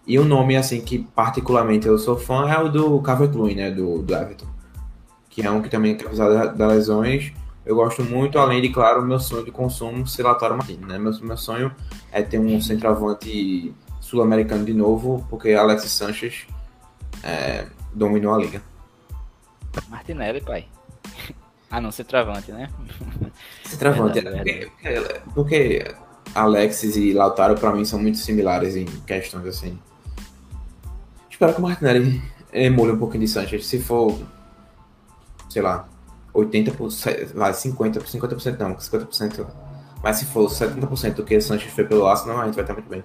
E 0.06 0.18
um 0.18 0.24
nome, 0.24 0.56
assim, 0.56 0.80
que 0.80 0.98
particularmente 1.14 1.86
eu 1.86 1.96
sou 1.98 2.18
fã 2.18 2.48
é 2.50 2.58
o 2.58 2.68
do 2.68 3.00
Calvert-Lewin, 3.00 3.54
né? 3.54 3.70
Do, 3.70 4.02
do 4.02 4.14
Everton. 4.14 4.46
Que 5.30 5.46
é 5.46 5.50
um 5.50 5.62
que 5.62 5.68
também, 5.68 5.92
apesar 5.92 6.46
das 6.46 6.68
lesões, 6.68 7.32
eu 7.64 7.74
gosto 7.74 8.02
muito, 8.04 8.38
além 8.38 8.60
de, 8.60 8.68
claro, 8.68 9.00
o 9.00 9.04
meu 9.04 9.18
sonho 9.18 9.44
de 9.44 9.50
consumo 9.50 10.06
ser 10.06 10.22
Lautaro 10.22 10.56
Martins, 10.56 10.80
né? 10.80 10.98
Meu, 10.98 11.12
meu 11.20 11.36
sonho 11.36 11.74
é 12.12 12.22
ter 12.22 12.38
um 12.38 12.60
centroavante 12.60 13.74
sul-americano 14.00 14.64
de 14.64 14.74
novo, 14.74 15.26
porque 15.30 15.52
Alexis 15.52 15.92
Sanchez 15.92 16.46
é, 17.22 17.66
dominou 17.94 18.34
a 18.34 18.38
liga. 18.38 18.62
Martinelli, 19.88 20.42
pai. 20.42 20.66
Ah, 21.70 21.80
não, 21.80 21.90
centroavante, 21.90 22.52
né? 22.52 22.70
Centroavante, 23.64 24.18
é, 24.18 24.30
porque, 24.30 24.70
porque 25.34 25.94
Alexis 26.34 26.96
e 26.96 27.12
Lautaro, 27.12 27.54
pra 27.56 27.72
mim, 27.72 27.84
são 27.84 27.98
muito 27.98 28.18
similares 28.18 28.76
em 28.76 28.84
questões 29.06 29.46
assim. 29.46 29.78
Espero 31.30 31.54
que 31.54 31.58
o 31.58 31.62
Martinelli 31.62 32.22
emule 32.52 32.92
um 32.92 32.98
pouquinho 32.98 33.24
de 33.24 33.28
Sanchez. 33.28 33.66
Se 33.66 33.80
for, 33.80 34.16
sei 35.48 35.62
lá, 35.62 35.88
80%, 36.34 37.34
vai, 37.34 37.52
50%, 37.52 38.02
50% 38.02 38.58
não, 38.58 38.74
50%. 38.74 39.46
Mas 40.02 40.16
se 40.16 40.26
for 40.26 40.48
70% 40.48 41.14
do 41.14 41.24
que 41.24 41.36
o 41.36 41.40
Sanchez 41.40 41.72
fez 41.72 41.88
pelo 41.88 42.06
Arsenal, 42.06 42.40
a 42.40 42.44
gente 42.44 42.54
vai 42.54 42.64
estar 42.64 42.74
muito 42.74 42.88
bem. 42.88 43.02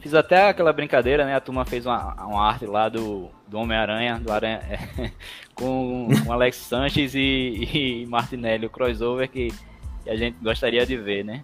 Fiz 0.00 0.12
até 0.14 0.48
aquela 0.48 0.72
brincadeira, 0.72 1.24
né? 1.24 1.34
A 1.34 1.40
turma 1.40 1.64
fez 1.64 1.86
uma, 1.86 2.14
uma 2.24 2.46
arte 2.46 2.66
lá 2.66 2.88
do, 2.88 3.28
do 3.46 3.58
Homem-Aranha, 3.58 4.20
do 4.20 4.30
Aranha, 4.30 4.60
é, 4.98 5.10
com, 5.54 6.08
com 6.24 6.32
Alex 6.32 6.56
Sanches 6.56 7.14
e, 7.14 7.68
e 7.72 8.06
Martinelli, 8.06 8.66
o 8.66 8.70
crossover 8.70 9.28
que, 9.28 9.48
que, 10.04 10.10
a 10.10 10.16
gente 10.16 10.36
gostaria 10.42 10.84
de 10.84 10.96
ver, 10.96 11.24
né? 11.24 11.42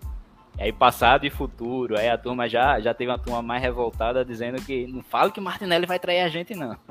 E 0.59 0.65
aí 0.65 0.73
passado 0.73 1.25
e 1.27 1.31
futuro, 1.31 1.99
aí 1.99 2.09
a 2.09 2.19
turma 2.19 2.49
já, 2.49 2.79
já 2.81 2.95
teve 2.95 3.11
uma 3.11 3.19
turma 3.19 3.43
mais 3.43 3.61
revoltada 3.61 4.25
dizendo 4.25 4.63
que 4.63 4.87
não 4.87 5.03
fala 5.03 5.31
que 5.31 5.41
Martinelli 5.41 5.87
vai 5.87 5.99
trair 5.99 6.21
a 6.21 6.29
gente, 6.29 6.55
não. 6.55 6.77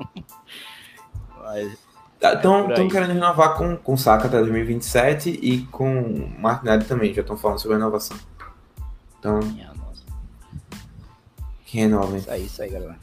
Estão 2.32 2.68
tá, 2.68 2.74
é 2.74 2.88
querendo 2.88 3.12
renovar 3.12 3.54
com, 3.56 3.76
com 3.76 3.96
Saka 3.96 4.26
até 4.26 4.38
2027 4.38 5.38
e 5.42 5.66
com 5.66 6.30
Martinelli 6.38 6.84
também, 6.84 7.12
já 7.12 7.20
estão 7.20 7.36
falando 7.36 7.58
sobre 7.58 7.76
a 7.76 7.78
renovação. 7.78 8.16
Então. 9.18 9.40
Minha 9.40 9.74
que 11.74 11.80
renovem. 11.80 12.18
Isso 12.18 12.30
aí, 12.30 12.44
isso 12.46 12.62
aí, 12.62 12.70
galera. 12.70 12.96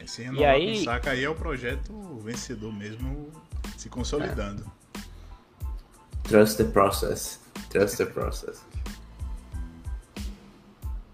Esse 0.00 0.22
renovar 0.22 0.40
e 0.40 0.44
aí... 0.44 0.78
com 0.78 0.84
Saka 0.84 1.10
aí 1.10 1.24
é 1.24 1.28
o 1.28 1.34
projeto 1.34 2.20
vencedor 2.22 2.72
mesmo 2.72 3.28
se 3.76 3.88
consolidando. 3.88 4.64
É. 4.96 6.28
Trust 6.28 6.56
the 6.58 6.70
process. 6.70 7.40
Trust 7.70 7.96
the 7.96 8.06
process. 8.06 8.64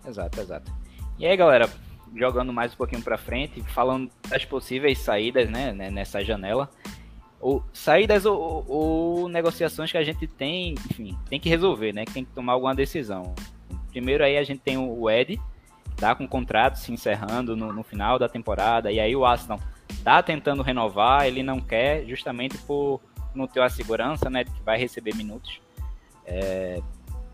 Exato, 0.07 0.41
exato. 0.41 0.71
E 1.19 1.27
aí, 1.27 1.35
galera, 1.39 1.71
jogando 2.15 2.53
mais 2.53 2.75
um 2.75 2.77
pouquinho 2.77 3.03
para 3.03 3.17
frente, 3.17 3.63
falando 3.63 4.11
das 4.29 4.45
possíveis 4.45 4.99
saídas, 4.99 5.49
né, 5.49 5.73
né 5.73 5.91
nessa 5.91 6.23
janela. 6.23 6.69
Ou 7.41 7.65
saídas 7.73 8.27
ou, 8.27 8.65
ou, 8.69 9.29
negociações 9.29 9.91
que 9.91 9.97
a 9.97 10.05
gente 10.05 10.27
tem, 10.27 10.75
enfim, 10.91 11.17
tem 11.29 11.41
que 11.41 11.49
resolver, 11.49 11.93
né? 11.93 12.05
Tem 12.05 12.25
que 12.25 12.31
tomar 12.33 12.53
alguma 12.53 12.75
decisão. 12.75 13.35
Primeiro 13.91 14.23
aí 14.23 14.37
a 14.37 14.45
gente 14.45 14.61
tem 14.61 14.77
o 14.77 15.11
Ed, 15.11 15.41
tá 15.97 16.15
com 16.15 16.25
o 16.25 16.29
contrato 16.29 16.77
se 16.77 16.93
encerrando 16.93 17.57
no, 17.57 17.73
no 17.73 17.83
final 17.83 18.19
da 18.19 18.29
temporada, 18.29 18.93
e 18.93 19.01
aí 19.01 19.17
o 19.17 19.25
Arsenal 19.25 19.59
tá 20.05 20.23
tentando 20.23 20.63
renovar, 20.63 21.27
ele 21.27 21.43
não 21.43 21.61
quer, 21.61 22.05
justamente 22.07 22.59
por 22.59 23.01
não 23.35 23.47
ter 23.47 23.63
a 23.63 23.69
segurança, 23.69 24.29
né, 24.29 24.45
de 24.45 24.51
que 24.51 24.63
vai 24.63 24.79
receber 24.79 25.15
minutos. 25.15 25.61
É, 26.27 26.81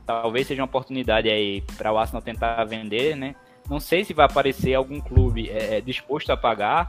talvez 0.07 0.47
seja 0.47 0.62
uma 0.62 0.66
oportunidade 0.66 1.28
aí 1.28 1.62
para 1.77 1.93
o 1.93 1.99
Arsenal 1.99 2.23
tentar 2.23 2.62
vender, 2.65 3.16
né? 3.16 3.35
Não 3.69 3.81
sei 3.81 4.05
se 4.05 4.15
vai 4.15 4.27
aparecer 4.27 4.74
algum 4.74 5.01
clube 5.01 5.51
é, 5.51 5.81
disposto 5.81 6.31
a 6.31 6.37
pagar. 6.37 6.89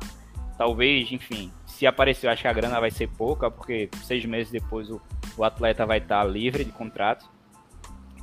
Talvez, 0.58 1.12
enfim, 1.12 1.52
se 1.66 1.86
aparecer, 1.86 2.28
eu 2.28 2.32
acho 2.32 2.42
que 2.42 2.48
a 2.48 2.54
grana 2.54 2.80
vai 2.80 2.90
ser 2.90 3.08
pouca, 3.08 3.52
porque 3.52 3.90
seis 4.04 4.26
meses 4.26 4.52
depois 4.52 4.90
o, 4.90 5.00
o 5.38 5.44
atleta 5.44 5.86
vai 5.86 6.00
estar 6.00 6.24
livre 6.24 6.66
de 6.66 6.72
contrato. 6.72 7.30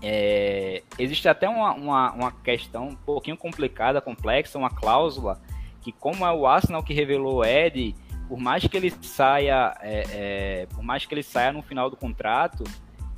É, 0.02 0.82
existe 0.98 1.28
até 1.28 1.48
uma, 1.48 1.73
uma, 1.73 2.12
uma, 2.12 2.32
questão 2.32 2.89
um 2.89 2.97
pouquinho 2.97 3.36
complicada, 3.36 4.01
complexa, 4.01 4.59
uma 4.59 4.69
cláusula, 4.69 5.40
que 5.81 5.93
como 5.93 6.27
é 6.27 6.32
o 6.32 6.47
Arsenal 6.47 6.82
que 6.82 6.93
revelou 6.93 7.36
o 7.36 7.44
Ed, 7.44 7.94
por 8.28 8.39
mais 8.39 8.66
que 8.66 8.77
ele 8.77 8.93
saia, 9.01 9.74
é, 9.81 10.05
é, 10.11 10.66
por 10.66 10.82
mais 10.82 11.06
que 11.06 11.15
ele 11.15 11.23
saia 11.23 11.52
no 11.52 11.62
final 11.62 11.89
do 11.89 11.97
contrato, 11.97 12.65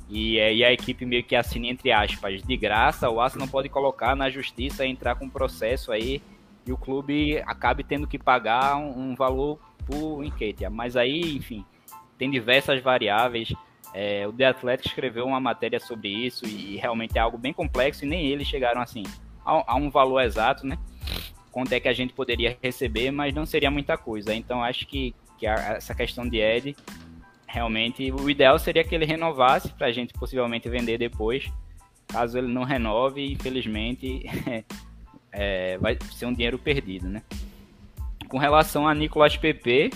e, 0.07 0.35
e 0.35 0.63
a 0.63 0.71
equipe 0.71 1.05
meio 1.05 1.23
que 1.23 1.35
assine, 1.35 1.69
entre 1.69 1.91
aspas, 1.91 2.41
de 2.41 2.55
graça, 2.55 3.09
o 3.09 3.19
Arsenal 3.19 3.47
pode 3.47 3.67
colocar 3.67 4.15
na 4.15 4.29
justiça 4.29 4.85
entrar 4.85 5.15
com 5.15 5.25
um 5.25 5.29
processo 5.29 5.91
aí 5.91 6.21
e 6.67 6.71
o 6.71 6.77
clube 6.77 7.39
acabe 7.45 7.83
tendo 7.83 8.05
que 8.05 8.19
pagar 8.19 8.75
um, 8.77 9.11
um 9.11 9.15
valor 9.15 9.59
por 9.85 10.23
Enquetia. 10.23 10.69
Mas 10.69 10.97
aí, 10.97 11.35
enfim, 11.35 11.65
tem 12.17 12.29
diversas 12.29 12.81
variáveis. 12.81 13.53
É, 13.93 14.27
o 14.27 14.33
The 14.33 14.45
Athletic 14.45 14.87
escreveu 14.87 15.25
uma 15.25 15.39
matéria 15.39 15.79
sobre 15.79 16.09
isso 16.09 16.45
e 16.45 16.75
realmente 16.75 17.17
é 17.17 17.21
algo 17.21 17.37
bem 17.37 17.53
complexo 17.53 18.03
e 18.03 18.07
nem 18.07 18.27
eles 18.27 18.47
chegaram 18.47 18.81
assim 18.81 19.03
a, 19.45 19.73
a 19.73 19.75
um 19.75 19.89
valor 19.89 20.21
exato, 20.21 20.67
né? 20.67 20.77
Quanto 21.51 21.71
é 21.71 21.79
que 21.79 21.87
a 21.87 21.93
gente 21.93 22.13
poderia 22.13 22.57
receber, 22.61 23.11
mas 23.11 23.33
não 23.33 23.45
seria 23.45 23.71
muita 23.71 23.97
coisa. 23.97 24.35
Então 24.35 24.61
acho 24.61 24.85
que, 24.85 25.15
que 25.37 25.47
a, 25.47 25.53
essa 25.77 25.95
questão 25.95 26.27
de 26.27 26.37
Ed 26.37 26.75
realmente 27.47 28.11
o 28.11 28.29
ideal 28.29 28.59
seria 28.59 28.83
que 28.83 28.93
ele 28.93 29.05
renovasse 29.05 29.69
para 29.69 29.87
a 29.87 29.91
gente 29.91 30.13
possivelmente 30.13 30.69
vender 30.69 30.97
depois. 30.97 31.49
Caso 32.07 32.37
ele 32.37 32.47
não 32.47 32.63
renove, 32.63 33.31
infelizmente 33.31 34.25
é, 35.37 35.77
vai 35.77 35.95
ser 36.11 36.25
um 36.25 36.33
dinheiro 36.33 36.57
perdido, 36.57 37.07
né? 37.07 37.21
Com 38.27 38.39
relação 38.39 38.87
a 38.87 38.95
Nicolas 38.95 39.37
Pepe, 39.37 39.91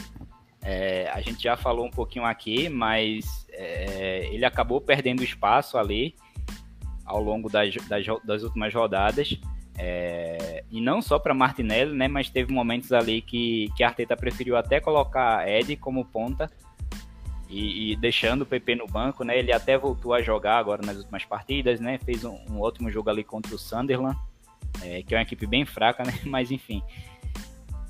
é, 0.62 1.10
a 1.12 1.20
gente 1.20 1.42
já 1.42 1.58
falou 1.58 1.86
um 1.86 1.90
pouquinho 1.90 2.24
aqui, 2.24 2.70
mas 2.70 3.48
é, 3.52 4.30
ele 4.32 4.46
acabou 4.46 4.80
perdendo 4.80 5.24
espaço 5.24 5.80
ali 5.80 6.16
ao 7.04 7.20
longo 7.20 7.50
das, 7.50 7.76
das, 7.88 8.06
das 8.24 8.44
últimas 8.44 8.72
rodadas. 8.72 9.40
É, 9.78 10.64
e 10.70 10.80
não 10.80 11.02
só 11.02 11.18
para 11.18 11.34
Martinelli, 11.34 11.96
né, 11.96 12.08
mas 12.08 12.30
teve 12.30 12.54
momentos 12.54 12.94
ali 12.94 13.20
que, 13.20 13.72
que 13.76 13.84
Arteta 13.84 14.16
preferiu 14.16 14.56
até 14.56 14.80
colocar 14.80 15.48
Ed 15.50 15.76
como 15.78 16.06
ponta 16.06 16.52
e, 17.50 17.92
e, 17.92 17.96
deixando 17.96 18.44
o 18.44 18.46
PP 18.46 18.76
no 18.76 18.86
banco, 18.86 19.24
né? 19.24 19.38
Ele 19.38 19.52
até 19.52 19.78
voltou 19.78 20.14
a 20.14 20.22
jogar 20.22 20.58
agora 20.58 20.86
nas 20.86 20.98
últimas 20.98 21.26
partidas, 21.26 21.80
né? 21.82 21.98
Fez 22.06 22.24
um, 22.24 22.38
um 22.50 22.62
ótimo 22.62 22.90
jogo 22.90 23.10
ali 23.10 23.24
contra 23.24 23.54
o 23.54 23.58
Sunderland, 23.58 24.18
é, 24.84 25.04
que 25.04 25.14
é 25.14 25.18
uma 25.18 25.24
equipe 25.24 25.46
bem 25.46 25.66
fraca, 25.66 26.04
né? 26.04 26.14
Mas 26.26 26.52
enfim. 26.52 26.82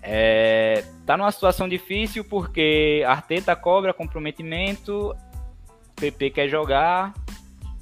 É, 0.04 0.84
tá 1.06 1.16
numa 1.16 1.32
situação 1.32 1.70
difícil 1.70 2.24
porque 2.24 3.04
Arteta 3.06 3.56
cobra 3.56 3.94
comprometimento, 3.94 5.16
PP 5.96 6.32
quer 6.32 6.50
jogar, 6.50 7.14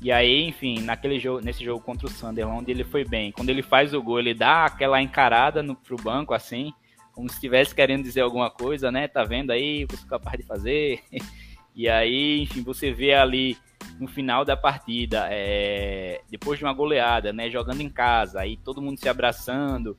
e 0.02 0.12
aí, 0.12 0.44
enfim, 0.44 0.82
naquele 0.82 1.20
jogo, 1.20 1.44
nesse 1.44 1.64
jogo 1.64 1.82
contra 1.82 2.08
o 2.08 2.10
Sunderland, 2.10 2.70
ele 2.72 2.86
foi 2.86 3.04
bem. 3.04 3.32
Quando 3.32 3.50
ele 3.50 3.62
faz 3.62 3.94
o 3.94 4.02
gol, 4.02 4.20
ele 4.20 4.34
dá 4.34 4.66
aquela 4.66 5.02
encarada 5.02 5.62
no, 5.62 5.76
pro 5.76 5.98
banco, 5.98 6.34
assim, 6.34 6.74
como 7.12 7.28
se 7.28 7.36
estivesse 7.36 7.76
querendo 7.76 8.04
dizer 8.04 8.22
alguma 8.22 8.50
coisa, 8.50 8.90
né? 8.90 9.10
Tá 9.10 9.26
vendo 9.26 9.52
aí, 9.52 9.86
você 9.86 10.06
é 10.06 10.10
capaz 10.10 10.38
de 10.38 10.46
fazer. 10.46 11.02
E 11.76 11.88
aí, 11.88 12.42
enfim, 12.42 12.62
você 12.62 12.92
vê 12.92 13.14
ali 13.14 13.56
no 14.00 14.08
final 14.08 14.46
da 14.46 14.56
partida, 14.56 15.28
é, 15.30 16.22
depois 16.30 16.60
de 16.60 16.66
uma 16.66 16.74
goleada, 16.74 17.34
né, 17.34 17.50
jogando 17.50 17.82
em 17.82 17.90
casa, 17.90 18.42
aí 18.42 18.58
todo 18.58 18.82
mundo 18.82 18.98
se 18.98 19.10
abraçando, 19.10 19.98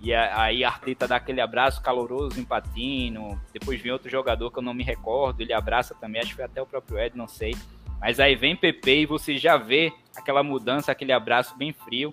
e 0.00 0.14
aí 0.14 0.62
Arteta 0.62 1.08
dá 1.08 1.16
aquele 1.16 1.40
abraço 1.40 1.82
caloroso 1.82 2.38
em 2.38 2.44
Patino, 2.44 3.40
depois 3.52 3.80
vem 3.80 3.92
outro 3.92 4.08
jogador 4.08 4.50
que 4.50 4.58
eu 4.58 4.62
não 4.62 4.74
me 4.74 4.84
recordo, 4.84 5.40
ele 5.40 5.52
abraça 5.52 5.94
também, 5.94 6.20
acho 6.20 6.30
que 6.30 6.36
foi 6.36 6.44
até 6.44 6.60
o 6.62 6.66
próprio 6.66 6.98
Ed, 6.98 7.16
não 7.16 7.26
sei. 7.26 7.56
Mas 8.00 8.20
aí 8.20 8.36
vem 8.36 8.54
PP 8.54 9.00
e 9.00 9.06
você 9.06 9.38
já 9.38 9.56
vê 9.56 9.92
aquela 10.14 10.42
mudança, 10.42 10.92
aquele 10.92 11.12
abraço 11.12 11.56
bem 11.56 11.72
frio. 11.72 12.12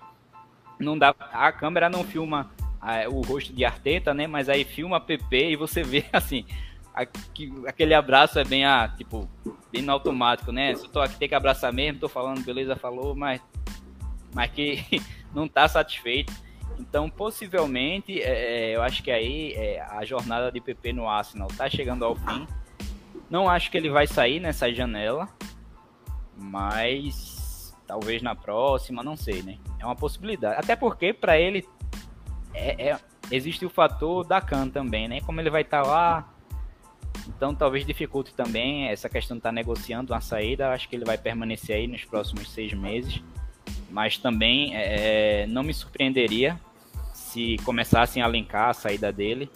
Não 0.78 0.98
dá, 0.98 1.14
a 1.32 1.52
câmera 1.52 1.88
não 1.88 2.02
filma 2.02 2.50
a, 2.80 3.08
o 3.08 3.20
rosto 3.20 3.52
de 3.52 3.64
Arteta, 3.64 4.14
né? 4.14 4.26
Mas 4.26 4.48
aí 4.48 4.64
filma 4.64 4.98
PP 4.98 5.50
e 5.50 5.56
você 5.56 5.82
vê 5.82 6.04
assim, 6.12 6.44
aquele 7.66 7.94
abraço 7.94 8.38
é 8.38 8.44
bem, 8.44 8.64
ah, 8.64 8.92
tipo, 8.96 9.28
bem 9.74 9.82
no 9.82 9.92
automático, 9.92 10.52
né? 10.52 10.74
Se 10.76 10.84
eu 10.84 10.88
tô 10.88 11.00
aqui, 11.00 11.16
tem 11.16 11.28
que 11.28 11.34
abraçar 11.34 11.72
mesmo, 11.72 11.98
tô 11.98 12.08
falando, 12.08 12.44
beleza, 12.44 12.76
falou, 12.76 13.14
mas, 13.14 13.40
mas 14.32 14.50
que 14.52 14.84
não 15.34 15.48
tá 15.48 15.66
satisfeito. 15.66 16.32
Então, 16.78 17.10
possivelmente, 17.10 18.20
é, 18.20 18.70
é, 18.70 18.76
eu 18.76 18.82
acho 18.82 19.02
que 19.02 19.10
aí 19.10 19.52
é, 19.54 19.80
a 19.80 20.04
jornada 20.04 20.50
de 20.50 20.60
PP 20.60 20.92
no 20.92 21.08
Arsenal 21.08 21.48
tá 21.48 21.68
chegando 21.68 22.04
ao 22.04 22.14
fim. 22.14 22.46
Não 23.28 23.48
acho 23.48 23.70
que 23.70 23.76
ele 23.76 23.90
vai 23.90 24.06
sair 24.06 24.38
nessa 24.38 24.72
janela, 24.72 25.28
mas 26.36 27.76
talvez 27.86 28.22
na 28.22 28.34
próxima, 28.34 29.02
não 29.02 29.16
sei, 29.16 29.42
né? 29.42 29.58
É 29.80 29.84
uma 29.84 29.96
possibilidade. 29.96 30.58
Até 30.58 30.76
porque 30.76 31.12
para 31.12 31.38
ele 31.38 31.66
é, 32.52 32.90
é, 32.90 32.98
existe 33.30 33.66
o 33.66 33.70
fator 33.70 34.24
da 34.24 34.40
Khan 34.40 34.68
também, 34.68 35.08
né? 35.08 35.20
Como 35.20 35.40
ele 35.40 35.50
vai 35.50 35.62
estar 35.62 35.82
tá 35.82 35.88
lá 35.88 36.33
então 37.28 37.54
talvez 37.54 37.86
dificulte 37.86 38.34
também 38.34 38.88
essa 38.88 39.08
questão 39.08 39.36
de 39.36 39.40
estar 39.40 39.50
tá 39.50 39.54
negociando 39.54 40.12
uma 40.12 40.20
saída. 40.20 40.70
Acho 40.70 40.88
que 40.88 40.96
ele 40.96 41.04
vai 41.04 41.18
permanecer 41.18 41.76
aí 41.76 41.86
nos 41.86 42.04
próximos 42.04 42.50
seis 42.50 42.72
meses. 42.72 43.22
Mas 43.90 44.18
também 44.18 44.74
é, 44.76 45.42
é, 45.42 45.46
não 45.46 45.62
me 45.62 45.72
surpreenderia 45.72 46.58
se 47.12 47.56
começassem 47.64 48.22
a 48.22 48.28
linkar 48.28 48.70
a 48.70 48.74
saída 48.74 49.12
dele. 49.12 49.50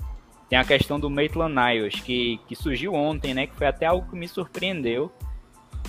Tem 0.48 0.58
a 0.58 0.64
questão 0.64 0.98
do 0.98 1.10
Maitland 1.10 1.54
Niles, 1.54 2.00
que, 2.00 2.40
que 2.48 2.56
surgiu 2.56 2.94
ontem, 2.94 3.34
né? 3.34 3.46
Que 3.46 3.54
foi 3.54 3.66
até 3.66 3.86
algo 3.86 4.08
que 4.08 4.16
me 4.16 4.26
surpreendeu. 4.26 5.12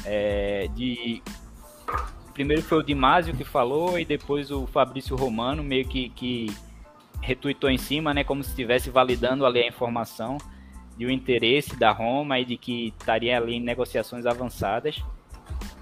É, 0.06 0.68
de 0.76 1.22
primeiro 2.34 2.62
foi 2.62 2.78
o 2.78 2.84
Dimásio 2.84 3.36
que 3.36 3.44
falou 3.44 4.00
e 4.00 4.06
depois 4.06 4.50
o 4.50 4.66
Fabrício 4.66 5.16
Romano 5.16 5.62
meio 5.62 5.86
que, 5.86 6.10
que 6.10 6.48
retuitou 7.22 7.70
em 7.70 7.78
cima, 7.78 8.14
né? 8.14 8.24
Como 8.24 8.44
se 8.44 8.50
estivesse 8.50 8.90
validando 8.90 9.46
ali 9.46 9.62
a 9.62 9.68
informação 9.68 10.38
de 11.00 11.06
o 11.06 11.10
interesse 11.10 11.78
da 11.78 11.92
Roma 11.92 12.40
e 12.40 12.46
de 12.46 12.58
que 12.58 12.94
estaria 13.00 13.38
ali 13.38 13.56
em 13.56 13.62
negociações 13.62 14.26
avançadas. 14.26 15.02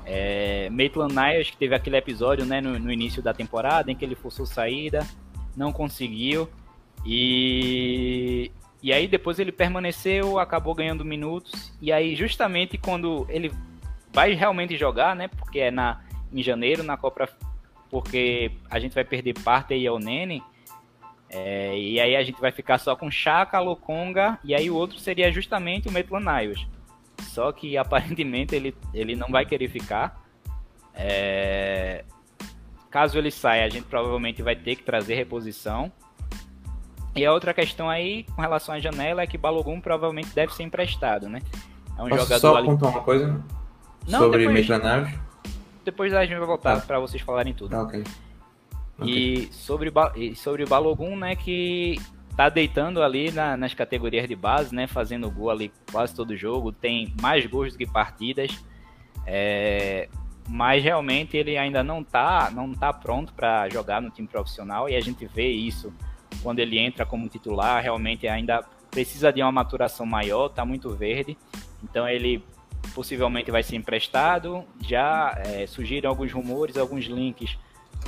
É, 0.05 0.69
Maitland 0.69 1.11
Niles, 1.11 1.55
teve 1.55 1.73
aquele 1.73 1.97
episódio 1.97 2.45
né, 2.45 2.61
no, 2.61 2.77
no, 2.77 2.91
início 2.91 3.19
da 3.19 3.33
temporada 3.33 3.91
em 3.91 3.95
que 3.95 4.05
ele 4.05 4.13
forçou 4.13 4.45
saída, 4.45 5.05
não 5.55 5.73
conseguiu. 5.73 6.47
E, 7.03 8.51
e 8.81 8.93
aí 8.93 9.07
depois 9.07 9.39
ele 9.39 9.51
permaneceu, 9.51 10.37
acabou 10.37 10.75
ganhando 10.75 11.03
minutos. 11.03 11.73
E 11.81 11.91
aí 11.91 12.15
justamente 12.15 12.77
quando 12.77 13.25
ele 13.27 13.51
vai 14.13 14.33
realmente 14.33 14.77
jogar, 14.77 15.15
né? 15.15 15.29
Porque 15.29 15.61
é 15.61 15.71
na, 15.71 15.99
em 16.31 16.43
janeiro 16.43 16.83
na 16.83 16.95
Copa, 16.95 17.27
porque 17.89 18.51
a 18.69 18.77
gente 18.77 18.93
vai 18.93 19.03
perder 19.03 19.33
parte 19.41 19.73
aí 19.73 19.87
ao 19.87 19.97
Nene 19.97 20.43
é, 21.29 21.77
e 21.77 21.99
aí 21.99 22.15
a 22.15 22.23
gente 22.23 22.39
vai 22.39 22.51
ficar 22.51 22.77
só 22.77 22.95
com 22.95 23.11
Chaka, 23.11 23.59
Lokonga, 23.59 24.39
e 24.43 24.55
aí 24.55 24.69
o 24.69 24.75
outro 24.75 24.97
seria 24.99 25.31
justamente 25.31 25.87
o 25.87 25.91
Maitland 25.91 26.25
Niles. 26.25 26.65
Só 27.23 27.51
que 27.51 27.75
aparentemente 27.77 28.55
ele, 28.55 28.75
ele 28.93 29.15
não 29.15 29.29
vai 29.29 29.45
querer 29.45 29.67
ficar. 29.69 30.21
É, 30.93 32.03
caso 32.89 33.17
ele 33.17 33.29
saia, 33.29 33.65
a 33.65 33.69
gente 33.69 33.85
provavelmente 33.85 34.41
vai 34.41 34.55
ter 34.55 34.75
que 34.75 34.83
trazer 34.83 35.15
reposição. 35.15 35.91
E 37.15 37.25
a 37.25 37.33
outra 37.33 37.53
questão 37.53 37.89
aí, 37.89 38.23
com 38.35 38.41
relação 38.41 38.75
à 38.75 38.79
janela, 38.79 39.23
é 39.23 39.27
que 39.27 39.37
Balogun 39.37 39.81
provavelmente 39.81 40.29
deve 40.35 40.53
ser 40.53 40.63
emprestado, 40.63 41.27
né? 41.27 41.41
É 41.97 42.03
um 42.03 42.09
Posso 42.09 42.21
jogador 42.23 42.39
só 42.39 42.57
ali... 42.57 42.67
uma 42.67 43.01
coisa 43.01 43.43
não, 44.07 44.19
sobre 44.19 44.47
depois, 44.47 44.69
Niles? 44.69 45.19
Depois 45.83 46.13
a 46.13 46.25
gente 46.25 46.37
vai 46.37 46.47
voltar 46.47 46.75
tá. 46.75 46.85
para 46.85 46.99
vocês 46.99 47.21
falarem 47.23 47.53
tudo. 47.53 47.71
Tá, 47.71 47.81
ok. 47.81 48.03
E 49.03 49.49
sobre, 49.51 49.91
sobre 50.35 50.63
o 50.63 50.67
Balogun, 50.67 51.15
né, 51.15 51.35
que 51.35 51.99
tá 52.35 52.49
deitando 52.49 53.01
ali 53.01 53.31
na, 53.31 53.57
nas 53.57 53.73
categorias 53.73 54.27
de 54.27 54.35
base, 54.35 54.73
né? 54.73 54.85
Fazendo 54.85 55.29
gol 55.29 55.49
ali 55.49 55.71
quase 55.91 56.15
todo 56.15 56.37
jogo, 56.37 56.71
tem 56.71 57.13
mais 57.19 57.45
gols 57.47 57.73
do 57.73 57.79
que 57.79 57.85
partidas. 57.85 58.63
É, 59.25 60.07
mas 60.47 60.83
realmente 60.83 61.35
ele 61.35 61.57
ainda 61.57 61.83
não 61.83 62.03
tá, 62.03 62.51
não 62.53 62.73
tá 62.73 62.93
pronto 62.93 63.33
para 63.33 63.67
jogar 63.69 64.01
no 64.01 64.09
time 64.09 64.27
profissional 64.27 64.87
e 64.87 64.95
a 64.95 65.01
gente 65.01 65.25
vê 65.25 65.49
isso 65.49 65.91
quando 66.41 66.59
ele 66.59 66.77
entra 66.77 67.05
como 67.05 67.27
titular, 67.27 67.81
realmente 67.81 68.27
ainda 68.27 68.63
precisa 68.89 69.33
de 69.33 69.41
uma 69.41 69.51
maturação 69.51 70.05
maior, 70.05 70.49
tá 70.49 70.63
muito 70.63 70.89
verde. 70.91 71.37
Então 71.83 72.07
ele 72.07 72.43
possivelmente 72.93 73.51
vai 73.51 73.63
ser 73.63 73.75
emprestado. 73.75 74.63
Já 74.79 75.35
é, 75.45 75.67
surgiram 75.67 76.09
alguns 76.09 76.31
rumores, 76.31 76.77
alguns 76.77 77.05
links 77.05 77.57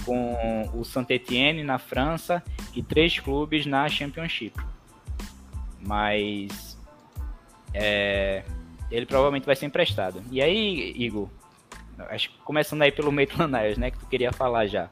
com 0.10 0.68
o 0.74 0.84
Saint-Étienne 0.84 1.64
na 1.64 1.78
França 1.78 2.44
e 2.76 2.82
três 2.82 3.20
clubes 3.20 3.68
na 3.68 3.88
Championship. 3.88 4.60
Mas 5.80 6.76
é, 7.76 8.44
ele 8.90 9.06
provavelmente 9.06 9.46
vai 9.46 9.56
ser 9.56 9.68
emprestado. 9.68 10.24
E 10.32 10.42
aí, 10.42 10.94
Igor, 10.98 11.30
acho 12.10 12.32
que 12.32 12.40
começando 12.40 12.82
aí 12.82 12.92
pelo 12.92 13.12
Maitland 13.12 13.56
Niles, 13.56 13.78
né, 13.78 13.92
que 13.92 14.00
tu 14.00 14.08
queria 14.08 14.34
falar 14.34 14.66
já. 14.66 14.90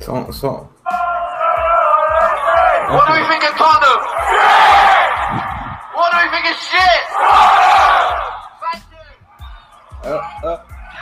Só, 0.00 0.30
só. 0.30 0.70
What 2.88 3.08
do 3.08 3.12
we 3.12 3.28
think 3.28 3.44
of 3.44 3.58
Tottenham? 3.58 3.98
What 5.96 6.12
do 6.12 6.18
we 6.18 6.30
think 6.30 6.48
of 6.48 6.60
shit? 6.60 7.02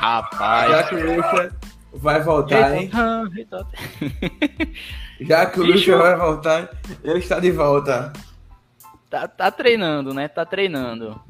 Rapaz. 0.00 0.70
Já 0.70 0.82
que 0.84 0.94
o 0.94 1.73
vai 1.94 2.22
voltar, 2.22 2.76
hein? 2.76 2.90
Já 5.20 5.46
que 5.46 5.60
o 5.60 5.64
Lucha 5.64 5.96
vai 5.96 6.16
voltar, 6.16 6.70
ele 7.02 7.18
está 7.18 7.38
de 7.38 7.50
volta. 7.50 8.12
Tá, 9.08 9.28
tá 9.28 9.50
treinando, 9.50 10.12
né? 10.12 10.28
Tá 10.28 10.44
treinando. 10.44 11.20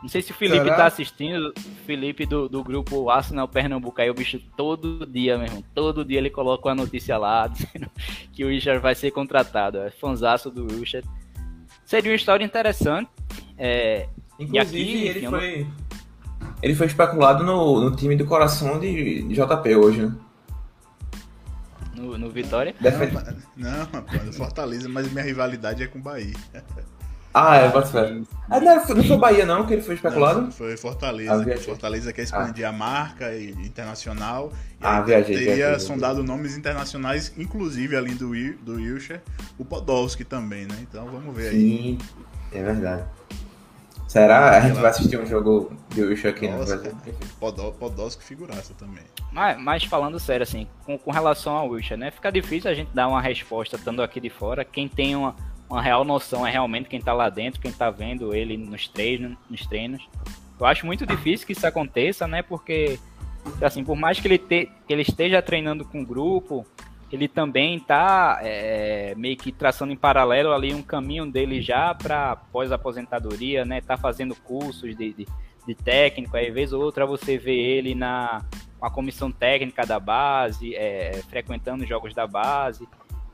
Não 0.00 0.08
sei 0.08 0.20
se 0.20 0.32
o 0.32 0.34
Felipe 0.34 0.64
Será? 0.64 0.76
tá 0.76 0.86
assistindo. 0.86 1.52
Felipe 1.86 2.26
do, 2.26 2.48
do 2.48 2.62
grupo 2.62 3.08
Arsenal 3.08 3.48
Pernambuco 3.48 4.00
aí, 4.00 4.10
o 4.10 4.14
bicho 4.14 4.38
todo 4.56 5.06
dia, 5.06 5.38
meu 5.38 5.46
irmão. 5.46 5.64
Todo 5.74 6.04
dia 6.04 6.18
ele 6.18 6.30
coloca 6.30 6.68
uma 6.68 6.74
notícia 6.74 7.16
lá 7.16 7.46
dizendo 7.52 7.90
que 8.32 8.44
o 8.44 8.48
Richard 8.48 8.80
vai 8.80 8.94
ser 8.94 9.10
contratado. 9.10 9.78
É 9.78 9.90
fanzaço 9.90 10.50
do 10.50 10.66
Richard. 10.78 11.08
Seria 11.84 12.10
uma 12.10 12.16
história 12.16 12.44
interessante. 12.44 13.10
É, 13.56 14.08
Inclusive, 14.38 14.82
aqui, 14.82 15.06
ele 15.06 15.10
enfim, 15.10 15.24
eu 15.24 15.30
foi. 15.30 15.66
Ele 16.64 16.74
foi 16.74 16.86
especulado 16.86 17.44
no, 17.44 17.78
no 17.90 17.94
time 17.94 18.16
do 18.16 18.24
coração 18.24 18.80
de, 18.80 19.22
de 19.22 19.34
JP 19.34 19.76
hoje, 19.76 20.06
né? 20.06 20.14
no, 21.94 22.16
no 22.18 22.30
Vitória. 22.30 22.74
Defende- 22.80 23.14
Não, 23.56 23.70
não, 23.70 23.86
rapaz, 23.92 24.36
Fortaleza, 24.36 24.88
mas 24.88 25.10
minha 25.12 25.24
rivalidade 25.24 25.82
é 25.82 25.86
com 25.86 25.98
o 25.98 26.02
Bahia. 26.02 26.34
Ah, 27.32 27.56
é, 27.56 27.68
bota 27.68 27.88
fé. 27.88 28.20
Ah, 28.48 28.60
não, 28.60 28.80
foi- 28.86 28.94
não 28.94 29.04
foi 29.04 29.16
Bahia 29.18 29.44
não 29.44 29.66
que 29.66 29.74
ele 29.74 29.82
foi 29.82 29.96
especulado? 29.96 30.40
Não, 30.42 30.50
foi 30.52 30.74
Ah, 30.74 30.76
Fortaleza. 30.78 31.44
viajei. 31.44 31.64
Fortaleza 31.64 32.12
quer 32.12 32.22
expandir 32.22 32.66
a 32.66 32.72
marca 32.72 33.34
e- 33.34 33.50
internacional. 33.50 34.52
E 34.80 34.84
Ah, 34.86 35.00
viajei, 35.02 35.36
teria 35.36 35.54
viajei, 35.56 35.80
sondado 35.80 36.22
nomes 36.22 36.56
internacionais, 36.56 37.32
inclusive 37.36 37.96
além 37.96 38.14
do, 38.14 38.30
do 38.62 38.74
Wilshere, 38.76 39.20
o 39.58 39.64
Podolski 39.64 40.24
também, 40.24 40.64
né? 40.66 40.76
Então 40.80 41.06
vamos 41.06 41.34
ver 41.36 41.48
aí. 41.48 41.58
Sim, 41.60 41.98
é 42.52 42.62
verdade. 42.62 43.04
Será? 44.14 44.58
A 44.58 44.60
gente 44.60 44.76
vai 44.76 44.90
assistir 44.90 45.18
um 45.18 45.26
jogo 45.26 45.72
de 45.88 46.00
Wilshere 46.00 46.28
aqui 46.28 46.46
no 46.46 46.64
Brasil? 46.64 46.92
Podol, 47.40 47.72
Podolski 47.72 48.22
figuraça 48.22 48.72
também. 48.74 49.02
Mas, 49.32 49.60
mas 49.60 49.82
falando 49.82 50.20
sério, 50.20 50.44
assim, 50.44 50.68
com, 50.86 50.96
com 50.96 51.10
relação 51.10 51.56
ao 51.56 51.70
Wilshere, 51.70 51.98
né? 51.98 52.12
Fica 52.12 52.30
difícil 52.30 52.70
a 52.70 52.74
gente 52.74 52.94
dar 52.94 53.08
uma 53.08 53.20
resposta 53.20 53.74
estando 53.74 54.00
aqui 54.00 54.20
de 54.20 54.30
fora. 54.30 54.64
Quem 54.64 54.86
tem 54.86 55.16
uma, 55.16 55.34
uma 55.68 55.82
real 55.82 56.04
noção 56.04 56.46
é 56.46 56.50
realmente 56.52 56.88
quem 56.88 57.00
tá 57.00 57.12
lá 57.12 57.28
dentro, 57.28 57.60
quem 57.60 57.72
tá 57.72 57.90
vendo 57.90 58.32
ele 58.32 58.56
nos 58.56 58.86
treinos, 58.86 59.36
nos 59.50 59.66
treinos. 59.66 60.08
Eu 60.60 60.64
acho 60.64 60.86
muito 60.86 61.04
difícil 61.04 61.44
que 61.44 61.52
isso 61.52 61.66
aconteça, 61.66 62.28
né? 62.28 62.40
Porque, 62.40 63.00
assim, 63.60 63.82
por 63.82 63.96
mais 63.96 64.20
que 64.20 64.28
ele, 64.28 64.38
te, 64.38 64.70
que 64.86 64.92
ele 64.92 65.02
esteja 65.02 65.42
treinando 65.42 65.84
com 65.84 66.02
o 66.02 66.06
grupo, 66.06 66.64
ele 67.14 67.28
também 67.28 67.78
tá 67.78 68.40
é, 68.42 69.14
meio 69.16 69.36
que 69.36 69.52
traçando 69.52 69.92
em 69.92 69.96
paralelo 69.96 70.52
ali 70.52 70.74
um 70.74 70.82
caminho 70.82 71.30
dele 71.30 71.62
já 71.62 71.94
para 71.94 72.34
pós-aposentadoria, 72.34 73.64
né? 73.64 73.80
Tá 73.80 73.96
fazendo 73.96 74.34
cursos 74.34 74.96
de, 74.96 75.12
de, 75.12 75.28
de 75.64 75.74
técnico, 75.76 76.36
aí 76.36 76.50
vez 76.50 76.72
ou 76.72 76.82
outra 76.82 77.06
você 77.06 77.38
vê 77.38 77.54
ele 77.54 77.94
na 77.94 78.44
com 78.80 78.86
a 78.86 78.90
comissão 78.90 79.30
técnica 79.30 79.86
da 79.86 80.00
base, 80.00 80.74
é, 80.74 81.22
frequentando 81.28 81.84
os 81.84 81.88
jogos 81.88 82.12
da 82.12 82.26
base. 82.26 82.86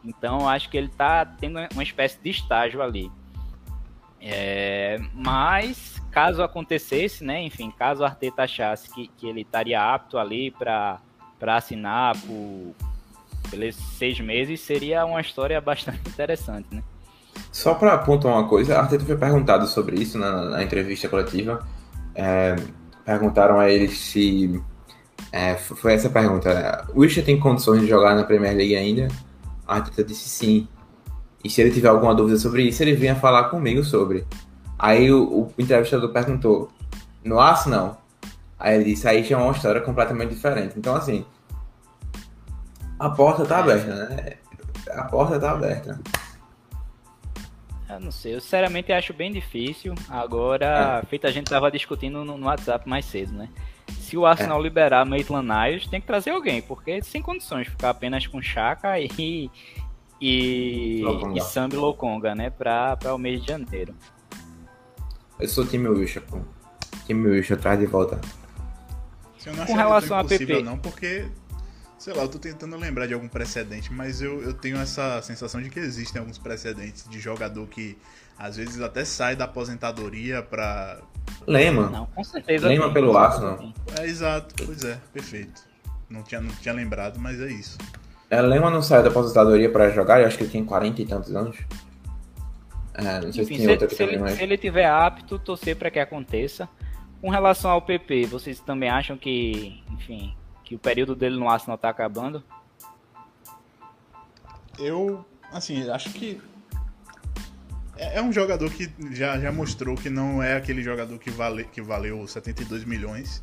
Então 0.05 0.47
acho 0.47 0.69
que 0.69 0.77
ele 0.77 0.89
tá 0.89 1.25
tendo 1.25 1.59
uma 1.73 1.83
espécie 1.83 2.21
de 2.23 2.29
estágio 2.29 2.83
ali. 2.83 3.11
É, 4.21 4.99
mas 5.15 5.99
caso 6.11 6.43
acontecesse, 6.43 7.25
né? 7.25 7.41
Enfim, 7.43 7.71
caso 7.71 8.03
o 8.03 8.05
Arteta 8.05 8.43
achasse 8.43 8.93
que, 8.93 9.09
que 9.09 9.27
ele 9.27 9.41
estaria 9.41 9.83
apto 9.83 10.19
ali 10.19 10.51
para 10.51 11.01
assinar 11.41 12.15
por 12.19 12.75
pelos 13.51 13.75
seis 13.75 14.19
meses, 14.21 14.61
seria 14.61 15.05
uma 15.05 15.21
história 15.21 15.61
bastante 15.61 16.01
interessante, 16.09 16.67
né? 16.71 16.83
Só 17.53 17.75
para 17.75 17.99
pontuar 17.99 18.35
uma 18.35 18.49
coisa, 18.49 18.77
a 18.77 18.81
Arteta 18.81 19.05
foi 19.05 19.17
perguntado 19.17 19.67
sobre 19.67 19.97
isso 19.97 20.19
na, 20.19 20.51
na 20.51 20.63
entrevista 20.63 21.09
coletiva. 21.09 21.67
É, 22.15 22.57
perguntaram 23.05 23.59
a 23.59 23.69
ele 23.69 23.89
se. 23.89 24.63
é, 25.33 25.57
foi 25.57 25.95
essa 25.95 26.09
a 26.09 26.11
pergunta. 26.11 26.87
O 26.95 27.01
Wilshere 27.01 27.27
tem 27.27 27.39
condições 27.39 27.81
de 27.81 27.89
jogar 27.89 28.15
na 28.15 28.25
Premier 28.25 28.57
League 28.57 28.77
ainda? 28.77 29.09
A 29.67 29.77
Arteta 29.77 30.05
disse 30.05 30.29
sim. 30.29 30.69
E 31.43 31.49
se 31.49 31.61
ele 31.61 31.71
tiver 31.71 31.89
alguma 31.89 32.15
dúvida 32.15 32.39
sobre 32.39 32.63
isso, 32.63 32.83
ele 32.83 32.95
vinha 32.95 33.17
falar 33.17 33.45
comigo 33.45 33.83
sobre. 33.83 34.25
Aí 34.79 35.11
o, 35.11 35.25
o 35.47 35.53
entrevistador 35.59 36.11
perguntou: 36.11 36.69
No 37.25 37.41
Arsenal? 37.41 38.03
Aí 38.59 38.77
ele 38.77 38.85
disse: 38.85 39.09
Aí 39.09 39.25
já 39.25 39.39
é 39.39 39.43
uma 39.43 39.53
história 39.53 39.81
completamente 39.81 40.31
diferente. 40.35 40.75
Então, 40.77 40.95
assim. 40.95 41.25
A 43.01 43.09
porta 43.09 43.47
tá 43.47 43.59
aberta, 43.59 43.95
né? 43.95 44.35
A 44.91 45.05
porta 45.05 45.41
tá 45.41 45.53
aberta. 45.53 45.99
Eu 47.89 47.99
não 47.99 48.13
sei, 48.13 48.35
eu 48.35 48.41
sinceramente 48.41 48.93
acho 48.93 49.13
bem 49.13 49.33
difícil. 49.33 49.95
Agora, 50.09 51.03
feito 51.09 51.27
a 51.27 51.31
gente 51.31 51.51
tava 51.51 51.71
discutindo 51.71 52.25
no, 52.25 52.37
no 52.37 52.47
WhatsApp 52.47 52.89
mais 52.89 53.07
cedo, 53.07 53.33
né? 53.33 53.49
Se 53.89 54.17
o 54.17 54.27
Arsenal 54.27 54.63
liberar 54.63 55.05
Maitland 55.05 55.49
Niles, 55.49 55.87
tem 55.87 56.01
que 56.01 56.07
trazer 56.07 56.31
alguém, 56.31 56.63
porque 56.63 57.03
sem 57.03 57.21
condições 57.21 57.67
ficar 57.67 57.91
apenas 57.91 58.27
com 58.27 58.41
Chaka 58.41 59.01
e 59.01 59.51
e, 60.21 61.01
Lokonga. 61.03 61.39
e 61.39 61.41
Sambi 61.41 61.77
Lokonga, 61.77 62.35
né, 62.35 62.51
para 62.51 63.15
o 63.15 63.19
mês 63.19 63.41
de 63.41 63.49
janeiro. 63.49 63.95
Eu 65.39 65.49
sou 65.49 65.67
time 65.67 65.89
Wilshere, 65.89 66.27
pô. 66.27 66.39
Time 67.07 67.27
Wilshere 67.29 67.59
atrás 67.59 67.79
de 67.79 67.87
volta. 67.87 68.21
Eu 69.47 69.57
não 69.57 69.65
Com 69.65 69.73
relação 69.75 70.19
a 70.19 70.25
PP. 70.25 70.63
não, 70.63 70.77
porque, 70.77 71.27
sei 72.01 72.15
lá, 72.15 72.23
eu 72.23 72.29
tô 72.29 72.39
tentando 72.39 72.77
lembrar 72.77 73.07
de 73.07 73.13
algum 73.13 73.29
precedente, 73.29 73.93
mas 73.93 74.23
eu, 74.23 74.43
eu 74.43 74.55
tenho 74.55 74.79
essa 74.79 75.21
sensação 75.21 75.61
de 75.61 75.69
que 75.69 75.79
existem 75.79 76.19
alguns 76.19 76.39
precedentes 76.39 77.07
de 77.09 77.21
jogador 77.21 77.67
que 77.69 77.97
às 78.39 78.57
vezes 78.57 78.81
até 78.81 79.05
sai 79.05 79.37
da 79.37 79.45
aposentadoria 79.45 80.43
pra. 80.43 80.99
Lema. 81.47 81.91
Não, 81.91 82.07
com 82.07 82.25
certeza. 82.25 82.67
Lembra 82.69 82.87
tem, 82.87 82.95
pelo 82.95 83.17
Arsenal? 83.19 83.73
É 83.99 84.07
exato, 84.07 84.55
pois 84.65 84.83
é, 84.83 84.99
perfeito. 85.13 85.63
Não 86.09 86.23
tinha, 86.23 86.41
não 86.41 86.51
tinha 86.55 86.75
lembrado, 86.75 87.21
mas 87.21 87.39
é 87.39 87.53
isso. 87.53 87.77
É, 88.31 88.41
Lema 88.41 88.71
não 88.71 88.81
saiu 88.81 89.03
da 89.03 89.11
aposentadoria 89.11 89.71
pra 89.71 89.91
jogar, 89.91 90.21
eu 90.21 90.27
acho 90.27 90.39
que 90.39 90.45
ele 90.45 90.53
tem 90.53 90.65
40 90.65 91.03
e 91.03 91.07
tantos 91.07 91.37
anos. 91.37 91.59
É, 92.95 93.21
não 93.21 93.31
sei 93.31 93.45
Enfim, 93.45 93.59
se 93.59 93.77
tem 93.77 93.89
se, 93.91 94.03
ele, 94.03 94.19
mas. 94.19 94.39
se 94.39 94.43
ele 94.43 94.57
tiver 94.57 94.87
apto, 94.87 95.39
torcer 95.39 95.77
para 95.77 95.91
que 95.91 95.99
aconteça. 95.99 96.67
Com 97.21 97.29
relação 97.29 97.71
ao 97.71 97.83
PP, 97.83 98.25
vocês 98.25 98.59
também 98.61 98.89
acham 98.89 99.19
que, 99.19 99.83
enfim, 99.91 100.35
que 100.71 100.77
o 100.77 100.79
período 100.79 101.17
dele 101.17 101.37
no 101.37 101.49
Arsenal 101.49 101.77
tá 101.77 101.89
acabando? 101.89 102.45
Eu, 104.79 105.27
assim, 105.51 105.91
acho 105.91 106.13
que. 106.13 106.41
É 107.97 108.19
é 108.19 108.23
um 108.23 108.33
jogador 108.33 108.71
que 108.71 108.89
já, 109.11 109.37
já 109.41 109.51
mostrou 109.51 109.97
que 109.97 110.09
não 110.09 110.41
é 110.41 110.55
aquele 110.55 110.81
jogador 110.81 111.19
que, 111.19 111.29
vale, 111.29 111.65
que 111.65 111.83
valeu 111.83 112.25
72 112.25 112.85
milhões. 112.85 113.43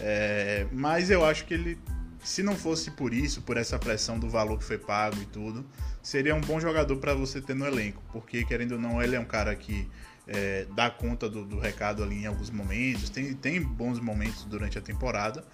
É, 0.00 0.66
mas 0.72 1.10
eu 1.10 1.22
acho 1.26 1.44
que 1.44 1.52
ele, 1.52 1.78
se 2.24 2.42
não 2.42 2.56
fosse 2.56 2.90
por 2.90 3.12
isso, 3.12 3.42
por 3.42 3.58
essa 3.58 3.78
pressão 3.78 4.18
do 4.18 4.30
valor 4.30 4.56
que 4.56 4.64
foi 4.64 4.78
pago 4.78 5.20
e 5.20 5.26
tudo, 5.26 5.66
seria 6.02 6.34
um 6.34 6.40
bom 6.40 6.58
jogador 6.58 6.96
para 6.96 7.12
você 7.12 7.38
ter 7.42 7.54
no 7.54 7.66
elenco. 7.66 8.02
Porque, 8.10 8.46
querendo 8.46 8.72
ou 8.72 8.78
não, 8.80 9.02
ele 9.02 9.14
é 9.14 9.20
um 9.20 9.26
cara 9.26 9.54
que 9.54 9.86
é, 10.26 10.66
dá 10.74 10.88
conta 10.88 11.28
do, 11.28 11.44
do 11.44 11.58
recado 11.58 12.02
ali 12.02 12.22
em 12.22 12.26
alguns 12.26 12.48
momentos, 12.48 13.10
tem, 13.10 13.34
tem 13.34 13.60
bons 13.60 14.00
momentos 14.00 14.44
durante 14.44 14.78
a 14.78 14.80
temporada. 14.80 15.44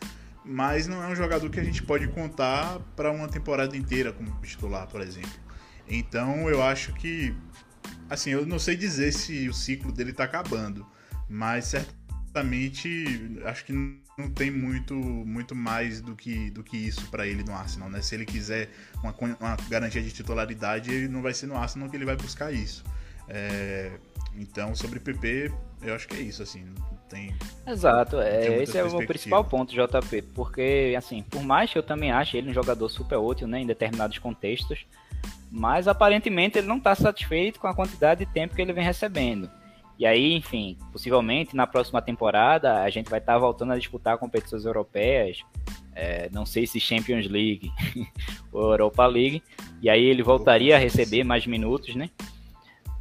Mas 0.51 0.87
não 0.87 1.05
é 1.05 1.09
um 1.09 1.15
jogador 1.15 1.51
que 1.51 1.61
a 1.61 1.63
gente 1.63 1.83
pode 1.83 2.09
contar 2.09 2.81
para 2.97 3.13
uma 3.13 3.29
temporada 3.29 3.77
inteira 3.77 4.15
como 4.15 4.31
titular, 4.41 4.87
por 4.87 5.03
exemplo. 5.03 5.31
Então 5.87 6.49
eu 6.49 6.63
acho 6.63 6.95
que. 6.95 7.37
Assim, 8.09 8.31
eu 8.31 8.47
não 8.47 8.59
sei 8.59 8.75
dizer 8.75 9.13
se 9.13 9.47
o 9.47 9.53
ciclo 9.53 9.93
dele 9.93 10.11
tá 10.11 10.25
acabando, 10.25 10.87
mas 11.29 11.67
certamente 11.67 13.39
acho 13.45 13.67
que 13.67 13.73
não 13.75 14.31
tem 14.31 14.51
muito, 14.51 14.95
muito 14.95 15.55
mais 15.55 16.01
do 16.01 16.17
que, 16.17 16.51
do 16.51 16.65
que 16.65 16.79
isso 16.79 17.11
para 17.11 17.27
ele 17.27 17.45
no 17.45 17.53
Arsenal, 17.53 17.91
né? 17.91 18.01
Se 18.01 18.15
ele 18.15 18.25
quiser 18.25 18.71
uma, 19.03 19.15
uma, 19.39 19.57
garantia 19.69 20.03
de 20.03 20.11
titularidade, 20.11 20.91
ele 20.91 21.09
não 21.09 21.21
vai 21.21 21.35
ser 21.35 21.47
no 21.47 21.59
Arsenal 21.59 21.91
que 21.91 21.97
ele 21.97 22.07
vai 22.07 22.17
buscar 22.17 22.51
isso. 22.51 22.83
É, 23.29 23.93
então, 24.35 24.75
sobre 24.75 24.99
PP, 24.99 25.53
eu 25.83 25.95
acho 25.95 26.09
que 26.09 26.17
é 26.17 26.21
isso, 26.21 26.43
assim, 26.43 26.65
tem... 27.09 27.35
Exato, 27.67 28.21
é, 28.21 28.63
esse 28.63 28.79
é 28.79 28.85
o 28.85 29.07
principal 29.07 29.45
ponto, 29.45 29.75
JP, 29.75 30.23
porque, 30.35 30.95
assim, 30.97 31.23
por 31.23 31.43
mais 31.43 31.73
que 31.73 31.79
eu 31.79 31.83
também 31.83 32.11
ache 32.11 32.37
ele 32.37 32.51
um 32.51 32.55
jogador 32.55 32.89
super 32.89 33.19
útil, 33.19 33.47
né, 33.47 33.61
em 33.61 33.67
determinados 33.67 34.19
contextos, 34.19 34.87
mas 35.51 35.89
aparentemente 35.89 36.59
ele 36.59 36.67
não 36.67 36.79
está 36.79 36.95
satisfeito 36.95 37.61
com 37.61 37.67
a 37.67 37.75
quantidade 37.75 38.25
de 38.25 38.33
tempo 38.33 38.55
que 38.55 38.63
ele 38.63 38.73
vem 38.73 38.85
recebendo. 38.85 39.51
E 39.99 40.07
aí, 40.07 40.35
enfim, 40.35 40.79
possivelmente 40.93 41.57
na 41.57 41.67
próxima 41.67 42.01
temporada 42.01 42.83
a 42.83 42.89
gente 42.89 43.11
vai 43.11 43.19
estar 43.19 43.33
tá 43.33 43.39
voltando 43.39 43.73
a 43.73 43.79
disputar 43.79 44.17
competições 44.17 44.65
europeias, 44.65 45.45
é, 45.95 46.31
não 46.31 46.47
sei 46.47 46.67
se 46.67 46.79
Champions 46.79 47.27
League 47.27 47.73
ou 48.53 48.71
Europa 48.71 49.05
League, 49.07 49.43
e 49.83 49.91
aí 49.91 50.05
ele 50.05 50.23
voltaria 50.23 50.77
a 50.77 50.79
receber 50.79 51.25
mais 51.25 51.47
minutos, 51.47 51.97
né? 51.97 52.09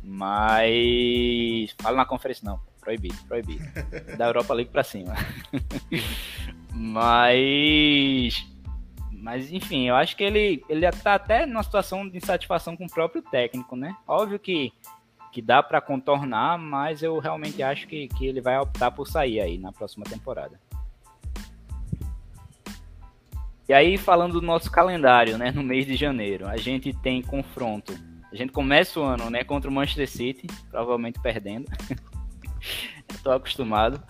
Mas. 0.02 1.76
Fala 1.80 1.98
na 1.98 2.06
conferência, 2.06 2.44
não. 2.50 2.60
Proibido, 2.88 3.18
proibido. 3.28 3.66
Da 4.18 4.28
Europa 4.28 4.54
League 4.54 4.72
pra 4.72 4.82
cima. 4.82 5.14
Mas. 6.74 8.48
Mas, 9.12 9.52
enfim, 9.52 9.90
eu 9.90 9.96
acho 9.98 10.16
que 10.16 10.24
ele, 10.24 10.64
ele 10.70 10.90
tá 10.90 11.16
até 11.16 11.46
numa 11.46 11.64
situação 11.64 12.08
de 12.08 12.16
insatisfação 12.16 12.78
com 12.78 12.86
o 12.86 12.90
próprio 12.90 13.22
técnico, 13.22 13.76
né? 13.76 13.94
Óbvio 14.08 14.40
que 14.40 14.72
que 15.34 15.42
dá 15.42 15.62
para 15.62 15.82
contornar, 15.82 16.58
mas 16.58 17.04
eu 17.04 17.20
realmente 17.20 17.62
acho 17.62 17.86
que, 17.88 18.08
que 18.08 18.26
ele 18.26 18.40
vai 18.40 18.58
optar 18.58 18.90
por 18.90 19.06
sair 19.06 19.42
aí 19.42 19.58
na 19.58 19.74
próxima 19.74 20.06
temporada. 20.06 20.58
E 23.68 23.74
aí, 23.74 23.98
falando 23.98 24.40
do 24.40 24.42
nosso 24.42 24.72
calendário, 24.72 25.38
né, 25.38 25.52
no 25.52 25.62
mês 25.62 25.86
de 25.86 25.98
janeiro, 25.98 26.48
a 26.48 26.56
gente 26.56 26.94
tem 26.94 27.22
confronto. 27.22 27.94
A 28.32 28.36
gente 28.36 28.54
começa 28.54 28.98
o 28.98 29.04
ano, 29.04 29.30
né, 29.30 29.44
contra 29.44 29.70
o 29.70 29.74
Manchester 29.74 30.10
City, 30.10 30.48
provavelmente 30.72 31.20
perdendo. 31.20 31.70
Estou 33.10 33.34
acostumado. 33.34 34.02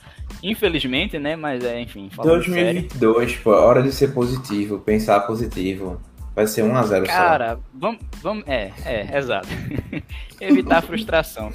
Infelizmente, 0.44 1.18
né, 1.18 1.36
mas 1.36 1.64
é, 1.64 1.82
enfim. 1.82 2.10
2022, 2.16 3.30
sério. 3.30 3.44
pô, 3.44 3.52
hora 3.52 3.82
de 3.82 3.92
ser 3.92 4.14
positivo, 4.14 4.80
pensar 4.80 5.22
positivo. 5.22 6.02
Vai 6.36 6.46
ser 6.46 6.64
1x0 6.64 7.00
só. 7.00 7.06
Cara, 7.06 7.60
vamos, 7.74 8.00
vamos. 8.22 8.44
É, 8.48 8.72
é, 8.86 9.18
exato. 9.18 9.48
Evitar 10.40 10.84
frustração. 10.84 11.52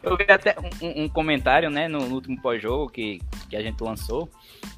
Eu 0.00 0.16
vi 0.16 0.30
até 0.30 0.54
um, 0.80 1.04
um 1.04 1.08
comentário, 1.08 1.70
né, 1.70 1.88
no, 1.88 2.06
no 2.06 2.14
último 2.14 2.40
pós-jogo 2.40 2.88
que, 2.88 3.20
que 3.48 3.56
a 3.56 3.62
gente 3.62 3.82
lançou. 3.82 4.28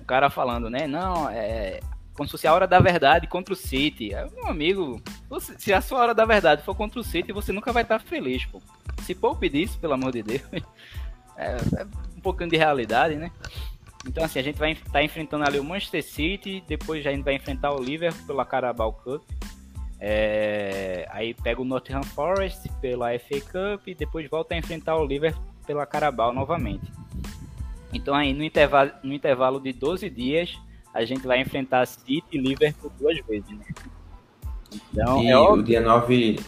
O 0.00 0.04
cara 0.04 0.30
falando, 0.30 0.70
né, 0.70 0.86
não, 0.86 1.28
é. 1.28 1.80
Como 2.14 2.26
se 2.26 2.32
fosse 2.32 2.46
a 2.46 2.54
hora 2.54 2.66
da 2.66 2.80
verdade 2.80 3.26
contra 3.26 3.52
o 3.52 3.56
City. 3.56 4.12
Meu 4.34 4.46
amigo, 4.46 5.02
você, 5.28 5.54
se 5.58 5.74
a 5.74 5.82
sua 5.82 5.98
hora 5.98 6.14
da 6.14 6.24
verdade 6.24 6.62
for 6.62 6.74
contra 6.74 6.98
o 6.98 7.04
City, 7.04 7.32
você 7.32 7.52
nunca 7.52 7.74
vai 7.74 7.82
estar 7.82 7.98
feliz, 7.98 8.46
pô. 8.46 8.62
Se 9.02 9.14
poupe 9.14 9.50
disso, 9.50 9.78
pelo 9.78 9.92
amor 9.92 10.12
de 10.12 10.22
Deus. 10.22 10.42
É, 11.36 11.56
é 11.80 11.86
um 12.16 12.20
pouquinho 12.20 12.50
de 12.50 12.56
realidade, 12.56 13.16
né? 13.16 13.30
Então, 14.06 14.24
assim, 14.24 14.38
a 14.38 14.42
gente 14.42 14.58
vai 14.58 14.72
estar 14.72 14.90
tá 14.90 15.02
enfrentando 15.02 15.44
ali 15.44 15.58
o 15.58 15.64
Manchester 15.64 16.02
City, 16.02 16.62
depois 16.66 17.04
a 17.06 17.10
gente 17.10 17.24
vai 17.24 17.34
enfrentar 17.34 17.72
o 17.72 17.82
Liverpool 17.82 18.26
pela 18.26 18.44
Carabao 18.44 18.92
Cup. 18.92 19.22
É, 19.98 21.08
aí 21.10 21.34
pega 21.34 21.60
o 21.60 21.64
Nottingham 21.64 22.02
Forest 22.02 22.68
pela 22.80 23.18
FA 23.18 23.40
Cup 23.40 23.88
e 23.88 23.94
depois 23.94 24.28
volta 24.28 24.54
a 24.54 24.58
enfrentar 24.58 24.96
o 24.96 25.04
Liverpool 25.04 25.42
pela 25.66 25.86
Carabao 25.86 26.32
novamente. 26.32 26.84
Então 27.92 28.14
aí 28.14 28.34
no 28.34 28.44
intervalo, 28.44 28.92
no 29.02 29.12
intervalo 29.14 29.58
de 29.58 29.72
12 29.72 30.10
dias 30.10 30.56
a 30.92 31.04
gente 31.04 31.26
vai 31.26 31.40
enfrentar 31.40 31.86
City 31.86 32.24
e 32.32 32.38
Liverpool 32.38 32.92
duas 32.98 33.18
vezes. 33.26 33.50
Né? 33.50 33.64
Então, 34.72 35.22
e 35.22 35.28
é 35.28 35.38
o 35.38 35.62
dia 35.62 35.80
9 35.80 36.38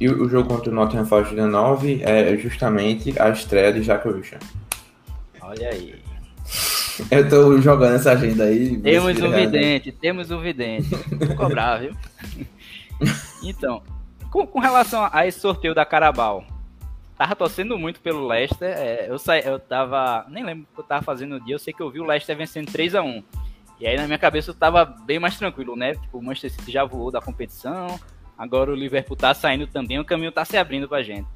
e 0.00 0.08
o 0.08 0.28
jogo 0.28 0.48
contra 0.48 0.70
o 0.70 0.74
Nottingham 0.74 1.06
Forest 1.06 1.34
dia 1.34 1.46
9 1.46 2.02
é 2.04 2.36
justamente 2.36 3.20
a 3.20 3.30
estreia 3.30 3.72
de 3.72 3.80
Jack. 3.80 4.08
Olha 5.40 5.68
aí. 5.70 5.94
Eu 7.10 7.28
tô 7.28 7.60
jogando 7.60 7.96
essa 7.96 8.12
agenda 8.12 8.44
aí. 8.44 8.76
Temos 8.78 9.20
um 9.20 9.30
vidente, 9.30 9.92
temos 9.92 10.30
um 10.30 10.40
vidente. 10.40 10.88
Vou 10.88 11.36
cobrar, 11.36 11.78
viu? 11.78 11.96
Então, 13.44 13.82
com, 14.30 14.46
com, 14.46 14.58
relação 14.58 15.08
a 15.12 15.26
esse 15.26 15.38
sorteio 15.38 15.74
da 15.74 15.84
Carabao, 15.84 16.44
tava 17.16 17.36
torcendo 17.36 17.78
muito 17.78 18.00
pelo 18.00 18.26
Leicester. 18.26 18.68
É, 18.76 19.06
eu, 19.08 19.18
sa... 19.18 19.38
eu 19.38 19.58
tava. 19.58 20.26
Nem 20.28 20.44
lembro 20.44 20.66
o 20.70 20.74
que 20.74 20.80
eu 20.80 20.84
tava 20.84 21.02
fazendo 21.02 21.38
no 21.38 21.44
dia. 21.44 21.54
Eu 21.54 21.58
sei 21.58 21.72
que 21.72 21.80
eu 21.80 21.90
vi 21.90 22.00
o 22.00 22.04
Leicester 22.04 22.36
vencendo 22.36 22.70
3 22.70 22.96
a 22.96 23.02
1 23.02 23.22
E 23.80 23.86
aí 23.86 23.96
na 23.96 24.06
minha 24.06 24.18
cabeça 24.18 24.50
eu 24.50 24.54
tava 24.54 24.84
bem 24.84 25.20
mais 25.20 25.38
tranquilo, 25.38 25.76
né? 25.76 25.94
Tipo, 25.94 26.18
o 26.18 26.22
Manchester 26.22 26.50
City 26.50 26.72
já 26.72 26.84
voou 26.84 27.12
da 27.12 27.20
competição. 27.20 27.98
Agora 28.38 28.70
o 28.70 28.74
Liverpool 28.74 29.16
tá 29.16 29.34
saindo 29.34 29.66
também, 29.66 29.98
o 29.98 30.04
caminho 30.04 30.30
tá 30.30 30.44
se 30.44 30.56
abrindo 30.56 30.88
pra 30.88 31.02
gente. 31.02 31.26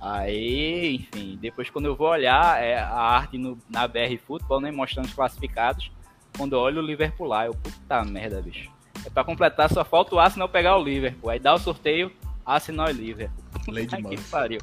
Aí, 0.00 0.96
enfim, 0.96 1.38
depois 1.40 1.68
quando 1.68 1.84
eu 1.84 1.94
vou 1.94 2.08
olhar 2.08 2.62
é, 2.62 2.78
a 2.78 2.94
arte 2.94 3.36
no, 3.36 3.58
na 3.68 3.86
BR 3.86 4.16
Futebol, 4.26 4.60
né, 4.60 4.70
mostrando 4.70 5.06
os 5.06 5.12
classificados, 5.12 5.92
quando 6.36 6.54
eu 6.54 6.60
olho 6.60 6.80
o 6.80 6.86
Liverpool 6.86 7.26
lá, 7.26 7.44
eu, 7.44 7.52
puta 7.54 8.02
merda, 8.04 8.40
bicho. 8.40 8.70
É 9.04 9.10
pra 9.10 9.22
completar, 9.22 9.70
só 9.70 9.84
falta 9.84 10.14
o 10.14 10.18
Arsenal 10.18 10.48
pegar 10.48 10.76
o 10.76 10.82
Liverpool. 10.82 11.28
Aí 11.28 11.38
dá 11.38 11.54
o 11.54 11.58
sorteio, 11.58 12.10
Arsenal 12.44 12.90
e 12.90 12.94
Liverpool. 12.94 13.44
Lady 13.68 14.00
Murphy. 14.00 14.30
pariu. 14.30 14.60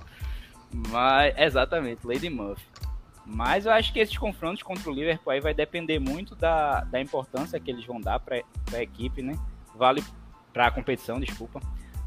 Mas, 0.90 1.36
exatamente, 1.38 2.06
Lady 2.06 2.30
Murphy. 2.30 2.66
Mas 3.26 3.66
eu 3.66 3.72
acho 3.72 3.92
que 3.92 4.00
esses 4.00 4.18
confrontos 4.18 4.64
contra 4.64 4.90
o 4.90 4.94
Liverpool 4.94 5.32
aí 5.32 5.40
vai 5.40 5.54
depender 5.54 6.00
muito 6.00 6.36
da, 6.36 6.82
da 6.86 7.00
importância 7.00 7.60
que 7.60 7.70
eles 7.70 7.86
vão 7.86 8.00
dar 8.00 8.20
para 8.20 8.42
a 8.74 8.82
equipe, 8.82 9.22
né? 9.22 9.38
Vale 9.76 10.04
para 10.58 10.66
a 10.66 10.72
competição, 10.72 11.20
desculpa. 11.20 11.62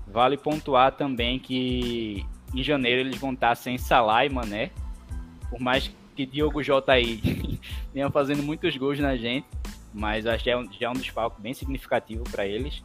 Vale 0.08 0.36
pontuar 0.36 0.90
também 0.90 1.38
que 1.38 2.26
em 2.52 2.64
janeiro 2.64 2.98
eles 2.98 3.16
vão 3.16 3.32
estar 3.32 3.54
sem 3.54 3.78
Salah 3.78 4.26
e 4.26 4.28
Mané. 4.28 4.72
Por 5.48 5.60
mais 5.60 5.88
que 6.16 6.26
Diogo 6.26 6.60
Jota 6.60 6.90
aí 6.90 7.60
venha 7.94 8.10
fazendo 8.10 8.42
muitos 8.42 8.76
gols 8.76 8.98
na 8.98 9.16
gente, 9.16 9.46
mas 9.94 10.26
acho 10.26 10.42
que 10.42 10.50
é 10.50 10.56
um, 10.56 10.64
já 10.72 10.88
é 10.88 10.90
um 10.90 10.94
desfalque 10.94 11.40
bem 11.40 11.54
significativo 11.54 12.24
para 12.24 12.44
eles. 12.44 12.82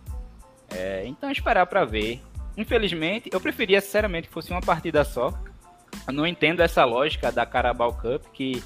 É, 0.69 1.03
então 1.07 1.31
esperar 1.31 1.65
para 1.65 1.83
ver. 1.83 2.21
Infelizmente, 2.55 3.31
eu 3.33 3.41
preferia 3.41 3.81
sinceramente 3.81 4.27
que 4.27 4.33
fosse 4.35 4.51
uma 4.51 4.61
partida 4.61 5.03
só. 5.03 5.33
Eu 6.07 6.13
não 6.13 6.27
entendo 6.27 6.59
essa 6.59 6.85
lógica 6.85 7.31
da 7.31 7.43
Carabao 7.43 7.91
Cup, 7.91 8.23
que 8.33 8.63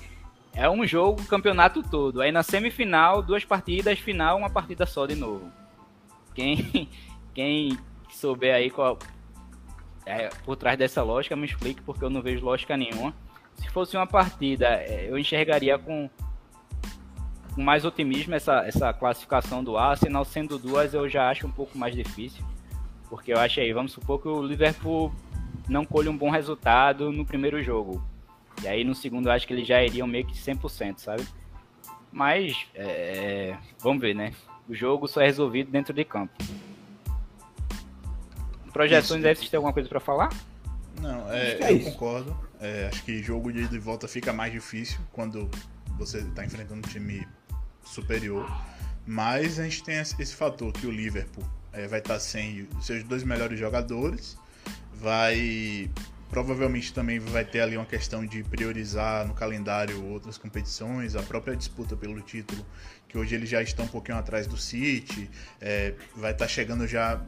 é 0.53 0.69
um 0.69 0.85
jogo, 0.85 1.23
campeonato 1.27 1.81
todo. 1.81 2.19
Aí 2.19 2.29
na 2.29 2.43
semifinal, 2.43 3.21
duas 3.21 3.45
partidas, 3.45 3.99
final, 3.99 4.37
uma 4.37 4.49
partida 4.49 4.85
só 4.85 5.05
de 5.05 5.15
novo. 5.15 5.49
Quem, 6.39 6.87
quem 7.35 7.77
souber 8.09 8.55
aí 8.55 8.69
qual, 8.69 8.97
é, 10.05 10.29
por 10.45 10.55
trás 10.55 10.77
dessa 10.77 11.03
lógica, 11.03 11.35
me 11.35 11.45
explique 11.45 11.81
porque 11.81 12.03
eu 12.03 12.09
não 12.09 12.21
vejo 12.21 12.45
lógica 12.45 12.77
nenhuma. 12.77 13.13
Se 13.55 13.69
fosse 13.69 13.97
uma 13.97 14.07
partida, 14.07 14.67
é, 14.67 15.09
eu 15.09 15.17
enxergaria 15.17 15.77
com, 15.77 16.09
com 17.53 17.61
mais 17.61 17.83
otimismo 17.83 18.35
essa, 18.35 18.65
essa 18.65 18.93
classificação 18.93 19.61
do 19.61 19.77
Arsenal, 19.77 20.23
sendo 20.23 20.57
duas 20.57 20.93
eu 20.93 21.09
já 21.09 21.29
acho 21.29 21.45
um 21.45 21.51
pouco 21.51 21.77
mais 21.77 21.93
difícil, 21.93 22.43
porque 23.09 23.33
eu 23.33 23.37
acho 23.37 23.59
aí, 23.59 23.73
vamos 23.73 23.91
supor 23.91 24.21
que 24.21 24.29
o 24.29 24.41
Liverpool 24.41 25.13
não 25.67 25.83
colhe 25.83 26.07
um 26.07 26.17
bom 26.17 26.29
resultado 26.29 27.11
no 27.11 27.25
primeiro 27.25 27.61
jogo, 27.61 28.01
e 28.63 28.67
aí 28.67 28.85
no 28.85 28.95
segundo 28.95 29.27
eu 29.27 29.33
acho 29.33 29.45
que 29.45 29.53
eles 29.53 29.67
já 29.67 29.83
iriam 29.83 30.07
meio 30.07 30.25
que 30.25 30.33
100%, 30.33 30.99
sabe? 30.99 31.27
Mas, 32.09 32.65
é, 32.73 33.57
vamos 33.79 34.01
ver, 34.01 34.15
né? 34.15 34.31
O 34.69 34.75
jogo 34.75 35.07
só 35.07 35.19
é 35.21 35.25
resolvido 35.25 35.71
dentro 35.71 35.91
de 35.91 36.05
campo. 36.05 36.31
Projeções 38.71 39.25
aí, 39.25 39.35
vocês 39.35 39.49
têm 39.49 39.57
alguma 39.57 39.73
coisa 39.73 39.89
para 39.89 39.99
falar? 39.99 40.29
Não, 41.01 41.31
é, 41.31 41.53
é 41.53 41.71
eu 41.71 41.77
isso. 41.77 41.91
concordo. 41.91 42.37
É, 42.61 42.87
acho 42.87 43.03
que 43.03 43.23
jogo 43.23 43.51
de 43.51 43.61
ida 43.61 43.75
e 43.75 43.79
volta 43.79 44.07
fica 44.07 44.31
mais 44.31 44.53
difícil 44.53 44.99
quando 45.11 45.49
você 45.97 46.19
está 46.19 46.45
enfrentando 46.45 46.87
um 46.87 46.89
time 46.89 47.27
superior. 47.83 48.47
Mas 49.07 49.59
a 49.59 49.63
gente 49.63 49.83
tem 49.83 49.97
esse 49.97 50.35
fator 50.35 50.71
que 50.71 50.85
o 50.85 50.91
Liverpool 50.91 51.43
é, 51.73 51.87
vai 51.87 51.97
estar 51.97 52.13
tá 52.13 52.19
sem 52.19 52.67
seus 52.79 53.03
dois 53.03 53.23
melhores 53.23 53.59
jogadores, 53.59 54.37
vai 54.93 55.89
provavelmente 56.29 56.93
também 56.93 57.19
vai 57.19 57.43
ter 57.43 57.61
ali 57.61 57.75
uma 57.75 57.85
questão 57.85 58.25
de 58.25 58.43
priorizar 58.43 59.27
no 59.27 59.33
calendário 59.33 60.03
outras 60.05 60.37
competições, 60.37 61.15
a 61.15 61.23
própria 61.23 61.55
disputa 61.55 61.95
pelo 61.95 62.21
título, 62.21 62.65
que 63.07 63.17
hoje 63.17 63.35
eles 63.35 63.49
já 63.49 63.61
estão 63.61 63.85
um 63.85 63.87
pouquinho 63.87 64.17
atrás 64.17 64.45
do 64.45 64.55
City, 64.55 65.29
é, 65.59 65.93
vai 66.15 66.31
estar 66.31 66.45
tá 66.45 66.49
chegando 66.49 66.87
já 66.87 67.21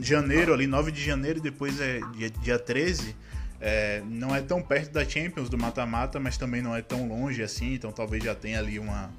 janeiro 0.00 0.54
ali, 0.54 0.66
9 0.66 0.92
de 0.92 1.04
janeiro, 1.04 1.40
depois 1.40 1.80
é 1.80 2.00
dia, 2.12 2.30
dia 2.30 2.58
13, 2.58 3.16
é, 3.60 4.02
não 4.06 4.34
é 4.34 4.40
tão 4.40 4.62
perto 4.62 4.92
da 4.92 5.04
Champions, 5.04 5.48
do 5.48 5.58
mata-mata, 5.58 6.20
mas 6.20 6.36
também 6.36 6.62
não 6.62 6.74
é 6.74 6.82
tão 6.82 7.08
longe 7.08 7.42
assim, 7.42 7.74
então 7.74 7.90
talvez 7.90 8.22
já 8.22 8.34
tenha 8.34 8.60
ali 8.60 8.78
uma, 8.78 9.10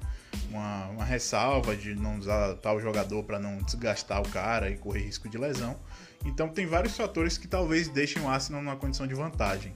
uma, 0.50 0.86
uma 0.86 1.04
ressalva 1.04 1.76
de 1.76 1.94
não 1.94 2.18
usar 2.18 2.54
tal 2.56 2.80
jogador 2.80 3.22
para 3.24 3.38
não 3.38 3.58
desgastar 3.58 4.20
o 4.22 4.28
cara 4.28 4.70
e 4.70 4.76
correr 4.76 5.02
risco 5.02 5.28
de 5.28 5.36
lesão. 5.36 5.76
Então 6.24 6.48
tem 6.48 6.66
vários 6.66 6.96
fatores 6.96 7.38
que 7.38 7.48
talvez 7.48 7.88
deixem 7.88 8.22
o 8.22 8.28
Arsenal 8.28 8.62
numa 8.62 8.76
condição 8.76 9.06
de 9.06 9.14
vantagem. 9.14 9.72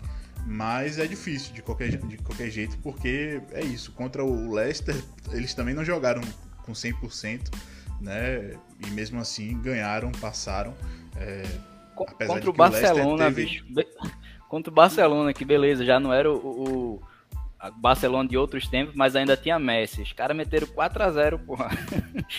Mas 0.46 0.98
é 0.98 1.06
difícil 1.06 1.52
de 1.52 1.62
qualquer, 1.62 1.96
de 1.96 2.16
qualquer 2.18 2.50
jeito, 2.50 2.76
porque 2.78 3.40
é 3.52 3.62
isso. 3.62 3.92
Contra 3.92 4.24
o 4.24 4.52
Leicester, 4.52 4.96
eles 5.30 5.54
também 5.54 5.72
não 5.72 5.84
jogaram 5.84 6.20
com 6.64 6.72
100%, 6.72 7.54
né? 8.00 8.56
E 8.84 8.90
mesmo 8.90 9.20
assim 9.20 9.60
ganharam, 9.60 10.10
passaram. 10.12 10.74
É, 11.16 11.44
contra 11.94 12.50
o 12.50 12.52
Barcelona, 12.52 13.28
o 13.28 13.34
teve... 13.34 13.44
bicho. 13.44 13.64
Contra 14.48 14.70
o 14.70 14.74
Barcelona, 14.74 15.32
que 15.32 15.46
beleza, 15.46 15.82
já 15.82 15.98
não 15.98 16.12
era 16.12 16.30
o, 16.30 16.36
o 16.36 17.02
Barcelona 17.70 18.28
de 18.28 18.36
outros 18.36 18.66
tempos, 18.66 18.94
mas 18.94 19.14
ainda 19.14 19.36
tinha 19.36 19.58
Messi. 19.58 20.02
Os 20.02 20.12
caras 20.12 20.36
meteram 20.36 20.66
4x0, 20.66 21.38
porra. 21.44 21.70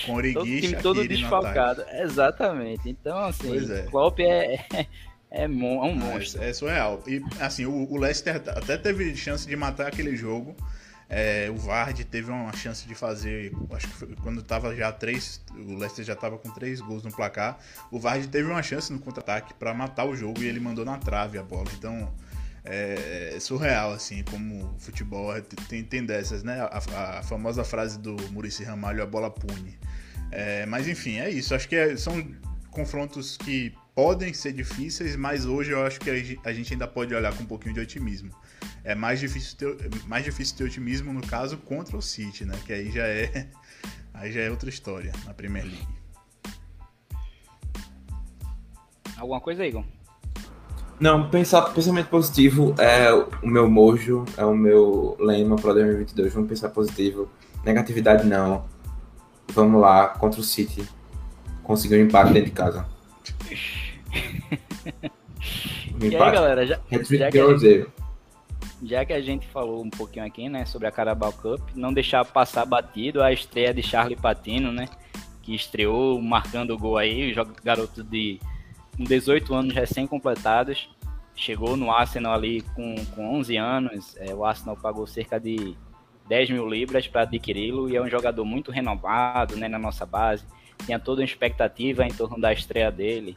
Com 0.06 0.16
Origui, 0.16 0.34
todo 0.34 0.46
time 0.46 0.76
todo 0.82 1.08
desfalcado. 1.08 1.84
Exatamente. 1.92 2.90
Então, 2.90 3.18
assim, 3.20 3.58
é. 3.72 3.82
o 3.82 3.92
Klopp 3.92 4.20
é, 4.20 4.56
é, 4.74 4.88
é, 5.32 5.48
um 5.48 5.86
é, 5.86 5.94
monstro. 5.94 6.44
É, 6.44 6.50
é 6.50 6.54
surreal. 6.54 7.02
E, 7.08 7.22
assim, 7.40 7.66
o, 7.66 7.92
o 7.92 7.98
Leicester 7.98 8.36
até 8.36 8.78
teve 8.78 9.16
chance 9.16 9.48
de 9.48 9.56
matar 9.56 9.88
aquele 9.88 10.16
jogo. 10.16 10.56
É, 11.10 11.50
o 11.52 11.56
Vard 11.58 12.04
teve 12.06 12.32
uma 12.32 12.52
chance 12.54 12.88
de 12.88 12.96
fazer, 12.96 13.54
acho 13.74 13.88
que 13.88 13.94
foi, 13.94 14.16
quando 14.24 14.42
tava 14.42 14.76
já 14.76 14.92
três, 14.92 15.42
o 15.54 15.76
Leicester 15.76 16.04
já 16.04 16.16
tava 16.16 16.40
com 16.40 16.50
três 16.50 16.82
gols 16.82 17.04
no 17.04 17.12
placar. 17.12 17.60
O 17.92 18.00
Vard 18.00 18.26
teve 18.28 18.50
uma 18.50 18.64
chance 18.64 18.92
no 18.92 19.00
contra-ataque 19.00 19.54
para 19.54 19.74
matar 19.74 20.06
o 20.06 20.16
jogo 20.16 20.42
e 20.42 20.48
ele 20.48 20.60
mandou 20.60 20.84
na 20.84 20.98
trave 20.98 21.38
a 21.38 21.44
bola. 21.44 21.68
Então, 21.78 22.12
é, 22.66 23.34
é 23.36 23.40
surreal, 23.40 23.92
assim, 23.92 24.24
como 24.24 24.74
o 24.76 24.80
futebol 24.80 25.34
tem, 25.68 25.84
tem 25.84 26.06
dessas, 26.06 26.44
né? 26.44 26.62
A, 26.62 27.20
a 27.20 27.24
famosa 27.24 27.64
frase 27.64 28.00
do 28.00 28.16
Murici 28.32 28.64
Ramalho, 28.64 29.04
a 29.04 29.06
bola 29.06 29.30
pune. 29.30 29.78
É, 30.32 30.66
mas 30.66 30.88
enfim, 30.88 31.18
é 31.20 31.30
isso. 31.30 31.54
Acho 31.54 31.68
que 31.68 31.76
é, 31.76 31.96
são 31.96 32.26
confrontos 32.72 33.38
que 33.38 33.74
podem 33.94 34.34
ser 34.34 34.54
difíceis, 34.54 35.16
mas 35.16 35.46
hoje 35.46 35.72
eu 35.72 35.86
acho 35.86 36.00
que 36.00 36.10
a 36.44 36.54
gente 36.54 36.74
ainda 36.74 36.88
pode 36.88 37.14
olhar 37.14 37.36
com 37.36 37.44
um 37.44 37.46
pouquinho 37.46 37.76
de 37.76 37.82
otimismo. 37.82 38.32
É 38.84 38.96
mais 38.96 39.20
difícil 39.20 39.58
ter, 39.58 40.08
mais 40.08 40.24
difícil 40.24 40.58
ter 40.58 40.64
otimismo 40.64 41.14
no 41.14 41.22
caso 41.22 41.58
contra 41.58 41.96
o 41.96 42.02
City, 42.02 42.46
né? 42.46 42.60
Que 42.66 42.74
aí 42.74 42.92
já 42.92 43.06
é 43.06 43.50
aí 44.14 44.32
já 44.32 44.42
é 44.42 44.50
outra 44.50 44.70
história 44.70 45.12
na 45.26 45.34
Premier 45.34 45.66
League. 45.66 45.88
Alguma 49.18 49.40
coisa, 49.40 49.66
Igor? 49.66 49.86
Não, 51.04 51.30
pensar, 51.30 51.64
pensamento 51.64 52.08
positivo 52.08 52.74
é 52.80 53.12
o 53.12 53.46
meu 53.46 53.70
mojo, 53.70 54.24
é 54.38 54.46
o 54.46 54.56
meu 54.56 55.18
lema 55.20 55.58
para 55.58 55.74
2022. 55.74 56.34
Vamos 56.34 56.48
pensar 56.48 56.70
positivo. 56.70 57.30
Negatividade 57.66 58.26
não. 58.26 58.64
Vamos 59.50 59.82
lá, 59.82 60.08
contra 60.08 60.40
o 60.40 60.44
City. 60.44 60.88
Conseguir 61.62 61.98
um 61.98 62.06
empate 62.06 62.32
dentro 62.32 62.50
de 62.50 62.56
casa. 62.56 62.86
Um 65.94 66.06
e 66.06 66.16
aí, 66.16 66.32
galera, 66.32 66.66
já, 66.66 66.80
já, 66.90 67.30
que 67.30 67.58
gente, 67.58 67.88
já, 68.82 69.06
que 69.06 69.14
a 69.14 69.22
gente 69.22 69.48
falou 69.48 69.84
um 69.84 69.90
pouquinho 69.90 70.26
aqui, 70.26 70.50
né, 70.50 70.66
sobre 70.66 70.88
a 70.88 70.92
Carabao 70.92 71.32
Cup, 71.32 71.62
não 71.76 71.94
deixar 71.94 72.26
passar 72.26 72.66
batido 72.66 73.22
a 73.22 73.32
estreia 73.32 73.74
de 73.74 73.84
Charlie 73.84 74.16
Patino, 74.16 74.72
né, 74.72 74.90
que 75.44 75.54
estreou 75.54 76.20
marcando 76.20 76.72
o 76.72 76.78
gol 76.78 76.98
aí, 76.98 77.32
o 77.32 77.48
garoto 77.64 78.04
de 78.04 78.40
com 78.96 79.04
18 79.04 79.54
anos 79.54 79.74
recém-completados, 79.74 80.90
chegou 81.36 81.76
no 81.76 81.92
Arsenal 81.92 82.34
ali 82.34 82.62
com, 82.76 82.96
com 83.16 83.36
11 83.38 83.58
anos, 83.58 84.16
é, 84.18 84.34
o 84.34 84.46
Arsenal 84.46 84.78
pagou 84.78 85.06
cerca 85.08 85.40
de 85.40 85.76
10 86.28 86.52
mil 86.52 86.68
libras 86.68 87.08
para 87.08 87.22
adquiri-lo 87.22 87.90
e 87.90 87.96
é 87.96 88.02
um 88.02 88.10
jogador 88.10 88.46
muito 88.46 88.72
renovado 88.72 89.56
né, 89.56 89.68
na 89.68 89.80
nossa 89.80 90.06
base, 90.06 90.46
tinha 90.86 91.00
toda 91.00 91.22
uma 91.22 91.26
expectativa 91.26 92.06
em 92.06 92.12
torno 92.12 92.40
da 92.40 92.54
estreia 92.54 92.92
dele, 92.92 93.36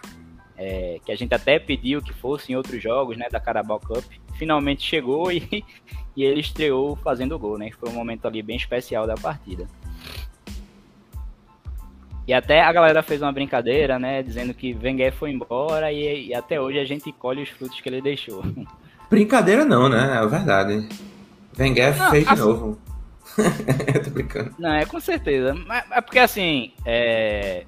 é, 0.57 1.01
que 1.05 1.13
a 1.13 1.17
gente 1.17 1.35
até 1.35 1.59
pediu 1.59 2.03
que 2.03 2.13
fosse 2.13 2.53
em 2.53 2.57
outros 2.57 2.83
jogos 2.83 3.17
né, 3.17 3.29
da 3.31 3.41
Carabao 3.41 3.81
Cup, 3.81 4.05
finalmente 4.39 4.83
chegou 4.83 5.31
e, 5.33 5.65
e 6.17 6.25
ele 6.25 6.41
estreou 6.41 6.97
fazendo 6.97 7.39
gol, 7.39 7.59
né, 7.59 7.71
foi 7.73 7.89
um 7.89 7.95
momento 7.95 8.27
ali 8.27 8.43
bem 8.43 8.57
especial 8.57 9.07
da 9.07 9.15
partida. 9.15 9.67
E 12.27 12.35
até 12.35 12.61
a 12.61 12.73
galera 12.73 13.03
fez 13.03 13.23
uma 13.23 13.31
brincadeira, 13.31 13.99
né? 13.99 14.23
Dizendo 14.23 14.53
que 14.53 14.77
Wenger 14.83 15.13
foi 15.13 15.31
embora 15.31 15.93
e, 15.93 16.29
e 16.29 16.35
até 16.35 16.61
hoje 16.61 16.79
a 16.79 16.85
gente 16.85 17.13
colhe 17.13 17.43
os 17.43 17.49
frutos 17.49 17.81
que 17.81 17.89
ele 17.89 18.03
deixou. 18.03 18.43
Brincadeira 19.09 19.65
não, 19.65 19.89
né? 19.89 20.21
É 20.21 20.27
verdade. 20.27 20.89
Wenger 21.57 21.97
não, 21.97 22.11
fez 22.11 22.27
assim, 22.27 22.35
de 22.35 22.41
novo. 22.41 22.79
Eu 23.95 24.03
tô 24.03 24.11
brincando. 24.11 24.55
Não, 24.59 24.73
é 24.73 24.85
com 24.85 24.99
certeza. 24.99 25.55
Mas, 25.55 25.85
é 25.93 26.01
porque 26.01 26.19
assim, 26.19 26.73
é... 26.85 27.65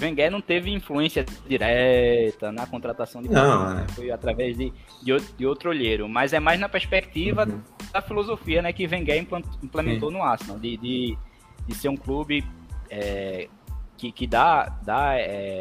Wenger 0.00 0.30
não 0.30 0.40
teve 0.40 0.70
influência 0.70 1.26
direta 1.48 2.52
na 2.52 2.66
contratação 2.66 3.20
de 3.20 3.28
não, 3.28 3.80
é. 3.80 3.88
foi 3.88 4.12
através 4.12 4.56
de, 4.56 4.72
de, 5.02 5.16
de, 5.36 5.44
outro 5.44 5.68
olheiro, 5.70 6.08
mas 6.08 6.32
é 6.32 6.40
mais 6.40 6.58
na 6.58 6.68
perspectiva 6.68 7.46
uhum. 7.46 7.60
da 7.92 8.00
filosofia 8.00 8.62
né, 8.62 8.72
que 8.72 8.86
Wenger 8.86 9.26
implementou 9.62 10.10
Sim. 10.10 10.16
no 10.16 10.22
Arsenal, 10.22 10.58
de, 10.58 10.76
de, 10.76 11.18
de 11.66 11.74
ser 11.74 11.88
um 11.88 11.96
clube 11.96 12.42
é, 12.90 13.48
que, 13.96 14.10
que 14.10 14.26
dá, 14.26 14.78
dá 14.82 15.14
é, 15.14 15.60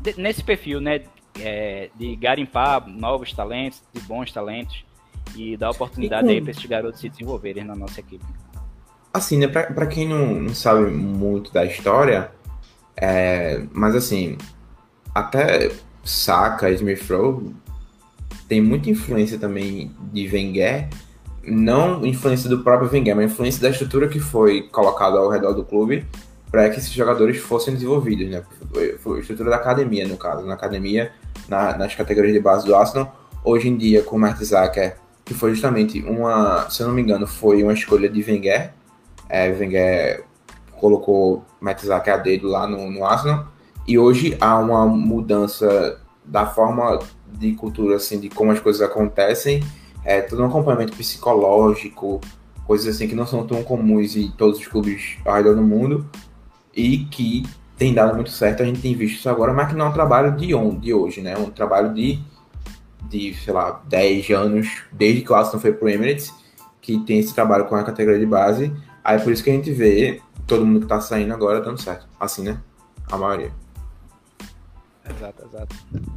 de, 0.00 0.20
nesse 0.20 0.42
perfil, 0.42 0.80
né, 0.80 1.02
é, 1.38 1.90
de 1.94 2.16
garimpar 2.16 2.86
novos 2.88 3.32
talentos, 3.32 3.82
de 3.92 4.00
bons 4.02 4.32
talentos 4.32 4.84
e 5.36 5.56
dar 5.56 5.70
oportunidade 5.70 6.28
aí 6.28 6.40
para 6.40 6.50
esses 6.50 6.66
garotos 6.66 7.00
se 7.00 7.08
desenvolverem 7.08 7.64
na 7.64 7.74
nossa 7.74 8.00
equipe. 8.00 8.24
Assim, 9.14 9.38
né, 9.38 9.46
para 9.46 9.86
quem 9.86 10.08
não, 10.08 10.26
não 10.34 10.54
sabe 10.54 10.90
muito 10.90 11.52
da 11.52 11.64
história, 11.64 12.32
é, 12.96 13.64
mas 13.72 13.94
assim, 13.94 14.36
até 15.14 15.70
Saka, 16.02 16.70
Smith 16.70 17.08
Rowe 17.08 17.54
tem 18.48 18.60
muita 18.60 18.90
influência 18.90 19.38
também 19.38 19.94
de 20.12 20.28
Wenger 20.28 20.88
não 21.44 22.04
influência 22.06 22.48
do 22.48 22.60
próprio 22.60 22.90
Wenger, 22.90 23.16
mas 23.16 23.32
influência 23.32 23.60
da 23.60 23.70
estrutura 23.70 24.08
que 24.08 24.20
foi 24.20 24.62
colocada 24.62 25.18
ao 25.18 25.28
redor 25.28 25.52
do 25.52 25.64
clube 25.64 26.06
para 26.50 26.68
que 26.68 26.78
esses 26.78 26.92
jogadores 26.92 27.38
fossem 27.38 27.72
desenvolvidos, 27.72 28.28
né? 28.28 28.42
Foi 28.98 29.18
a 29.18 29.20
estrutura 29.20 29.50
da 29.50 29.56
academia, 29.56 30.06
no 30.06 30.18
caso, 30.18 30.46
na 30.46 30.52
academia, 30.52 31.10
na, 31.48 31.76
nas 31.78 31.94
categorias 31.94 32.34
de 32.34 32.40
base 32.40 32.66
do 32.66 32.74
Arsenal. 32.74 33.16
Hoje 33.42 33.68
em 33.68 33.76
dia, 33.76 34.02
com 34.02 34.16
o 34.16 34.18
Mertesacker, 34.18 34.96
que 35.24 35.32
foi 35.32 35.52
justamente 35.52 36.02
uma, 36.02 36.68
se 36.68 36.82
eu 36.82 36.88
não 36.88 36.94
me 36.94 37.00
engano, 37.00 37.26
foi 37.26 37.62
uma 37.62 37.72
escolha 37.72 38.08
de 38.08 38.22
Wenger. 38.22 38.70
É, 39.30 39.48
Wenger 39.48 40.24
colocou 40.78 41.42
Mertesacker 41.60 42.12
a 42.12 42.16
dedo 42.18 42.48
lá 42.48 42.66
no, 42.66 42.90
no 42.90 43.04
Arsenal. 43.04 43.46
E 43.88 43.98
hoje 43.98 44.36
há 44.38 44.58
uma 44.58 44.86
mudança 44.86 45.98
da 46.22 46.46
forma 46.46 46.98
de 47.26 47.52
cultura, 47.54 47.96
assim, 47.96 48.20
de 48.20 48.28
como 48.28 48.52
as 48.52 48.60
coisas 48.60 48.82
acontecem 48.82 49.64
é, 50.04 50.20
todo 50.20 50.42
um 50.42 50.46
acompanhamento 50.46 50.96
psicológico, 50.96 52.20
coisas 52.66 52.94
assim 52.94 53.08
que 53.08 53.14
não 53.14 53.26
são 53.26 53.46
tão 53.46 53.62
comuns 53.62 54.16
em 54.16 54.30
todos 54.30 54.58
os 54.58 54.66
clubes 54.66 55.18
ao 55.24 55.34
redor 55.34 55.54
do 55.54 55.62
mundo 55.62 56.08
e 56.74 57.04
que 57.06 57.44
tem 57.76 57.92
dado 57.92 58.14
muito 58.14 58.30
certo. 58.30 58.62
A 58.62 58.66
gente 58.66 58.80
tem 58.80 58.94
visto 58.94 59.16
isso 59.16 59.28
agora, 59.28 59.52
mas 59.52 59.68
que 59.68 59.74
não 59.74 59.86
é 59.86 59.88
um 59.88 59.92
trabalho 59.92 60.36
de, 60.36 60.54
on, 60.54 60.78
de 60.78 60.94
hoje, 60.94 61.20
né? 61.20 61.32
É 61.32 61.38
um 61.38 61.50
trabalho 61.50 61.92
de, 61.92 62.20
de, 63.08 63.34
sei 63.34 63.52
lá, 63.52 63.82
10 63.88 64.30
anos, 64.30 64.82
desde 64.92 65.22
que 65.22 65.32
o 65.32 65.34
Aston 65.34 65.58
foi 65.58 65.72
pro 65.72 65.88
Emirates, 65.88 66.32
que 66.80 66.98
tem 67.00 67.18
esse 67.18 67.34
trabalho 67.34 67.66
com 67.66 67.74
a 67.74 67.84
categoria 67.84 68.20
de 68.20 68.26
base. 68.26 68.72
Aí 69.04 69.18
por 69.20 69.32
isso 69.32 69.42
que 69.42 69.50
a 69.50 69.52
gente 69.52 69.72
vê 69.72 70.20
todo 70.46 70.64
mundo 70.64 70.80
que 70.80 70.86
tá 70.86 71.00
saindo 71.00 71.32
agora 71.32 71.60
dando 71.60 71.80
certo. 71.80 72.08
Assim, 72.18 72.42
né? 72.42 72.60
A 73.10 73.16
maioria. 73.16 73.52
Exato, 75.08 75.44
exato. 75.46 75.76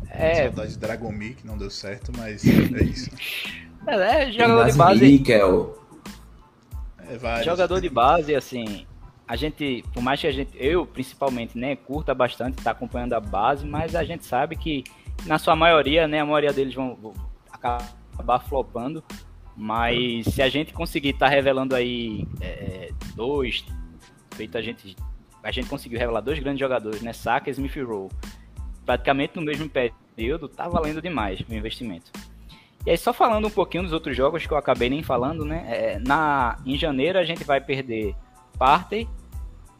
É... 0.09 0.45
Saudade 0.45 0.71
de 0.71 0.77
Dragomir, 0.77 1.35
que 1.35 1.47
não 1.47 1.57
deu 1.57 1.69
certo, 1.69 2.11
mas 2.15 2.45
é 2.45 2.83
isso. 2.83 3.09
É, 3.87 4.23
é 4.23 4.31
jogador 4.31 4.71
de 4.71 4.77
base. 4.77 5.05
Nickel. 5.05 5.85
É, 6.99 7.43
jogador 7.43 7.81
de 7.81 7.89
base, 7.89 8.35
assim, 8.35 8.85
a 9.27 9.35
gente, 9.35 9.83
por 9.93 10.01
mais 10.01 10.19
que 10.21 10.27
a 10.27 10.31
gente, 10.31 10.51
eu 10.55 10.85
principalmente, 10.85 11.57
né, 11.57 11.75
curta 11.75 12.13
bastante, 12.13 12.61
tá 12.61 12.71
acompanhando 12.71 13.13
a 13.13 13.19
base, 13.19 13.65
mas 13.65 13.95
a 13.95 14.03
gente 14.03 14.25
sabe 14.25 14.55
que 14.55 14.83
na 15.25 15.37
sua 15.37 15.55
maioria, 15.55 16.07
né, 16.07 16.19
a 16.19 16.25
maioria 16.25 16.53
deles 16.53 16.73
vão, 16.73 16.95
vão 16.95 17.13
acabar 17.51 18.39
flopando. 18.47 19.03
Mas 19.57 20.25
se 20.25 20.41
a 20.41 20.49
gente 20.49 20.73
conseguir 20.73 21.11
estar 21.11 21.27
tá 21.27 21.31
revelando 21.31 21.75
aí 21.75 22.27
é, 22.41 22.89
dois, 23.15 23.65
feito 24.35 24.57
a 24.57 24.61
gente, 24.61 24.95
a 25.41 25.49
gente 25.49 25.69
conseguiu 25.69 25.97
revelar 25.97 26.19
dois 26.19 26.37
grandes 26.39 26.59
jogadores, 26.59 27.01
né, 27.01 27.13
Saka 27.13 27.49
e 27.49 27.53
Smith 27.53 27.75
Rowe, 27.77 28.09
praticamente 28.85 29.37
no 29.37 29.41
mesmo 29.41 29.69
período, 29.69 30.49
tá 30.49 30.67
valendo 30.67 31.01
demais 31.01 31.39
o 31.39 31.53
investimento. 31.53 32.11
E 32.85 32.91
aí, 32.91 32.97
só 32.97 33.11
falando 33.11 33.47
um 33.47 33.51
pouquinho 33.51 33.83
dos 33.83 33.93
outros 33.93 34.15
jogos 34.15 34.45
que 34.45 34.53
eu 34.53 34.57
acabei 34.57 34.89
nem 34.89 35.01
falando, 35.01 35.43
né? 35.43 35.65
É, 35.67 35.99
na, 35.99 36.59
em 36.63 36.77
janeiro 36.77 37.17
a 37.17 37.23
gente 37.23 37.43
vai 37.43 37.59
perder 37.59 38.15
Partey, 38.59 39.09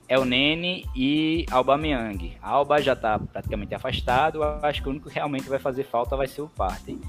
El 0.09 0.25
Nene 0.25 0.85
e 0.95 1.45
Aubameyang. 1.51 2.35
A 2.41 2.49
Alba 2.49 2.81
já 2.81 2.93
está 2.93 3.19
praticamente 3.19 3.75
afastado, 3.75 4.43
acho 4.43 4.81
que 4.81 4.87
o 4.87 4.91
único 4.91 5.07
que 5.07 5.15
realmente 5.15 5.47
vai 5.47 5.59
fazer 5.59 5.83
falta 5.83 6.15
vai 6.15 6.27
ser 6.27 6.41
o 6.41 6.49
Partey. 6.49 6.99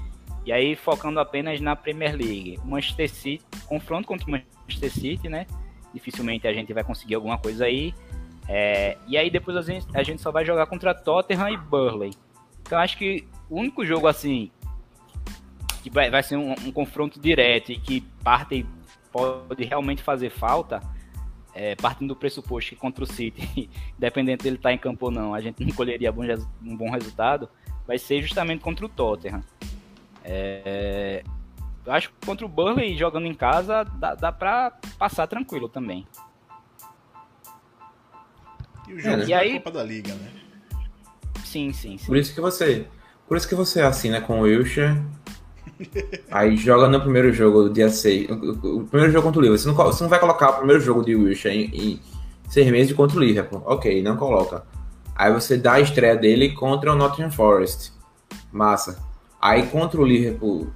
E 0.45 0.53
aí, 0.53 0.75
focando 0.75 1.19
apenas 1.19 1.59
na 1.59 1.75
Premier 1.75 2.15
League. 2.15 2.59
Manchester 2.63 3.09
City, 3.09 3.43
confronto 3.65 4.07
contra 4.07 4.27
o 4.27 4.31
Manchester 4.31 4.91
City, 4.91 5.27
né? 5.27 5.47
Dificilmente 5.93 6.47
a 6.47 6.53
gente 6.53 6.71
vai 6.73 6.83
conseguir 6.83 7.15
alguma 7.15 7.39
coisa 7.39 7.65
aí. 7.65 7.93
É, 8.47 8.97
e 9.07 9.17
aí 9.17 9.29
depois 9.29 9.57
a 9.57 9.61
gente, 9.61 9.87
a 9.93 10.03
gente 10.03 10.21
só 10.21 10.31
vai 10.31 10.45
jogar 10.45 10.67
contra 10.67 10.93
Tottenham 10.93 11.49
e 11.49 11.57
Burley. 11.57 12.13
Então 12.61 12.77
acho 12.77 12.97
que 12.97 13.27
o 13.49 13.59
único 13.59 13.85
jogo 13.85 14.07
assim 14.07 14.51
que 15.89 15.93
vai, 15.93 16.09
vai 16.09 16.23
ser 16.23 16.35
um, 16.35 16.51
um 16.51 16.71
confronto 16.71 17.19
direto 17.19 17.71
e 17.71 17.79
que 17.79 18.01
parte 18.23 18.65
pode 19.11 19.63
realmente 19.63 20.03
fazer 20.03 20.29
falta, 20.29 20.81
é, 21.53 21.75
partindo 21.75 22.09
do 22.09 22.15
pressuposto 22.15 22.71
que 22.71 22.75
contra 22.75 23.03
o 23.03 23.07
City, 23.07 23.69
independente 23.97 24.43
dele 24.43 24.57
estar 24.57 24.69
tá 24.69 24.73
em 24.73 24.77
campo 24.77 25.05
ou 25.05 25.11
não, 25.11 25.33
a 25.33 25.41
gente 25.41 25.65
não 25.65 25.73
colheria 25.73 26.13
um 26.63 26.75
bom 26.75 26.89
resultado, 26.89 27.49
vai 27.85 27.97
ser 27.97 28.21
justamente 28.21 28.61
contra 28.61 28.85
o 28.85 28.89
Tottenham. 28.89 29.43
É, 30.23 31.23
eu 31.85 31.93
acho 31.93 32.09
que 32.09 32.25
contra 32.25 32.45
o 32.45 32.49
Burnley, 32.49 32.97
jogando 32.97 33.25
em 33.25 33.33
casa, 33.33 33.83
dá, 33.83 34.13
dá 34.13 34.31
pra 34.31 34.71
passar 34.99 35.25
tranquilo 35.25 35.69
também. 35.69 36.05
E 38.87 38.93
o 38.93 38.99
jogo 38.99 39.15
é, 39.15 39.17
né? 39.17 39.25
e 39.25 39.33
aí... 39.33 39.53
Copa 39.53 39.71
da 39.71 39.83
Liga, 39.83 40.13
né? 40.13 40.31
Sim, 41.45 41.71
sim, 41.71 41.97
sim. 41.97 42.05
Por 42.05 42.17
isso 42.17 42.35
que 42.35 42.41
você, 42.41 42.87
por 43.25 43.37
isso 43.37 43.47
que 43.47 43.55
você 43.55 43.81
assina 43.81 44.19
com 44.19 44.39
o 44.39 44.41
Wilshire 44.41 45.01
Aí 46.31 46.55
joga 46.57 46.87
no 46.87 47.01
primeiro 47.01 47.31
jogo 47.33 47.69
dia 47.69 47.89
6. 47.89 48.29
O, 48.29 48.83
primeiro 48.85 49.11
jogo 49.11 49.25
contra 49.25 49.39
o 49.39 49.43
Liverpool. 49.43 49.57
Você 49.57 49.67
não, 49.67 49.75
você 49.75 50.03
não 50.03 50.09
vai 50.09 50.19
colocar 50.19 50.49
o 50.49 50.57
primeiro 50.57 50.81
jogo 50.81 51.03
de 51.03 51.15
Wilshire 51.15 51.55
em, 51.55 51.93
em 51.93 52.01
seis 52.49 52.69
meses 52.71 52.93
contra 52.93 53.17
o 53.17 53.19
Liverpool. 53.19 53.61
Ok, 53.65 54.01
não 54.01 54.17
coloca. 54.17 54.63
Aí 55.15 55.31
você 55.33 55.57
dá 55.57 55.73
a 55.73 55.79
estreia 55.79 56.15
dele 56.15 56.49
contra 56.53 56.93
o 56.93 56.95
Nottingham 56.95 57.31
Forest. 57.31 57.91
Massa. 58.51 58.99
Aí 59.41 59.67
contra 59.67 59.99
o 59.99 60.05
Liverpool 60.05 60.67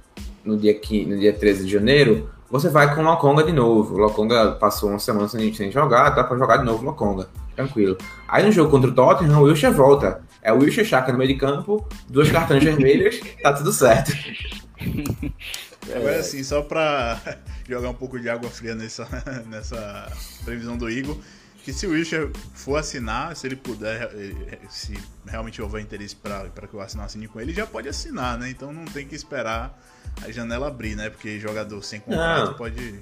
no 0.44 0.56
dia, 0.56 0.74
15, 0.74 1.06
no 1.06 1.18
dia 1.18 1.32
13 1.32 1.64
de 1.64 1.72
janeiro, 1.72 2.30
você 2.50 2.68
vai 2.68 2.94
com 2.94 3.00
o 3.00 3.04
Lokonga 3.04 3.44
de 3.44 3.52
novo. 3.52 3.94
O 3.94 3.98
Lokonga 3.98 4.52
passou 4.52 4.90
uma 4.90 4.98
semana 4.98 5.28
sem, 5.28 5.52
sem 5.54 5.70
jogar, 5.70 6.10
dá 6.10 6.24
pra 6.24 6.36
jogar 6.36 6.58
de 6.58 6.64
novo 6.64 6.82
o 6.82 6.86
Lokonga. 6.86 7.28
Tranquilo. 7.54 7.96
Aí 8.28 8.44
no 8.44 8.52
jogo 8.52 8.70
contra 8.70 8.90
o 8.90 8.94
Tottenham, 8.94 9.40
o 9.40 9.44
Wilshire 9.44 9.72
volta. 9.72 10.22
É 10.42 10.52
o 10.52 10.58
Wilshire 10.58 10.86
Chaka 10.86 11.12
no 11.12 11.18
meio 11.18 11.32
de 11.32 11.38
campo, 11.38 11.86
duas 12.08 12.30
cartões 12.30 12.64
vermelhas, 12.64 13.20
tá 13.42 13.52
tudo 13.52 13.72
certo. 13.72 14.12
Agora 15.94 16.20
assim, 16.20 16.42
só 16.42 16.62
pra 16.62 17.20
jogar 17.68 17.90
um 17.90 17.94
pouco 17.94 18.18
de 18.18 18.28
água 18.28 18.48
fria 18.50 18.74
nessa, 18.74 19.06
nessa 19.46 20.10
previsão 20.44 20.76
do 20.76 20.88
Igor, 20.88 21.18
que 21.64 21.72
se 21.72 21.86
o 21.86 21.90
Wilshire 21.90 22.30
for 22.54 22.76
assinar, 22.76 23.36
se 23.36 23.46
ele 23.46 23.56
puder, 23.56 24.10
eh, 24.14 24.34
eh, 24.52 24.58
se 24.68 24.98
realmente 25.26 25.62
houver 25.62 25.80
interesse 25.80 26.16
para 26.16 26.48
que 26.50 26.74
o 26.74 26.80
Arsenal 26.80 27.06
assine 27.06 27.28
com 27.28 27.40
ele, 27.40 27.52
já 27.52 27.66
pode 27.66 27.88
assinar, 27.88 28.38
né? 28.38 28.50
Então 28.50 28.72
não 28.72 28.84
tem 28.84 29.06
que 29.06 29.14
esperar 29.14 29.78
a 30.22 30.30
janela 30.30 30.68
abrir, 30.68 30.96
né? 30.96 31.10
Porque 31.10 31.38
jogador 31.38 31.82
sem 31.82 32.00
contrato 32.00 32.54
pode, 32.56 33.00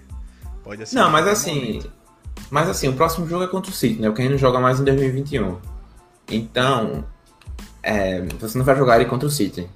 pode 0.62 0.82
assinar. 0.82 1.04
Não, 1.04 1.10
mas 1.10 1.26
assim, 1.26 1.54
momento. 1.54 1.92
mas 2.50 2.68
assim, 2.68 2.88
o 2.88 2.92
próximo 2.92 3.26
jogo 3.26 3.44
é 3.44 3.48
contra 3.48 3.70
o 3.70 3.74
City, 3.74 4.00
né? 4.00 4.08
A 4.08 4.14
gente 4.14 4.30
não 4.30 4.38
joga 4.38 4.60
mais 4.60 4.78
em 4.78 4.84
2021. 4.84 5.58
Então, 6.28 7.04
é, 7.82 8.20
você 8.38 8.58
não 8.58 8.64
vai 8.64 8.76
jogar 8.76 8.96
ele 8.96 9.08
contra 9.08 9.26
o 9.26 9.30
City 9.30 9.68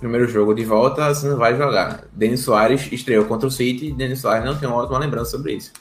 primeiro 0.00 0.26
jogo 0.26 0.54
de 0.54 0.64
volta, 0.64 1.14
você 1.14 1.28
não 1.28 1.36
vai 1.36 1.56
jogar. 1.56 2.04
Denis 2.12 2.40
Soares 2.40 2.90
estreou 2.90 3.26
contra 3.26 3.46
o 3.46 3.50
City 3.50 3.88
e 3.88 3.92
Denis 3.92 4.20
Soares 4.20 4.44
não 4.44 4.56
tem 4.56 4.68
uma 4.68 4.78
ótima 4.78 4.98
lembrança 4.98 5.32
sobre 5.32 5.52
isso. 5.52 5.72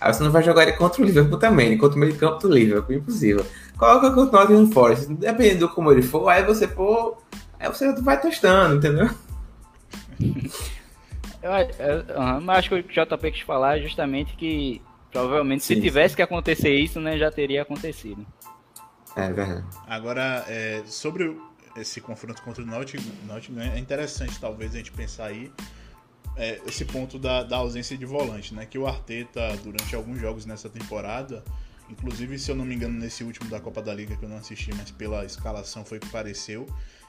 Aí 0.00 0.12
você 0.12 0.22
não 0.24 0.30
vai 0.30 0.42
jogar 0.42 0.62
ele 0.62 0.72
contra 0.72 1.02
o 1.02 1.04
Liverpool 1.04 1.38
também, 1.38 1.76
contra 1.76 1.96
o 1.96 2.00
meio 2.00 2.12
de 2.12 2.18
campo 2.18 2.38
do 2.38 2.54
Liverpool, 2.54 2.96
impossível. 2.96 3.44
Coloca 3.76 4.10
contra 4.10 4.36
o 4.36 4.40
Nottingham 4.40 4.72
Forest, 4.72 5.14
dependendo 5.14 5.68
de 5.68 5.74
como 5.74 5.92
ele 5.92 6.02
for, 6.02 6.28
aí 6.28 6.42
você 6.44 6.66
pô, 6.66 7.18
aí 7.60 7.68
você 7.68 7.92
vai 8.00 8.20
testando, 8.20 8.76
entendeu? 8.76 9.10
Eu, 11.40 11.52
eu, 11.52 12.00
eu, 12.08 12.50
acho 12.50 12.68
que 12.68 12.74
o 12.74 12.82
JP 12.82 13.30
quis 13.30 13.42
falar 13.42 13.78
é 13.78 13.82
justamente 13.82 14.34
que 14.34 14.82
provavelmente 15.12 15.62
sim, 15.62 15.76
se 15.76 15.80
tivesse 15.80 16.10
sim. 16.10 16.16
que 16.16 16.22
acontecer 16.22 16.74
isso, 16.74 17.00
né, 17.00 17.16
já 17.16 17.30
teria 17.30 17.62
acontecido. 17.62 18.26
É 19.14 19.32
verdade. 19.32 19.64
Agora, 19.86 20.44
é, 20.48 20.82
sobre 20.84 21.36
esse 21.80 22.00
confronto 22.00 22.42
contra 22.42 22.62
o 22.62 22.66
Nottingham, 22.66 23.62
é 23.74 23.78
interessante 23.78 24.38
talvez 24.40 24.74
a 24.74 24.78
gente 24.78 24.92
pensar 24.92 25.26
aí 25.26 25.52
é, 26.36 26.60
esse 26.66 26.84
ponto 26.84 27.18
da, 27.18 27.42
da 27.42 27.56
ausência 27.56 27.98
de 27.98 28.06
volante, 28.06 28.54
né? 28.54 28.64
Que 28.64 28.78
o 28.78 28.86
Arteta, 28.86 29.56
durante 29.62 29.94
alguns 29.94 30.20
jogos 30.20 30.46
nessa 30.46 30.68
temporada, 30.68 31.42
inclusive, 31.90 32.38
se 32.38 32.50
eu 32.50 32.54
não 32.54 32.64
me 32.64 32.74
engano, 32.74 32.98
nesse 32.98 33.24
último 33.24 33.50
da 33.50 33.60
Copa 33.60 33.82
da 33.82 33.92
Liga 33.92 34.16
que 34.16 34.24
eu 34.24 34.28
não 34.28 34.38
assisti, 34.38 34.72
mas 34.74 34.90
pela 34.90 35.24
escalação 35.24 35.84
foi 35.84 35.98
o 35.98 36.00
que 36.00 36.08
pareceu, 36.08 36.66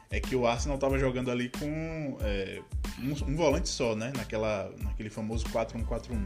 é 0.09 0.19
que 0.19 0.35
o 0.35 0.47
Arsenal 0.47 0.75
estava 0.75 0.97
jogando 0.97 1.29
ali 1.29 1.49
com 1.49 2.17
é, 2.21 2.61
um, 2.99 3.31
um, 3.31 3.35
volante 3.35 3.69
só, 3.69 3.95
né? 3.95 4.11
Naquela, 4.15 4.71
naquele 4.79 5.09
famoso 5.09 5.45
4-1-4-1. 5.45 6.17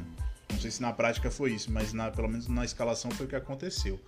Não 0.54 0.62
sei 0.62 0.72
se 0.72 0.82
na 0.82 0.94
prática 0.94 1.30
foi 1.30 1.52
isso, 1.52 1.72
mas 1.72 1.94
na, 1.94 2.12
pelo 2.12 2.30
menos 2.30 2.48
na 2.48 2.64
escalação 2.64 3.10
foi 3.12 3.26
o 3.26 3.30
que 3.30 3.36
aconteceu. 3.36 4.00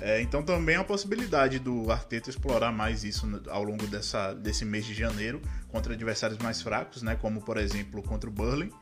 É, 0.00 0.20
então 0.20 0.42
também 0.42 0.76
é 0.76 0.78
uma 0.78 0.84
possibilidade 0.84 1.58
do 1.58 1.90
Arteta 1.92 2.30
explorar 2.30 2.72
mais 2.72 3.04
isso 3.04 3.28
ao 3.48 3.62
longo 3.62 3.86
dessa, 3.86 4.32
desse 4.32 4.64
mês 4.64 4.86
de 4.86 4.94
janeiro 4.94 5.40
contra 5.68 5.92
adversários 5.92 6.38
mais 6.38 6.62
fracos, 6.62 7.02
né? 7.02 7.16
Como 7.16 7.42
por 7.42 7.56
exemplo 7.56 8.02
contra 8.02 8.28
o 8.28 8.32
Burley, 8.32 8.72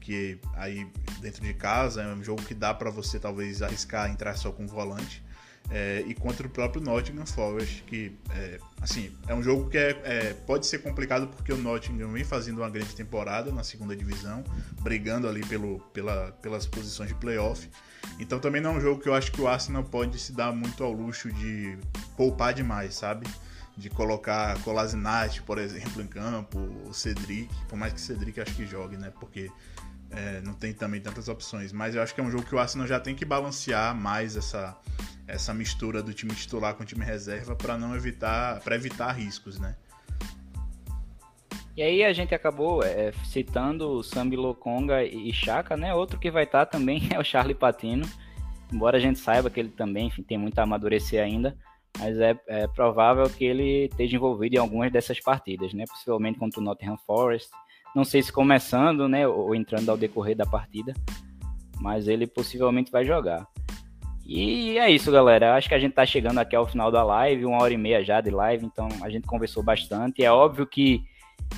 que 0.00 0.38
aí 0.54 0.86
dentro 1.20 1.42
de 1.42 1.54
casa 1.54 2.02
é 2.02 2.14
um 2.14 2.22
jogo 2.22 2.42
que 2.42 2.54
dá 2.54 2.74
para 2.74 2.90
você 2.90 3.18
talvez 3.18 3.62
arriscar 3.62 4.10
entrar 4.10 4.36
só 4.36 4.52
com 4.52 4.66
volante 4.66 5.25
é, 5.70 6.04
e 6.06 6.14
contra 6.14 6.46
o 6.46 6.50
próprio 6.50 6.80
Nottingham 6.80 7.26
Forest, 7.26 7.82
que 7.84 8.16
é, 8.30 8.58
assim, 8.80 9.10
é 9.26 9.34
um 9.34 9.42
jogo 9.42 9.68
que 9.68 9.76
é, 9.76 10.00
é, 10.04 10.34
pode 10.46 10.66
ser 10.66 10.78
complicado 10.78 11.26
porque 11.28 11.52
o 11.52 11.56
Nottingham 11.56 12.12
vem 12.12 12.24
fazendo 12.24 12.58
uma 12.58 12.70
grande 12.70 12.94
temporada 12.94 13.50
na 13.50 13.64
segunda 13.64 13.96
divisão, 13.96 14.44
brigando 14.80 15.28
ali 15.28 15.44
pelo, 15.46 15.80
pela, 15.92 16.32
pelas 16.40 16.66
posições 16.66 17.08
de 17.08 17.14
playoff. 17.16 17.68
Então 18.20 18.38
também 18.38 18.60
não 18.60 18.74
é 18.74 18.78
um 18.78 18.80
jogo 18.80 19.00
que 19.00 19.08
eu 19.08 19.14
acho 19.14 19.32
que 19.32 19.40
o 19.40 19.48
Arsenal 19.48 19.82
pode 19.82 20.18
se 20.18 20.32
dar 20.32 20.52
muito 20.52 20.84
ao 20.84 20.92
luxo 20.92 21.32
de 21.32 21.76
poupar 22.16 22.54
demais, 22.54 22.94
sabe? 22.94 23.26
De 23.76 23.90
colocar 23.90 24.58
Kolasinac, 24.62 25.42
por 25.42 25.58
exemplo, 25.58 26.00
em 26.00 26.06
campo, 26.06 26.58
o 26.88 26.94
Cedric, 26.94 27.52
por 27.68 27.76
mais 27.76 27.92
que 27.92 28.00
Cedric 28.00 28.40
acho 28.40 28.54
que 28.54 28.64
jogue, 28.64 28.96
né? 28.96 29.12
Porque 29.20 29.50
é, 30.10 30.40
não 30.42 30.54
tem 30.54 30.72
também 30.72 31.00
tantas 31.00 31.28
opções. 31.28 31.72
Mas 31.72 31.94
eu 31.94 32.02
acho 32.02 32.14
que 32.14 32.20
é 32.20 32.24
um 32.24 32.30
jogo 32.30 32.44
que 32.44 32.54
o 32.54 32.58
Arsenal 32.58 32.86
já 32.86 33.00
tem 33.00 33.14
que 33.14 33.24
balancear 33.24 33.94
mais 33.94 34.36
essa, 34.36 34.74
essa 35.26 35.52
mistura 35.52 36.02
do 36.02 36.14
time 36.14 36.34
titular 36.34 36.74
com 36.74 36.82
o 36.82 36.86
time 36.86 37.04
reserva 37.04 37.54
para 37.54 37.76
não 37.76 37.94
evitar, 37.94 38.60
para 38.60 38.76
evitar 38.76 39.12
riscos, 39.12 39.58
né? 39.58 39.76
E 41.76 41.82
aí 41.82 42.04
a 42.04 42.12
gente 42.12 42.34
acabou 42.34 42.82
é, 42.82 43.12
citando 43.24 43.90
o 43.90 44.02
Sambi 44.02 44.34
Lokonga 44.34 45.04
e 45.04 45.32
Chaka, 45.32 45.76
né? 45.76 45.92
Outro 45.94 46.18
que 46.18 46.30
vai 46.30 46.44
estar 46.44 46.64
tá 46.64 46.72
também 46.78 47.08
é 47.12 47.18
o 47.18 47.24
Charlie 47.24 47.54
Patino. 47.54 48.06
Embora 48.72 48.96
a 48.96 49.00
gente 49.00 49.18
saiba 49.18 49.50
que 49.50 49.60
ele 49.60 49.68
também 49.68 50.06
enfim, 50.06 50.22
tem 50.22 50.38
muito 50.38 50.58
a 50.58 50.62
amadurecer 50.62 51.22
ainda, 51.22 51.56
mas 51.98 52.18
é, 52.18 52.36
é, 52.48 52.66
provável 52.66 53.28
que 53.28 53.44
ele 53.44 53.84
esteja 53.84 54.16
envolvido 54.16 54.56
em 54.56 54.58
algumas 54.58 54.90
dessas 54.90 55.20
partidas, 55.20 55.72
né? 55.74 55.84
Possivelmente 55.86 56.38
contra 56.38 56.60
o 56.60 56.64
Nottingham 56.64 56.96
Forest, 57.06 57.50
não 57.94 58.04
sei 58.04 58.22
se 58.22 58.30
começando, 58.30 59.08
né, 59.08 59.26
ou 59.26 59.54
entrando 59.54 59.88
ao 59.88 59.96
decorrer 59.96 60.36
da 60.36 60.44
partida, 60.44 60.92
mas 61.80 62.06
ele 62.08 62.26
possivelmente 62.26 62.90
vai 62.90 63.06
jogar. 63.06 63.46
E 64.28 64.76
é 64.76 64.90
isso, 64.90 65.12
galera. 65.12 65.54
Acho 65.54 65.68
que 65.68 65.74
a 65.74 65.78
gente 65.78 65.92
tá 65.92 66.04
chegando 66.04 66.38
aqui 66.38 66.56
ao 66.56 66.66
final 66.66 66.90
da 66.90 67.04
live, 67.04 67.46
uma 67.46 67.62
hora 67.62 67.72
e 67.72 67.76
meia 67.76 68.02
já 68.02 68.20
de 68.20 68.30
live, 68.30 68.66
então 68.66 68.88
a 69.00 69.08
gente 69.08 69.24
conversou 69.24 69.62
bastante. 69.62 70.24
É 70.24 70.32
óbvio 70.32 70.66
que 70.66 71.04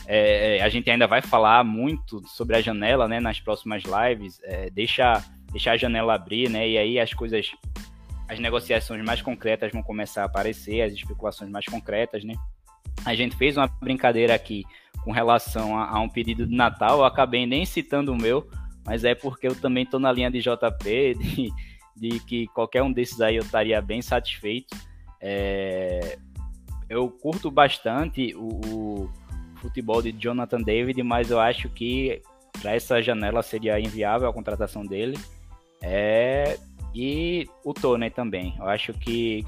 é, 0.06 0.60
a 0.62 0.68
gente 0.68 0.90
ainda 0.90 1.06
vai 1.06 1.22
falar 1.22 1.64
muito 1.64 2.22
sobre 2.28 2.56
a 2.56 2.60
janela, 2.60 3.08
né, 3.08 3.20
nas 3.20 3.40
próximas 3.40 3.82
lives. 3.84 4.38
É, 4.44 4.68
deixa, 4.68 5.24
deixa 5.50 5.72
a 5.72 5.76
janela 5.78 6.14
abrir, 6.14 6.50
né, 6.50 6.68
e 6.68 6.76
aí 6.76 7.00
as 7.00 7.14
coisas, 7.14 7.52
as 8.28 8.38
negociações 8.38 9.02
mais 9.02 9.22
concretas 9.22 9.72
vão 9.72 9.82
começar 9.82 10.22
a 10.22 10.26
aparecer, 10.26 10.82
as 10.82 10.92
especulações 10.92 11.50
mais 11.50 11.64
concretas, 11.64 12.22
né. 12.22 12.34
A 13.02 13.14
gente 13.14 13.34
fez 13.34 13.56
uma 13.56 13.66
brincadeira 13.66 14.34
aqui 14.34 14.66
com 15.04 15.10
relação 15.10 15.78
a, 15.78 15.88
a, 15.88 16.00
um 16.00 16.08
pedido 16.08 16.46
de 16.46 16.54
Natal, 16.54 16.98
eu 16.98 17.04
acabei 17.06 17.46
nem 17.46 17.64
citando 17.64 18.12
o 18.12 18.16
meu, 18.16 18.46
mas 18.84 19.04
é 19.04 19.14
porque 19.14 19.46
eu 19.46 19.54
também 19.54 19.84
estou 19.84 19.98
na 19.98 20.12
linha 20.12 20.30
de 20.30 20.40
JP, 20.40 21.14
de, 21.14 21.50
de, 21.98 22.20
que 22.20 22.46
qualquer 22.48 22.82
um 22.82 22.92
desses 22.92 23.20
aí 23.20 23.36
eu 23.36 23.42
estaria 23.42 23.80
bem 23.80 24.00
satisfeito. 24.00 24.76
É, 25.20 26.18
eu 26.88 27.10
curto 27.10 27.50
bastante 27.50 28.34
o, 28.34 28.48
o, 28.66 29.10
futebol 29.56 30.00
de 30.00 30.12
Jonathan 30.12 30.60
David, 30.60 31.02
mas 31.02 31.30
eu 31.30 31.40
acho 31.40 31.68
que 31.68 32.22
para 32.60 32.74
essa 32.74 33.02
janela 33.02 33.42
seria 33.42 33.78
inviável 33.78 34.28
a 34.28 34.32
contratação 34.32 34.84
dele. 34.84 35.18
É, 35.82 36.58
e 36.94 37.46
o 37.64 37.74
Tony 37.74 38.10
também. 38.10 38.54
Eu 38.58 38.68
acho 38.68 38.92
que, 38.94 39.44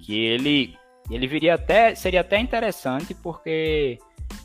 que 0.00 0.18
ele, 0.18 0.76
ele 1.10 1.26
viria 1.26 1.54
até. 1.54 1.94
Seria 1.94 2.20
até 2.20 2.38
interessante, 2.38 3.14
porque 3.14 3.98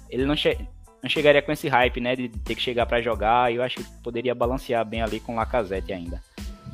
ele 0.09 0.25
não, 0.25 0.35
che 0.35 0.57
não 1.01 1.09
chegaria 1.09 1.41
com 1.41 1.51
esse 1.51 1.67
hype, 1.67 1.99
né, 1.99 2.15
de 2.15 2.29
ter 2.29 2.55
que 2.55 2.61
chegar 2.61 2.85
para 2.85 3.01
jogar, 3.01 3.51
e 3.51 3.55
eu 3.55 3.63
acho 3.63 3.77
que 3.77 3.83
poderia 4.01 4.35
balancear 4.35 4.85
bem 4.85 5.01
ali 5.01 5.19
com 5.19 5.33
o 5.33 5.35
Lacazette 5.35 5.93
ainda. 5.93 6.21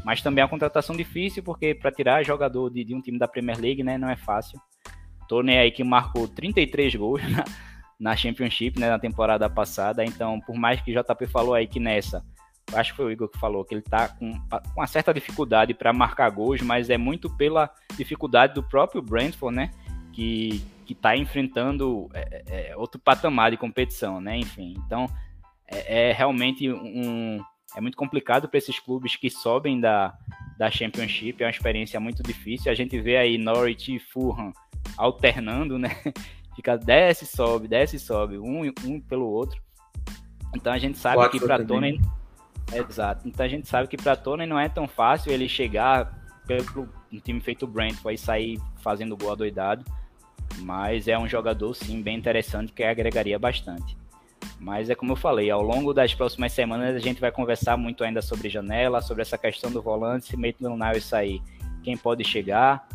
Mas 0.03 0.21
também 0.21 0.41
é 0.41 0.45
uma 0.45 0.49
contratação 0.49 0.95
difícil, 0.95 1.43
porque 1.43 1.75
para 1.75 1.91
tirar 1.91 2.23
jogador 2.23 2.69
de, 2.69 2.83
de, 2.83 2.95
um 2.95 3.01
time 3.01 3.19
da 3.19 3.27
Premier 3.27 3.59
League, 3.59 3.83
né, 3.83 3.97
não 3.97 4.09
é 4.09 4.15
fácil. 4.15 4.59
Tony 5.27 5.57
aí 5.57 5.71
que 5.71 5.83
marcou 5.83 6.27
33 6.27 6.95
gols 6.95 7.21
na, 7.29 7.45
na 7.99 8.15
Championship, 8.15 8.79
né, 8.79 8.89
na 8.89 8.99
temporada 8.99 9.49
passada, 9.49 10.03
então 10.03 10.39
por 10.41 10.55
mais 10.55 10.81
que 10.81 10.91
JP 10.91 11.27
falou 11.27 11.53
aí 11.53 11.67
que 11.67 11.79
nessa, 11.79 12.25
acho 12.73 12.91
que 12.91 12.97
foi 12.97 13.05
o 13.05 13.11
Igor 13.11 13.29
que 13.29 13.39
falou, 13.39 13.63
que 13.63 13.75
ele 13.75 13.81
tá 13.81 14.09
com, 14.09 14.33
com 14.33 14.59
uma 14.75 14.87
certa 14.87 15.13
dificuldade 15.13 15.73
para 15.73 15.93
marcar 15.93 16.29
gols, 16.29 16.61
mas 16.61 16.89
é 16.89 16.97
muito 16.97 17.29
pela 17.37 17.69
dificuldade 17.95 18.53
do 18.53 18.63
próprio 18.63 19.01
Brentford, 19.01 19.55
né, 19.55 19.71
que 20.11 20.61
que 20.91 20.93
está 20.93 21.15
enfrentando 21.15 22.09
é, 22.13 22.43
é, 22.49 22.71
é, 22.71 22.77
outro 22.77 22.99
patamar 22.99 23.49
de 23.49 23.55
competição, 23.55 24.19
né? 24.19 24.37
Enfim, 24.37 24.73
então 24.85 25.07
é, 25.65 26.09
é 26.09 26.11
realmente 26.11 26.69
um 26.69 27.41
é 27.75 27.81
muito 27.81 27.97
complicado 27.97 28.47
para 28.47 28.57
esses 28.57 28.79
clubes 28.79 29.15
que 29.15 29.29
sobem 29.29 29.79
da, 29.79 30.13
da 30.57 30.69
Championship, 30.69 31.41
é 31.41 31.45
uma 31.45 31.51
experiência 31.51 31.99
muito 31.99 32.21
difícil. 32.21 32.71
A 32.71 32.75
gente 32.75 32.99
vê 32.99 33.17
aí 33.17 33.37
Norwich 33.37 33.95
e 33.95 33.99
Fulham 33.99 34.51
alternando, 34.97 35.77
né? 35.77 35.89
Fica 36.55 36.77
desce, 36.77 37.25
sobe, 37.25 37.67
desce, 37.67 37.97
sobe, 37.97 38.37
um, 38.37 38.71
um 38.85 38.99
pelo 38.99 39.25
outro. 39.25 39.61
Então 40.53 40.73
a 40.73 40.77
gente 40.77 40.97
sabe 40.97 41.15
Quatro 41.15 41.39
que 41.39 41.45
para 41.45 41.63
Tony 41.63 42.01
Exato. 42.73 43.27
Então 43.27 43.45
a 43.45 43.49
gente 43.49 43.67
sabe 43.67 43.87
que 43.87 43.97
para 43.97 44.15
Tony 44.15 44.45
não 44.45 44.59
é 44.59 44.69
tão 44.69 44.87
fácil 44.87 45.31
ele 45.31 45.47
chegar 45.47 46.19
pelo 46.47 46.89
um 47.11 47.19
time 47.19 47.41
feito 47.41 47.67
Brentford 47.67 48.15
e 48.15 48.17
sair 48.17 48.59
fazendo 48.81 49.17
gol 49.17 49.31
adoidado. 49.31 49.85
Mas 50.59 51.07
é 51.07 51.17
um 51.17 51.27
jogador, 51.27 51.73
sim, 51.73 52.01
bem 52.01 52.17
interessante 52.17 52.73
que 52.73 52.83
agregaria 52.83 53.39
bastante. 53.39 53.97
Mas 54.59 54.89
é 54.89 54.95
como 54.95 55.13
eu 55.13 55.15
falei, 55.15 55.49
ao 55.49 55.61
longo 55.61 55.93
das 55.93 56.13
próximas 56.13 56.51
semanas 56.51 56.95
a 56.95 56.99
gente 56.99 57.19
vai 57.19 57.31
conversar 57.31 57.77
muito 57.77 58.03
ainda 58.03 58.21
sobre 58.21 58.49
janela, 58.49 59.01
sobre 59.01 59.21
essa 59.21 59.37
questão 59.37 59.71
do 59.71 59.81
volante, 59.81 60.27
se 60.27 60.37
Maitland 60.37 60.97
e 60.97 61.01
sair, 61.01 61.41
quem 61.83 61.97
pode 61.97 62.23
chegar. 62.23 62.87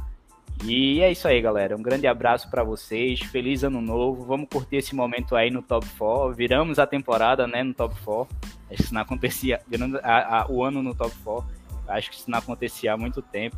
E 0.65 1.01
é 1.03 1.11
isso 1.11 1.29
aí, 1.29 1.41
galera. 1.41 1.77
Um 1.77 1.83
grande 1.83 2.07
abraço 2.07 2.51
para 2.51 2.65
vocês. 2.65 3.21
Feliz 3.21 3.63
ano 3.63 3.81
novo. 3.81 4.25
Vamos 4.25 4.49
curtir 4.49 4.77
esse 4.77 4.95
momento 4.95 5.37
aí 5.37 5.51
no 5.51 5.61
Top 5.61 5.87
4. 5.99 6.35
Viramos 6.35 6.79
a 6.79 6.87
temporada, 6.87 7.47
né, 7.47 7.63
no 7.63 7.75
Top 7.75 7.95
4. 8.05 8.35
Acho 8.71 8.77
que 8.77 8.83
isso 8.83 8.95
não 8.95 9.03
acontecia, 9.03 9.61
a, 10.03 10.41
a, 10.41 10.51
o 10.51 10.65
ano 10.65 10.83
no 10.83 10.95
Top 10.95 11.15
4. 11.23 11.57
Acho 11.89 12.11
que 12.11 12.17
isso 12.17 12.31
não 12.31 12.39
acontecia 12.39 12.95
há 12.95 12.97
muito 12.97 13.21
tempo. 13.21 13.57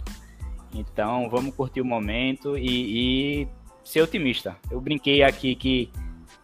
Então, 0.75 1.31
vamos 1.31 1.55
curtir 1.55 1.81
o 1.81 1.85
momento 1.85 2.59
e, 2.59 3.43
e 3.43 3.49
ser 3.85 4.03
otimista. 4.03 4.57
Eu 4.71 4.81
brinquei 4.81 5.23
aqui 5.23 5.55
que, 5.55 5.91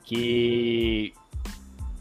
que 0.05 1.13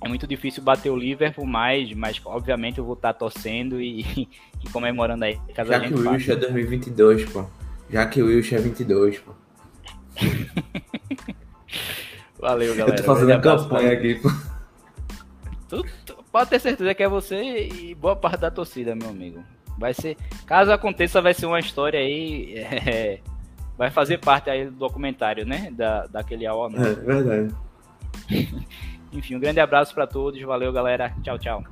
é 0.04 0.10
muito 0.10 0.28
difícil 0.28 0.62
bater 0.62 0.90
o 0.90 0.98
Liverpool, 0.98 1.46
mas, 1.46 1.94
mas 1.94 2.22
obviamente 2.26 2.78
eu 2.78 2.84
vou 2.84 2.94
estar 2.94 3.14
torcendo 3.14 3.82
e, 3.82 4.02
e 4.64 4.70
comemorando 4.72 5.24
aí. 5.24 5.40
Já 5.56 5.80
que 5.80 5.94
o 5.94 6.10
Wilsh 6.10 6.30
é 6.30 6.36
2022, 6.36 7.26
pô. 7.32 7.46
Já 7.90 8.06
que 8.06 8.22
o 8.22 8.26
Wilsh 8.26 8.54
é 8.54 8.60
22, 8.60 9.20
pô. 9.20 9.32
Valeu, 12.40 12.76
galera. 12.76 12.98
Eu 12.98 13.04
tô 13.04 13.16
fazendo 13.16 13.42
campanha 13.42 13.94
aqui, 13.94 14.16
pô. 14.16 14.30
Tu, 15.70 15.86
tu, 16.06 16.24
pode 16.32 16.50
ter 16.50 16.60
certeza 16.60 16.94
que 16.94 17.02
é 17.02 17.08
você 17.08 17.70
e 17.70 17.96
boa 17.96 18.16
parte 18.16 18.42
da 18.42 18.52
torcida, 18.52 18.96
meu 18.96 19.10
amigo. 19.10 19.42
Vai 19.78 19.94
ser, 19.94 20.18
caso 20.46 20.72
aconteça, 20.72 21.22
vai 21.22 21.34
ser 21.34 21.46
uma 21.46 21.60
história 21.60 22.00
aí. 22.00 22.56
É, 22.58 23.20
vai 23.78 23.90
fazer 23.90 24.20
parte 24.20 24.50
aí 24.50 24.66
do 24.66 24.72
documentário, 24.72 25.46
né? 25.46 25.70
Da, 25.72 26.06
daquele 26.08 26.46
AO. 26.46 26.68
É, 26.76 26.94
verdade. 26.94 27.56
Enfim, 29.14 29.36
um 29.36 29.40
grande 29.40 29.60
abraço 29.60 29.94
para 29.94 30.08
todos. 30.08 30.42
Valeu, 30.42 30.72
galera. 30.74 31.14
Tchau, 31.24 31.38
tchau. 31.38 31.64